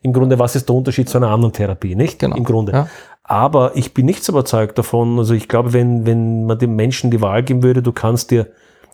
im 0.04 0.14
Grunde, 0.14 0.38
was 0.38 0.56
ist 0.56 0.70
der 0.70 0.76
Unterschied 0.76 1.10
zu 1.10 1.18
einer 1.18 1.30
anderen 1.32 1.52
Therapie, 1.52 1.96
nicht? 1.96 2.20
Genau. 2.20 2.36
Im 2.38 2.44
Grunde. 2.44 2.74
Ja. 2.74 2.88
Aber 3.24 3.72
ich 3.74 3.96
bin 3.96 4.06
nicht 4.06 4.24
so 4.24 4.34
überzeugt 4.34 4.78
davon, 4.78 5.18
also 5.18 5.34
ich 5.34 5.48
glaube, 5.48 5.74
wenn, 5.74 6.06
wenn 6.06 6.46
man 6.46 6.60
dem 6.60 6.76
Menschen 6.76 7.10
die 7.10 7.22
Wahl 7.22 7.42
geben 7.42 7.64
würde, 7.64 7.82
du 7.82 7.92
kannst 7.92 8.30
dir 8.30 8.46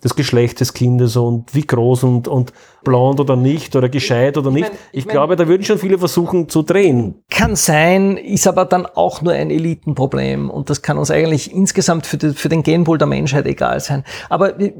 das 0.01 0.15
Geschlecht 0.15 0.59
des 0.59 0.73
Kindes 0.73 1.15
und 1.15 1.53
wie 1.55 1.65
groß 1.65 2.03
und, 2.03 2.27
und 2.27 2.53
blond 2.83 3.19
oder 3.19 3.35
nicht 3.35 3.75
oder 3.75 3.89
gescheit 3.89 4.37
oder 4.37 4.51
nicht. 4.51 4.69
mein- 4.69 4.77
ich 4.91 4.99
ich 4.99 5.05
mein- 5.05 5.13
glaube, 5.13 5.35
da 5.35 5.47
würden 5.47 5.63
schon 5.63 5.79
viele 5.79 5.97
versuchen 5.97 6.47
zu 6.49 6.61
drehen. 6.61 7.23
Kann 7.31 7.55
sein, 7.55 8.17
ist 8.17 8.47
aber 8.47 8.65
dann 8.65 8.85
auch 8.85 9.21
nur 9.21 9.33
ein 9.33 9.49
Elitenproblem 9.49 10.49
und 10.49 10.69
das 10.69 10.81
kann 10.81 10.97
uns 10.97 11.09
eigentlich 11.11 11.51
insgesamt 11.51 12.05
für, 12.05 12.17
die, 12.17 12.33
für 12.33 12.49
den 12.49 12.61
Genpool 12.63 12.97
der 12.97 13.07
Menschheit 13.07 13.45
egal 13.47 13.79
sein. 13.79 14.03
Aber 14.29 14.59
äh, 14.59 14.73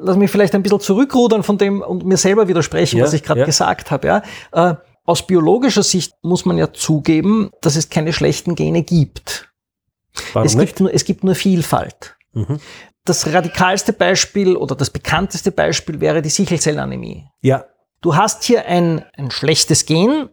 lass 0.00 0.16
mich 0.16 0.30
vielleicht 0.30 0.54
ein 0.54 0.62
bisschen 0.62 0.80
zurückrudern 0.80 1.42
von 1.42 1.56
dem 1.58 1.80
und 1.80 2.04
mir 2.04 2.16
selber 2.18 2.48
widersprechen, 2.48 2.98
Ja, 2.98 3.04
was 3.04 3.12
ich 3.14 3.22
gerade 3.22 3.40
ja. 3.40 3.46
gesagt 3.46 3.90
habe. 3.90 4.06
Ja? 4.08 4.22
Äh, 4.52 4.74
aus 5.04 5.26
biologischer 5.26 5.84
Sicht 5.84 6.12
muss 6.22 6.44
man 6.44 6.58
ja 6.58 6.72
zugeben, 6.72 7.50
dass 7.62 7.76
es 7.76 7.88
keine 7.90 8.12
schlechten 8.12 8.56
Gene 8.56 8.82
gibt. 8.82 9.48
Warum 10.32 10.46
Es 10.46 10.54
nicht? 10.56 10.66
gibt, 10.68 10.80
nur, 10.80 10.92
es 10.92 11.04
gibt 11.04 11.24
nur 11.24 11.34
Vielfalt. 11.34 12.16
Mhm. 12.32 12.58
Das 13.06 13.32
radikalste 13.32 13.92
Beispiel 13.92 14.56
oder 14.56 14.74
das 14.74 14.90
bekannteste 14.90 15.52
Beispiel 15.52 16.00
wäre 16.00 16.20
die 16.20 16.28
Sichelzellanämie. 16.28 17.24
Ja, 17.40 17.64
Du 18.00 18.14
hast 18.14 18.44
hier 18.44 18.66
ein, 18.66 19.04
ein 19.16 19.30
schlechtes 19.30 19.86
Gen, 19.86 20.28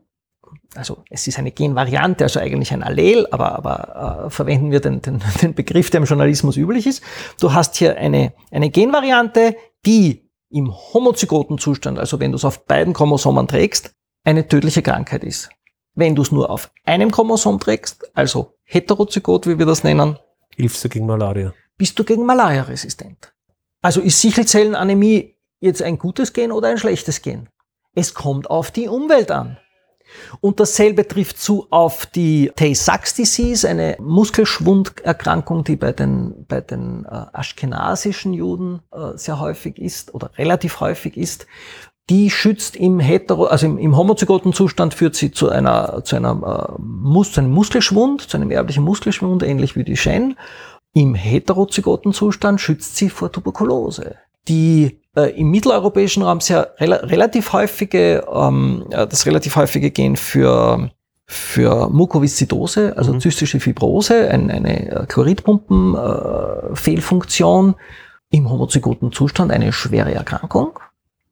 also 0.75 1.03
es 1.09 1.27
ist 1.27 1.39
eine 1.39 1.51
Genvariante, 1.51 2.23
also 2.23 2.39
eigentlich 2.39 2.73
ein 2.73 2.83
Allel, 2.83 3.27
aber, 3.31 3.55
aber 3.55 4.25
äh, 4.25 4.29
verwenden 4.29 4.71
wir 4.71 4.79
den, 4.79 5.01
den, 5.01 5.23
den 5.41 5.53
Begriff, 5.53 5.89
der 5.89 6.01
im 6.01 6.05
Journalismus 6.05 6.57
üblich 6.57 6.85
ist. 6.87 7.03
Du 7.39 7.53
hast 7.53 7.75
hier 7.75 7.97
eine, 7.97 8.33
eine 8.51 8.69
Genvariante, 8.69 9.55
die 9.85 10.29
im 10.49 10.71
homozygoten 10.71 11.57
Zustand, 11.57 11.97
also 11.97 12.19
wenn 12.19 12.31
du 12.31 12.35
es 12.35 12.45
auf 12.45 12.65
beiden 12.65 12.93
Chromosomen 12.93 13.47
trägst, 13.47 13.95
eine 14.23 14.47
tödliche 14.47 14.81
Krankheit 14.81 15.23
ist. 15.23 15.49
Wenn 15.95 16.15
du 16.15 16.21
es 16.21 16.31
nur 16.31 16.49
auf 16.49 16.71
einem 16.85 17.11
Chromosom 17.11 17.59
trägst, 17.59 18.15
also 18.15 18.53
heterozygot, 18.63 19.47
wie 19.47 19.57
wir 19.57 19.65
das 19.65 19.83
nennen, 19.83 20.17
hilfst 20.55 20.83
du 20.83 20.89
gegen 20.89 21.07
Malaria. 21.07 21.53
Bist 21.77 21.97
du 21.97 22.03
gegen 22.03 22.25
Malaria 22.25 22.63
resistent. 22.63 23.33
Also 23.81 24.01
ist 24.01 24.19
Sichelzellenanämie 24.19 25.35
jetzt 25.59 25.81
ein 25.81 25.97
gutes 25.97 26.33
Gen 26.33 26.51
oder 26.51 26.69
ein 26.69 26.77
schlechtes 26.77 27.21
Gen? 27.21 27.49
Es 27.95 28.13
kommt 28.13 28.49
auf 28.49 28.71
die 28.71 28.87
Umwelt 28.87 29.31
an. 29.31 29.57
Und 30.41 30.59
dasselbe 30.59 31.07
trifft 31.07 31.39
zu 31.39 31.67
auf 31.69 32.05
die 32.05 32.51
Tay-Sachs-Disease, 32.55 33.67
eine 33.67 33.97
Muskelschwunderkrankung, 33.99 35.63
die 35.63 35.75
bei 35.75 35.91
den, 35.91 36.45
bei 36.47 36.61
den 36.61 37.05
äh, 37.05 37.09
aschkenasischen 37.33 38.33
Juden 38.33 38.81
äh, 38.91 39.17
sehr 39.17 39.39
häufig 39.39 39.77
ist 39.77 40.13
oder 40.13 40.31
relativ 40.37 40.79
häufig 40.79 41.17
ist. 41.17 41.47
Die 42.09 42.29
schützt 42.29 42.75
im 42.75 42.99
hetero, 42.99 43.45
also 43.45 43.65
im, 43.65 43.77
im 43.77 43.95
homozygoten 43.95 44.51
Zustand 44.51 44.93
führt 44.93 45.15
sie 45.15 45.31
zu 45.31 45.49
einer, 45.49 46.03
zu 46.03 46.17
einer, 46.17 46.75
äh, 46.77 46.81
Mus, 46.81 47.31
zu 47.31 47.39
einem 47.39 47.51
Muskelschwund, 47.51 48.21
zu 48.21 48.37
einem 48.37 48.51
erblichen 48.51 48.83
Muskelschwund, 48.83 49.41
ähnlich 49.41 49.75
wie 49.75 49.85
die 49.85 49.97
Shen. 49.97 50.35
Im 50.93 51.15
heterozygoten 51.15 52.13
Zustand 52.13 52.61
schützt 52.61 52.95
sie 52.97 53.09
vor 53.09 53.31
Tuberkulose. 53.31 54.15
Die 54.47 54.99
äh, 55.15 55.39
im 55.39 55.49
mitteleuropäischen 55.49 56.21
Raum 56.23 56.39
sehr 56.39 56.73
rela 56.79 56.97
relativ 56.97 57.51
häufige, 57.53 58.25
ähm, 58.31 58.85
äh, 58.91 59.07
das 59.07 59.25
relativ 59.25 59.55
häufige 59.55 59.89
Gen 59.91 60.15
für 60.15 60.91
für 61.25 61.89
Mukoviszidose, 61.89 62.95
also 62.97 63.13
Mhm. 63.13 63.21
zystische 63.21 63.59
Fibrose, 63.59 64.29
ein, 64.29 64.51
eine 64.51 64.91
äh, 64.91 65.05
Chloridpumpen-Fehlfunktion, 65.07 66.71
äh, 66.71 66.75
Fehlfunktion. 66.75 67.75
im 68.29 68.49
homozygoten 68.49 69.11
Zustand 69.11 69.51
eine 69.51 69.71
schwere 69.71 70.13
Erkrankung, 70.13 70.79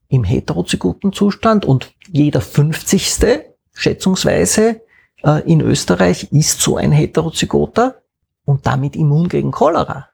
im 0.08 0.24
heterozygoten 0.24 1.14
Zustand 1.14 1.66
und 1.66 1.94
jeder 2.12 2.42
50. 2.42 3.42
schätzungsweise 3.74 4.82
äh, 5.24 5.42
in 5.52 5.62
Österreich 5.62 6.32
ist 6.32 6.62
so 6.62 6.78
ein 6.78 6.92
Heterozygoter 6.92 8.01
und 8.46 8.66
damit 8.66 8.96
immun 8.96 9.30
gegen 9.30 9.52
Cholera. 9.52 10.10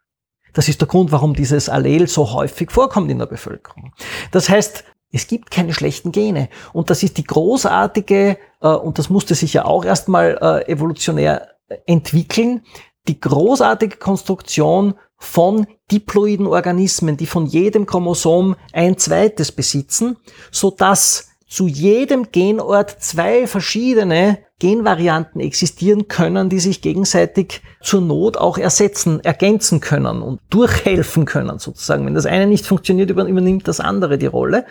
Das 0.54 0.68
ist 0.68 0.82
der 0.82 0.88
Grund, 0.88 1.12
warum 1.12 1.36
dieses 1.36 1.70
Allel 1.70 2.08
so 2.08 2.34
häufig 2.34 2.72
vorkommt 2.72 3.12
in 3.12 3.20
der 3.20 3.28
Bevölkerung. 3.28 3.94
Das 4.32 4.50
heißt, 4.50 4.84
es 5.12 5.28
gibt 5.28 5.52
keine 5.52 5.74
schlechten 5.74 6.12
Gene. 6.12 6.50
Und 6.74 6.90
das 6.90 7.04
ist 7.04 7.18
die 7.18 7.24
großartige, 7.24 8.38
äh, 8.62 8.68
und 8.68 9.00
das 9.00 9.10
musste 9.10 9.36
sich 9.36 9.54
ja 9.54 9.66
auch 9.66 9.86
erstmal 9.86 10.38
äh, 10.42 10.72
evolutionär 10.72 11.50
entwickeln, 11.86 12.64
die 13.08 13.20
großartige 13.20 13.98
Konstruktion 13.98 14.96
von 15.18 15.66
diploiden 15.92 16.46
Organismen, 16.46 17.18
die 17.18 17.26
von 17.26 17.46
jedem 17.46 17.86
Chromosom 17.86 18.56
ein 18.74 18.98
zweites 18.98 19.52
besitzen, 19.52 20.18
so 20.52 20.72
dass 20.72 21.30
zu 21.48 21.68
jedem 21.68 22.32
Genort 22.32 23.02
zwei 23.02 23.48
verschiedene 23.48 24.40
Genvarianten 24.60 25.40
existieren 25.40 26.08
können, 26.08 26.50
die 26.50 26.60
sich 26.60 26.82
gegenseitig 26.82 27.62
zur 27.82 28.02
Not 28.02 28.38
auch 28.38 28.58
ersetzen, 28.58 29.24
ergänzen 29.24 29.80
können 29.82 30.24
und 30.24 30.40
durchhelfen 30.50 31.26
können 31.26 31.60
sozusagen. 31.60 32.06
Wenn 32.06 32.16
das 32.16 32.26
eine 32.26 32.48
nicht 32.48 32.66
funktioniert, 32.66 33.12
über- 33.12 33.26
übernimmt 33.26 33.68
das 33.68 33.80
andere 33.80 34.18
die 34.18 34.26
Rolle. 34.26 34.66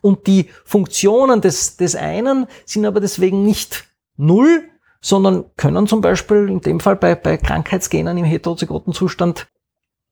Und 0.00 0.26
die 0.26 0.48
Funktionen 0.64 1.42
des, 1.42 1.76
des 1.76 1.96
einen 1.96 2.46
sind 2.64 2.86
aber 2.86 3.00
deswegen 3.00 3.42
nicht 3.44 3.84
null, 4.16 4.62
sondern 5.02 5.44
können 5.58 5.86
zum 5.86 6.00
Beispiel 6.00 6.48
in 6.48 6.60
dem 6.62 6.80
Fall 6.80 6.96
bei, 6.96 7.14
bei 7.14 7.36
Krankheitsgenen 7.36 8.16
im 8.16 8.24
heterozygoten 8.24 8.94
Zustand 8.94 9.48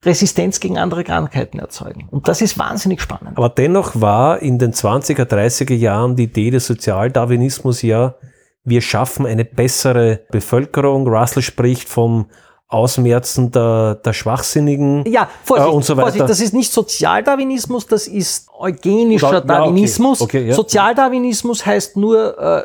Resistenz 0.05 0.61
gegen 0.61 0.77
andere 0.77 1.03
Krankheiten 1.03 1.59
erzeugen. 1.59 2.09
Und 2.11 2.29
das 2.29 2.43
ist 2.43 2.59
wahnsinnig 2.59 3.01
spannend. 3.01 3.39
Aber 3.39 3.49
dennoch 3.49 3.99
war 3.99 4.43
in 4.43 4.59
den 4.59 4.75
20er, 4.75 5.25
30er 5.25 5.72
Jahren 5.75 6.14
die 6.14 6.25
Idee 6.25 6.51
des 6.51 6.66
Sozialdarwinismus 6.66 7.81
ja, 7.81 8.16
wir 8.65 8.81
schaffen 8.81 9.27
eine 9.27 9.45
bessere 9.45 10.21
Bevölkerung. 10.31 11.07
Russell 11.07 11.43
spricht 11.43 11.89
vom 11.89 12.27
Ausmerzen 12.67 13.53
der, 13.53 13.97
der 13.97 14.12
Schwachsinnigen. 14.12 15.05
Ja, 15.07 15.29
Vorsicht, 15.45 15.69
Äh, 15.69 15.73
und 15.73 15.85
so 15.85 15.97
weiter. 15.97 16.07
Vorsicht, 16.09 16.29
das 16.29 16.41
ist 16.41 16.55
nicht 16.55 16.73
Sozialdarwinismus, 16.73 17.87
das 17.87 18.09
ist 18.09 18.49
eugenischer 18.59 19.29
Oder- 19.29 19.37
ja, 19.39 19.43
okay. 19.45 19.49
Darwinismus. 19.49 20.21
Okay, 20.21 20.49
ja. 20.49 20.55
Sozialdarwinismus 20.55 21.65
heißt 21.67 21.97
nur, 21.97 22.39
äh, 22.39 22.62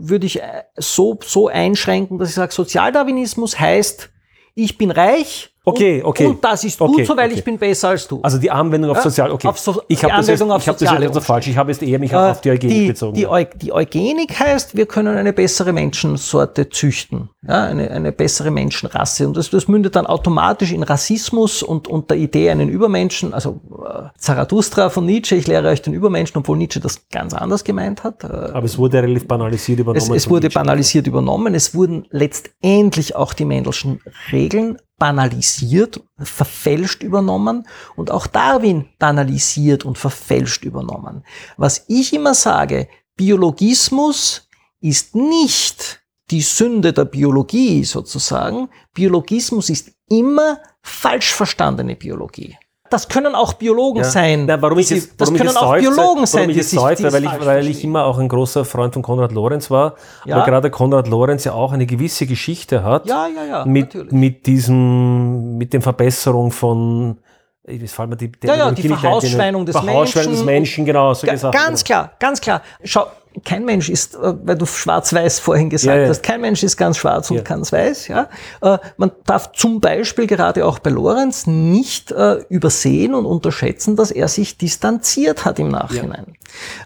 würde 0.00 0.26
ich 0.26 0.42
äh, 0.42 0.64
so, 0.76 1.18
so 1.24 1.48
einschränken, 1.48 2.18
dass 2.18 2.28
ich 2.30 2.34
sage, 2.34 2.52
Sozialdarwinismus 2.52 3.58
heißt, 3.58 4.10
ich 4.54 4.76
bin 4.76 4.90
reich 4.90 5.54
Okay, 5.68 6.00
und, 6.02 6.08
okay. 6.08 6.26
und 6.26 6.42
das 6.44 6.64
ist 6.64 6.80
Okay, 6.80 6.92
gut 6.98 7.06
so, 7.06 7.16
weil 7.16 7.26
okay. 7.28 7.38
ich 7.38 7.44
bin 7.44 7.58
besser 7.58 7.88
als 7.90 8.06
du. 8.08 8.20
Also 8.22 8.38
die 8.38 8.50
Anwendung 8.50 8.90
auf 8.90 8.96
Ja, 8.98 9.02
Sozial, 9.02 9.30
okay. 9.32 9.48
auf 9.48 9.58
so- 9.58 9.82
ich 9.88 10.02
habe 10.04 10.14
das, 10.16 10.26
jetzt, 10.28 10.40
ich 10.40 10.50
hab 10.50 10.78
das 10.78 11.00
jetzt 11.00 11.26
falsch. 11.26 11.46
Ich 11.48 11.56
habe 11.56 11.70
jetzt 11.70 11.82
eher 11.82 11.98
mich 11.98 12.12
Äh, 12.12 12.16
auf 12.16 12.40
die 12.40 12.50
Eugenik 12.50 12.76
die, 12.76 12.86
bezogen. 12.88 13.14
Die, 13.14 13.26
Eu 13.26 13.44
die 13.54 13.72
Eugenik 13.72 14.38
heißt, 14.38 14.76
wir 14.76 14.86
können 14.86 15.16
eine 15.16 15.32
bessere 15.32 15.72
Menschensorte 15.72 16.68
züchten, 16.70 17.30
ja, 17.46 17.64
eine, 17.64 17.90
eine 17.90 18.12
bessere 18.12 18.50
Menschenrasse. 18.50 19.26
Und 19.26 19.36
das, 19.36 19.50
das 19.50 19.68
mündet 19.68 19.96
dann 19.96 20.06
automatisch 20.06 20.72
in 20.72 20.82
Rassismus 20.82 21.62
und, 21.62 21.88
und 21.88 22.10
der 22.10 22.16
Idee, 22.18 22.50
einen 22.50 22.68
Übermenschen, 22.68 23.34
also 23.34 23.60
äh, 23.86 24.08
Zarathustra 24.18 24.90
von 24.90 25.06
Nietzsche, 25.06 25.34
ich 25.36 25.46
lehre 25.46 25.68
euch 25.68 25.82
den 25.82 25.92
Übermenschen, 25.94 26.38
obwohl 26.38 26.56
Nietzsche 26.56 26.80
das 26.80 27.08
ganz 27.10 27.34
anders 27.34 27.64
gemeint 27.64 28.04
hat. 28.04 28.24
Äh, 28.24 28.26
Aber 28.28 28.64
es 28.64 28.78
wurde 28.78 29.02
relativ 29.02 29.26
banalisiert 29.28 29.80
übernommen. 29.80 30.12
es, 30.14 30.24
es 30.24 30.30
wurde 30.30 30.46
Nietzsche. 30.46 30.58
banalisiert 30.58 31.06
übernommen. 31.06 31.54
Es 31.54 31.74
wurden 31.74 32.06
letztendlich 32.10 33.16
auch 33.16 33.32
die 33.34 33.44
Mendelschen 33.44 34.00
Regeln 34.32 34.78
banalisiert, 34.98 36.02
verfälscht 36.18 37.02
übernommen 37.02 37.66
und 37.96 38.10
auch 38.10 38.26
Darwin 38.26 38.88
banalisiert 38.98 39.84
und 39.84 39.96
verfälscht 39.96 40.64
übernommen. 40.64 41.24
Was 41.56 41.84
ich 41.88 42.12
immer 42.12 42.34
sage, 42.34 42.88
Biologismus 43.16 44.48
ist 44.80 45.14
nicht 45.14 46.02
die 46.30 46.42
Sünde 46.42 46.92
der 46.92 47.04
Biologie 47.04 47.84
sozusagen. 47.84 48.68
Biologismus 48.92 49.70
ist 49.70 49.92
immer 50.08 50.60
falsch 50.82 51.32
verstandene 51.32 51.96
Biologie. 51.96 52.56
Das 52.90 53.08
können 53.08 53.34
auch 53.34 53.54
Biologen 53.54 53.98
Ja. 54.02 54.08
sein. 54.08 54.46
Na, 54.46 54.60
warum 54.62 54.78
ich 54.78 54.90
jetzt, 54.90 55.20
das 55.20 55.30
ich 55.30 55.36
können 55.36 55.50
auch 55.56 55.70
seufze, 55.74 55.90
Biologen 55.90 56.26
sein, 56.26 56.50
ich 56.50 56.56
die 56.56 56.62
sich 56.62 56.78
seufze, 56.78 57.06
die 57.06 57.12
weil 57.12 57.24
ich, 57.24 57.46
weil 57.46 57.66
ich 57.68 57.84
immer 57.84 58.04
auch 58.04 58.18
ein 58.18 58.28
großer 58.28 58.64
Freund 58.64 58.94
von 58.94 59.02
Konrad 59.02 59.32
Lorenz 59.32 59.70
war, 59.70 59.94
Ja. 60.24 60.36
aber 60.36 60.44
gerade 60.46 60.70
Konrad 60.70 61.08
Lorenz 61.08 61.44
ja 61.44 61.52
auch 61.52 61.72
eine 61.72 61.86
gewisse 61.86 62.26
Geschichte 62.26 62.82
hat 62.84 63.06
Ja, 63.06 63.26
ja, 63.26 63.44
ja, 63.44 63.64
mit, 63.64 63.94
natürlich. 63.94 64.12
mit 64.12 64.46
diesem, 64.46 65.56
mit 65.58 65.72
den 65.72 65.82
Verbesserung 65.82 66.50
von, 66.50 67.18
wie 67.64 67.86
fallen 67.88 68.10
mir 68.10 68.16
die, 68.16 68.32
Ja, 68.44 68.54
ja, 68.54 68.66
den 68.70 68.74
die 68.76 68.88
Verhausschweinung 68.88 69.66
des 69.66 69.76
Verhausschweinung 69.76 70.32
des 70.32 70.44
Menschen 70.44 70.84
Menschen, 70.84 70.84
genau, 70.86 71.12
Ga- 71.14 71.36
Sachen. 71.36 71.50
Ganz 71.52 71.84
klar, 71.84 72.12
ganz 72.18 72.40
klar. 72.40 72.62
Schau, 72.84 73.06
kein 73.44 73.64
Mensch 73.64 73.88
ist, 73.88 74.14
äh, 74.14 74.34
weil 74.44 74.56
du 74.56 74.66
schwarz-weiß 74.66 75.40
vorhin 75.40 75.70
gesagt 75.70 75.96
ja, 75.96 76.02
ja. 76.02 76.08
hast, 76.08 76.22
kein 76.22 76.40
Mensch 76.40 76.62
ist 76.62 76.76
ganz 76.76 76.96
schwarz 76.96 77.30
und 77.30 77.38
ja. 77.38 77.42
ganz 77.42 77.72
weiß. 77.72 78.08
Ja? 78.08 78.28
Äh, 78.60 78.78
man 78.96 79.12
darf 79.24 79.52
zum 79.52 79.80
Beispiel 79.80 80.26
gerade 80.26 80.64
auch 80.66 80.78
bei 80.78 80.90
Lorenz 80.90 81.46
nicht 81.46 82.12
äh, 82.12 82.44
übersehen 82.48 83.14
und 83.14 83.26
unterschätzen, 83.26 83.96
dass 83.96 84.10
er 84.10 84.28
sich 84.28 84.56
distanziert 84.56 85.44
hat 85.44 85.58
im 85.58 85.68
Nachhinein. 85.68 86.34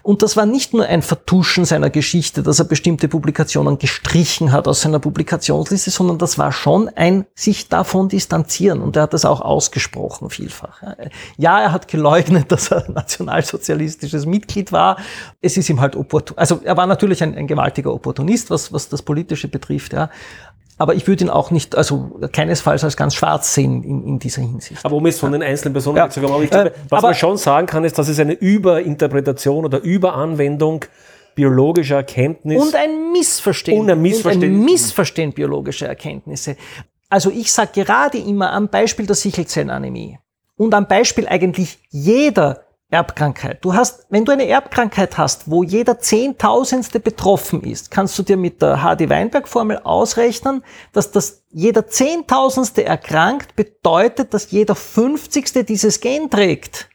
Und 0.03 0.23
das 0.23 0.37
war 0.37 0.47
nicht 0.47 0.75
nur 0.75 0.87
ein 0.87 1.03
Vertuschen 1.03 1.65
seiner 1.65 1.91
Geschichte, 1.91 2.43
dass 2.43 2.59
er 2.59 2.65
bestimmte 2.65 3.09
Publikationen 3.09 3.79
gestrichen 3.79 4.53
hat 4.53 4.67
aus 4.67 4.83
seiner 4.83 4.99
Publikationsliste, 4.99 5.91
sondern 5.91 6.19
das 6.19 6.39
war 6.39 6.53
schon 6.53 6.89
ein 6.89 7.27
sich 7.35 7.69
davon 7.69 8.09
distanzieren. 8.09 8.81
Und 8.81 8.97
er 8.97 9.03
hat 9.03 9.15
das 9.15 9.25
auch 9.25 9.41
ausgesprochen 9.41 10.31
vielfach. 10.31 10.83
Ja, 11.37 11.61
er 11.61 11.73
hat 11.73 11.89
geleugnet, 11.89 12.47
dass 12.53 12.71
er 12.71 12.91
nationalsozialistisches 12.91 14.27
Mitglied 14.27 14.73
war. 14.73 14.99
Es 15.41 15.57
ist 15.57 15.71
ihm 15.71 15.81
halt 15.81 15.97
opportun. 15.97 16.39
Also 16.43 16.59
er 16.65 16.77
war 16.77 16.89
natürlich 16.89 17.23
ein, 17.23 17.37
ein 17.37 17.47
gewaltiger 17.47 17.95
Opportunist, 17.95 18.51
was, 18.51 18.73
was 18.73 18.89
das 18.89 19.03
Politische 19.03 19.47
betrifft. 19.47 19.93
Ja. 19.93 20.11
Aber 20.77 20.97
ich 20.97 21.07
würde 21.07 21.23
ihn 21.23 21.31
auch 21.31 21.53
nicht, 21.53 21.77
also 21.77 22.19
keinesfalls 22.33 22.83
als 22.83 22.97
ganz 22.97 23.15
schwarz 23.15 23.55
sehen 23.55 23.85
in, 23.85 24.05
in 24.05 24.19
dieser 24.19 24.43
Hinsicht. 24.43 24.85
Aber 24.85 24.97
um 24.97 25.07
es 25.07 25.21
von 25.21 25.31
den 25.31 25.41
einzelnen 25.41 25.73
Personen 25.73 25.99
ja. 25.99 26.07
aber 26.07 26.43
ich 26.43 26.51
glaube, 26.51 26.71
äh, 26.71 26.73
was 26.89 26.99
aber, 26.99 27.09
man 27.11 27.15
schon 27.15 27.37
sagen 27.37 27.69
kann, 27.69 27.85
ist, 27.85 27.97
dass 27.97 28.09
es 28.09 28.19
eine 28.19 28.33
Überinterpretation 28.33 29.65
oder 29.65 29.81
Überanwendung 29.83 30.85
biologischer 31.37 31.95
Erkenntnis 31.95 32.61
und 32.61 32.75
ein 32.75 33.13
Missverstehen 33.13 33.81
und 33.81 33.89
ein 33.89 34.03
Missverstehen, 34.03 34.53
und 34.53 34.59
ein 34.59 34.65
Missverstehen 34.65 35.33
biologischer 35.33 35.87
Erkenntnisse. 35.87 36.57
Also 37.09 37.31
ich 37.31 37.53
sage 37.53 37.85
gerade 37.85 38.19
immer 38.19 38.53
am 38.53 38.67
Beispiel 38.67 39.07
der 39.07 39.15
Sichelzellenanämie 39.15 40.19
und 40.57 40.75
am 40.75 40.89
Beispiel 40.89 41.29
eigentlich 41.29 41.79
jeder 41.91 42.65
Erbkrankheit. 42.93 43.65
Du 43.65 43.75
hast, 43.75 44.07
wenn 44.11 44.27
du 44.27 44.33
eine 44.33 44.47
Erbkrankheit 44.47 45.17
hast, 45.17 45.51
wo 45.51 45.63
jeder 45.63 45.99
Zehntausendste 45.99 47.01
betroffen 47.01 47.63
ist, 47.63 47.91
kannst 47.91 48.19
du 48.19 48.23
dir 48.23 48.37
mit 48.37 48.61
der 48.61 48.83
HD-Weinberg-Formel 48.83 49.79
ausrechnen, 49.79 50.63
dass 50.93 51.11
das 51.11 51.45
jeder 51.51 51.87
Zehntausendste 51.87 52.85
erkrankt, 52.85 53.57
bedeutet, 53.57 54.35
dass 54.35 54.51
jeder 54.51 54.75
Fünfzigste 54.75 55.65
dieses 55.65 56.01
Gen 56.01 56.29
trägt. 56.29 56.91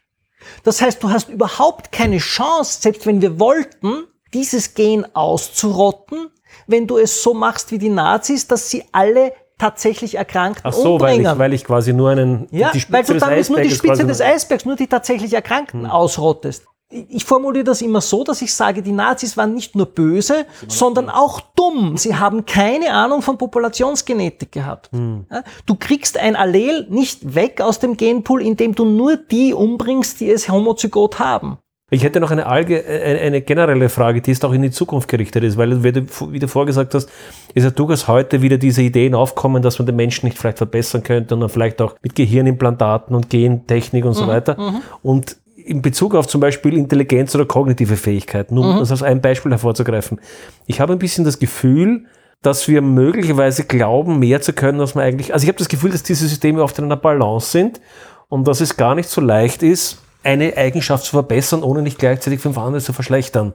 Das 0.62 0.80
heißt, 0.80 1.02
du 1.02 1.10
hast 1.10 1.28
überhaupt 1.28 1.90
keine 1.90 2.18
Chance, 2.18 2.80
selbst 2.80 3.04
wenn 3.04 3.20
wir 3.20 3.40
wollten, 3.40 4.04
dieses 4.32 4.74
Gen 4.74 5.04
auszurotten, 5.16 6.30
wenn 6.68 6.86
du 6.86 6.96
es 6.98 7.22
so 7.22 7.34
machst 7.34 7.72
wie 7.72 7.78
die 7.78 7.88
Nazis, 7.88 8.46
dass 8.46 8.70
sie 8.70 8.84
alle 8.92 9.32
tatsächlich 9.58 10.14
Erkrankten 10.14 10.62
Ach 10.64 10.72
so, 10.72 10.94
umbringen. 10.94 11.24
Weil 11.24 11.32
ich, 11.32 11.38
weil 11.38 11.54
ich 11.54 11.64
quasi 11.64 11.92
nur 11.92 12.10
einen, 12.10 12.46
ja, 12.50 12.70
die 12.72 12.80
Spitze 12.80 12.92
weil 12.92 13.04
du 13.04 13.12
des 13.14 13.22
Eisbergs 13.22 13.50
nur 13.50 13.60
die 13.60 13.70
Spitze 13.70 14.06
des 14.06 14.20
Eisbergs, 14.20 14.64
nur 14.64 14.76
die 14.76 14.86
tatsächlich 14.86 15.32
Erkrankten 15.34 15.82
hm. 15.82 15.90
ausrottest. 15.90 16.64
Ich 16.90 17.26
formuliere 17.26 17.64
das 17.64 17.82
immer 17.82 18.00
so, 18.00 18.24
dass 18.24 18.40
ich 18.40 18.54
sage, 18.54 18.80
die 18.80 18.92
Nazis 18.92 19.36
waren 19.36 19.52
nicht 19.52 19.76
nur 19.76 19.84
böse, 19.84 20.46
sondern 20.68 21.10
auch 21.10 21.42
dumm. 21.54 21.98
Sie 21.98 22.16
haben 22.16 22.46
keine 22.46 22.94
Ahnung 22.94 23.20
von 23.20 23.36
Populationsgenetik 23.36 24.52
gehabt. 24.52 24.90
Hm. 24.92 25.26
Du 25.66 25.74
kriegst 25.74 26.16
ein 26.16 26.34
Allel 26.34 26.86
nicht 26.88 27.34
weg 27.34 27.60
aus 27.60 27.78
dem 27.78 27.98
Genpool, 27.98 28.40
indem 28.40 28.74
du 28.74 28.86
nur 28.86 29.18
die 29.18 29.52
umbringst, 29.52 30.20
die 30.20 30.30
es 30.30 30.48
homozygot 30.48 31.18
haben. 31.18 31.58
Ich 31.90 32.02
hätte 32.02 32.20
noch 32.20 32.30
eine, 32.30 32.46
allge 32.46 32.84
äh, 32.84 33.18
eine 33.26 33.40
generelle 33.40 33.88
Frage, 33.88 34.20
die 34.20 34.30
ist 34.30 34.44
auch 34.44 34.52
in 34.52 34.60
die 34.60 34.70
Zukunft 34.70 35.08
gerichtet 35.08 35.42
ist, 35.42 35.56
weil, 35.56 35.82
wie 35.82 35.92
du, 35.92 36.06
wie 36.30 36.38
du 36.38 36.46
vorgesagt 36.46 36.94
hast, 36.94 37.08
ist 37.54 37.64
ja 37.64 37.70
durchaus 37.70 38.08
heute 38.08 38.42
wieder 38.42 38.58
diese 38.58 38.82
Ideen 38.82 39.14
aufkommen, 39.14 39.62
dass 39.62 39.78
man 39.78 39.86
den 39.86 39.96
Menschen 39.96 40.26
nicht 40.26 40.38
vielleicht 40.38 40.58
verbessern 40.58 41.02
könnte 41.02 41.34
und 41.34 41.40
dann 41.40 41.48
vielleicht 41.48 41.80
auch 41.80 41.94
mit 42.02 42.14
Gehirnimplantaten 42.14 43.16
und 43.16 43.30
Gentechnik 43.30 44.04
und 44.04 44.12
so 44.12 44.24
mhm, 44.24 44.28
weiter. 44.28 44.60
Mhm. 44.60 44.82
Und 45.02 45.36
in 45.56 45.80
Bezug 45.80 46.14
auf 46.14 46.26
zum 46.26 46.40
Beispiel 46.40 46.76
Intelligenz 46.76 47.34
oder 47.34 47.46
kognitive 47.46 47.96
Fähigkeiten, 47.96 48.58
um 48.58 48.74
mhm. 48.74 48.78
das 48.80 48.90
als 48.90 49.02
ein 49.02 49.22
Beispiel 49.22 49.52
hervorzugreifen. 49.52 50.20
Ich 50.66 50.80
habe 50.80 50.92
ein 50.92 50.98
bisschen 50.98 51.24
das 51.24 51.38
Gefühl, 51.38 52.04
dass 52.42 52.68
wir 52.68 52.82
möglicherweise 52.82 53.64
glauben, 53.64 54.18
mehr 54.18 54.40
zu 54.40 54.52
können, 54.52 54.80
als 54.80 54.94
man 54.94 55.04
eigentlich. 55.04 55.32
Also 55.32 55.44
ich 55.44 55.48
habe 55.48 55.58
das 55.58 55.68
Gefühl, 55.68 55.90
dass 55.90 56.02
diese 56.02 56.26
Systeme 56.28 56.62
oft 56.62 56.78
in 56.78 56.84
einer 56.84 56.96
Balance 56.96 57.50
sind 57.50 57.80
und 58.28 58.46
dass 58.46 58.60
es 58.60 58.76
gar 58.76 58.94
nicht 58.94 59.08
so 59.08 59.20
leicht 59.20 59.62
ist, 59.62 59.98
eine 60.22 60.56
Eigenschaft 60.56 61.04
zu 61.04 61.10
verbessern, 61.12 61.62
ohne 61.62 61.82
nicht 61.82 61.98
gleichzeitig 61.98 62.40
fünf 62.40 62.58
andere 62.58 62.82
zu 62.82 62.92
verschlechtern. 62.92 63.54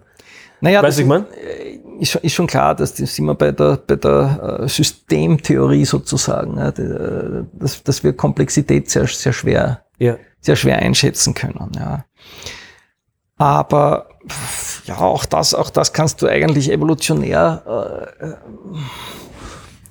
Naja, 0.62 0.82
weißt 0.82 1.00
ich 1.00 1.06
mein? 1.06 1.26
Äh, 1.34 1.80
ist, 2.00 2.16
ist 2.16 2.34
schon 2.34 2.48
klar, 2.48 2.74
dass 2.76 2.94
das 2.94 3.14
sind 3.14 3.26
wir 3.26 3.36
bei 3.36 3.52
der, 3.52 3.78
bei 3.78 3.96
der 3.96 4.60
äh, 4.62 4.68
Systemtheorie 4.68 5.86
sozusagen, 5.86 6.56
dass, 7.54 7.84
dass 7.84 8.04
wir 8.04 8.14
Komplexität 8.14 8.90
sehr, 8.90 9.08
sehr 9.08 9.34
schwer, 9.34 9.84
ja. 10.00 10.18
sehr 10.40 10.56
schwer 10.56 10.78
einschätzen 10.78 11.34
können. 11.34 11.72
Ja. 11.76 12.06
Aber 13.38 14.10
ja, 14.86 15.00
auch 15.00 15.26
das, 15.26 15.54
auch 15.54 15.70
das 15.70 15.94
kannst 15.94 16.22
du 16.22 16.28
eigentlich 16.28 16.72
evolutionär 16.72 18.10
äh, 18.20 18.26
äh 18.26 18.36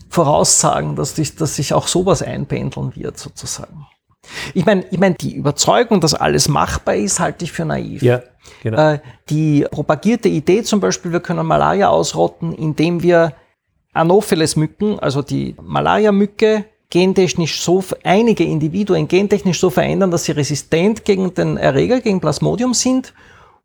voraussagen, 0.08 0.94
dass, 0.94 1.14
dich, 1.14 1.36
dass 1.36 1.56
sich 1.56 1.72
auch 1.72 1.88
sowas 1.88 2.22
einpendeln 2.22 2.94
wird, 2.94 3.18
sozusagen. 3.18 3.86
Ich 4.54 4.64
meine, 4.64 4.84
ich 4.90 4.98
meine, 4.98 5.14
die 5.14 5.34
Überzeugung, 5.34 6.00
dass 6.00 6.14
alles 6.14 6.48
machbar 6.48 6.96
ist, 6.96 7.20
halte 7.20 7.44
ich 7.44 7.52
für 7.52 7.64
naiv. 7.64 8.02
Ja, 8.02 8.22
genau. 8.62 8.92
Äh, 8.92 9.00
die 9.28 9.66
propagierte 9.70 10.28
Idee 10.28 10.62
zum 10.62 10.80
Beispiel, 10.80 11.12
wir 11.12 11.20
können 11.20 11.46
Malaria 11.46 11.88
ausrotten, 11.88 12.54
indem 12.54 13.02
wir 13.02 13.34
Anopheles-Mücken, 13.92 14.98
also 14.98 15.22
die 15.22 15.54
Malaria-Mücke, 15.60 16.64
gentechnisch 16.90 17.62
so, 17.62 17.82
einige 18.04 18.44
Individuen 18.44 19.08
gentechnisch 19.08 19.58
so 19.58 19.70
verändern, 19.70 20.10
dass 20.10 20.24
sie 20.24 20.32
resistent 20.32 21.04
gegen 21.04 21.32
den 21.32 21.56
Erreger, 21.56 22.00
gegen 22.00 22.20
Plasmodium 22.20 22.74
sind 22.74 23.14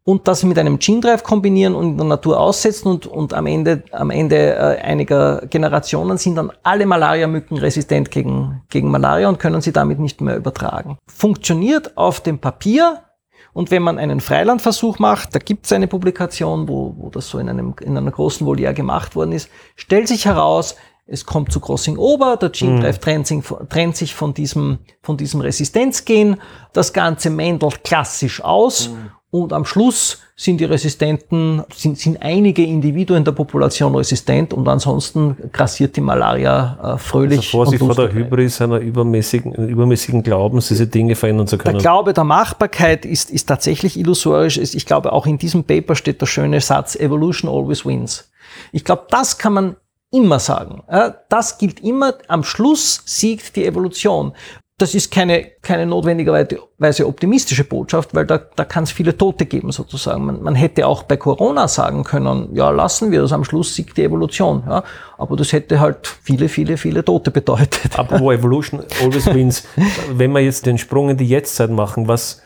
und 0.07 0.25
das 0.25 0.43
mit 0.43 0.57
einem 0.57 0.79
Gene 0.79 1.01
Drive 1.01 1.21
kombinieren 1.21 1.75
und 1.75 1.89
in 1.89 1.97
der 1.97 2.05
Natur 2.05 2.39
aussetzen 2.39 2.87
und, 2.87 3.07
und 3.07 3.33
am 3.33 3.45
Ende, 3.45 3.83
am 3.91 4.09
Ende 4.09 4.55
äh, 4.55 4.81
einiger 4.81 5.45
Generationen 5.47 6.17
sind 6.17 6.35
dann 6.35 6.49
alle 6.63 6.85
Malaria-Mücken 6.85 7.57
resistent 7.57 8.09
gegen, 8.09 8.61
gegen 8.69 8.89
Malaria 8.89 9.27
und 9.27 9.37
können 9.37 9.59
sie 9.59 9.73
damit 9.73 9.99
nicht 9.99 10.21
mehr 10.21 10.37
übertragen. 10.37 10.97
Funktioniert 11.13 11.97
auf 11.97 12.21
dem 12.21 12.39
Papier 12.39 13.03
und 13.51 13.69
wenn 13.69 13.83
man 13.83 13.99
einen 13.99 14.21
Freilandversuch 14.21 14.97
macht, 14.97 15.35
da 15.35 15.39
gibt 15.39 15.65
es 15.65 15.73
eine 15.73 15.87
Publikation, 15.87 16.69
wo, 16.69 16.95
wo 16.97 17.09
das 17.09 17.27
so 17.27 17.37
in, 17.37 17.49
einem, 17.49 17.75
in 17.81 17.97
einer 17.97 18.11
großen 18.11 18.47
Voliere 18.47 18.73
gemacht 18.73 19.13
worden 19.13 19.33
ist, 19.33 19.49
stellt 19.75 20.07
sich 20.07 20.25
heraus, 20.25 20.77
es 21.05 21.25
kommt 21.25 21.51
zu 21.51 21.59
Crossing 21.59 21.97
Over, 21.97 22.37
der 22.37 22.49
Gene 22.49 22.79
Drive 22.79 22.95
mhm. 22.95 23.01
trennt, 23.01 23.27
sich, 23.27 23.43
trennt 23.67 23.97
sich 23.97 24.15
von 24.15 24.33
diesem, 24.33 24.79
von 25.01 25.17
diesem 25.17 25.41
Resistenzgen, 25.41 26.37
das 26.71 26.93
Ganze 26.93 27.29
mändelt 27.29 27.83
klassisch 27.83 28.41
aus 28.41 28.89
mhm. 28.89 29.11
Und 29.29 29.51
am 29.51 29.65
Schluss 29.65 30.19
sind 30.37 30.61
die 30.61 30.65
Resistenten, 30.65 31.61
sind, 31.73 31.97
sind 31.97 32.21
einige 32.21 32.63
Individuen 32.63 33.25
der 33.25 33.33
Population 33.33 33.93
resistent 33.93 34.53
und 34.53 34.65
ansonsten 34.69 35.35
grassiert 35.51 35.97
die 35.97 36.01
Malaria 36.01 36.95
äh, 36.95 36.97
fröhlich. 36.97 37.39
Also 37.39 37.49
Vorsicht 37.49 37.83
vor 37.83 37.93
der 37.93 38.13
Hybris 38.13 38.61
einer 38.61 38.77
übermäßigen, 38.77 39.53
übermäßigen 39.53 40.23
Glaubens, 40.23 40.69
diese 40.69 40.87
Dinge 40.87 41.15
verändern 41.15 41.47
zu 41.47 41.57
können. 41.57 41.73
Der 41.73 41.81
Glaube 41.81 42.13
der 42.13 42.23
Machbarkeit 42.23 43.05
ist, 43.05 43.29
ist 43.29 43.47
tatsächlich 43.47 43.99
illusorisch. 43.99 44.57
Ich 44.57 44.85
glaube, 44.85 45.11
auch 45.11 45.25
in 45.25 45.37
diesem 45.37 45.65
Paper 45.65 45.95
steht 45.95 46.21
der 46.21 46.27
schöne 46.27 46.61
Satz, 46.61 46.95
Evolution 46.95 47.51
always 47.51 47.85
wins. 47.85 48.31
Ich 48.71 48.85
glaube, 48.85 49.07
das 49.09 49.37
kann 49.37 49.53
man 49.53 49.75
immer 50.09 50.39
sagen. 50.39 50.83
Das 51.27 51.57
gilt 51.57 51.81
immer. 51.81 52.13
Am 52.29 52.43
Schluss 52.43 53.01
siegt 53.05 53.57
die 53.57 53.65
Evolution 53.65 54.33
das 54.79 54.93
ist 54.93 55.11
keine, 55.11 55.43
keine 55.63 55.87
notwendigerweise 55.87 57.07
optimistische 57.07 57.63
Botschaft, 57.63 58.13
weil 58.13 58.27
da, 58.27 58.37
da 58.37 58.63
kann 58.63 58.83
es 58.83 58.91
viele 58.91 59.17
Tote 59.17 59.47
geben 59.47 59.71
sozusagen. 59.71 60.23
Man, 60.23 60.43
man 60.43 60.53
hätte 60.53 60.85
auch 60.85 61.01
bei 61.01 61.17
Corona 61.17 61.67
sagen 61.67 62.03
können, 62.03 62.49
ja, 62.53 62.69
lassen 62.69 63.09
wir 63.09 63.21
das, 63.21 63.33
am 63.33 63.43
Schluss 63.43 63.73
siegt 63.73 63.97
die 63.97 64.03
Evolution. 64.03 64.63
Ja, 64.67 64.83
aber 65.17 65.35
das 65.35 65.51
hätte 65.51 65.79
halt 65.79 66.05
viele, 66.05 66.47
viele, 66.47 66.77
viele 66.77 67.03
Tote 67.03 67.31
bedeutet. 67.31 67.97
Aber 67.97 68.19
wo 68.19 68.31
Evolution 68.31 68.83
always 69.01 69.25
wins, 69.25 69.63
wenn 70.11 70.31
wir 70.31 70.41
jetzt 70.41 70.67
den 70.67 70.77
Sprung 70.77 71.09
in 71.09 71.17
die 71.17 71.27
Jetztzeit 71.27 71.71
machen, 71.71 72.07
was 72.07 72.43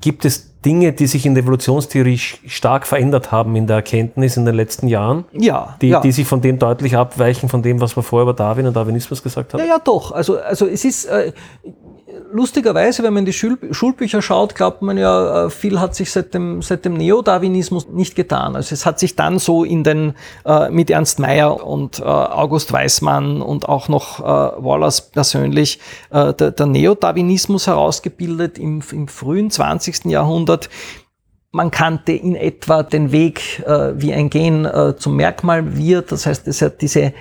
gibt 0.00 0.24
es 0.24 0.50
Dinge, 0.64 0.92
die 0.92 1.06
sich 1.06 1.24
in 1.24 1.34
der 1.34 1.42
Evolutionstheorie 1.44 2.18
stark 2.18 2.86
verändert 2.86 3.32
haben 3.32 3.56
in 3.56 3.66
der 3.66 3.76
Erkenntnis 3.76 4.36
in 4.36 4.44
den 4.44 4.54
letzten 4.54 4.88
Jahren? 4.88 5.24
Ja. 5.32 5.76
Die, 5.80 5.88
ja. 5.88 6.00
die 6.00 6.12
sich 6.12 6.26
von 6.26 6.40
dem 6.42 6.58
deutlich 6.58 6.96
abweichen, 6.96 7.48
von 7.48 7.62
dem, 7.62 7.80
was 7.80 7.96
wir 7.96 8.02
vorher 8.02 8.24
über 8.24 8.34
Darwin 8.34 8.66
und 8.66 8.76
Darwinismus 8.76 9.22
gesagt 9.22 9.54
haben? 9.54 9.60
Ja, 9.60 9.66
ja, 9.66 9.78
doch. 9.78 10.12
Also, 10.12 10.38
also 10.38 10.66
es 10.66 10.84
ist, 10.84 11.06
äh, 11.06 11.32
lustigerweise, 12.32 13.02
wenn 13.02 13.12
man 13.12 13.22
in 13.22 13.26
die 13.26 13.32
Schul 13.32 13.58
Schulbücher 13.70 14.22
schaut, 14.22 14.54
glaubt 14.54 14.82
man 14.82 14.96
ja, 14.96 15.46
äh, 15.46 15.50
viel 15.50 15.80
hat 15.80 15.94
sich 15.94 16.10
seit 16.10 16.34
dem, 16.34 16.62
seit 16.62 16.84
dem 16.84 16.94
Neodarwinismus 16.94 17.88
nicht 17.88 18.14
getan. 18.14 18.56
Also 18.56 18.74
es 18.74 18.86
hat 18.86 18.98
sich 18.98 19.16
dann 19.16 19.38
so 19.38 19.64
in 19.64 19.84
den, 19.84 20.14
äh, 20.44 20.70
mit 20.70 20.90
Ernst 20.90 21.18
Mayr 21.18 21.64
und 21.64 21.98
äh, 21.98 22.02
August 22.04 22.72
Weismann 22.72 23.42
und 23.42 23.68
auch 23.68 23.88
noch 23.88 24.20
äh, 24.20 24.22
Wallace 24.24 25.10
persönlich, 25.10 25.80
äh, 26.10 26.32
der, 26.34 26.50
der 26.50 26.66
Neodarwinismus 26.66 27.66
herausgebildet 27.66 28.58
im, 28.58 28.82
im 28.92 29.08
frühen 29.08 29.50
20. 29.50 30.06
Jahrhundert. 30.06 30.68
Man 31.52 31.70
kannte 31.70 32.12
in 32.12 32.36
etwa 32.36 32.82
den 32.82 33.12
Weg, 33.12 33.64
äh, 33.66 34.00
wie 34.00 34.12
ein 34.12 34.30
Gen 34.30 34.68
zum 34.98 35.16
Merkmal 35.16 35.76
wird. 35.76 36.12
Das 36.12 36.26
heißt, 36.26 36.46
es 36.46 36.62
hat 36.62 36.80
diese 36.80 37.12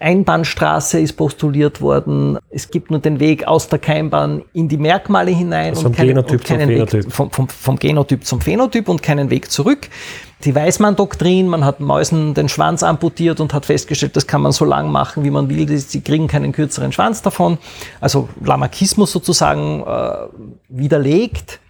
Einbahnstraße 0.00 0.98
ist 0.98 1.12
postuliert 1.12 1.80
worden. 1.80 2.38
Es 2.48 2.70
gibt 2.70 2.90
nur 2.90 3.00
den 3.00 3.20
Weg 3.20 3.46
aus 3.46 3.68
der 3.68 3.78
Keimbahn 3.78 4.42
in 4.52 4.68
die 4.68 4.78
Merkmale 4.78 5.30
hinein 5.30 5.70
Also 5.70 5.86
und, 5.88 5.94
vom 5.94 5.96
keinen, 5.96 6.08
Genotyp 6.08 6.40
und 6.40 6.44
keinen 6.44 6.60
zum 6.60 6.68
Weg 6.68 6.90
Phänotyp. 6.90 7.12
vom, 7.12 7.30
vom, 7.30 7.48
vom 7.48 7.78
Genotyp 7.78 8.24
zum 8.24 8.40
Phänotyp 8.40 8.88
und 8.88 9.02
keinen 9.02 9.30
Weg 9.30 9.50
zurück. 9.50 9.88
Die 10.44 10.54
Weismann-Doktrin, 10.54 11.48
man 11.48 11.66
hat 11.66 11.80
Mäusen 11.80 12.32
den 12.32 12.48
Schwanz 12.48 12.82
amputiert 12.82 13.40
und 13.40 13.52
hat 13.52 13.66
festgestellt, 13.66 14.16
das 14.16 14.26
kann 14.26 14.40
man 14.40 14.52
so 14.52 14.64
lang 14.64 14.90
machen, 14.90 15.22
wie 15.22 15.30
man 15.30 15.50
will, 15.50 15.76
sie 15.76 16.00
kriegen 16.00 16.28
keinen 16.28 16.52
kürzeren 16.52 16.92
Schwanz 16.92 17.20
davon. 17.20 17.58
Also 18.00 18.30
Lamarckismus 18.42 19.12
sozusagen 19.12 19.82
äh, 19.82 20.12
widerlegt. 20.70 21.60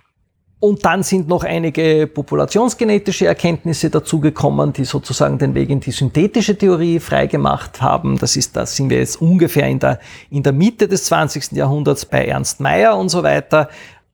Und 0.60 0.84
dann 0.84 1.02
sind 1.02 1.26
noch 1.26 1.42
einige 1.42 2.06
populationsgenetische 2.06 3.26
Erkenntnisse 3.26 3.88
dazugekommen, 3.88 4.74
die 4.74 4.84
sozusagen 4.84 5.38
den 5.38 5.54
Weg 5.54 5.70
in 5.70 5.80
die 5.80 5.90
synthetische 5.90 6.56
Theorie 6.56 7.00
freigemacht 7.00 7.80
haben. 7.80 8.18
Das 8.18 8.36
ist, 8.36 8.54
da 8.56 8.66
sind 8.66 8.90
wir 8.90 8.98
jetzt 8.98 9.22
ungefähr 9.22 9.66
in 9.66 9.78
der, 9.78 10.00
in 10.28 10.42
der 10.42 10.52
Mitte 10.52 10.86
des 10.86 11.04
20. 11.04 11.52
Jahrhunderts 11.52 12.04
bei 12.04 12.26
Ernst 12.26 12.60
Mayr 12.60 12.94
und 12.94 13.08
so 13.08 13.22
weiter. 13.22 13.70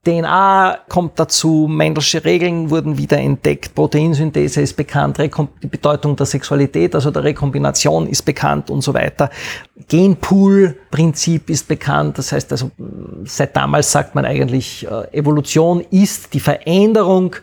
DNA 0.06 0.78
kommt 0.88 1.18
dazu, 1.18 1.66
Mendelsche 1.68 2.24
Regeln 2.24 2.70
wurden 2.70 2.96
wieder 2.96 3.18
entdeckt, 3.18 3.74
Proteinsynthese 3.74 4.60
ist 4.60 4.76
bekannt, 4.76 5.18
Rekom 5.18 5.48
die 5.60 5.66
Bedeutung 5.66 6.14
der 6.14 6.26
Sexualität, 6.26 6.94
also 6.94 7.10
der 7.10 7.24
Rekombination 7.24 8.06
ist 8.06 8.22
bekannt 8.22 8.70
und 8.70 8.82
so 8.82 8.94
weiter. 8.94 9.30
Genpool-Prinzip 9.88 11.50
ist 11.50 11.66
bekannt, 11.66 12.18
das 12.18 12.30
heißt 12.30 12.52
also, 12.52 12.70
seit 13.24 13.56
damals 13.56 13.90
sagt 13.90 14.14
man 14.14 14.24
eigentlich, 14.24 14.86
äh, 14.88 15.12
Evolution 15.12 15.84
ist 15.90 16.32
die 16.34 16.40
Veränderung 16.40 17.34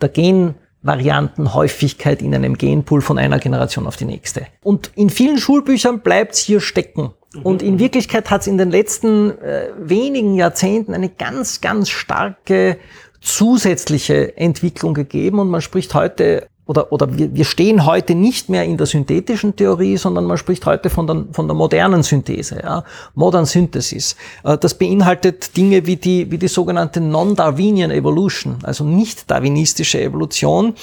der 0.00 0.10
Genvariantenhäufigkeit 0.10 2.22
in 2.22 2.32
einem 2.32 2.56
Genpool 2.56 3.00
von 3.00 3.18
einer 3.18 3.40
Generation 3.40 3.88
auf 3.88 3.96
die 3.96 4.04
nächste. 4.04 4.46
Und 4.62 4.92
in 4.94 5.10
vielen 5.10 5.38
Schulbüchern 5.38 5.98
bleibt 5.98 6.34
es 6.34 6.38
hier 6.38 6.60
stecken. 6.60 7.10
Und 7.42 7.62
in 7.62 7.78
Wirklichkeit 7.78 8.30
hat 8.30 8.42
es 8.42 8.46
in 8.46 8.58
den 8.58 8.70
letzten 8.70 9.38
äh, 9.38 9.70
wenigen 9.78 10.34
Jahrzehnten 10.34 10.94
eine 10.94 11.08
ganz, 11.08 11.60
ganz 11.60 11.88
starke 11.88 12.78
zusätzliche 13.20 14.36
Entwicklung 14.36 14.94
gegeben 14.94 15.38
und 15.38 15.48
man 15.48 15.62
spricht 15.62 15.94
heute 15.94 16.46
oder, 16.66 16.92
oder 16.92 17.18
wir, 17.18 17.34
wir 17.34 17.44
stehen 17.44 17.84
heute 17.84 18.14
nicht 18.14 18.48
mehr 18.48 18.64
in 18.64 18.78
der 18.78 18.86
synthetischen 18.86 19.54
Theorie, 19.54 19.96
sondern 19.98 20.24
man 20.24 20.38
spricht 20.38 20.64
heute 20.64 20.88
von 20.88 21.06
der, 21.06 21.24
von 21.32 21.46
der 21.46 21.54
modernen 21.54 22.02
Synthese, 22.02 22.60
ja, 22.62 22.84
Modern 23.14 23.44
Synthesis. 23.44 24.16
Äh, 24.44 24.56
Das 24.56 24.74
beinhaltet 24.74 25.56
Dinge 25.56 25.86
wie 25.86 25.96
die, 25.96 26.30
wie 26.30 26.38
die 26.38 26.48
sogenannte 26.48 27.00
Non-Darwinian 27.00 27.90
Evolution, 27.90 28.56
also 28.62 28.84
nicht 28.84 29.30
darwinistische 29.30 30.00
Evolution. 30.00 30.74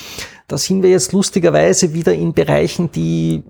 Da 0.52 0.58
sind 0.58 0.84
wir 0.84 0.90
jetzt 0.90 1.14
lustigerweise 1.14 1.94
wieder 1.94 2.14
in 2.14 2.34
Bereichen, 2.34 2.92
die 2.92 3.42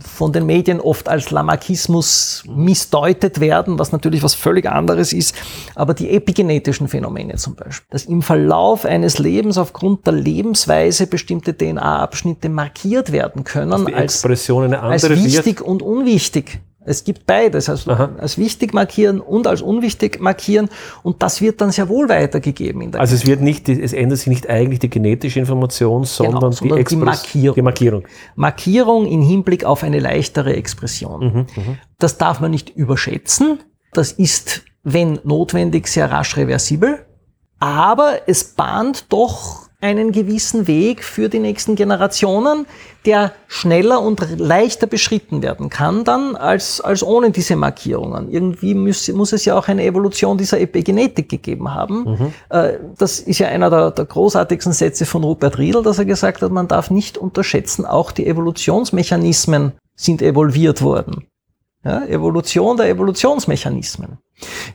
von 0.00 0.32
den 0.32 0.44
Medien 0.44 0.80
oft 0.80 1.08
als 1.08 1.30
Lamarckismus 1.30 2.42
missdeutet 2.48 3.38
werden, 3.38 3.78
was 3.78 3.92
natürlich 3.92 4.24
was 4.24 4.34
völlig 4.34 4.66
anderes 4.66 5.12
ist. 5.12 5.36
Aber 5.76 5.94
die 5.94 6.10
epigenetischen 6.10 6.88
Phänomene 6.88 7.36
zum 7.36 7.54
Beispiel, 7.54 7.86
dass 7.90 8.06
im 8.06 8.22
Verlauf 8.22 8.84
eines 8.84 9.20
Lebens 9.20 9.56
aufgrund 9.56 10.04
der 10.04 10.14
Lebensweise 10.14 11.06
bestimmte 11.06 11.56
DNA-Abschnitte 11.56 12.48
markiert 12.48 13.12
werden 13.12 13.44
können 13.44 13.86
als, 13.86 14.14
Expression 14.16 14.64
eine 14.64 14.80
als 14.80 15.08
wichtig 15.08 15.60
und 15.60 15.80
unwichtig. 15.80 16.60
Es 16.84 17.04
gibt 17.04 17.26
beides, 17.26 17.68
also 17.68 17.90
Aha. 17.92 18.10
als 18.18 18.38
wichtig 18.38 18.74
markieren 18.74 19.20
und 19.20 19.46
als 19.46 19.62
unwichtig 19.62 20.20
markieren. 20.20 20.68
Und 21.02 21.22
das 21.22 21.40
wird 21.40 21.60
dann 21.60 21.70
sehr 21.70 21.88
wohl 21.88 22.08
weitergegeben 22.08 22.94
Also 22.96 23.14
es 23.14 23.26
wird 23.26 23.40
nicht, 23.40 23.68
es 23.68 23.92
ändert 23.92 24.18
sich 24.18 24.26
nicht 24.28 24.48
eigentlich 24.48 24.80
die 24.80 24.90
genetische 24.90 25.38
Information, 25.38 26.04
sondern, 26.04 26.40
Genau, 26.40 26.50
sondern 26.50 26.76
die 26.78 26.80
Express- 26.82 27.04
Markierung. 27.04 27.54
Die 27.54 27.62
Markierung. 27.62 28.04
Markierung 28.34 29.06
in 29.06 29.22
Hinblick 29.22 29.64
auf 29.64 29.82
eine 29.82 30.00
leichtere 30.00 30.54
Expression. 30.56 31.46
Das 31.98 32.18
darf 32.18 32.40
man 32.40 32.50
nicht 32.50 32.70
überschätzen. 32.70 33.60
Das 33.92 34.12
ist, 34.12 34.62
wenn 34.82 35.20
notwendig, 35.24 35.86
sehr 35.86 36.10
rasch 36.10 36.36
reversibel. 36.36 37.06
Aber 37.60 38.14
es 38.26 38.42
bahnt 38.42 39.06
doch 39.12 39.61
einen 39.82 40.12
gewissen 40.12 40.68
Weg 40.68 41.02
für 41.02 41.28
die 41.28 41.40
nächsten 41.40 41.74
Generationen, 41.74 42.66
der 43.04 43.32
schneller 43.48 44.00
und 44.00 44.38
leichter 44.38 44.86
beschritten 44.86 45.42
werden 45.42 45.70
kann 45.70 46.04
dann 46.04 46.36
als, 46.36 46.80
als 46.80 47.02
ohne 47.02 47.32
diese 47.32 47.56
Markierungen. 47.56 48.30
Irgendwie 48.30 48.74
muss, 48.74 49.08
muss 49.08 49.32
es 49.32 49.44
ja 49.44 49.58
auch 49.58 49.66
eine 49.66 49.84
Evolution 49.84 50.38
dieser 50.38 50.60
Epigenetik 50.60 51.28
gegeben 51.28 51.74
haben. 51.74 52.32
Äh, 52.48 52.78
Das 52.96 53.18
ist 53.18 53.40
ja 53.40 53.48
einer 53.48 53.70
der, 53.70 53.90
der 53.90 54.04
großartigsten 54.04 54.72
Sätze 54.72 55.04
von 55.04 55.24
Rupert 55.24 55.58
Riedel, 55.58 55.82
dass 55.82 55.98
er 55.98 56.04
gesagt 56.04 56.42
hat, 56.42 56.52
man 56.52 56.68
darf 56.68 56.90
nicht 56.90 57.18
unterschätzen, 57.18 57.84
auch 57.84 58.12
die 58.12 58.26
Evolutionsmechanismen 58.26 59.72
sind 59.96 60.22
evolviert 60.22 60.80
worden. 60.80 61.26
Ja, 61.84 62.04
Evolution 62.04 62.76
der 62.76 62.88
Evolutionsmechanismen. 62.88 64.18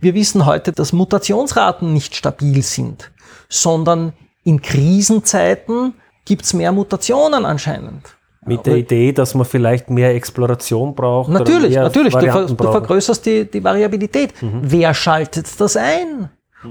Wir 0.02 0.14
wissen 0.14 0.46
heute, 0.46 0.74
dass 0.74 0.92
Mutationsraten 0.92 1.94
nicht 1.94 2.18
stabil 2.18 2.62
sind, 2.62 3.12
sondern 3.48 4.12
in 4.48 4.62
Krisenzeiten 4.62 5.94
gibt's 6.24 6.54
mehr 6.54 6.72
Mutationen 6.72 7.44
anscheinend. 7.44 8.16
Mit 8.46 8.66
der 8.66 8.78
Idee, 8.78 9.12
dass 9.12 9.36
man 9.36 9.46
vielleicht 9.46 9.90
mehr 9.90 10.16
Exploration 10.16 10.96
braucht. 10.96 11.30
Natürlich, 11.30 11.76
natürlich. 11.76 12.14
Du, 12.14 12.32
ver, 12.32 12.46
du 12.46 12.72
vergrößerst 12.72 13.26
die, 13.26 13.52
die 13.52 13.62
Variabilität. 13.62 14.34
Wer 14.42 14.94
schaltet 14.94 15.48
das 15.60 15.76
ein? 15.76 16.30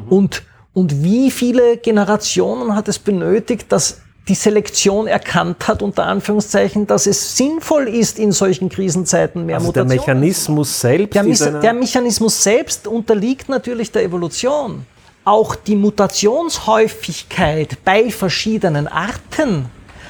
Und, 0.08 0.42
und 0.72 1.02
wie 1.02 1.30
viele 1.30 1.76
Generationen 1.76 2.74
hat 2.74 2.88
es 2.88 2.98
benötigt, 2.98 3.70
dass 3.70 4.00
die 4.26 4.34
Selektion 4.34 5.06
erkannt 5.06 5.68
hat, 5.68 5.82
unter 5.82 6.06
Anführungszeichen, 6.06 6.86
dass 6.86 7.06
es 7.06 7.36
sinnvoll 7.36 7.88
ist, 7.88 8.18
in 8.18 8.32
solchen 8.32 8.70
Krisenzeiten 8.70 9.44
mehr 9.44 9.56
Also 9.56 9.70
der 9.70 9.84
Mutationen 9.84 10.20
Mechanismus 10.20 10.80
selbst 10.80 11.14
der, 11.14 11.60
der 11.60 11.72
Mechanismus 11.74 12.42
selbst 12.42 12.88
unterliegt 12.88 13.50
natürlich 13.50 13.92
der 13.92 14.02
Evolution. 14.02 14.86
Auch 15.26 15.54
die 15.56 15.74
Mutationshäufigkeit 15.74 17.78
bei 17.84 18.10
verschiedenen 18.10 18.86
Arten 18.86 19.66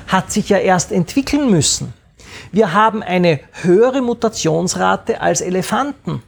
hat 0.08 0.30
sich 0.30 0.50
ja 0.50 0.58
erst 0.58 0.92
entwickeln 0.92 1.50
müssen. 1.50 1.94
Wir 2.52 2.74
haben 2.74 3.02
eine 3.02 3.40
höhere 3.62 4.02
Mutationsrate 4.02 5.22
als 5.22 5.40
Elefanten. 5.40 6.22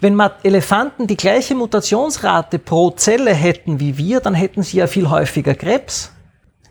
Wenn 0.00 0.18
Elefanten 0.42 1.06
die 1.06 1.18
gleiche 1.18 1.54
Mutationsrate 1.54 2.58
pro 2.58 2.92
Zelle 2.92 3.34
hätten 3.34 3.78
wie 3.78 3.98
wir, 3.98 4.20
dann 4.20 4.32
hätten 4.32 4.62
sie 4.62 4.78
ja 4.78 4.86
viel 4.86 5.10
häufiger 5.10 5.54
Krebs 5.54 6.10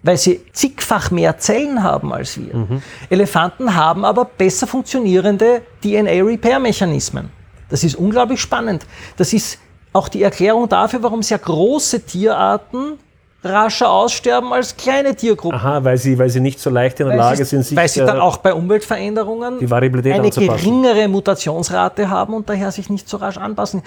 weil 0.05 0.17
sie 0.17 0.41
zigfach 0.51 1.11
mehr 1.11 1.37
Zellen 1.37 1.81
haben 1.81 2.11
als 2.11 2.37
wir. 2.37 2.81
Elefanten 3.09 3.73
haben 3.73 4.03
aber 4.03 4.25
besser 4.25 4.67
funktionierende 4.67 5.61
DNA-Repair-Mechanismen. 5.81 7.29
Das 7.69 7.85
ist 7.85 7.95
unglaublich 7.95 8.41
spannend. 8.41 8.85
Das 9.15 9.31
ist 9.31 9.59
auch 9.93 10.09
die 10.09 10.23
Erklärung 10.23 10.67
dafür, 10.67 11.01
warum 11.03 11.21
sehr 11.21 11.39
große 11.39 12.01
Tierarten 12.01 12.99
rascher 13.43 13.91
aussterben 13.91 14.53
als 14.53 14.75
kleine 14.75 15.15
Tiergruppen. 15.15 15.59
Aha, 15.59 15.83
weil 15.83 15.97
sie, 15.97 16.17
weil 16.17 16.29
sie 16.29 16.39
nicht 16.39 16.59
so 16.59 16.69
leicht 16.69 16.99
in 16.99 17.07
der 17.07 17.17
Weil 17.17 17.23
Lage 17.23 17.45
sind, 17.45 17.63
sich 17.65 17.77
weil 17.77 17.87
sie 17.87 17.99
äh, 17.99 18.05
dann 18.05 18.19
auch 18.19 18.37
bei 18.37 18.53
Umweltveränderungen 18.53 19.59
eine 19.59 20.29
geringere 20.29 21.07
Mutationsrate 21.07 22.09
haben 22.09 22.33
und 22.33 22.49
daher 22.49 22.71
sich 22.71 22.89
nicht 22.89 23.09
so 23.09 23.17
rasch 23.17 23.37
anpassen. 23.37 23.83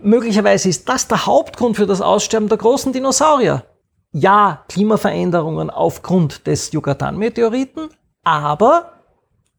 Möglicherweise 0.00 0.68
ist 0.68 0.88
das 0.88 1.06
der 1.06 1.26
Hauptgrund 1.26 1.76
für 1.76 1.86
das 1.86 2.00
Aussterben 2.00 2.48
der 2.48 2.58
großen 2.58 2.92
Dinosaurier. 2.92 3.64
Ja, 4.12 4.64
Klimaveränderungen 4.68 5.70
aufgrund 5.70 6.48
des 6.48 6.72
Yucatan-Meteoriten, 6.72 7.90
aber 8.24 8.92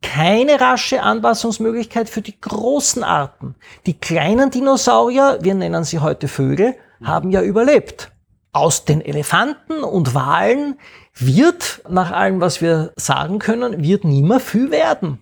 keine 0.01 0.59
rasche 0.59 1.03
Anpassungsmöglichkeit 1.03 2.09
für 2.09 2.21
die 2.21 2.39
großen 2.39 3.03
Arten. 3.03 3.55
Die 3.85 3.93
kleinen 3.93 4.51
Dinosaurier, 4.51 5.39
wir 5.41 5.53
nennen 5.53 5.83
sie 5.83 5.99
heute 5.99 6.27
Vögel, 6.27 6.75
haben 7.03 7.31
ja 7.31 7.41
überlebt. 7.41 8.11
Aus 8.53 8.83
den 8.83 9.01
Elefanten 9.01 9.83
und 9.83 10.13
Walen 10.13 10.77
wird, 11.15 11.81
nach 11.89 12.11
allem, 12.11 12.41
was 12.41 12.61
wir 12.61 12.91
sagen 12.95 13.39
können, 13.39 13.83
wird 13.83 14.03
nie 14.03 14.23
mehr 14.23 14.39
viel 14.39 14.71
werden 14.71 15.19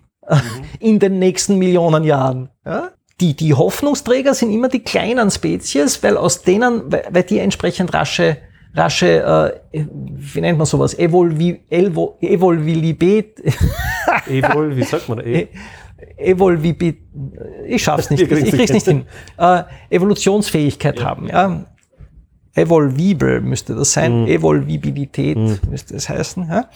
in 0.80 0.98
den 0.98 1.18
nächsten 1.18 1.58
Millionen 1.58 2.04
Jahren. 2.04 2.50
Ja? 2.64 2.90
Die, 3.20 3.34
die 3.34 3.54
Hoffnungsträger 3.54 4.34
sind 4.34 4.50
immer 4.50 4.68
die 4.68 4.80
kleinen 4.80 5.30
Spezies, 5.30 6.02
weil 6.02 6.16
aus 6.16 6.42
denen, 6.42 6.90
weil 6.90 7.06
weil 7.10 7.22
die 7.24 7.38
entsprechend 7.38 7.92
rasche, 7.92 8.38
rasche, 8.74 9.60
äh, 9.72 9.84
wie 9.92 10.40
nennt 10.40 10.58
man 10.58 10.66
sowas, 10.66 10.98
Evolvi, 10.98 11.60
Elvo, 11.68 12.16
Evolvilibet, 12.20 13.42
Evol, 14.26 14.76
wie 14.76 14.84
sagt 14.84 15.08
man? 15.08 15.20
E 15.20 15.48
Evolvibit, 16.16 16.98
ich 17.66 17.82
schaff's 17.82 18.10
nicht, 18.10 18.20
ich, 18.30 18.30
ich 18.30 18.50
krieg's 18.52 18.72
nicht 18.72 18.86
hin, 18.86 19.04
äh, 19.36 19.64
Evolutionsfähigkeit 19.90 21.02
haben, 21.02 21.28
ja. 21.28 21.66
Evolvibel 22.54 23.40
müsste 23.40 23.74
das 23.74 23.92
sein, 23.92 24.26
Evolvibilität 24.26 25.38
müsste 25.70 25.94
es 25.94 26.08
heißen. 26.08 26.48
Ja? 26.48 26.68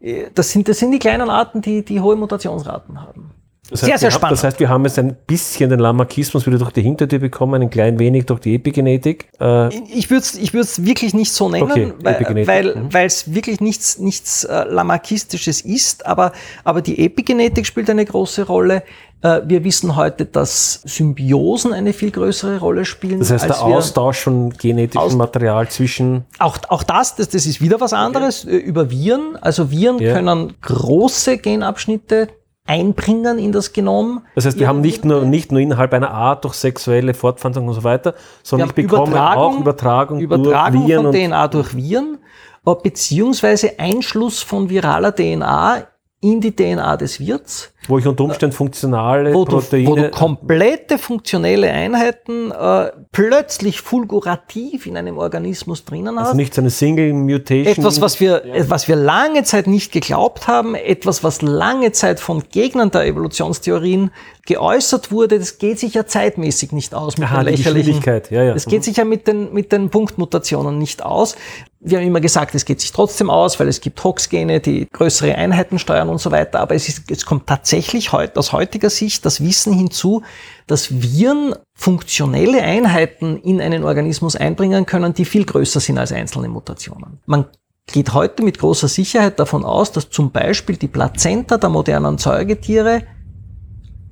Äh, 0.00 0.30
Das, 0.34 0.50
sind, 0.50 0.68
das 0.68 0.78
sind 0.78 0.92
die 0.92 0.98
kleinen 0.98 1.28
Arten, 1.28 1.60
die, 1.60 1.84
die 1.84 2.00
hohe 2.00 2.16
Mutationsraten 2.16 3.00
haben. 3.00 3.30
Das 3.70 3.80
Sehr, 3.80 3.92
heißt, 3.92 4.00
sehr 4.00 4.10
haben- 4.10 4.16
spannend. 4.18 4.38
Das 4.38 4.44
heißt, 4.44 4.60
wir 4.60 4.68
haben 4.68 4.84
jetzt 4.84 4.98
ein 4.98 5.16
bisschen 5.26 5.68
den 5.70 5.78
Lamarckismus 5.78 6.46
wieder 6.46 6.58
durch 6.58 6.72
die 6.72 6.82
Hintertür 6.82 7.18
bekommen, 7.18 7.60
ein 7.60 7.70
klein 7.70 7.98
wenig 7.98 8.26
durch 8.26 8.40
die 8.40 8.54
Epigenetik. 8.54 9.28
Äh, 9.40 9.68
Ich 9.92 10.10
würde 10.10 10.22
es 10.22 10.36
ich 10.36 10.54
würd's 10.54 10.84
wirklich 10.84 11.12
nicht 11.14 11.32
so 11.32 11.48
nennen, 11.48 11.70
Okay, 11.70 11.92
weil 12.02 12.46
weil 12.46 12.74
mhm. 12.76 12.88
es 12.92 13.34
wirklich 13.34 13.60
nichts, 13.60 13.98
nichts 13.98 14.44
äh, 14.44 14.64
Lamarckistisches 14.64 15.60
ist, 15.60 16.06
aber, 16.06 16.32
aber 16.64 16.80
die 16.82 17.04
Epigenetik 17.04 17.66
spielt 17.66 17.90
eine 17.90 18.04
große 18.04 18.46
Rolle. 18.46 18.82
Äh, 19.20 19.40
wir 19.46 19.64
wissen 19.64 19.96
heute, 19.96 20.24
dass 20.26 20.80
Symbiosen 20.84 21.72
eine 21.72 21.92
viel 21.92 22.10
größere 22.10 22.60
Rolle 22.60 22.84
spielen. 22.84 23.18
Das 23.18 23.30
heißt, 23.30 23.48
der 23.48 23.62
Austausch 23.62 24.20
von 24.20 24.50
genetischem 24.50 25.00
Aus 25.02 25.14
Material 25.16 25.68
zwischen. 25.68 26.24
Auch, 26.38 26.56
auch 26.68 26.84
das, 26.84 27.16
das, 27.16 27.28
das 27.28 27.44
ist 27.44 27.60
wieder 27.60 27.80
was 27.80 27.92
anderes 27.92 28.44
okay. 28.44 28.56
Äh, 28.56 28.60
über 28.60 28.90
Viren. 28.90 29.36
Also 29.40 29.70
Viren 29.70 29.98
ja. 29.98 30.14
können 30.14 30.54
große 30.62 31.38
Genabschnitte 31.38 32.28
einbringen 32.68 33.38
in 33.38 33.50
das 33.50 33.72
Genom. 33.72 34.22
Das 34.34 34.44
heißt, 34.44 34.58
wir 34.58 34.68
haben 34.68 34.82
nicht 34.82 35.04
nur, 35.04 35.24
nicht 35.24 35.50
nur 35.50 35.60
innerhalb 35.60 35.92
einer 35.94 36.10
Art 36.10 36.44
durch 36.44 36.54
sexuelle 36.54 37.14
Fortpflanzung 37.14 37.66
und 37.66 37.74
so 37.74 37.82
weiter, 37.82 38.14
sondern 38.42 38.68
ich 38.68 38.74
bekomme 38.74 39.10
Übertragung, 39.10 39.42
auch 39.42 39.60
Übertragung, 39.60 40.20
Übertragung 40.20 40.72
durch 40.72 40.88
Viren 40.88 41.02
von 41.04 41.14
DNA 41.14 41.48
durch 41.48 41.74
Viren, 41.74 42.18
äh, 42.66 42.74
beziehungsweise 42.82 43.78
Einschluss 43.78 44.42
von 44.42 44.68
viraler 44.68 45.14
DNA 45.14 45.86
in 46.20 46.40
die 46.40 46.54
DNA 46.54 46.96
des 46.96 47.20
Wirts. 47.20 47.72
Wo 47.86 47.96
ich 47.96 48.06
unter 48.06 48.24
Umständen 48.24 48.54
funktionale 48.54 49.32
wo 49.32 49.44
Proteine... 49.44 49.84
Du, 49.84 49.90
wo 49.90 49.96
du 49.96 50.10
komplette 50.10 50.98
funktionelle 50.98 51.70
Einheiten 51.70 52.50
äh, 52.50 52.90
plötzlich 53.12 53.80
fulgurativ 53.80 54.86
in 54.86 54.96
einem 54.96 55.16
Organismus 55.16 55.84
drinnen 55.84 56.08
also 56.08 56.20
hast. 56.20 56.26
Also 56.28 56.36
nicht 56.36 56.54
so 56.54 56.60
eine 56.60 56.70
Single 56.70 57.12
Mutation. 57.14 57.66
Etwas, 57.66 58.00
was 58.00 58.20
wir, 58.20 58.42
ja. 58.46 58.68
was 58.68 58.88
wir 58.88 58.96
lange 58.96 59.44
Zeit 59.44 59.68
nicht 59.68 59.92
geglaubt 59.92 60.48
haben, 60.48 60.74
etwas, 60.74 61.22
was 61.22 61.40
lange 61.40 61.92
Zeit 61.92 62.18
von 62.18 62.42
Gegnern 62.50 62.90
der 62.90 63.06
Evolutionstheorien 63.06 64.10
geäußert 64.48 65.12
wurde, 65.12 65.38
das 65.38 65.58
geht 65.58 65.78
sich 65.78 65.92
ja 65.92 66.06
zeitmäßig 66.06 66.72
nicht 66.72 66.94
aus 66.94 67.18
mit 67.18 67.28
Aha, 67.28 67.44
der 67.44 67.52
lächerlichen. 67.52 68.02
Ja, 68.30 68.44
ja. 68.44 68.54
Das 68.54 68.64
geht 68.64 68.82
sich 68.82 68.96
ja 68.96 69.04
mit 69.04 69.28
den, 69.28 69.52
mit 69.52 69.72
den 69.72 69.90
Punktmutationen 69.90 70.78
nicht 70.78 71.04
aus. 71.04 71.36
Wir 71.80 71.98
haben 71.98 72.06
immer 72.06 72.22
gesagt, 72.22 72.54
es 72.54 72.64
geht 72.64 72.80
sich 72.80 72.90
trotzdem 72.90 73.28
aus, 73.28 73.60
weil 73.60 73.68
es 73.68 73.82
gibt 73.82 74.02
Hox-Gene, 74.02 74.60
die 74.60 74.88
größere 74.90 75.34
Einheiten 75.34 75.78
steuern 75.78 76.08
und 76.08 76.18
so 76.18 76.30
weiter. 76.30 76.60
Aber 76.60 76.74
es, 76.74 76.88
ist, 76.88 77.10
es 77.10 77.26
kommt 77.26 77.46
tatsächlich 77.46 78.12
heut, 78.12 78.38
aus 78.38 78.52
heutiger 78.52 78.88
Sicht 78.88 79.26
das 79.26 79.42
Wissen 79.44 79.74
hinzu, 79.74 80.22
dass 80.66 80.90
Viren 80.90 81.54
funktionelle 81.74 82.62
Einheiten 82.62 83.36
in 83.36 83.60
einen 83.60 83.84
Organismus 83.84 84.34
einbringen 84.34 84.86
können, 84.86 85.12
die 85.12 85.26
viel 85.26 85.44
größer 85.44 85.80
sind 85.80 85.98
als 85.98 86.10
einzelne 86.10 86.48
Mutationen. 86.48 87.20
Man 87.26 87.44
geht 87.86 88.14
heute 88.14 88.42
mit 88.42 88.58
großer 88.58 88.88
Sicherheit 88.88 89.38
davon 89.38 89.62
aus, 89.62 89.92
dass 89.92 90.08
zum 90.08 90.30
Beispiel 90.30 90.78
die 90.78 90.88
Plazenta 90.88 91.58
der 91.58 91.68
modernen 91.68 92.16
Säugetiere 92.16 93.02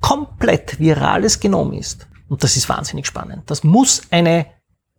komplett 0.01 0.79
virales 0.79 1.39
Genom 1.39 1.73
ist. 1.73 2.07
Und 2.29 2.43
das 2.43 2.57
ist 2.57 2.69
wahnsinnig 2.69 3.07
spannend. 3.07 3.43
Das 3.47 3.63
muss 3.63 4.03
eine 4.11 4.47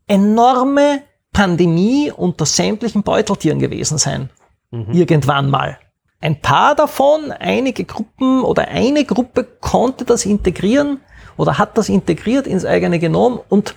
enorme 0.07 1.03
Pandemie 1.33 2.11
unter 2.11 2.47
sämtlichen 2.47 3.03
Beuteltieren 3.03 3.59
gewesen 3.59 3.99
sein. 3.99 4.31
Mhm. 4.71 4.93
Irgendwann 4.93 5.51
mal. 5.51 5.79
Ein 6.21 6.41
paar 6.41 6.75
davon, 6.75 7.31
einige 7.31 7.85
Gruppen 7.85 8.43
oder 8.43 8.69
eine 8.69 9.05
Gruppe 9.05 9.45
konnte 9.45 10.05
das 10.05 10.27
integrieren 10.27 11.01
oder 11.37 11.59
hat 11.59 11.79
das 11.79 11.89
integriert 11.89 12.47
ins 12.47 12.65
eigene 12.65 12.99
Genom 12.99 13.41
und 13.49 13.77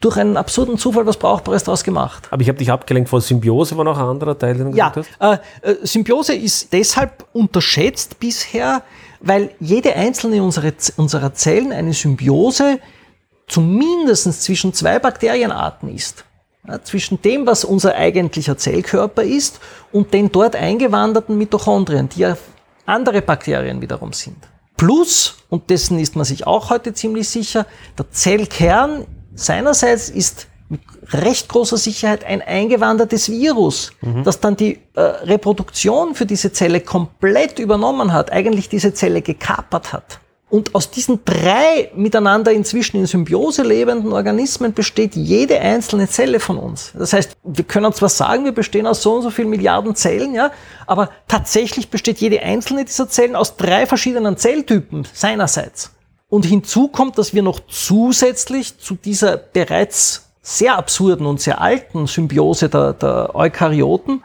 durch 0.00 0.16
einen 0.16 0.36
absurden 0.36 0.78
Zufall 0.78 1.06
was 1.06 1.16
Brauchbares 1.16 1.64
daraus 1.64 1.84
gemacht. 1.84 2.28
Aber 2.30 2.42
ich 2.42 2.48
habe 2.48 2.58
dich 2.58 2.70
abgelenkt 2.70 3.08
von 3.08 3.20
Symbiose, 3.20 3.76
war 3.76 3.84
noch 3.84 3.98
ein 3.98 4.04
anderer 4.04 4.36
Teil, 4.36 4.54
den 4.54 4.72
du 4.72 4.76
ja, 4.76 4.88
gesagt 4.88 5.08
hast? 5.20 5.42
Äh, 5.62 5.70
äh, 5.70 5.86
Symbiose 5.86 6.34
ist 6.34 6.72
deshalb 6.72 7.26
unterschätzt 7.32 8.18
bisher, 8.18 8.82
weil 9.22 9.50
jede 9.60 9.94
einzelne 9.94 10.42
unserer, 10.42 10.72
unserer 10.96 11.32
Zellen 11.32 11.72
eine 11.72 11.94
Symbiose 11.94 12.80
zumindest 13.46 14.42
zwischen 14.42 14.74
zwei 14.74 14.98
Bakterienarten 14.98 15.94
ist. 15.94 16.24
Ja, 16.66 16.82
zwischen 16.82 17.20
dem, 17.22 17.46
was 17.46 17.64
unser 17.64 17.94
eigentlicher 17.96 18.56
Zellkörper 18.56 19.22
ist 19.22 19.58
und 19.90 20.12
den 20.14 20.30
dort 20.30 20.54
eingewanderten 20.54 21.36
Mitochondrien, 21.36 22.08
die 22.08 22.20
ja 22.20 22.36
andere 22.86 23.20
Bakterien 23.20 23.80
wiederum 23.80 24.12
sind. 24.12 24.36
Plus, 24.76 25.36
und 25.48 25.70
dessen 25.70 25.98
ist 25.98 26.14
man 26.16 26.24
sich 26.24 26.46
auch 26.46 26.70
heute 26.70 26.94
ziemlich 26.94 27.28
sicher, 27.28 27.66
der 27.98 28.10
Zellkern 28.10 29.06
seinerseits 29.34 30.08
ist 30.08 30.46
recht 31.10 31.48
großer 31.48 31.76
Sicherheit 31.76 32.24
ein 32.24 32.42
eingewandertes 32.42 33.30
Virus, 33.30 33.92
mhm. 34.00 34.24
das 34.24 34.40
dann 34.40 34.56
die 34.56 34.78
äh, 34.94 35.00
Reproduktion 35.00 36.14
für 36.14 36.26
diese 36.26 36.52
Zelle 36.52 36.80
komplett 36.80 37.58
übernommen 37.58 38.12
hat, 38.12 38.32
eigentlich 38.32 38.68
diese 38.68 38.94
Zelle 38.94 39.22
gekapert 39.22 39.92
hat. 39.92 40.20
Und 40.52 40.74
aus 40.74 40.90
diesen 40.90 41.20
drei 41.24 41.90
miteinander 41.96 42.52
inzwischen 42.52 42.98
in 42.98 43.06
Symbiose 43.06 43.62
lebenden 43.62 44.12
Organismen 44.12 44.74
besteht 44.74 45.16
jede 45.16 45.58
einzelne 45.58 46.10
Zelle 46.10 46.40
von 46.40 46.58
uns. 46.58 46.92
Das 46.94 47.14
heißt, 47.14 47.38
wir 47.42 47.64
können 47.64 47.90
zwar 47.94 48.10
sagen, 48.10 48.44
wir 48.44 48.52
bestehen 48.52 48.86
aus 48.86 49.00
so 49.00 49.14
und 49.14 49.22
so 49.22 49.30
vielen 49.30 49.48
Milliarden 49.48 49.94
Zellen, 49.94 50.34
ja, 50.34 50.50
aber 50.86 51.08
tatsächlich 51.26 51.88
besteht 51.88 52.18
jede 52.18 52.42
einzelne 52.42 52.84
dieser 52.84 53.08
Zellen 53.08 53.34
aus 53.34 53.56
drei 53.56 53.86
verschiedenen 53.86 54.36
Zelltypen 54.36 55.08
seinerseits. 55.14 55.92
Und 56.28 56.44
hinzu 56.44 56.88
kommt, 56.88 57.16
dass 57.16 57.32
wir 57.32 57.42
noch 57.42 57.60
zusätzlich 57.68 58.78
zu 58.78 58.94
dieser 58.94 59.38
bereits 59.38 60.31
sehr 60.42 60.76
absurden 60.76 61.26
und 61.26 61.40
sehr 61.40 61.60
alten 61.60 62.06
Symbiose 62.06 62.68
der, 62.68 62.92
der 62.92 63.34
Eukaryoten 63.34 64.22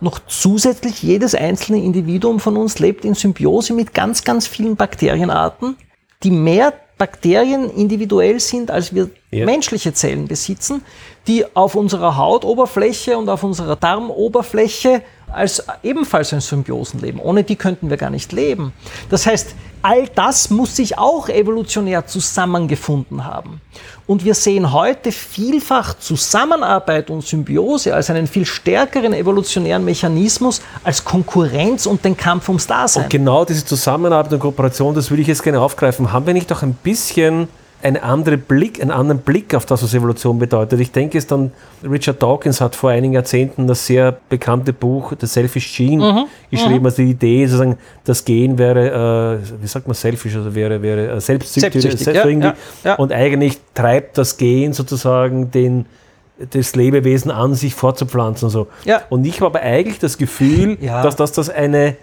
noch 0.00 0.18
zusätzlich 0.26 1.02
jedes 1.02 1.34
einzelne 1.34 1.78
Individuum 1.78 2.40
von 2.40 2.56
uns 2.56 2.78
lebt 2.78 3.04
in 3.04 3.14
Symbiose 3.14 3.72
mit 3.74 3.94
ganz, 3.94 4.24
ganz 4.24 4.46
vielen 4.46 4.76
Bakterienarten, 4.76 5.76
die 6.22 6.30
mehr 6.30 6.72
Bakterien 6.98 7.70
individuell 7.70 8.40
sind, 8.40 8.70
als 8.70 8.94
wir 8.94 9.08
ja. 9.30 9.46
menschliche 9.46 9.94
Zellen 9.94 10.28
besitzen, 10.28 10.82
die 11.26 11.44
auf 11.56 11.74
unserer 11.74 12.18
Hautoberfläche 12.18 13.16
und 13.16 13.28
auf 13.30 13.42
unserer 13.42 13.76
Darmoberfläche 13.76 15.02
als 15.32 15.62
ebenfalls 15.82 16.32
in 16.32 16.40
Symbiosen 16.40 17.00
leben. 17.00 17.20
Ohne 17.20 17.44
die 17.44 17.56
könnten 17.56 17.90
wir 17.90 17.96
gar 17.96 18.10
nicht 18.10 18.32
leben. 18.32 18.72
Das 19.08 19.26
heißt, 19.26 19.54
all 19.82 20.08
das 20.08 20.50
muss 20.50 20.76
sich 20.76 20.98
auch 20.98 21.28
evolutionär 21.28 22.06
zusammengefunden 22.06 23.24
haben. 23.24 23.60
Und 24.06 24.24
wir 24.24 24.34
sehen 24.34 24.72
heute 24.72 25.12
vielfach 25.12 25.98
Zusammenarbeit 25.98 27.10
und 27.10 27.24
Symbiose 27.24 27.94
als 27.94 28.10
einen 28.10 28.26
viel 28.26 28.44
stärkeren 28.44 29.12
evolutionären 29.12 29.84
Mechanismus 29.84 30.60
als 30.84 31.04
Konkurrenz 31.04 31.86
und 31.86 32.04
den 32.04 32.16
Kampf 32.16 32.48
ums 32.48 32.66
Dasein. 32.66 33.04
Und 33.04 33.10
genau 33.10 33.44
diese 33.44 33.64
Zusammenarbeit 33.64 34.32
und 34.32 34.40
Kooperation, 34.40 34.94
das 34.94 35.10
würde 35.10 35.22
ich 35.22 35.28
jetzt 35.28 35.42
gerne 35.42 35.60
aufgreifen. 35.60 36.12
Haben 36.12 36.26
wir 36.26 36.34
nicht 36.34 36.52
auch 36.52 36.62
ein 36.62 36.74
bisschen 36.74 37.48
eine 37.82 38.02
andere 38.02 38.36
Blick, 38.36 38.80
einen 38.80 38.90
anderen 38.90 39.20
Blick 39.20 39.54
auf 39.54 39.64
das, 39.64 39.82
was 39.82 39.94
Evolution 39.94 40.38
bedeutet. 40.38 40.80
Ich 40.80 40.92
denke, 40.92 41.16
es 41.16 41.26
dann, 41.26 41.50
Richard 41.82 42.22
Dawkins 42.22 42.60
hat 42.60 42.76
vor 42.76 42.90
einigen 42.90 43.14
Jahrzehnten 43.14 43.66
das 43.66 43.86
sehr 43.86 44.16
bekannte 44.28 44.72
Buch 44.72 45.12
The 45.18 45.26
Selfish 45.26 45.76
Gene 45.76 46.12
mhm, 46.12 46.26
geschrieben, 46.50 46.80
mhm. 46.80 46.86
also 46.86 47.02
die 47.02 47.10
Idee, 47.10 47.46
sozusagen, 47.46 47.78
das 48.04 48.24
Gen 48.24 48.58
wäre, 48.58 49.40
äh, 49.40 49.62
wie 49.62 49.66
sagt 49.66 49.86
man, 49.86 49.94
selfish, 49.94 50.36
also 50.36 50.54
wäre, 50.54 50.82
wäre 50.82 51.16
äh, 51.16 51.20
selbstsüchtig, 51.20 51.82
selbstsüchtig 51.82 52.14
ja, 52.14 52.28
ja, 52.28 52.54
ja. 52.84 52.94
und 52.96 53.12
eigentlich 53.12 53.58
treibt 53.74 54.18
das 54.18 54.36
Gen 54.36 54.72
sozusagen 54.72 55.50
den, 55.50 55.86
das 56.50 56.76
Lebewesen 56.76 57.30
an, 57.30 57.54
sich 57.54 57.74
fortzupflanzen 57.74 58.46
und 58.46 58.52
so. 58.52 58.66
Ja. 58.84 59.02
Und 59.08 59.24
ich 59.24 59.40
habe 59.40 59.60
eigentlich 59.60 59.98
das 59.98 60.18
Gefühl, 60.18 60.76
dass 60.76 61.16
das, 61.16 61.32
das 61.32 61.50
eine, 61.50 61.96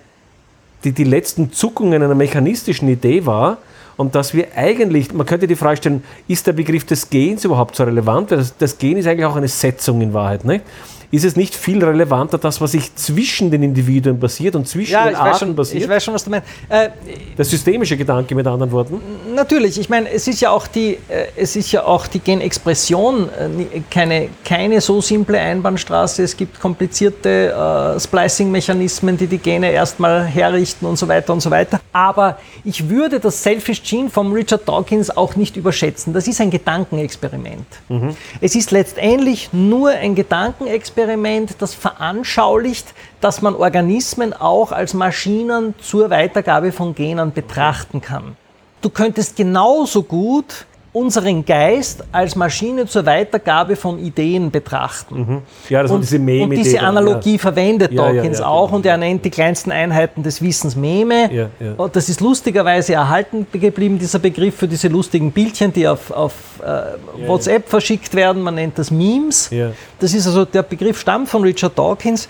die, 0.84 0.92
die 0.92 1.04
letzten 1.04 1.52
Zuckungen 1.52 2.02
einer 2.02 2.16
mechanistischen 2.16 2.88
Idee 2.88 3.26
war, 3.26 3.58
und 3.98 4.14
dass 4.16 4.34
wir 4.34 4.56
eigentlich, 4.56 5.12
man 5.14 5.26
könnte 5.26 5.48
die 5.48 5.56
Frage 5.56 5.78
stellen, 5.78 6.04
ist 6.28 6.46
der 6.48 6.54
Begriff 6.54 6.86
des 6.86 7.10
Gens 7.10 7.44
überhaupt 7.44 7.76
so 7.76 7.84
relevant? 7.84 8.32
Weil 8.32 8.38
das, 8.38 8.56
das 8.56 8.78
Gen 8.78 8.98
ist 8.98 9.08
eigentlich 9.08 9.26
auch 9.26 9.36
eine 9.36 9.48
Setzung 9.48 10.02
in 10.02 10.14
Wahrheit. 10.14 10.46
Ne? 10.46 10.62
Ist 11.10 11.24
es 11.24 11.36
nicht 11.36 11.56
viel 11.56 11.84
relevanter, 11.84 12.38
das, 12.38 12.60
was 12.60 12.74
sich 12.74 12.94
zwischen 12.96 13.50
den 13.50 13.64
Individuen 13.64 14.20
passiert 14.20 14.56
und 14.56 14.68
zwischen 14.68 14.92
ja, 14.92 15.06
den 15.06 15.16
Arten 15.16 15.40
schon, 15.40 15.56
passiert? 15.56 15.84
Ich 15.84 15.90
weiß 15.90 16.04
schon, 16.04 16.14
was 16.14 16.24
du 16.24 16.30
meinst. 16.30 16.48
Äh, 16.68 16.90
der 17.38 17.46
systemische 17.46 17.96
Gedanke 17.96 18.36
mit 18.36 18.46
anderen 18.46 18.72
Worten? 18.72 19.00
Natürlich, 19.34 19.80
ich 19.80 19.88
meine, 19.88 20.10
es 20.10 20.28
ist 20.28 20.42
ja 20.42 20.50
auch 20.50 20.68
die, 20.68 20.98
äh, 21.08 21.28
es 21.38 21.56
ist 21.56 21.72
ja 21.72 21.86
auch 21.86 22.08
die 22.08 22.20
Genexpression 22.20 23.30
äh, 23.30 23.82
keine, 23.90 24.30
keine 24.44 24.82
so 24.82 25.00
simple 25.00 25.40
Einbahnstraße. 25.40 26.24
Es 26.24 26.36
gibt 26.36 26.60
komplizierte 26.60 27.96
äh, 27.96 28.00
Splicing-Mechanismen, 28.00 29.18
die 29.18 29.28
die 29.28 29.38
Gene 29.38 29.72
erstmal 29.72 30.26
herrichten 30.26 30.86
und 30.86 30.98
so 30.98 31.08
weiter 31.08 31.32
und 31.32 31.40
so 31.40 31.50
weiter. 31.50 31.80
Aber 31.94 32.38
ich 32.66 32.90
würde 32.90 33.22
das 33.22 33.42
Selfish 33.42 33.82
Gene 33.82 34.10
von 34.10 34.34
Richard 34.34 34.68
Dawkins 34.68 35.16
auch 35.16 35.38
nicht 35.38 35.56
überschätzen. 35.56 36.12
Das 36.12 36.28
ist 36.28 36.42
ein 36.42 36.50
Gedankenexperiment. 36.50 37.66
Mhm. 37.88 38.16
Es 38.42 38.56
ist 38.56 38.72
letztendlich 38.72 39.54
nur 39.54 39.92
ein 39.92 40.14
Gedankenexperiment, 40.14 40.97
Experiment, 40.98 41.58
das 41.60 41.76
veranschaulicht, 41.76 42.96
dass 43.22 43.44
man 43.44 43.54
Organismen 43.54 44.34
auch 44.34 44.72
als 44.72 44.96
Maschinen 44.96 45.76
zur 45.80 46.10
Weitergabe 46.10 46.72
von 46.72 46.96
Genen 46.96 47.34
betrachten 47.34 48.02
kann. 48.02 48.36
Du 48.82 48.90
könntest 48.90 49.36
genauso 49.36 50.02
gut 50.02 50.66
unseren 50.98 51.46
Geist 51.46 52.04
als 52.12 52.36
Maschine 52.36 52.88
zur 52.88 53.06
Weitergabe 53.06 53.76
von 53.76 54.00
Ideen 54.00 54.50
betrachten. 54.50 55.44
Ja, 55.70 55.84
das 55.84 55.92
und, 55.92 56.02
diese 56.02 56.18
Meme. 56.18 56.46
und 56.46 56.50
diese 56.52 56.80
Analogie 56.80 57.38
verwendet 57.38 57.92
Ja, 57.92 58.08
ja, 58.08 58.14
Dawkins 58.14 58.40
ja, 58.40 58.48
auch 58.48 58.68
genau. 58.68 58.78
und 58.78 58.86
er 58.86 58.98
nennt 58.98 59.24
die 59.24 59.30
kleinsten 59.30 59.72
Einheiten 59.72 60.24
des 60.24 60.42
Wissens 60.42 60.76
Meme. 60.76 61.32
Ja, 61.32 61.50
ja. 61.60 61.88
Das 61.90 62.10
ist 62.10 62.20
lustigerweise 62.20 62.94
erhalten 62.94 63.46
geblieben, 63.52 64.00
dieser 64.00 64.20
Begriff 64.20 64.56
für 64.56 64.68
diese 64.68 64.88
lustigen 64.88 65.32
Bildchen, 65.32 65.72
die 65.72 65.88
auf, 65.88 66.10
auf 66.10 66.34
äh, 66.64 67.28
WhatsApp 67.28 67.70
verschickt 67.70 68.16
werden. 68.16 68.42
Man 68.42 68.56
nennt 68.56 68.80
das 68.80 68.90
Memes. 68.90 69.50
Ja. 69.52 69.72
Das 70.00 70.14
ist 70.14 70.26
also, 70.26 70.46
der 70.46 70.64
Begriff 70.64 71.00
stammt 71.00 71.30
von 71.30 71.44
Richard 71.44 71.78
Dawkins. 71.78 72.28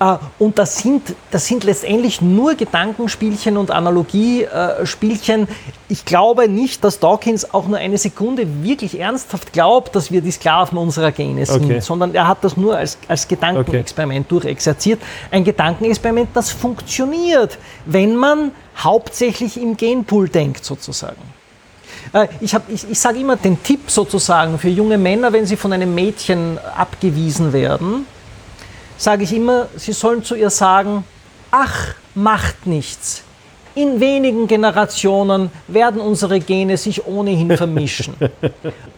Äh, 0.00 0.16
und 0.38 0.58
das 0.58 0.78
sind, 0.78 1.14
das 1.30 1.46
sind 1.46 1.64
letztendlich 1.64 2.20
nur 2.20 2.54
Gedankenspielchen 2.54 3.56
und 3.56 3.70
Analogiespielchen. 3.70 5.48
Ich 5.88 6.04
glaube 6.04 6.48
nicht, 6.48 6.84
dass 6.84 6.98
Dawkins 7.00 7.52
auch 7.52 7.66
nur 7.68 7.78
eine 7.78 7.98
Sekunde 8.02 8.46
wirklich 8.62 8.98
ernsthaft 8.98 9.52
glaubt, 9.52 9.94
dass 9.96 10.10
wir 10.10 10.20
die 10.20 10.30
Sklaven 10.32 10.76
unserer 10.78 11.12
Gene 11.12 11.46
sind, 11.46 11.64
Okay. 11.64 11.80
sondern 11.80 12.14
er 12.14 12.26
hat 12.28 12.42
das 12.44 12.56
nur 12.56 12.76
als, 12.76 12.98
als 13.08 13.26
Gedankenexperiment 13.28 14.30
durchexerziert. 14.30 15.00
Ein 15.30 15.44
Gedankenexperiment, 15.44 16.30
das 16.34 16.50
funktioniert, 16.50 17.58
wenn 17.86 18.16
man 18.16 18.50
hauptsächlich 18.76 19.56
im 19.60 19.76
Genpool 19.76 20.28
denkt, 20.28 20.64
sozusagen. 20.64 21.22
Äh, 22.12 22.28
Ich, 22.40 22.54
hab- 22.54 22.68
ich, 22.68 22.90
ich 22.90 22.98
sage 22.98 23.18
immer 23.18 23.36
den 23.36 23.62
Tipp 23.62 23.90
sozusagen 23.90 24.58
für 24.58 24.68
junge 24.68 24.98
Männer, 24.98 25.32
wenn 25.32 25.46
sie 25.46 25.56
von 25.56 25.72
einem 25.72 25.94
Mädchen 25.94 26.58
abgewiesen 26.76 27.52
werden, 27.52 28.06
sage 28.98 29.24
ich 29.24 29.32
immer, 29.32 29.68
sie 29.76 29.92
sollen 29.92 30.22
zu 30.24 30.34
ihr 30.34 30.50
sagen, 30.50 31.04
ach, 31.50 31.94
macht 32.14 32.66
nichts. 32.66 33.22
In 33.74 34.00
wenigen 34.00 34.46
Generationen 34.46 35.50
werden 35.66 36.00
unsere 36.00 36.40
Gene 36.40 36.76
sich 36.76 37.06
ohnehin 37.06 37.56
vermischen. 37.56 38.14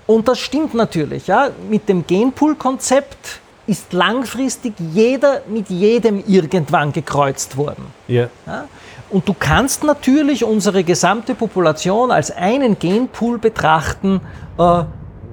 Und 0.06 0.28
das 0.28 0.38
stimmt 0.38 0.74
natürlich. 0.74 1.26
Ja? 1.26 1.50
Mit 1.68 1.88
dem 1.88 2.06
Genpool-Konzept 2.06 3.40
ist 3.66 3.92
langfristig 3.92 4.74
jeder 4.92 5.42
mit 5.48 5.70
jedem 5.70 6.22
irgendwann 6.26 6.92
gekreuzt 6.92 7.56
worden. 7.56 7.86
Ja. 8.08 8.28
Ja? 8.46 8.64
Und 9.10 9.28
du 9.28 9.34
kannst 9.38 9.84
natürlich 9.84 10.44
unsere 10.44 10.82
gesamte 10.82 11.34
Population 11.34 12.10
als 12.10 12.30
einen 12.30 12.78
Genpool 12.78 13.38
betrachten, 13.38 14.20
äh, 14.58 14.82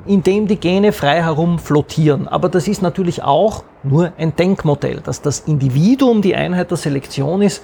in 0.05 0.23
dem 0.23 0.47
die 0.47 0.57
Gene 0.57 0.91
frei 0.91 1.21
herum 1.21 1.59
flottieren. 1.59 2.27
Aber 2.27 2.47
das 2.47 2.67
ist 2.67 2.81
natürlich 2.81 3.23
auch 3.23 3.63
nur 3.83 4.11
ein 4.17 4.35
Denkmodell. 4.35 5.01
Dass 5.01 5.21
das 5.21 5.41
Individuum 5.41 6.21
die 6.21 6.35
Einheit 6.35 6.69
der 6.71 6.77
Selektion 6.77 7.41
ist, 7.41 7.63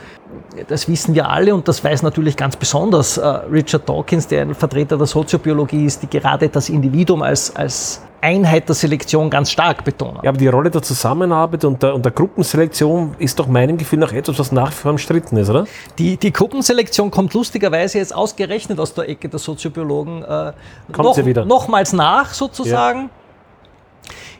das 0.67 0.87
wissen 0.87 1.15
wir 1.15 1.29
alle 1.29 1.53
und 1.53 1.67
das 1.67 1.83
weiß 1.83 2.03
natürlich 2.03 2.35
ganz 2.35 2.55
besonders 2.55 3.17
äh, 3.17 3.25
Richard 3.25 3.87
Dawkins, 3.87 4.27
der 4.27 4.41
ein 4.41 4.55
Vertreter 4.55 4.97
der 4.97 5.07
Soziobiologie 5.07 5.85
ist, 5.85 6.03
die 6.03 6.09
gerade 6.09 6.49
das 6.49 6.69
Individuum 6.69 7.21
als, 7.21 7.55
als 7.55 8.01
Einheit 8.19 8.67
der 8.67 8.75
Selektion 8.75 9.29
ganz 9.29 9.51
stark 9.51 9.83
betonen. 9.83 10.19
Ja, 10.23 10.29
aber 10.29 10.37
die 10.37 10.47
Rolle 10.47 10.71
der 10.71 10.81
Zusammenarbeit 10.81 11.63
und 11.65 11.81
der, 11.83 11.93
und 11.93 12.03
der 12.03 12.11
Gruppenselektion 12.11 13.15
ist 13.19 13.37
doch 13.39 13.47
meinem 13.47 13.77
Gefühl 13.77 13.99
nach 13.99 14.11
etwas, 14.11 14.39
was 14.39 14.51
nach 14.51 14.71
wie 14.71 14.75
vor 14.75 14.91
umstritten 14.91 15.37
ist, 15.37 15.49
oder? 15.49 15.65
Die, 15.99 16.17
die 16.17 16.33
Gruppenselektion 16.33 17.11
kommt 17.11 17.33
lustigerweise 17.33 17.99
jetzt 17.99 18.15
ausgerechnet 18.15 18.79
aus 18.79 18.93
der 18.93 19.07
Ecke 19.07 19.29
der 19.29 19.39
Soziobiologen 19.39 20.23
äh, 20.23 20.53
Kommt 20.91 21.15
sie 21.15 21.25
wieder. 21.25 21.45
nochmals 21.45 21.93
nach, 21.93 22.33
sozusagen. 22.33 23.09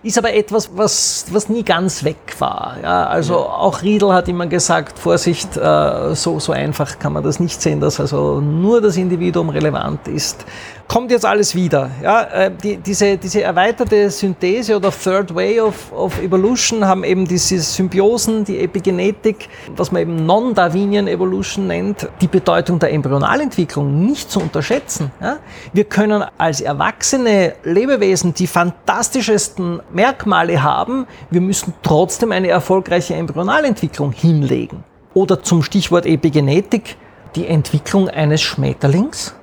Ist 0.04 0.18
aber 0.18 0.34
etwas, 0.34 0.70
was, 0.76 1.26
was 1.32 1.50
nie 1.50 1.64
ganz 1.64 2.04
weg 2.04 2.36
war. 2.40 2.78
Ja, 2.82 3.08
also 3.08 3.38
auch 3.38 3.82
Riedel 3.82 4.14
hat 4.14 4.28
immer 4.28 4.48
gesagt, 4.48 5.00
Vorsicht, 5.00 5.58
äh, 5.58 6.16
so, 6.16 6.40
so 6.40 6.52
einfach 6.52 7.00
kann 7.00 7.14
man 7.14 7.24
das 7.24 7.40
nicht 7.40 7.62
sehen, 7.62 7.80
dass 7.80 8.00
also 8.00 8.40
nur 8.40 8.80
das 8.82 8.98
Individuum 8.98 9.50
relevant 9.50 10.08
ist. 10.08 10.46
Kommt 10.88 11.12
jetzt 11.12 11.26
alles 11.26 11.54
wieder. 11.54 11.90
Ja, 12.02 12.24
äh, 12.24 12.52
die, 12.52 12.78
diese, 12.78 13.18
diese 13.18 13.42
erweiterte 13.42 14.10
Synthese 14.10 14.78
oder 14.78 14.92
Third 14.92 15.36
Way 15.36 15.60
of, 15.60 15.92
of 15.92 16.22
Evolution 16.22 16.86
haben 16.86 17.04
eben 17.04 17.28
diese 17.28 17.60
Symbiosen, 17.60 18.46
die 18.46 18.60
Epigenetik, 18.60 19.50
was 19.76 19.92
man 19.92 20.04
eben 20.04 20.26
Non-Darwinian 20.26 21.08
Evolution 21.08 21.68
nennt, 21.68 22.08
die 22.22 22.28
Bedeutung 22.28 22.80
der 22.80 22.94
Embryonalentwicklung 22.94 24.06
nicht 24.06 24.32
zu 24.32 24.40
unterschätzen. 24.40 25.12
Ja? 25.20 25.40
Wir 25.74 25.84
können 25.84 26.24
als 26.38 26.62
erwachsene 26.62 27.56
Lebewesen 27.64 28.34
die 28.34 28.48
fantastischesten 28.48 29.82
Merkmale 29.92 30.62
haben, 30.64 31.08
wir 31.30 31.42
müssen 31.42 31.74
trotzdem 31.82 32.32
eine 32.32 32.50
erfolgreiche 32.50 33.16
Embryonalentwicklung 33.16 34.12
hinlegen. 34.12 34.84
Oder 35.14 35.42
zum 35.42 35.64
Stichwort 35.64 36.06
Epigenetik, 36.06 36.98
die 37.36 37.48
Entwicklung 37.48 38.10
eines 38.10 38.42
Schmetterlings. 38.42 39.36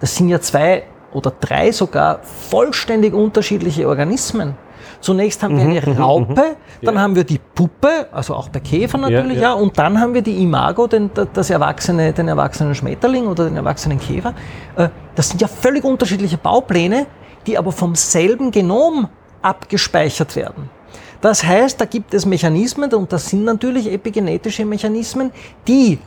Das 0.00 0.14
sind 0.14 0.28
ja 0.28 0.40
zwei 0.40 0.84
oder 1.12 1.32
drei 1.40 1.72
sogar 1.72 2.20
vollständig 2.22 3.14
unterschiedliche 3.14 3.88
Organismen. 3.88 4.54
Zunächst 5.00 5.42
haben 5.42 5.56
wir 5.56 5.82
eine 5.82 5.98
Raupe, 5.98 6.56
dann 6.82 6.98
haben 7.00 7.14
wir 7.14 7.24
die 7.24 7.38
Puppe, 7.38 8.08
also 8.10 8.34
auch 8.34 8.48
bei 8.48 8.60
Käfern 8.60 9.02
natürlich, 9.02 9.36
ja. 9.36 9.50
ja, 9.50 9.52
und 9.52 9.78
dann 9.78 10.00
haben 10.00 10.12
wir 10.12 10.22
die 10.22 10.42
Imago, 10.42 10.86
den, 10.86 11.10
das 11.32 11.50
erwachsene, 11.50 12.12
den 12.12 12.26
erwachsenen 12.26 12.74
Schmetterling 12.74 13.26
oder 13.26 13.44
den 13.44 13.56
erwachsenen 13.56 14.00
Käfer. 14.00 14.34
Äh, 14.76 14.88
Das 15.14 15.28
sind 15.28 15.40
ja 15.40 15.48
völlig 15.48 15.84
unterschiedliche 15.84 16.36
Baupläne, 16.36 17.06
die 17.46 17.56
aber 17.56 17.70
vom 17.70 17.94
selben 17.94 18.50
Genom 18.50 19.08
abgespeichert 19.42 20.36
werden. 20.36 20.70
Das 21.20 21.42
heißt, 21.42 21.80
da 21.80 21.84
gibt 21.84 22.14
es 22.14 22.26
Mechanismen, 22.26 22.92
und 22.94 23.12
das 23.12 23.28
sind 23.28 23.44
natürlich 23.44 23.90
epigenetische 23.90 24.64
Mechanismen, 24.64 25.32
die 25.66 25.98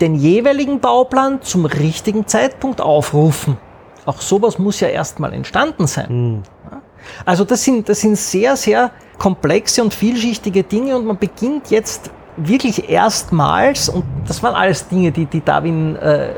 den 0.00 0.14
jeweiligen 0.14 0.80
Bauplan 0.80 1.42
zum 1.42 1.66
richtigen 1.66 2.26
Zeitpunkt 2.26 2.80
aufrufen. 2.80 3.56
Auch 4.04 4.20
sowas 4.20 4.58
muss 4.58 4.80
ja 4.80 4.88
erstmal 4.88 5.32
entstanden 5.32 5.86
sein. 5.86 6.42
Ja? 6.70 6.82
Also 7.24 7.44
das 7.44 7.62
sind, 7.64 7.88
das 7.88 8.00
sind 8.00 8.16
sehr, 8.16 8.56
sehr 8.56 8.90
komplexe 9.18 9.82
und 9.82 9.94
vielschichtige 9.94 10.62
Dinge 10.62 10.96
und 10.96 11.06
man 11.06 11.18
beginnt 11.18 11.70
jetzt 11.70 12.10
wirklich 12.36 12.88
erstmals, 12.88 13.88
und 13.88 14.04
das 14.26 14.42
waren 14.42 14.54
alles 14.54 14.88
Dinge, 14.88 15.12
die, 15.12 15.26
die 15.26 15.44
Darwin 15.44 15.96
äh, 15.96 16.30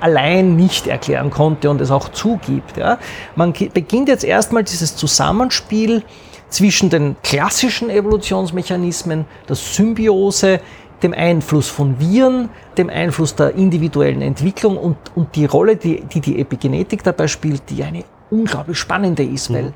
allein 0.00 0.56
nicht 0.56 0.86
erklären 0.86 1.30
konnte 1.30 1.70
und 1.70 1.80
es 1.80 1.90
auch 1.90 2.08
zugibt. 2.10 2.76
Ja. 2.76 2.98
Man 3.34 3.52
beginnt 3.52 4.08
jetzt 4.08 4.24
erstmal 4.24 4.64
dieses 4.64 4.96
Zusammenspiel 4.96 6.02
zwischen 6.48 6.90
den 6.90 7.16
klassischen 7.22 7.90
Evolutionsmechanismen, 7.90 9.24
der 9.48 9.56
Symbiose, 9.56 10.60
dem 11.02 11.12
Einfluss 11.12 11.68
von 11.68 11.98
Viren, 12.00 12.48
dem 12.78 12.88
Einfluss 12.88 13.34
der 13.34 13.54
individuellen 13.54 14.22
Entwicklung 14.22 14.76
und, 14.76 14.96
und 15.14 15.34
die 15.36 15.44
Rolle, 15.44 15.76
die, 15.76 16.00
die 16.04 16.20
die 16.20 16.40
Epigenetik 16.40 17.02
dabei 17.02 17.28
spielt, 17.28 17.68
die 17.68 17.82
eine 17.82 18.04
unglaublich 18.30 18.78
spannende 18.78 19.22
ist, 19.22 19.52
weil 19.52 19.72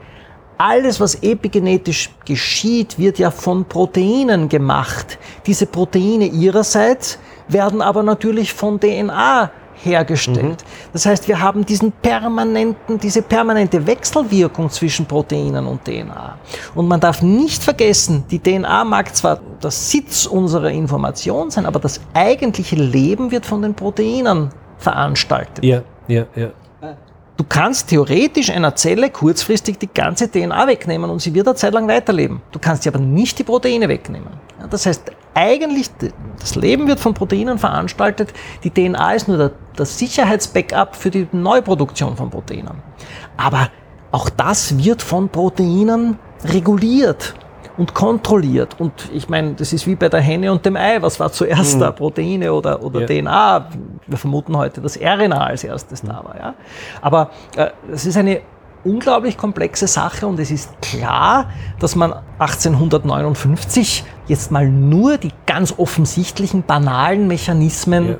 alles, 0.56 1.00
was 1.00 1.22
epigenetisch 1.22 2.10
geschieht, 2.26 2.98
wird 2.98 3.18
ja 3.18 3.30
von 3.30 3.64
Proteinen 3.64 4.48
gemacht. 4.48 5.18
Diese 5.46 5.66
Proteine 5.66 6.26
ihrerseits 6.26 7.18
werden 7.48 7.80
aber 7.80 8.02
natürlich 8.02 8.52
von 8.52 8.78
DNA 8.78 9.50
hergestellt. 9.82 10.64
Das 10.92 11.06
heißt, 11.06 11.28
wir 11.28 11.40
haben 11.40 11.64
diesen 11.64 11.92
permanenten, 11.92 12.98
diese 12.98 13.22
permanente 13.22 13.86
Wechselwirkung 13.86 14.70
zwischen 14.70 15.06
Proteinen 15.06 15.66
und 15.66 15.84
DNA. 15.84 16.38
Und 16.74 16.88
man 16.88 17.00
darf 17.00 17.22
nicht 17.22 17.62
vergessen, 17.62 18.24
die 18.30 18.38
DNA 18.38 18.84
mag 18.84 19.14
zwar 19.14 19.40
der 19.62 19.70
Sitz 19.70 20.26
unserer 20.26 20.70
Information 20.70 21.50
sein, 21.50 21.66
aber 21.66 21.78
das 21.78 22.00
eigentliche 22.14 22.76
Leben 22.76 23.30
wird 23.30 23.46
von 23.46 23.62
den 23.62 23.74
Proteinen 23.74 24.50
veranstaltet. 24.78 25.64
Ja, 25.64 25.82
ja, 26.08 26.26
ja. 26.34 26.50
Du 27.40 27.46
kannst 27.48 27.88
theoretisch 27.88 28.50
einer 28.50 28.76
Zelle 28.76 29.08
kurzfristig 29.08 29.78
die 29.78 29.88
ganze 29.88 30.30
DNA 30.30 30.66
wegnehmen 30.66 31.08
und 31.08 31.22
sie 31.22 31.32
wird 31.32 31.48
eine 31.48 31.56
Zeit 31.56 31.72
lang 31.72 31.88
weiterleben. 31.88 32.42
Du 32.52 32.58
kannst 32.58 32.84
ihr 32.84 32.94
aber 32.94 33.02
nicht 33.02 33.38
die 33.38 33.44
Proteine 33.44 33.88
wegnehmen. 33.88 34.28
Das 34.68 34.84
heißt, 34.84 35.10
eigentlich, 35.34 35.90
das 36.38 36.54
Leben 36.56 36.88
wird 36.88 37.00
von 37.00 37.14
Proteinen 37.14 37.58
veranstaltet. 37.58 38.32
Die 38.64 38.70
DNA 38.70 39.12
ist 39.12 39.28
nur 39.28 39.36
der, 39.38 39.50
das 39.76 39.98
Sicherheitsbackup 39.98 40.96
für 40.96 41.10
die 41.10 41.28
Neuproduktion 41.32 42.16
von 42.16 42.30
Proteinen. 42.30 42.82
Aber 43.36 43.68
auch 44.12 44.28
das 44.28 44.76
wird 44.82 45.02
von 45.02 45.28
Proteinen 45.28 46.18
reguliert 46.44 47.34
und 47.76 47.94
kontrolliert. 47.94 48.78
Und 48.78 48.92
ich 49.12 49.28
meine, 49.28 49.54
das 49.54 49.72
ist 49.72 49.86
wie 49.86 49.94
bei 49.94 50.08
der 50.08 50.20
Henne 50.20 50.52
und 50.52 50.66
dem 50.66 50.76
Ei. 50.76 51.00
Was 51.00 51.18
war 51.20 51.32
zuerst 51.32 51.80
da? 51.80 51.92
Proteine 51.92 52.52
oder, 52.52 52.82
oder 52.82 53.02
Ja. 53.02 53.06
DNA? 53.06 53.68
Wir 54.06 54.18
vermuten 54.18 54.56
heute, 54.56 54.80
dass 54.80 54.98
RNA 55.00 55.44
als 55.44 55.64
erstes 55.64 56.02
da 56.02 56.22
war. 56.24 56.36
Ja? 56.38 56.54
Aber 57.00 57.30
äh, 57.56 57.68
es 57.92 58.04
ist 58.04 58.16
eine 58.16 58.40
unglaublich 58.84 59.36
komplexe 59.36 59.86
Sache 59.86 60.26
und 60.26 60.38
es 60.40 60.50
ist 60.50 60.80
klar, 60.80 61.50
dass 61.78 61.96
man 61.96 62.14
1859 62.38 64.04
jetzt 64.26 64.50
mal 64.50 64.68
nur 64.68 65.18
die 65.18 65.32
ganz 65.46 65.74
offensichtlichen, 65.76 66.62
banalen 66.62 67.26
Mechanismen 67.26 68.08
Ja. 68.08 68.16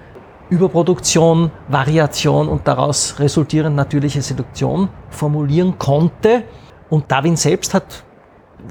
Überproduktion, 0.51 1.53
Variation 1.69 2.49
und 2.49 2.67
daraus 2.67 3.21
resultierend 3.21 3.77
natürliche 3.77 4.21
Selektion 4.21 4.89
formulieren 5.09 5.79
konnte. 5.79 6.43
Und 6.89 7.11
Darwin 7.13 7.37
selbst 7.37 7.73
hat 7.73 8.03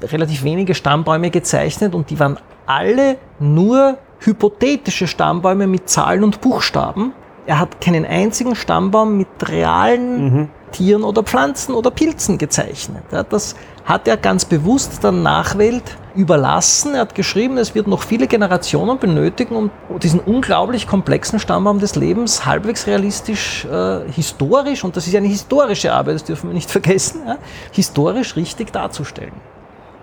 relativ 0.02 0.44
wenige 0.44 0.74
Stammbäume 0.74 1.30
gezeichnet 1.30 1.94
und 1.94 2.10
die 2.10 2.20
waren 2.20 2.38
alle 2.66 3.16
nur 3.38 3.96
hypothetische 4.18 5.06
Stammbäume 5.06 5.66
mit 5.66 5.88
Zahlen 5.88 6.22
und 6.22 6.42
Buchstaben. 6.42 7.14
Er 7.46 7.58
hat 7.58 7.80
keinen 7.80 8.04
einzigen 8.04 8.54
Stammbaum 8.54 9.16
mit 9.16 9.28
realen 9.48 10.50
Tieren 10.72 11.02
oder 11.02 11.22
Pflanzen 11.22 11.74
oder 11.74 11.90
Pilzen 11.90 12.38
gezeichnet. 12.38 13.02
Das 13.30 13.54
hat 13.84 14.06
er 14.06 14.16
ganz 14.16 14.44
bewusst 14.44 15.02
der 15.02 15.12
Nachwelt 15.12 15.82
überlassen. 16.14 16.94
Er 16.94 17.02
hat 17.02 17.14
geschrieben, 17.14 17.58
es 17.58 17.74
wird 17.74 17.86
noch 17.86 18.02
viele 18.02 18.26
Generationen 18.26 18.98
benötigen, 18.98 19.56
um 19.56 19.70
diesen 20.02 20.20
unglaublich 20.20 20.86
komplexen 20.86 21.38
Stammbaum 21.38 21.78
des 21.78 21.96
Lebens 21.96 22.46
halbwegs 22.46 22.86
realistisch, 22.86 23.64
äh, 23.64 24.00
historisch, 24.10 24.84
und 24.84 24.96
das 24.96 25.06
ist 25.06 25.14
eine 25.14 25.28
historische 25.28 25.92
Arbeit, 25.92 26.16
das 26.16 26.24
dürfen 26.24 26.50
wir 26.50 26.54
nicht 26.54 26.70
vergessen, 26.70 27.22
ja, 27.26 27.38
historisch 27.72 28.36
richtig 28.36 28.72
darzustellen. 28.72 29.32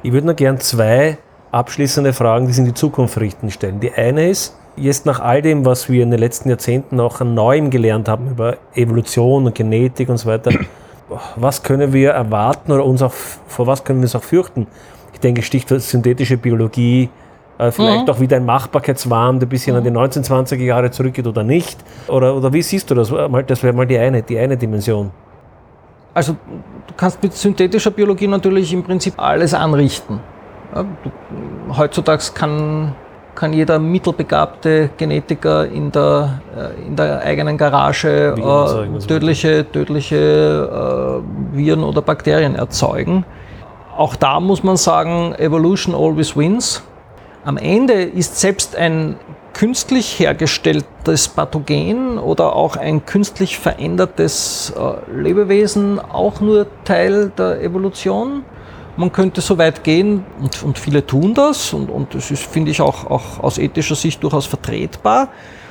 Ich 0.03 0.11
würde 0.11 0.28
nur 0.28 0.36
gern 0.36 0.59
zwei 0.59 1.18
abschließende 1.51 2.13
Fragen, 2.13 2.47
die 2.47 2.53
sich 2.53 2.59
in 2.59 2.65
die 2.65 2.74
Zukunft 2.74 3.18
richten, 3.20 3.51
stellen. 3.51 3.80
Die 3.80 3.91
eine 3.93 4.30
ist, 4.30 4.55
jetzt 4.78 5.06
nach 5.06 5.20
all 5.20 5.42
dem, 5.42 5.66
was 5.66 5.90
wir 5.90 6.04
in 6.04 6.12
den 6.12 6.20
letzten 6.20 6.50
Jahrzehnten 6.50 7.00
auch 7.00 7.20
an 7.20 7.34
Neuem 7.34 7.70
gelernt 7.70 8.08
haben 8.08 8.30
über 8.30 8.58
Evolution 8.74 9.46
und 9.46 9.56
Genetik 9.56 10.10
und 10.10 10.18
so 10.18 10.30
weiter, 10.30 10.52
was 11.36 11.64
können 11.64 11.94
wir 11.94 12.12
erwarten 12.12 12.72
oder 12.72 12.86
uns 12.86 13.02
auch, 13.02 13.12
vor 13.12 13.68
was 13.68 13.84
können 13.84 14.00
wir 14.00 14.06
uns 14.06 14.16
auch 14.16 14.24
fürchten? 14.24 14.68
Ich 15.14 15.20
denke, 15.20 15.42
Stichwort 15.42 15.82
synthetische 15.82 16.38
Biologie, 16.38 17.10
äh, 17.58 17.72
vielleicht 17.72 18.08
mhm. 18.08 18.14
auch 18.14 18.20
wieder 18.20 18.38
ein 18.38 18.46
Machbarkeitswahn, 18.46 19.40
der 19.40 19.48
ein 19.48 19.50
bisschen 19.50 19.74
mhm. 19.74 19.88
an 19.88 20.10
die 20.10 20.20
1920er 20.20 20.64
Jahre 20.64 20.92
zurückgeht 20.92 21.26
oder 21.26 21.44
nicht. 21.44 21.80
Oder, 22.08 22.36
oder 22.36 22.54
wie 22.54 22.62
siehst 22.62 22.92
du 22.92 22.96
das? 22.96 23.12
Das 23.48 23.64
wäre 23.64 23.74
mal 23.74 23.88
die 23.88 23.98
eine, 23.98 24.22
die 24.22 24.38
eine 24.38 24.58
Dimension. 24.58 25.12
Also 26.14 26.34
du 26.34 26.94
kannst 26.96 27.22
mit 27.22 27.34
synthetischer 27.34 27.92
Biologie 27.92 28.28
natürlich 28.28 28.74
im 28.74 28.84
Prinzip 28.84 29.14
alles 29.18 29.54
anrichten. 29.54 30.20
Ja, 30.74 30.84
du, 30.84 31.78
heutzutage 31.78 32.24
kann 32.34 32.96
kann 33.38 33.54
jeder 33.54 33.78
mittelbegabte 33.78 34.90
Genetiker 34.98 35.68
in 35.68 35.92
der, 35.92 36.42
äh, 36.58 36.88
in 36.88 36.96
der 36.96 37.22
eigenen 37.22 37.56
Garage 37.56 38.34
äh, 38.36 39.00
tödliche, 39.08 39.72
tödliche 39.72 40.16
äh, 40.18 41.56
Viren 41.56 41.84
oder 41.84 42.02
Bakterien 42.02 42.56
erzeugen. 42.56 43.26
Auch 43.96 44.16
da 44.16 44.40
muss 44.40 44.64
man 44.64 44.76
sagen, 44.76 45.36
Evolution 45.38 45.94
always 45.94 46.36
wins. 46.36 46.82
Am 47.46 47.58
Ende 47.58 47.94
ist 47.94 48.40
selbst 48.40 48.76
ein 48.76 49.18
künstlich 49.54 50.20
hergestelltes 50.20 51.28
Pathogen 51.28 52.18
oder 52.18 52.56
auch 52.56 52.76
ein 52.76 53.06
künstlich 53.06 53.60
verändertes 53.60 54.74
äh, 54.76 55.12
Lebewesen 55.16 56.00
auch 56.00 56.42
nur 56.42 56.66
Teil 56.86 57.32
der 57.38 57.62
Evolution. 57.62 58.44
Man 58.98 59.12
könnte 59.12 59.41
so 59.41 59.58
weit 59.58 59.84
gehen, 59.84 60.26
und, 60.41 60.64
und 60.64 60.78
viele 60.80 61.06
tun 61.06 61.34
das, 61.34 61.72
und, 61.74 61.89
und 61.89 62.16
das 62.16 62.32
ist, 62.32 62.45
finde 62.45 62.72
ich, 62.72 62.82
auch, 62.82 63.10
auch 63.10 63.39
aus 63.39 63.60
ethischer 63.60 63.95
Sicht 63.95 64.24
durchaus 64.24 64.48
vertretbar, 64.48 65.30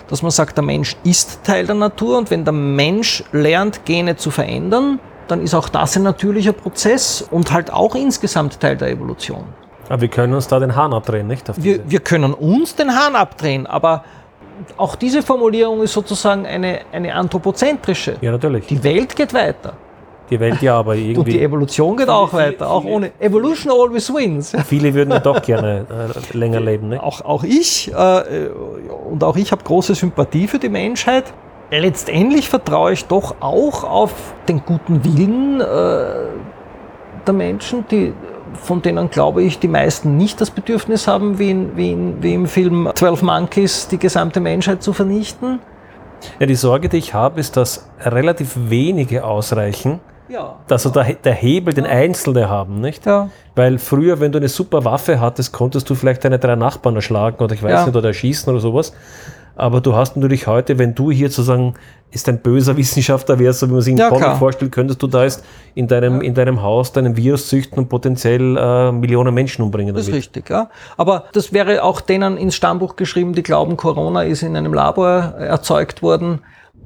dass 0.08 0.22
man 0.22 0.30
sagt, 0.30 0.56
der 0.56 0.64
Mensch 0.64 0.96
ist 1.02 1.42
Teil 1.42 1.66
der 1.66 1.74
Natur 1.74 2.18
und 2.18 2.30
wenn 2.30 2.44
der 2.44 2.52
Mensch 2.52 3.24
lernt, 3.32 3.84
Gene 3.84 4.16
zu 4.16 4.30
verändern, 4.30 5.00
dann 5.26 5.42
ist 5.42 5.54
auch 5.54 5.68
das 5.68 5.96
ein 5.96 6.04
natürlicher 6.04 6.52
Prozess 6.52 7.26
und 7.28 7.50
halt 7.52 7.72
auch 7.72 7.96
insgesamt 7.96 8.60
Teil 8.60 8.76
der 8.76 8.90
Evolution. 8.90 9.44
Aber 9.88 10.00
wir 10.00 10.08
können 10.08 10.34
uns 10.34 10.46
da 10.46 10.58
den 10.58 10.74
Hahn 10.74 10.92
abdrehen, 10.92 11.26
nicht? 11.26 11.44
Wir, 11.56 11.80
wir 11.88 12.00
können 12.00 12.32
uns 12.32 12.74
den 12.74 12.94
Hahn 12.94 13.16
abdrehen, 13.16 13.66
aber 13.66 14.04
auch 14.76 14.96
diese 14.96 15.22
Formulierung 15.22 15.82
ist 15.82 15.92
sozusagen 15.92 16.46
eine, 16.46 16.80
eine 16.92 17.14
anthropozentrische. 17.14 18.16
Ja, 18.20 18.30
natürlich. 18.30 18.66
Die 18.66 18.82
Welt 18.82 19.14
geht 19.14 19.34
weiter. 19.34 19.74
Die 20.30 20.40
Welt 20.40 20.60
ja, 20.62 20.78
aber 20.78 20.94
irgendwie. 20.96 21.18
Und 21.18 21.28
die 21.28 21.42
Evolution 21.42 21.96
geht 21.96 22.08
auch 22.08 22.32
weiter, 22.32 22.70
auch 22.70 22.84
ohne. 22.84 23.12
Evolution 23.18 23.72
always 23.72 24.12
wins. 24.12 24.52
Viele 24.66 24.92
würden 24.94 25.10
ja 25.10 25.20
doch 25.20 25.42
gerne 25.42 25.86
äh, 26.32 26.36
länger 26.36 26.60
leben. 26.60 26.88
Ne? 26.88 27.02
Auch, 27.02 27.20
auch 27.22 27.44
ich, 27.44 27.92
äh, 27.92 28.48
und 29.08 29.22
auch 29.22 29.36
ich 29.36 29.52
habe 29.52 29.62
große 29.62 29.94
Sympathie 29.94 30.48
für 30.48 30.58
die 30.58 30.68
Menschheit. 30.68 31.32
Letztendlich 31.70 32.48
vertraue 32.48 32.92
ich 32.92 33.06
doch 33.06 33.36
auch 33.40 33.82
auf 33.82 34.34
den 34.48 34.64
guten 34.64 35.04
Willen 35.04 35.60
äh, 35.60 35.64
der 37.26 37.34
Menschen, 37.34 37.84
die, 37.90 38.12
von 38.54 38.82
denen 38.82 39.10
glaube 39.10 39.42
ich, 39.42 39.58
die 39.58 39.68
meisten 39.68 40.16
nicht 40.16 40.40
das 40.40 40.50
Bedürfnis 40.50 41.08
haben, 41.08 41.40
wie, 41.40 41.50
in, 41.50 41.76
wie, 41.76 41.90
in, 41.90 42.22
wie 42.22 42.34
im 42.34 42.46
Film 42.46 42.88
12 42.94 43.22
Monkeys 43.22 43.88
die 43.88 43.98
gesamte 43.98 44.38
Menschheit 44.40 44.82
zu 44.82 44.92
vernichten. 44.92 45.58
Ja, 46.38 46.46
die 46.46 46.54
Sorge, 46.54 46.88
die 46.88 46.98
ich 46.98 47.14
habe, 47.14 47.40
ist, 47.40 47.56
dass 47.56 47.88
relativ 48.00 48.52
wenige 48.56 49.24
ausreichen, 49.24 50.00
ja. 50.28 50.56
Also 50.68 50.90
der, 50.90 51.14
der 51.14 51.34
Hebel, 51.34 51.74
den 51.74 51.86
Einzelne 51.86 52.48
haben, 52.48 52.80
nicht? 52.80 53.06
Ja. 53.06 53.30
Weil 53.54 53.78
früher, 53.78 54.20
wenn 54.20 54.32
du 54.32 54.38
eine 54.38 54.48
super 54.48 54.84
Waffe 54.84 55.20
hattest, 55.20 55.52
konntest 55.52 55.88
du 55.88 55.94
vielleicht 55.94 56.24
deine 56.24 56.38
drei 56.38 56.56
Nachbarn 56.56 56.96
erschlagen 56.96 57.42
oder 57.42 57.54
ich 57.54 57.62
weiß 57.62 57.70
ja. 57.70 57.86
nicht, 57.86 57.96
oder 57.96 58.08
erschießen 58.08 58.50
oder 58.50 58.60
sowas. 58.60 58.92
Aber 59.56 59.80
du 59.80 59.94
hast 59.94 60.16
natürlich 60.16 60.46
heute, 60.46 60.78
wenn 60.78 60.94
du 60.94 61.10
hier 61.10 61.30
sozusagen 61.30 61.74
ist 62.10 62.28
ein 62.28 62.38
böser 62.38 62.76
Wissenschaftler 62.76 63.38
wärst, 63.38 63.60
so 63.60 63.68
wie 63.68 63.72
man 63.72 63.80
sich 63.80 63.92
in 63.92 63.98
ja, 63.98 64.08
Comic 64.08 64.36
vorstellt, 64.36 64.70
könntest 64.70 65.02
du 65.02 65.06
da 65.06 65.24
jetzt 65.24 65.44
in 65.74 65.88
deinem, 65.88 66.20
in 66.20 66.34
deinem 66.34 66.62
Haus 66.62 66.92
deinen 66.92 67.16
Virus 67.16 67.48
züchten 67.48 67.78
und 67.78 67.88
potenziell 67.88 68.56
äh, 68.56 68.92
Millionen 68.92 69.34
Menschen 69.34 69.62
umbringen. 69.62 69.94
Damit. 69.94 70.02
Das 70.02 70.08
ist 70.08 70.14
richtig, 70.14 70.48
ja. 70.50 70.70
Aber 70.96 71.24
das 71.32 71.52
wäre 71.52 71.82
auch 71.82 72.00
denen 72.00 72.36
ins 72.36 72.54
Stammbuch 72.54 72.96
geschrieben, 72.96 73.34
die 73.34 73.42
glauben, 73.42 73.76
Corona 73.76 74.22
ist 74.22 74.42
in 74.42 74.56
einem 74.56 74.72
Labor 74.72 75.34
erzeugt 75.38 76.02
worden. 76.02 76.40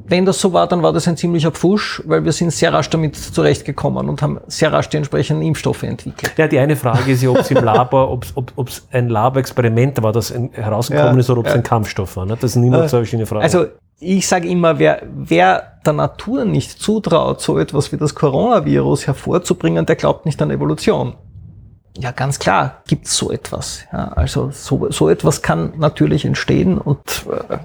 Wenn 0.07 0.24
das 0.24 0.40
so 0.40 0.53
war, 0.53 0.66
dann 0.66 0.82
war 0.82 0.92
das 0.92 1.07
ein 1.09 1.16
ziemlicher 1.16 1.51
Pfusch, 1.51 2.03
weil 2.07 2.24
wir 2.24 2.32
sind 2.32 2.53
sehr 2.53 2.72
rasch 2.72 2.90
damit 2.90 3.16
zurechtgekommen 3.16 4.09
und 4.09 4.22
haben 4.22 4.40
sehr 4.46 4.72
rasch 4.72 4.88
die 4.88 4.96
entsprechenden 4.96 5.42
Impfstoffe 5.42 5.82
entwickelt. 5.82 6.32
Ja, 6.36 6.48
die 6.48 6.59
eine 6.59 6.76
Frage 6.76 7.12
ist 7.12 7.22
ja, 7.22 7.30
ob 7.30 7.38
es 7.38 7.51
im 7.51 7.62
Labor, 7.62 8.11
ob 8.11 8.68
es 8.68 8.86
ein 8.90 9.09
Laborexperiment 9.09 10.03
war, 10.03 10.12
das 10.12 10.32
herausgekommen 10.53 11.14
ja, 11.14 11.20
ist, 11.20 11.30
oder 11.30 11.40
ob 11.40 11.46
es 11.46 11.53
ja. 11.53 11.59
ein 11.59 11.62
Kampfstoff 11.62 12.16
war. 12.16 12.26
Ne? 12.26 12.36
Das 12.40 12.53
sind 12.53 12.64
immer 12.64 12.84
äh, 12.84 12.88
so 12.88 12.96
verschiedene 12.96 13.26
Fragen. 13.26 13.42
Also 13.42 13.66
ich 14.01 14.26
sage 14.26 14.48
immer, 14.48 14.78
wer, 14.78 15.03
wer 15.14 15.78
der 15.84 15.92
Natur 15.92 16.44
nicht 16.44 16.80
zutraut, 16.80 17.40
so 17.40 17.59
etwas 17.59 17.92
wie 17.92 17.96
das 17.96 18.14
Coronavirus 18.14 19.07
hervorzubringen, 19.07 19.86
der 19.86 19.96
glaubt 19.96 20.26
nicht 20.26 20.40
an 20.40 20.51
Evolution. 20.51 21.14
Ja, 21.98 22.12
ganz 22.12 22.38
klar 22.38 22.82
gibt 22.86 23.07
es 23.07 23.16
so 23.16 23.30
etwas. 23.30 23.84
Ja, 23.92 24.09
also 24.12 24.51
so, 24.53 24.90
so 24.90 25.09
etwas 25.09 25.42
kann 25.42 25.74
natürlich 25.76 26.24
entstehen 26.24 26.78
und 26.78 27.26
äh, 27.51 27.59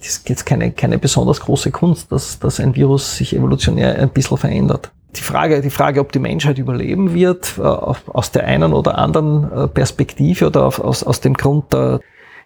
ist 0.00 0.28
jetzt 0.28 0.46
keine, 0.46 0.72
keine 0.72 0.98
besonders 0.98 1.40
große 1.40 1.70
Kunst, 1.70 2.12
dass, 2.12 2.38
dass 2.38 2.60
ein 2.60 2.74
Virus 2.74 3.16
sich 3.16 3.34
evolutionär 3.34 3.98
ein 3.98 4.10
bisschen 4.10 4.36
verändert. 4.36 4.90
Die 5.14 5.22
Frage, 5.22 5.62
die 5.62 5.70
Frage, 5.70 6.00
ob 6.00 6.12
die 6.12 6.18
Menschheit 6.18 6.58
überleben 6.58 7.14
wird, 7.14 7.54
äh, 7.58 7.62
aus 7.62 8.32
der 8.32 8.44
einen 8.44 8.72
oder 8.72 8.98
anderen 8.98 9.50
äh, 9.50 9.68
Perspektive 9.68 10.46
oder 10.46 10.66
aus, 10.66 11.02
aus 11.02 11.20
dem 11.20 11.34
Grund 11.34 11.72
der 11.72 12.00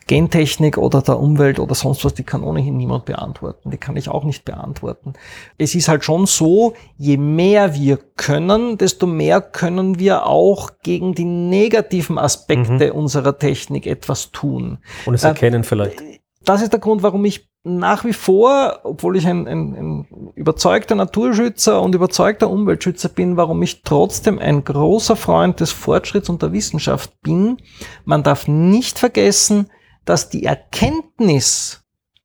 Gentechnik 0.06 0.76
oder 0.76 1.02
der 1.02 1.20
Umwelt 1.20 1.60
oder 1.60 1.74
sonst 1.74 2.04
was, 2.04 2.14
die 2.14 2.24
kann 2.24 2.42
ohnehin 2.42 2.76
niemand 2.76 3.04
beantworten. 3.04 3.70
Die 3.70 3.76
kann 3.76 3.96
ich 3.96 4.08
auch 4.08 4.24
nicht 4.24 4.44
beantworten. 4.44 5.12
Es 5.56 5.74
ist 5.74 5.88
halt 5.88 6.04
schon 6.04 6.26
so, 6.26 6.74
je 6.96 7.16
mehr 7.16 7.74
wir 7.74 7.98
können, 8.16 8.76
desto 8.76 9.06
mehr 9.06 9.40
können 9.40 9.98
wir 9.98 10.26
auch 10.26 10.70
gegen 10.82 11.14
die 11.14 11.24
negativen 11.24 12.18
Aspekte 12.18 12.92
mhm. 12.92 12.98
unserer 12.98 13.38
Technik 13.38 13.86
etwas 13.86 14.32
tun. 14.32 14.78
Und 15.06 15.14
es 15.14 15.22
erkennen 15.22 15.60
äh, 15.60 15.64
vielleicht 15.64 16.02
das 16.50 16.62
ist 16.62 16.72
der 16.72 16.80
Grund, 16.80 17.04
warum 17.04 17.24
ich 17.24 17.48
nach 17.62 18.04
wie 18.04 18.12
vor, 18.12 18.80
obwohl 18.82 19.16
ich 19.16 19.26
ein, 19.26 19.46
ein, 19.46 19.74
ein, 19.74 20.32
überzeugter 20.34 20.96
Naturschützer 20.96 21.80
und 21.80 21.94
überzeugter 21.94 22.50
Umweltschützer 22.50 23.08
bin, 23.08 23.36
warum 23.36 23.62
ich 23.62 23.82
trotzdem 23.82 24.40
ein 24.40 24.64
großer 24.64 25.14
Freund 25.14 25.60
des 25.60 25.70
Fortschritts 25.70 26.28
und 26.28 26.42
der 26.42 26.52
Wissenschaft 26.52 27.20
bin. 27.20 27.58
Man 28.04 28.24
darf 28.24 28.48
nicht 28.48 28.98
vergessen, 28.98 29.70
dass 30.04 30.28
die 30.28 30.44
Erkenntnis, 30.44 31.84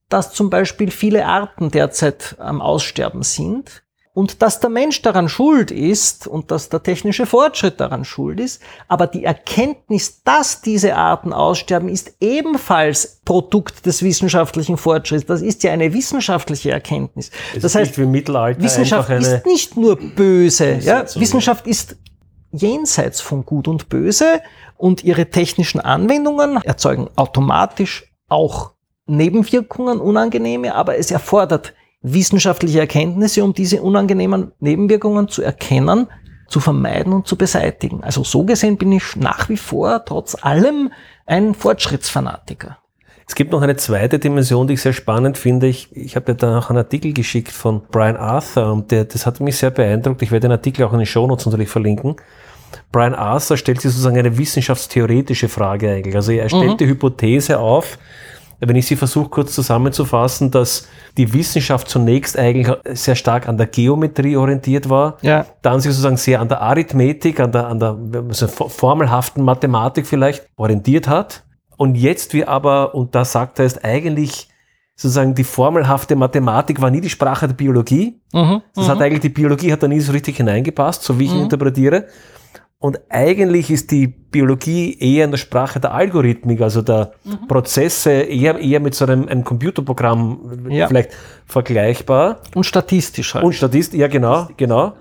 dass 0.10 0.34
zum 0.34 0.50
Beispiel 0.50 0.90
viele 0.90 1.28
Arten 1.28 1.70
derzeit 1.70 2.36
am 2.40 2.62
Aussterben 2.62 3.22
sind, 3.22 3.84
und 4.16 4.42
dass 4.42 4.62
der 4.62 4.70
Mensch 4.70 5.02
daran 5.02 5.28
schuld 5.28 5.72
ist 5.72 6.26
und 6.26 6.50
dass 6.50 6.70
der 6.70 6.82
technische 6.82 7.26
Fortschritt 7.26 7.82
daran 7.82 8.06
schuld 8.06 8.40
ist, 8.40 8.62
aber 8.88 9.08
die 9.08 9.26
Erkenntnis, 9.26 10.24
dass 10.24 10.62
diese 10.62 10.96
Arten 10.96 11.34
aussterben, 11.34 11.90
ist 11.90 12.16
ebenfalls 12.22 13.20
Produkt 13.26 13.86
des 13.86 14.04
wissenschaftlichen 14.04 14.78
Fortschritts. 14.78 15.26
Das 15.26 15.42
ist 15.42 15.64
ja 15.64 15.74
eine 15.74 15.94
wissenschaftliche 15.94 16.72
Erkenntnis. 16.72 17.30
Es 17.54 17.64
das 17.64 17.76
heißt, 17.76 17.98
Wissenschaft 17.98 19.10
ist 19.10 19.46
nicht 19.46 19.76
nur 19.76 19.98
böse. 19.98 20.80
Ja? 20.82 21.04
Wissenschaft 21.16 21.68
ist 21.68 21.98
jenseits 22.54 23.20
von 23.20 23.46
Gut 23.46 23.68
und 23.68 23.90
Böse 23.90 24.42
und 24.78 25.04
ihre 25.04 25.30
technischen 25.30 25.82
Anwendungen 25.82 26.56
erzeugen 26.64 27.10
automatisch 27.18 28.14
auch 28.30 28.72
Nebenwirkungen, 29.08 30.00
unangenehme, 30.00 30.74
aber 30.74 30.98
es 30.98 31.12
erfordert 31.12 31.74
wissenschaftliche 32.14 32.80
Erkenntnisse, 32.80 33.44
um 33.44 33.54
diese 33.54 33.82
unangenehmen 33.82 34.52
Nebenwirkungen 34.60 35.28
zu 35.28 35.42
erkennen, 35.42 36.08
zu 36.48 36.60
vermeiden 36.60 37.14
und 37.14 37.28
zu 37.28 37.36
beseitigen. 37.36 38.04
Also 38.04 38.24
so 38.24 38.44
gesehen 38.44 38.78
bin 38.78 38.92
ich 38.92 39.16
nach 39.16 39.50
wie 39.50 39.58
vor 39.58 40.06
trotz 40.06 40.36
allem 40.42 40.92
ein 41.26 41.56
Fortschrittsfanatiker. 41.56 42.78
Es 43.28 43.34
gibt 43.34 43.52
noch 43.52 43.64
eine 43.64 43.76
zweite 43.76 44.20
Dimension, 44.20 44.68
die 44.68 44.76
ich 44.76 44.82
sehr 44.82 44.94
spannend 44.94 45.40
finde. 45.40 45.66
Ich, 45.66 45.96
ich 45.96 46.16
habe 46.16 46.28
dir 46.28 46.36
da 46.36 46.52
noch 46.54 46.70
einen 46.70 46.78
Artikel 46.78 47.12
geschickt 47.12 47.52
von 47.52 47.82
Brian 47.90 48.18
Arthur 48.18 48.72
und 48.72 48.92
der, 48.92 49.06
das 49.06 49.26
hat 49.26 49.40
mich 49.40 49.58
sehr 49.58 49.72
beeindruckt. 49.72 50.22
Ich 50.22 50.32
werde 50.32 50.48
den 50.48 50.52
Artikel 50.52 50.86
auch 50.86 50.94
in 50.94 51.00
den 51.00 51.08
Shownotes 51.08 51.48
natürlich 51.48 51.70
verlinken. 51.70 52.18
Brian 52.92 53.16
Arthur 53.16 53.58
stellt 53.58 53.82
sich 53.82 53.92
sozusagen 53.92 54.18
eine 54.18 54.38
wissenschaftstheoretische 54.38 55.50
Frage 55.50 55.92
eigentlich. 55.92 56.16
Also 56.16 56.34
er 56.34 56.50
stellt 56.50 56.74
mhm. 56.74 56.78
die 56.78 56.88
Hypothese 56.88 57.58
auf, 57.58 57.98
wenn 58.68 58.76
ich 58.76 58.88
sie 58.88 58.96
versuche 58.96 59.30
kurz 59.30 59.54
zusammenzufassen, 59.54 60.52
dass 60.52 60.88
die 61.18 61.34
Wissenschaft 61.34 61.90
zunächst 61.90 62.38
eigentlich 62.38 62.76
sehr 62.94 63.16
stark 63.16 63.48
an 63.48 63.58
der 63.58 63.68
Geometrie 63.68 64.36
orientiert 64.38 64.90
war, 64.90 65.18
Ja. 65.22 65.46
dann 65.62 65.80
sich 65.80 65.92
sozusagen 65.92 66.18
sehr 66.18 66.42
an 66.42 66.48
der 66.48 66.62
Arithmetik, 66.62 67.40
an 67.40 67.52
der, 67.52 67.68
an 67.68 67.80
der 67.80 67.98
also 68.28 68.48
formelhaften 68.48 69.44
Mathematik 69.44 70.08
vielleicht 70.08 70.48
orientiert 70.58 71.08
hat. 71.08 71.44
Und 71.78 71.96
jetzt 71.96 72.34
wir 72.34 72.48
aber, 72.50 72.96
und 72.96 73.16
da 73.16 73.26
sagt 73.26 73.60
er, 73.60 73.66
ist 73.66 73.84
eigentlich 73.84 74.50
sozusagen 74.96 75.36
die 75.36 75.44
formelhafte 75.44 76.16
Mathematik 76.16 76.82
war 76.82 76.90
nie 76.90 77.02
die 77.02 77.10
Sprache 77.10 77.48
der 77.48 77.56
Biologie. 77.56 78.22
Mhm. 78.32 78.62
Das 78.76 78.88
hat 78.88 79.02
eigentlich, 79.02 79.20
die 79.20 79.30
Biologie 79.30 79.72
hat 79.74 79.84
da 79.84 79.88
nie 79.90 80.00
so 80.00 80.14
richtig 80.14 80.38
hineingepasst, 80.38 81.04
so 81.04 81.20
wie 81.20 81.26
ich 81.26 81.34
ihn 81.34 81.42
interpretiere. 81.42 82.06
Und 82.80 83.00
eigentlich 83.10 83.72
ist 83.72 83.90
die 83.92 84.08
Biologie 84.08 84.98
eher 85.00 85.26
in 85.26 85.32
der 85.32 85.38
Sprache 85.38 85.80
der 85.80 85.94
Algorithmik, 85.94 86.62
also 86.62 86.82
der 86.82 87.14
Prozesse, 87.48 88.12
eher, 88.12 88.60
eher 88.60 88.80
mit 88.80 88.94
so 88.94 89.06
einem, 89.06 89.28
einem 89.28 89.44
Computerprogramm 89.44 90.68
Ja. 90.70 90.88
vielleicht 90.88 91.12
vergleichbar. 91.46 92.42
Und 92.54 92.66
statistisch 92.66 93.34
halt. 93.34 93.46
Und 93.46 93.54
Statist, 93.54 93.94
ja 93.94 94.08
genau, 94.08 94.50
genau. 94.58 94.94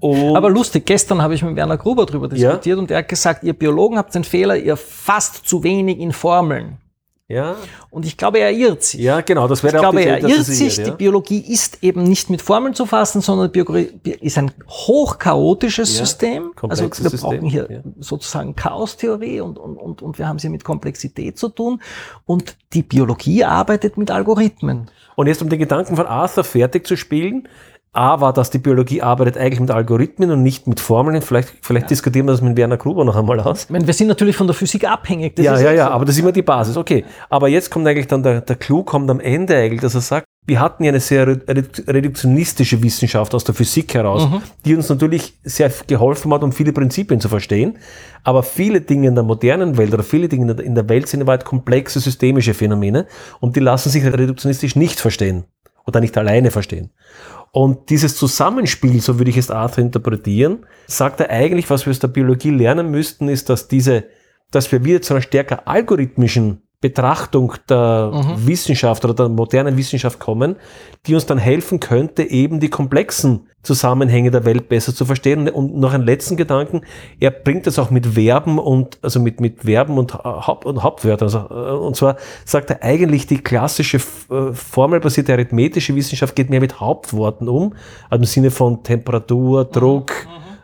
Und 0.00 0.36
Aber 0.36 0.48
lustig, 0.48 0.86
gestern 0.86 1.20
habe 1.20 1.34
ich 1.34 1.42
mit 1.42 1.56
Werner 1.56 1.76
Gruber 1.76 2.06
darüber 2.06 2.28
diskutiert 2.28 2.78
und 2.78 2.90
er 2.90 2.98
hat 2.98 3.08
gesagt, 3.08 3.42
ihr 3.44 3.52
Biologen 3.52 3.98
habt 3.98 4.14
den 4.14 4.24
Fehler, 4.24 4.56
ihr 4.56 4.76
fasst 4.76 5.46
zu 5.46 5.62
wenig 5.62 5.98
in 5.98 6.12
Formeln. 6.12 6.78
Ja, 7.30 7.56
Und 7.90 8.06
ich 8.06 8.16
glaube, 8.16 8.38
er 8.38 8.50
irrt 8.52 8.82
sich. 8.82 9.00
ja, 9.00 9.20
genau, 9.20 9.46
das 9.48 9.62
wäre 9.62 9.76
Ich 9.76 9.80
glaube, 9.80 10.00
die 10.00 10.06
er 10.06 10.20
irrt 10.20 10.38
es 10.40 10.46
sich. 10.46 10.78
irrt, 10.78 10.86
Die 10.86 10.90
ja. 10.90 10.96
Biologie 10.96 11.40
ist 11.40 11.82
eben 11.82 12.02
nicht 12.04 12.30
mit 12.30 12.40
Formeln 12.40 12.72
zu 12.72 12.86
fassen, 12.86 13.20
sondern 13.20 13.52
Biologie 13.52 13.90
ist 14.02 14.38
ein 14.38 14.50
hochchaotisches 14.66 15.92
Ja, 15.98 16.06
System. 16.06 16.52
Also 16.62 16.84
wir 16.84 16.94
System, 16.94 17.20
brauchen 17.20 17.42
hier 17.50 17.68
ja. 17.70 17.80
sozusagen 18.00 18.56
Chaostheorie 18.56 19.42
und, 19.42 19.58
und, 19.58 19.76
und, 19.76 20.00
und 20.00 20.18
wir 20.18 20.26
haben 20.26 20.38
sie 20.38 20.48
mit 20.48 20.64
Komplexität 20.64 21.38
zu 21.38 21.50
tun. 21.50 21.82
Und 22.24 22.56
die 22.72 22.82
Biologie 22.82 23.44
arbeitet 23.44 23.98
mit 23.98 24.10
Algorithmen. 24.10 24.90
Und 25.14 25.26
jetzt 25.26 25.42
um 25.42 25.50
den 25.50 25.58
Gedanken 25.58 25.96
von 25.96 26.06
Arthur 26.06 26.44
fertig 26.44 26.86
zu 26.86 26.96
spielen, 26.96 27.46
A 27.98 28.20
war, 28.20 28.32
dass 28.32 28.50
die 28.50 28.58
Biologie 28.58 29.02
arbeitet 29.02 29.36
eigentlich 29.36 29.58
mit 29.58 29.72
Algorithmen 29.72 30.30
und 30.30 30.44
nicht 30.44 30.68
mit 30.68 30.78
Formeln. 30.78 31.20
Vielleicht, 31.20 31.52
vielleicht 31.62 31.90
diskutieren 31.90 32.26
wir 32.26 32.32
das 32.32 32.40
mit 32.40 32.56
Werner 32.56 32.76
Gruber 32.76 33.04
noch 33.04 33.16
einmal 33.16 33.40
aus. 33.40 33.64
Ich 33.64 33.70
meine, 33.70 33.86
wir 33.88 33.94
sind 33.94 34.06
natürlich 34.06 34.36
von 34.36 34.46
der 34.46 34.54
Physik 34.54 34.88
abhängig. 34.88 35.34
Das 35.34 35.44
ja, 35.44 35.54
ist 35.54 35.62
ja, 35.62 35.72
ja, 35.72 35.86
so. 35.86 35.92
aber 35.94 36.04
das 36.04 36.14
ist 36.14 36.20
immer 36.20 36.30
die 36.30 36.42
Basis. 36.42 36.76
Okay. 36.76 37.04
Aber 37.28 37.48
jetzt 37.48 37.70
kommt 37.70 37.88
eigentlich 37.88 38.06
dann 38.06 38.22
der, 38.22 38.40
der 38.40 38.54
Clou 38.54 38.84
kommt 38.84 39.10
am 39.10 39.18
Ende 39.18 39.56
eigentlich, 39.56 39.80
dass 39.80 39.96
er 39.96 40.00
sagt, 40.00 40.26
wir 40.46 40.60
hatten 40.60 40.84
ja 40.84 40.90
eine 40.90 41.00
sehr 41.00 41.26
redu- 41.26 41.92
reduktionistische 41.92 42.82
Wissenschaft 42.82 43.34
aus 43.34 43.42
der 43.44 43.54
Physik 43.54 43.92
heraus, 43.94 44.26
die 44.64 44.76
uns 44.76 44.88
natürlich 44.88 45.34
sehr 45.42 45.70
geholfen 45.86 46.32
hat, 46.32 46.42
um 46.42 46.52
viele 46.52 46.72
Prinzipien 46.72 47.20
zu 47.20 47.28
verstehen. 47.28 47.78
Aber 48.22 48.42
viele 48.44 48.80
Dinge 48.80 49.08
in 49.08 49.14
der 49.16 49.24
modernen 49.24 49.76
Welt 49.76 49.92
oder 49.92 50.04
viele 50.04 50.28
Dinge 50.28 50.52
in 50.52 50.74
der- 50.76 50.88
Welt 50.88 51.08
sind 51.08 51.20
in 51.20 51.26
Wahrheit 51.26 51.44
komplexe 51.44 52.00
systemische 52.00 52.54
Phänomene 52.54 53.06
und 53.40 53.56
die 53.56 53.60
lassen 53.60 53.90
sich 53.90 54.04
reduktionistisch 54.04 54.76
nicht 54.76 55.00
verstehen 55.00 55.44
oder 55.86 56.00
nicht 56.00 56.16
alleine 56.16 56.50
verstehen. 56.50 56.90
Und 57.50 57.90
dieses 57.90 58.16
Zusammenspiel, 58.16 59.00
so 59.00 59.18
würde 59.18 59.30
ich 59.30 59.36
es 59.36 59.50
Arthur 59.50 59.84
interpretieren, 59.84 60.66
sagt 60.86 61.20
er 61.20 61.30
eigentlich, 61.30 61.70
was 61.70 61.86
wir 61.86 61.90
aus 61.90 61.98
der 61.98 62.08
Biologie 62.08 62.50
lernen 62.50 62.90
müssten, 62.90 63.28
ist, 63.28 63.48
dass 63.48 63.68
diese, 63.68 64.04
dass 64.50 64.70
wir 64.70 64.84
wieder 64.84 65.02
zu 65.02 65.14
einer 65.14 65.22
stärker 65.22 65.66
algorithmischen 65.66 66.62
Betrachtung 66.80 67.54
der 67.68 68.12
Wissenschaft 68.36 69.04
oder 69.04 69.14
der 69.14 69.28
modernen 69.28 69.76
Wissenschaft 69.76 70.20
kommen, 70.20 70.56
die 71.06 71.14
uns 71.14 71.26
dann 71.26 71.38
helfen 71.38 71.80
könnte, 71.80 72.22
eben 72.22 72.60
die 72.60 72.70
komplexen 72.70 73.48
Zusammenhänge 73.62 74.30
der 74.30 74.44
Welt 74.44 74.68
besser 74.68 74.94
zu 74.94 75.04
verstehen. 75.04 75.48
Und 75.48 75.76
noch 75.76 75.92
einen 75.92 76.04
letzten 76.04 76.36
Gedanken, 76.36 76.82
er 77.18 77.32
bringt 77.32 77.66
das 77.66 77.80
auch 77.80 77.90
mit 77.90 78.06
Verben 78.06 78.60
und, 78.60 78.98
also 79.02 79.18
mit, 79.18 79.40
mit 79.40 79.64
Verben 79.64 79.98
und, 79.98 80.14
Haupt, 80.14 80.66
und 80.66 80.84
Hauptwörtern. 80.84 81.26
Also, 81.26 81.38
äh, 81.50 81.84
und 81.84 81.96
zwar 81.96 82.16
sagt 82.44 82.70
er 82.70 82.82
eigentlich, 82.84 83.26
die 83.26 83.38
klassische 83.38 83.96
äh, 84.30 84.52
formelbasierte 84.52 85.32
arithmetische 85.32 85.96
Wissenschaft 85.96 86.36
geht 86.36 86.48
mehr 86.48 86.60
mit 86.60 86.78
Hauptworten 86.78 87.48
um, 87.48 87.74
also 88.08 88.22
im 88.22 88.24
Sinne 88.24 88.50
von 88.52 88.84
Temperatur, 88.84 89.64
Druck, 89.64 90.12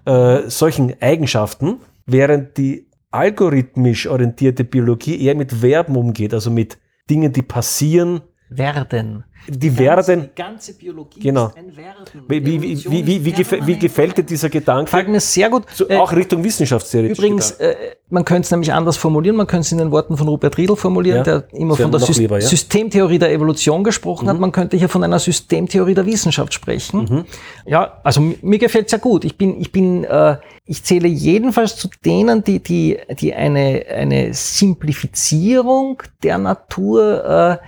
äh, 0.05 0.49
solchen 0.49 0.95
Eigenschaften, 1.01 1.81
während 2.07 2.57
die 2.57 2.84
algorithmisch 3.15 4.07
orientierte 4.09 4.65
Biologie 4.65 5.21
eher 5.25 5.35
mit 5.35 5.53
Verben 5.53 5.97
umgeht, 5.97 6.35
also 6.35 6.51
mit 6.51 6.79
Dingen, 7.09 7.33
die 7.33 7.43
passieren, 7.43 8.23
Werden. 8.51 9.25
Die 9.49 9.79
werden. 9.79 10.31
Die 10.35 10.43
ganze 10.43 10.75
Biologie 10.75 11.21
Genau. 11.21 11.47
ist 11.49 11.57
ein 11.57 11.77
Werden. 11.77 12.05
Wie, 12.29 12.45
wie, 12.47 12.63
wie, 12.63 12.85
wie, 12.91 13.07
wie, 13.07 13.25
wie, 13.25 13.33
gefä- 13.33 13.67
wie 13.67 13.79
gefällt 13.79 14.17
dir 14.19 14.23
dieser 14.25 14.49
Gedanke? 14.49 14.85
Gefällt 14.85 15.09
mir 15.09 15.21
sehr 15.21 15.51
gut. 15.51 15.65
So, 15.75 15.89
Äh, 15.89 15.97
auch 15.97 16.13
Richtung 16.13 16.43
Wissenschaftstheorie. 16.45 17.09
Übrigens, 17.09 17.53
äh, 17.53 17.75
man 18.11 18.25
könnte 18.25 18.43
es 18.47 18.51
nämlich 18.51 18.73
anders 18.73 18.97
formulieren, 18.97 19.37
man 19.37 19.47
könnte 19.47 19.63
es 19.67 19.73
in 19.73 19.79
den 19.79 19.91
Worten 19.91 20.17
von 20.17 20.29
Rupert 20.29 20.57
Riedel 20.59 20.77
formulieren, 20.77 21.19
Ja, 21.19 21.23
der 21.25 21.45
immer 21.53 21.75
sehr 21.75 21.85
von 21.85 21.93
der 21.93 22.01
Sys 22.01 22.19
lieber, 22.19 22.39
ja. 22.39 22.45
Mhm. 22.45 22.49
Systemtheorie 22.49 23.19
der 23.19 23.33
Evolution 23.33 23.83
gesprochen 23.85 24.29
hat. 24.29 24.39
Man 24.39 24.53
könnte 24.53 24.77
hier 24.77 24.89
von 24.89 25.03
einer 25.03 25.19
Systemtheorie 25.19 25.95
der 25.95 26.07
Wissenschaft 26.07 26.55
sprechen. 26.55 27.01
Mhm. 27.05 27.25
Ja, 27.67 28.01
also 28.05 28.21
mi- 28.21 28.39
mir 28.43 28.59
gefällt 28.59 28.87
es 28.87 28.93
ja 28.93 28.99
gut. 28.99 29.25
Ich 29.25 29.37
bin, 29.37 29.61
ich 29.61 29.73
bin, 29.73 30.05
äh, 30.05 30.37
ich 30.67 30.83
zähle 30.85 31.09
jedenfalls 31.09 31.77
zu 31.77 31.89
denen, 32.05 32.45
die, 32.45 32.61
die, 32.61 32.99
die 33.21 33.35
eine, 33.35 33.85
eine 33.95 34.33
Simplifizierung 34.33 36.03
der 36.23 36.39
Natur 36.39 37.61
äh, 37.63 37.67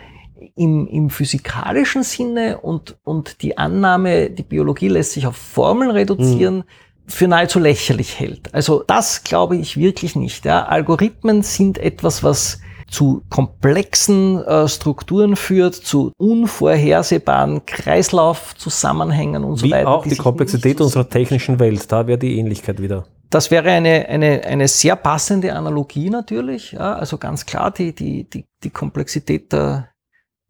im, 0.57 0.87
im 0.89 1.11
physikalischen 1.11 2.03
Sinne 2.03 2.59
und, 2.59 2.97
und 3.05 3.43
die 3.43 3.59
Annahme, 3.59 4.31
die 4.31 4.43
Biologie 4.43 4.89
lässt 4.89 5.13
sich 5.13 5.27
auf 5.27 5.37
Formeln 5.37 5.91
reduzieren, 5.91 6.65
für 7.07 7.29
nahezu 7.29 7.61
lächerlich 7.61 8.19
hält. 8.19 8.53
Also 8.53 8.83
das 8.85 9.23
glaube 9.23 9.57
ich 9.57 9.77
wirklich 9.77 10.17
nicht. 10.17 10.45
Ja. 10.45 10.65
Algorithmen 10.67 11.43
sind 11.43 11.79
etwas, 11.79 12.25
was 12.25 12.61
zu 12.89 13.23
komplexen 13.31 14.43
äh, 14.45 14.69
Strukturen 14.69 15.37
führt, 15.37 15.75
zu 15.75 16.13
unvorhersehbaren 16.19 17.67
Kreislaufzusammenhängen 17.67 19.45
und 19.45 19.57
so 19.57 19.67
Wie 19.67 19.73
weiter. 19.73 19.89
auch 19.89 20.05
die 20.05 20.11
sich 20.11 20.19
Komplexität 20.19 20.79
so 20.79 20.85
unserer 20.85 21.09
technischen 21.09 21.59
Welt, 21.59 21.91
da 21.91 22.07
wäre 22.07 22.19
die 22.19 22.39
Ähnlichkeit 22.39 22.81
wieder. 22.81 23.05
das 23.31 23.51
wäre 23.51 23.71
eine, 23.71 24.09
eine, 24.09 24.43
eine 24.45 24.69
sehr 24.69 24.97
passende 24.97 25.53
Analogie 25.53 26.11
natürlich. 26.11 26.73
Ja, 26.73 26.95
also 26.95 27.19
ganz 27.19 27.45
klar, 27.45 27.73
die, 27.73 27.93
die, 27.93 28.25
die, 28.31 28.47
die 28.63 28.71
Komplexität 28.71 29.53
der, 29.53 29.89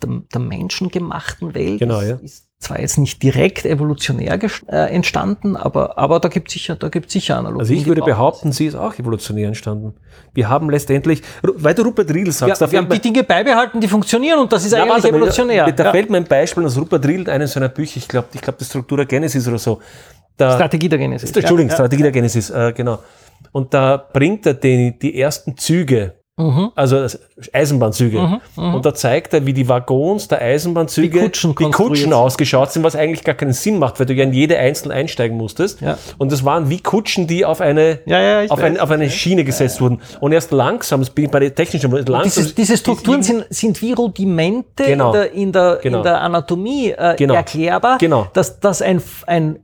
der, 0.02 0.10
der 0.32 0.40
menschengemachten 0.40 1.55
Welt 1.55 1.78
Genau, 1.78 2.01
ist, 2.01 2.09
ja. 2.09 2.16
ist 2.16 2.47
zwar 2.59 2.81
jetzt 2.81 2.98
nicht 2.98 3.23
direkt 3.23 3.64
evolutionär 3.66 4.39
äh, 4.68 4.77
entstanden, 4.94 5.56
aber, 5.56 5.98
aber 5.98 6.20
da 6.20 6.28
gibt 6.28 6.48
es 6.48 6.55
sicher, 6.55 6.74
da 6.77 6.89
gibt's 6.89 7.12
sicher 7.12 7.36
Analogien. 7.36 7.60
Also 7.60 7.74
ich 7.74 7.86
würde 7.86 8.02
behaupten, 8.02 8.52
sie 8.52 8.66
ist 8.66 8.74
auch 8.74 8.98
evolutionär 8.98 9.48
entstanden. 9.48 9.94
Wir 10.32 10.48
haben 10.48 10.70
letztendlich, 10.70 11.23
weil 11.43 11.74
du 11.74 11.82
Rupert 11.82 12.12
Riedl 12.12 12.32
sagst, 12.32 12.60
Ja, 12.60 12.66
da 12.66 12.73
wir 12.73 12.78
haben 12.78 12.89
die 12.89 12.98
Dinge 13.01 13.24
beibehalten, 13.24 13.81
die 13.81 13.89
funktionieren 13.89 14.39
und 14.40 14.52
das 14.52 14.64
ist 14.64 14.73
Na, 14.73 14.78
eigentlich 14.78 14.94
warte 15.05 15.09
evolutionär. 15.09 15.70
Da 15.73 15.85
Ja. 15.85 15.90
fällt 15.93 16.10
mir 16.10 16.16
ein 16.18 16.24
Beispiel 16.24 16.64
aus 16.64 16.78
Rupert 16.78 17.06
Riedl, 17.06 17.31
eines 17.31 17.52
seiner 17.52 17.68
Bücher, 17.68 17.98
ich 17.98 18.09
glaube, 18.09 18.28
ich 18.32 18.40
glaub, 18.40 18.56
das 18.59 18.68
Struktur 18.68 18.97
der 18.98 19.06
Genesis 19.06 19.47
oder 19.48 19.59
so. 19.59 19.81
Da, 20.36 20.55
Strategie 20.55 20.89
der 20.89 20.98
Genesis. 20.98 21.31
Entschuldigung, 21.32 21.68
ja. 21.70 21.74
Strategie 21.74 22.02
der 22.02 22.12
Genesis, 22.12 22.51
äh, 22.51 22.73
genau. 22.74 22.98
Und 23.52 23.73
da 23.73 23.97
bringt 23.97 24.44
er 24.47 24.55
die, 24.55 24.98
die 24.98 25.18
ersten 25.18 25.56
Züge, 25.56 26.14
Mhm. 26.39 26.71
also 26.75 27.07
Eisenbahnzüge. 27.55 28.41
Und 28.57 28.85
da 28.85 28.95
zeigt 28.95 29.33
er, 29.33 29.47
wie 29.47 29.55
die 29.55 29.69
Waggons 29.71 30.29
der 30.29 30.43
Eisenbahnzüge, 30.43 31.09
Die 31.19 31.25
Kutschen 31.25 31.55
die 31.59 31.71
Kutschen 31.71 32.13
ausgeschaut 32.13 32.73
sind, 32.73 32.83
was 32.85 32.95
eigentlich 32.95 33.25
gar 33.25 33.35
keinen 33.35 33.55
Sinn 33.55 33.79
macht, 33.79 33.99
weil 33.99 34.05
du 34.05 34.13
ja 34.13 34.25
in 34.25 34.35
jede 34.35 34.59
einzeln 34.59 34.93
einsteigen 34.93 35.39
musstest. 35.39 35.81
Ja. 35.81 35.97
Und 36.19 36.31
das 36.33 36.45
waren 36.45 36.69
wie 36.69 36.81
Kutschen, 36.83 37.27
die 37.27 37.47
auf 37.47 37.63
eine, 37.63 38.01
Ja, 38.05 38.21
ja, 38.43 38.51
auf, 38.51 38.63
ein, 38.63 38.79
auf 38.79 38.91
eine 38.91 39.09
Schiene 39.09 39.45
gesetzt 39.45 39.81
wurden. 39.81 40.03
Und 40.21 40.33
erst 40.33 40.51
langsam, 40.53 41.01
das 41.01 41.09
bin 41.09 41.25
ich 41.25 41.31
bei 41.31 41.41
der 41.41 41.55
technischen, 41.55 41.91
langsam. 41.91 42.23
Diese, 42.45 42.55
diese 42.55 42.77
Strukturen 42.77 43.23
sind, 43.23 43.47
sind 43.49 43.81
wie 43.81 43.93
Rudimente 43.95 44.85
Genau. 44.85 45.07
in, 45.07 45.13
der, 45.15 45.33
in, 45.33 45.53
der, 45.53 45.79
Genau. 45.83 45.99
in 45.99 46.05
der 46.05 46.21
Anatomie 46.21 46.91
äh, 46.91 47.17
Genau. 47.17 47.33
erklärbar, 47.35 47.97
Genau. 47.97 48.27
dass, 48.35 48.61
dass 48.61 48.83
ein, 48.83 49.01
ein 49.27 49.59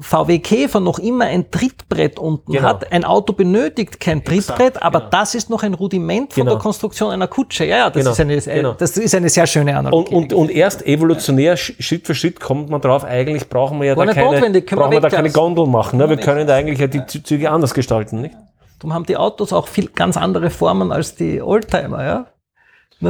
VW 0.00 0.40
Käfer 0.40 0.80
noch 0.80 0.98
immer 0.98 1.26
ein 1.26 1.52
Trittbrett 1.52 2.18
unten 2.18 2.50
Genau. 2.52 2.66
hat. 2.66 2.90
Ein 2.92 3.04
Auto 3.04 3.32
benötigt 3.32 4.00
kein 4.00 4.24
Trittbrett, 4.24 4.82
aber 4.82 4.98
genau. 4.98 5.10
das 5.10 5.36
ist 5.36 5.50
noch 5.50 5.62
ein 5.62 5.72
Rudiment 5.74 6.32
von 6.32 6.42
Genau. 6.42 6.54
der 6.56 6.62
Konstruktion 6.62 7.10
einer 7.12 7.28
Kutsche. 7.28 7.64
Ja, 7.64 7.76
ja, 7.76 7.90
das, 7.90 8.00
Genau. 8.02 8.10
ist, 8.32 8.48
eine, 8.48 8.60
Genau. 8.60 8.72
das 8.72 8.96
ist 8.96 9.14
eine 9.14 9.28
sehr 9.28 9.46
schöne 9.46 9.70
Und, 9.70 9.76
Analogie. 9.78 10.14
und, 10.16 10.32
und 10.32 10.50
erst 10.50 10.84
evolutionär, 10.84 11.56
Sch- 11.56 11.80
Schritt 11.80 12.06
für 12.06 12.14
Schritt 12.16 12.40
kommt 12.40 12.70
man 12.70 12.80
drauf, 12.80 13.04
eigentlich 13.04 13.48
brauchen 13.48 13.78
wir 13.80 13.86
ja 13.88 13.96
War 13.96 14.06
da 14.06 14.14
keine, 14.14 14.26
brauchen 14.62 14.90
wir 14.92 15.00
da 15.00 15.08
keine. 15.10 15.30
Gondeln 15.30 15.70
machen. 15.70 15.98
Ne? 16.00 16.08
Wir 16.10 16.16
können 16.16 16.44
da 16.46 16.56
eigentlich 16.56 16.80
ja 16.80 16.88
die 16.88 17.00
Zü- 17.02 17.22
Züge 17.22 17.50
anders 17.52 17.72
gestalten. 17.72 18.20
Nicht? 18.20 18.34
Darum 18.80 18.94
haben 18.94 19.06
die 19.06 19.16
Autos 19.16 19.52
auch 19.52 19.68
viel 19.68 19.86
ganz 19.88 20.16
andere 20.16 20.50
Formen 20.50 20.90
als 20.90 21.14
die 21.14 21.40
Oldtimer. 21.40 22.04
Ja? 22.04 22.26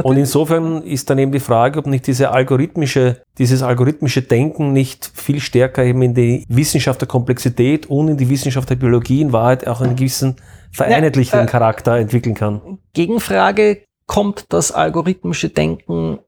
Und 0.03 0.17
insofern 0.17 0.83
ist 0.83 1.09
dann 1.09 1.19
eben 1.19 1.31
die 1.31 1.39
Frage, 1.39 1.79
ob 1.79 1.87
nicht 1.87 2.07
diese 2.07 2.31
algorithmische, 2.31 3.21
dieses 3.37 3.63
algorithmische 3.63 4.21
Denken 4.21 4.73
nicht 4.73 5.11
viel 5.13 5.39
stärker 5.39 5.83
eben 5.83 6.01
in 6.01 6.13
die 6.13 6.45
Wissenschaft 6.47 7.01
der 7.01 7.07
Komplexität 7.07 7.85
und 7.87 8.07
in 8.09 8.17
die 8.17 8.29
Wissenschaft 8.29 8.69
der 8.69 8.75
Biologie 8.75 9.21
in 9.21 9.33
Wahrheit 9.33 9.67
auch 9.67 9.81
einen 9.81 9.95
gewissen 9.95 10.37
vereinheitlichenden 10.71 11.47
äh, 11.47 11.51
Charakter 11.51 11.97
entwickeln 11.97 12.35
kann. 12.35 12.79
Gegenfrage, 12.93 13.83
kommt 14.07 14.45
das 14.49 14.71
algorithmische 14.71 15.49
Denken 15.49 16.19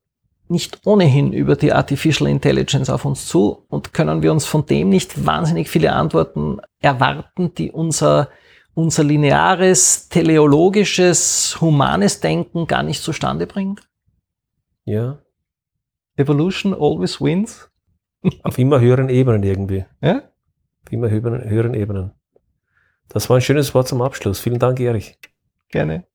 nicht 0.49 0.80
ohnehin 0.85 1.34
über 1.34 1.56
die 1.56 1.73
Artificial 1.73 2.30
Intelligence 2.30 2.89
auf 2.89 3.06
uns 3.06 3.27
zu 3.27 3.65
und 3.68 3.94
können 3.94 4.22
wir 4.22 4.31
uns 4.31 4.45
von 4.45 4.65
dem 4.65 4.89
nicht 4.89 5.26
wahnsinnig 5.26 5.69
viele 5.69 5.91
Antworten 5.91 6.60
erwarten, 6.80 7.53
die 7.56 7.72
unser, 7.72 8.30
unser 8.78 9.04
lineares, 9.04 10.08
teleologisches, 10.08 11.60
humanes 11.60 12.20
Denken 12.20 12.68
gar 12.68 12.84
nicht 12.84 13.02
zustande 13.02 13.48
bringt? 13.48 13.90
Ja. 14.86 15.18
Evolution 16.16 16.76
always 16.76 17.20
wins. 17.20 17.72
Auf 18.44 18.60
immer 18.60 18.80
höheren 18.80 19.10
Ebenen 19.10 19.41
irgendwie. 19.41 19.86
Ja? 19.99 20.18
Auf 20.86 20.91
immer 20.91 21.10
höheren, 21.10 21.49
höheren 21.49 21.74
Ebenen. 21.74 22.12
Das 23.10 23.30
war 23.30 23.38
ein 23.38 23.41
schönes 23.41 23.74
Wort 23.74 23.88
zum 23.88 24.04
Abschluss. 24.04 24.40
Vielen 24.40 24.60
Dank, 24.60 24.80
Erich. 24.80 25.18
Gerne. 25.70 26.06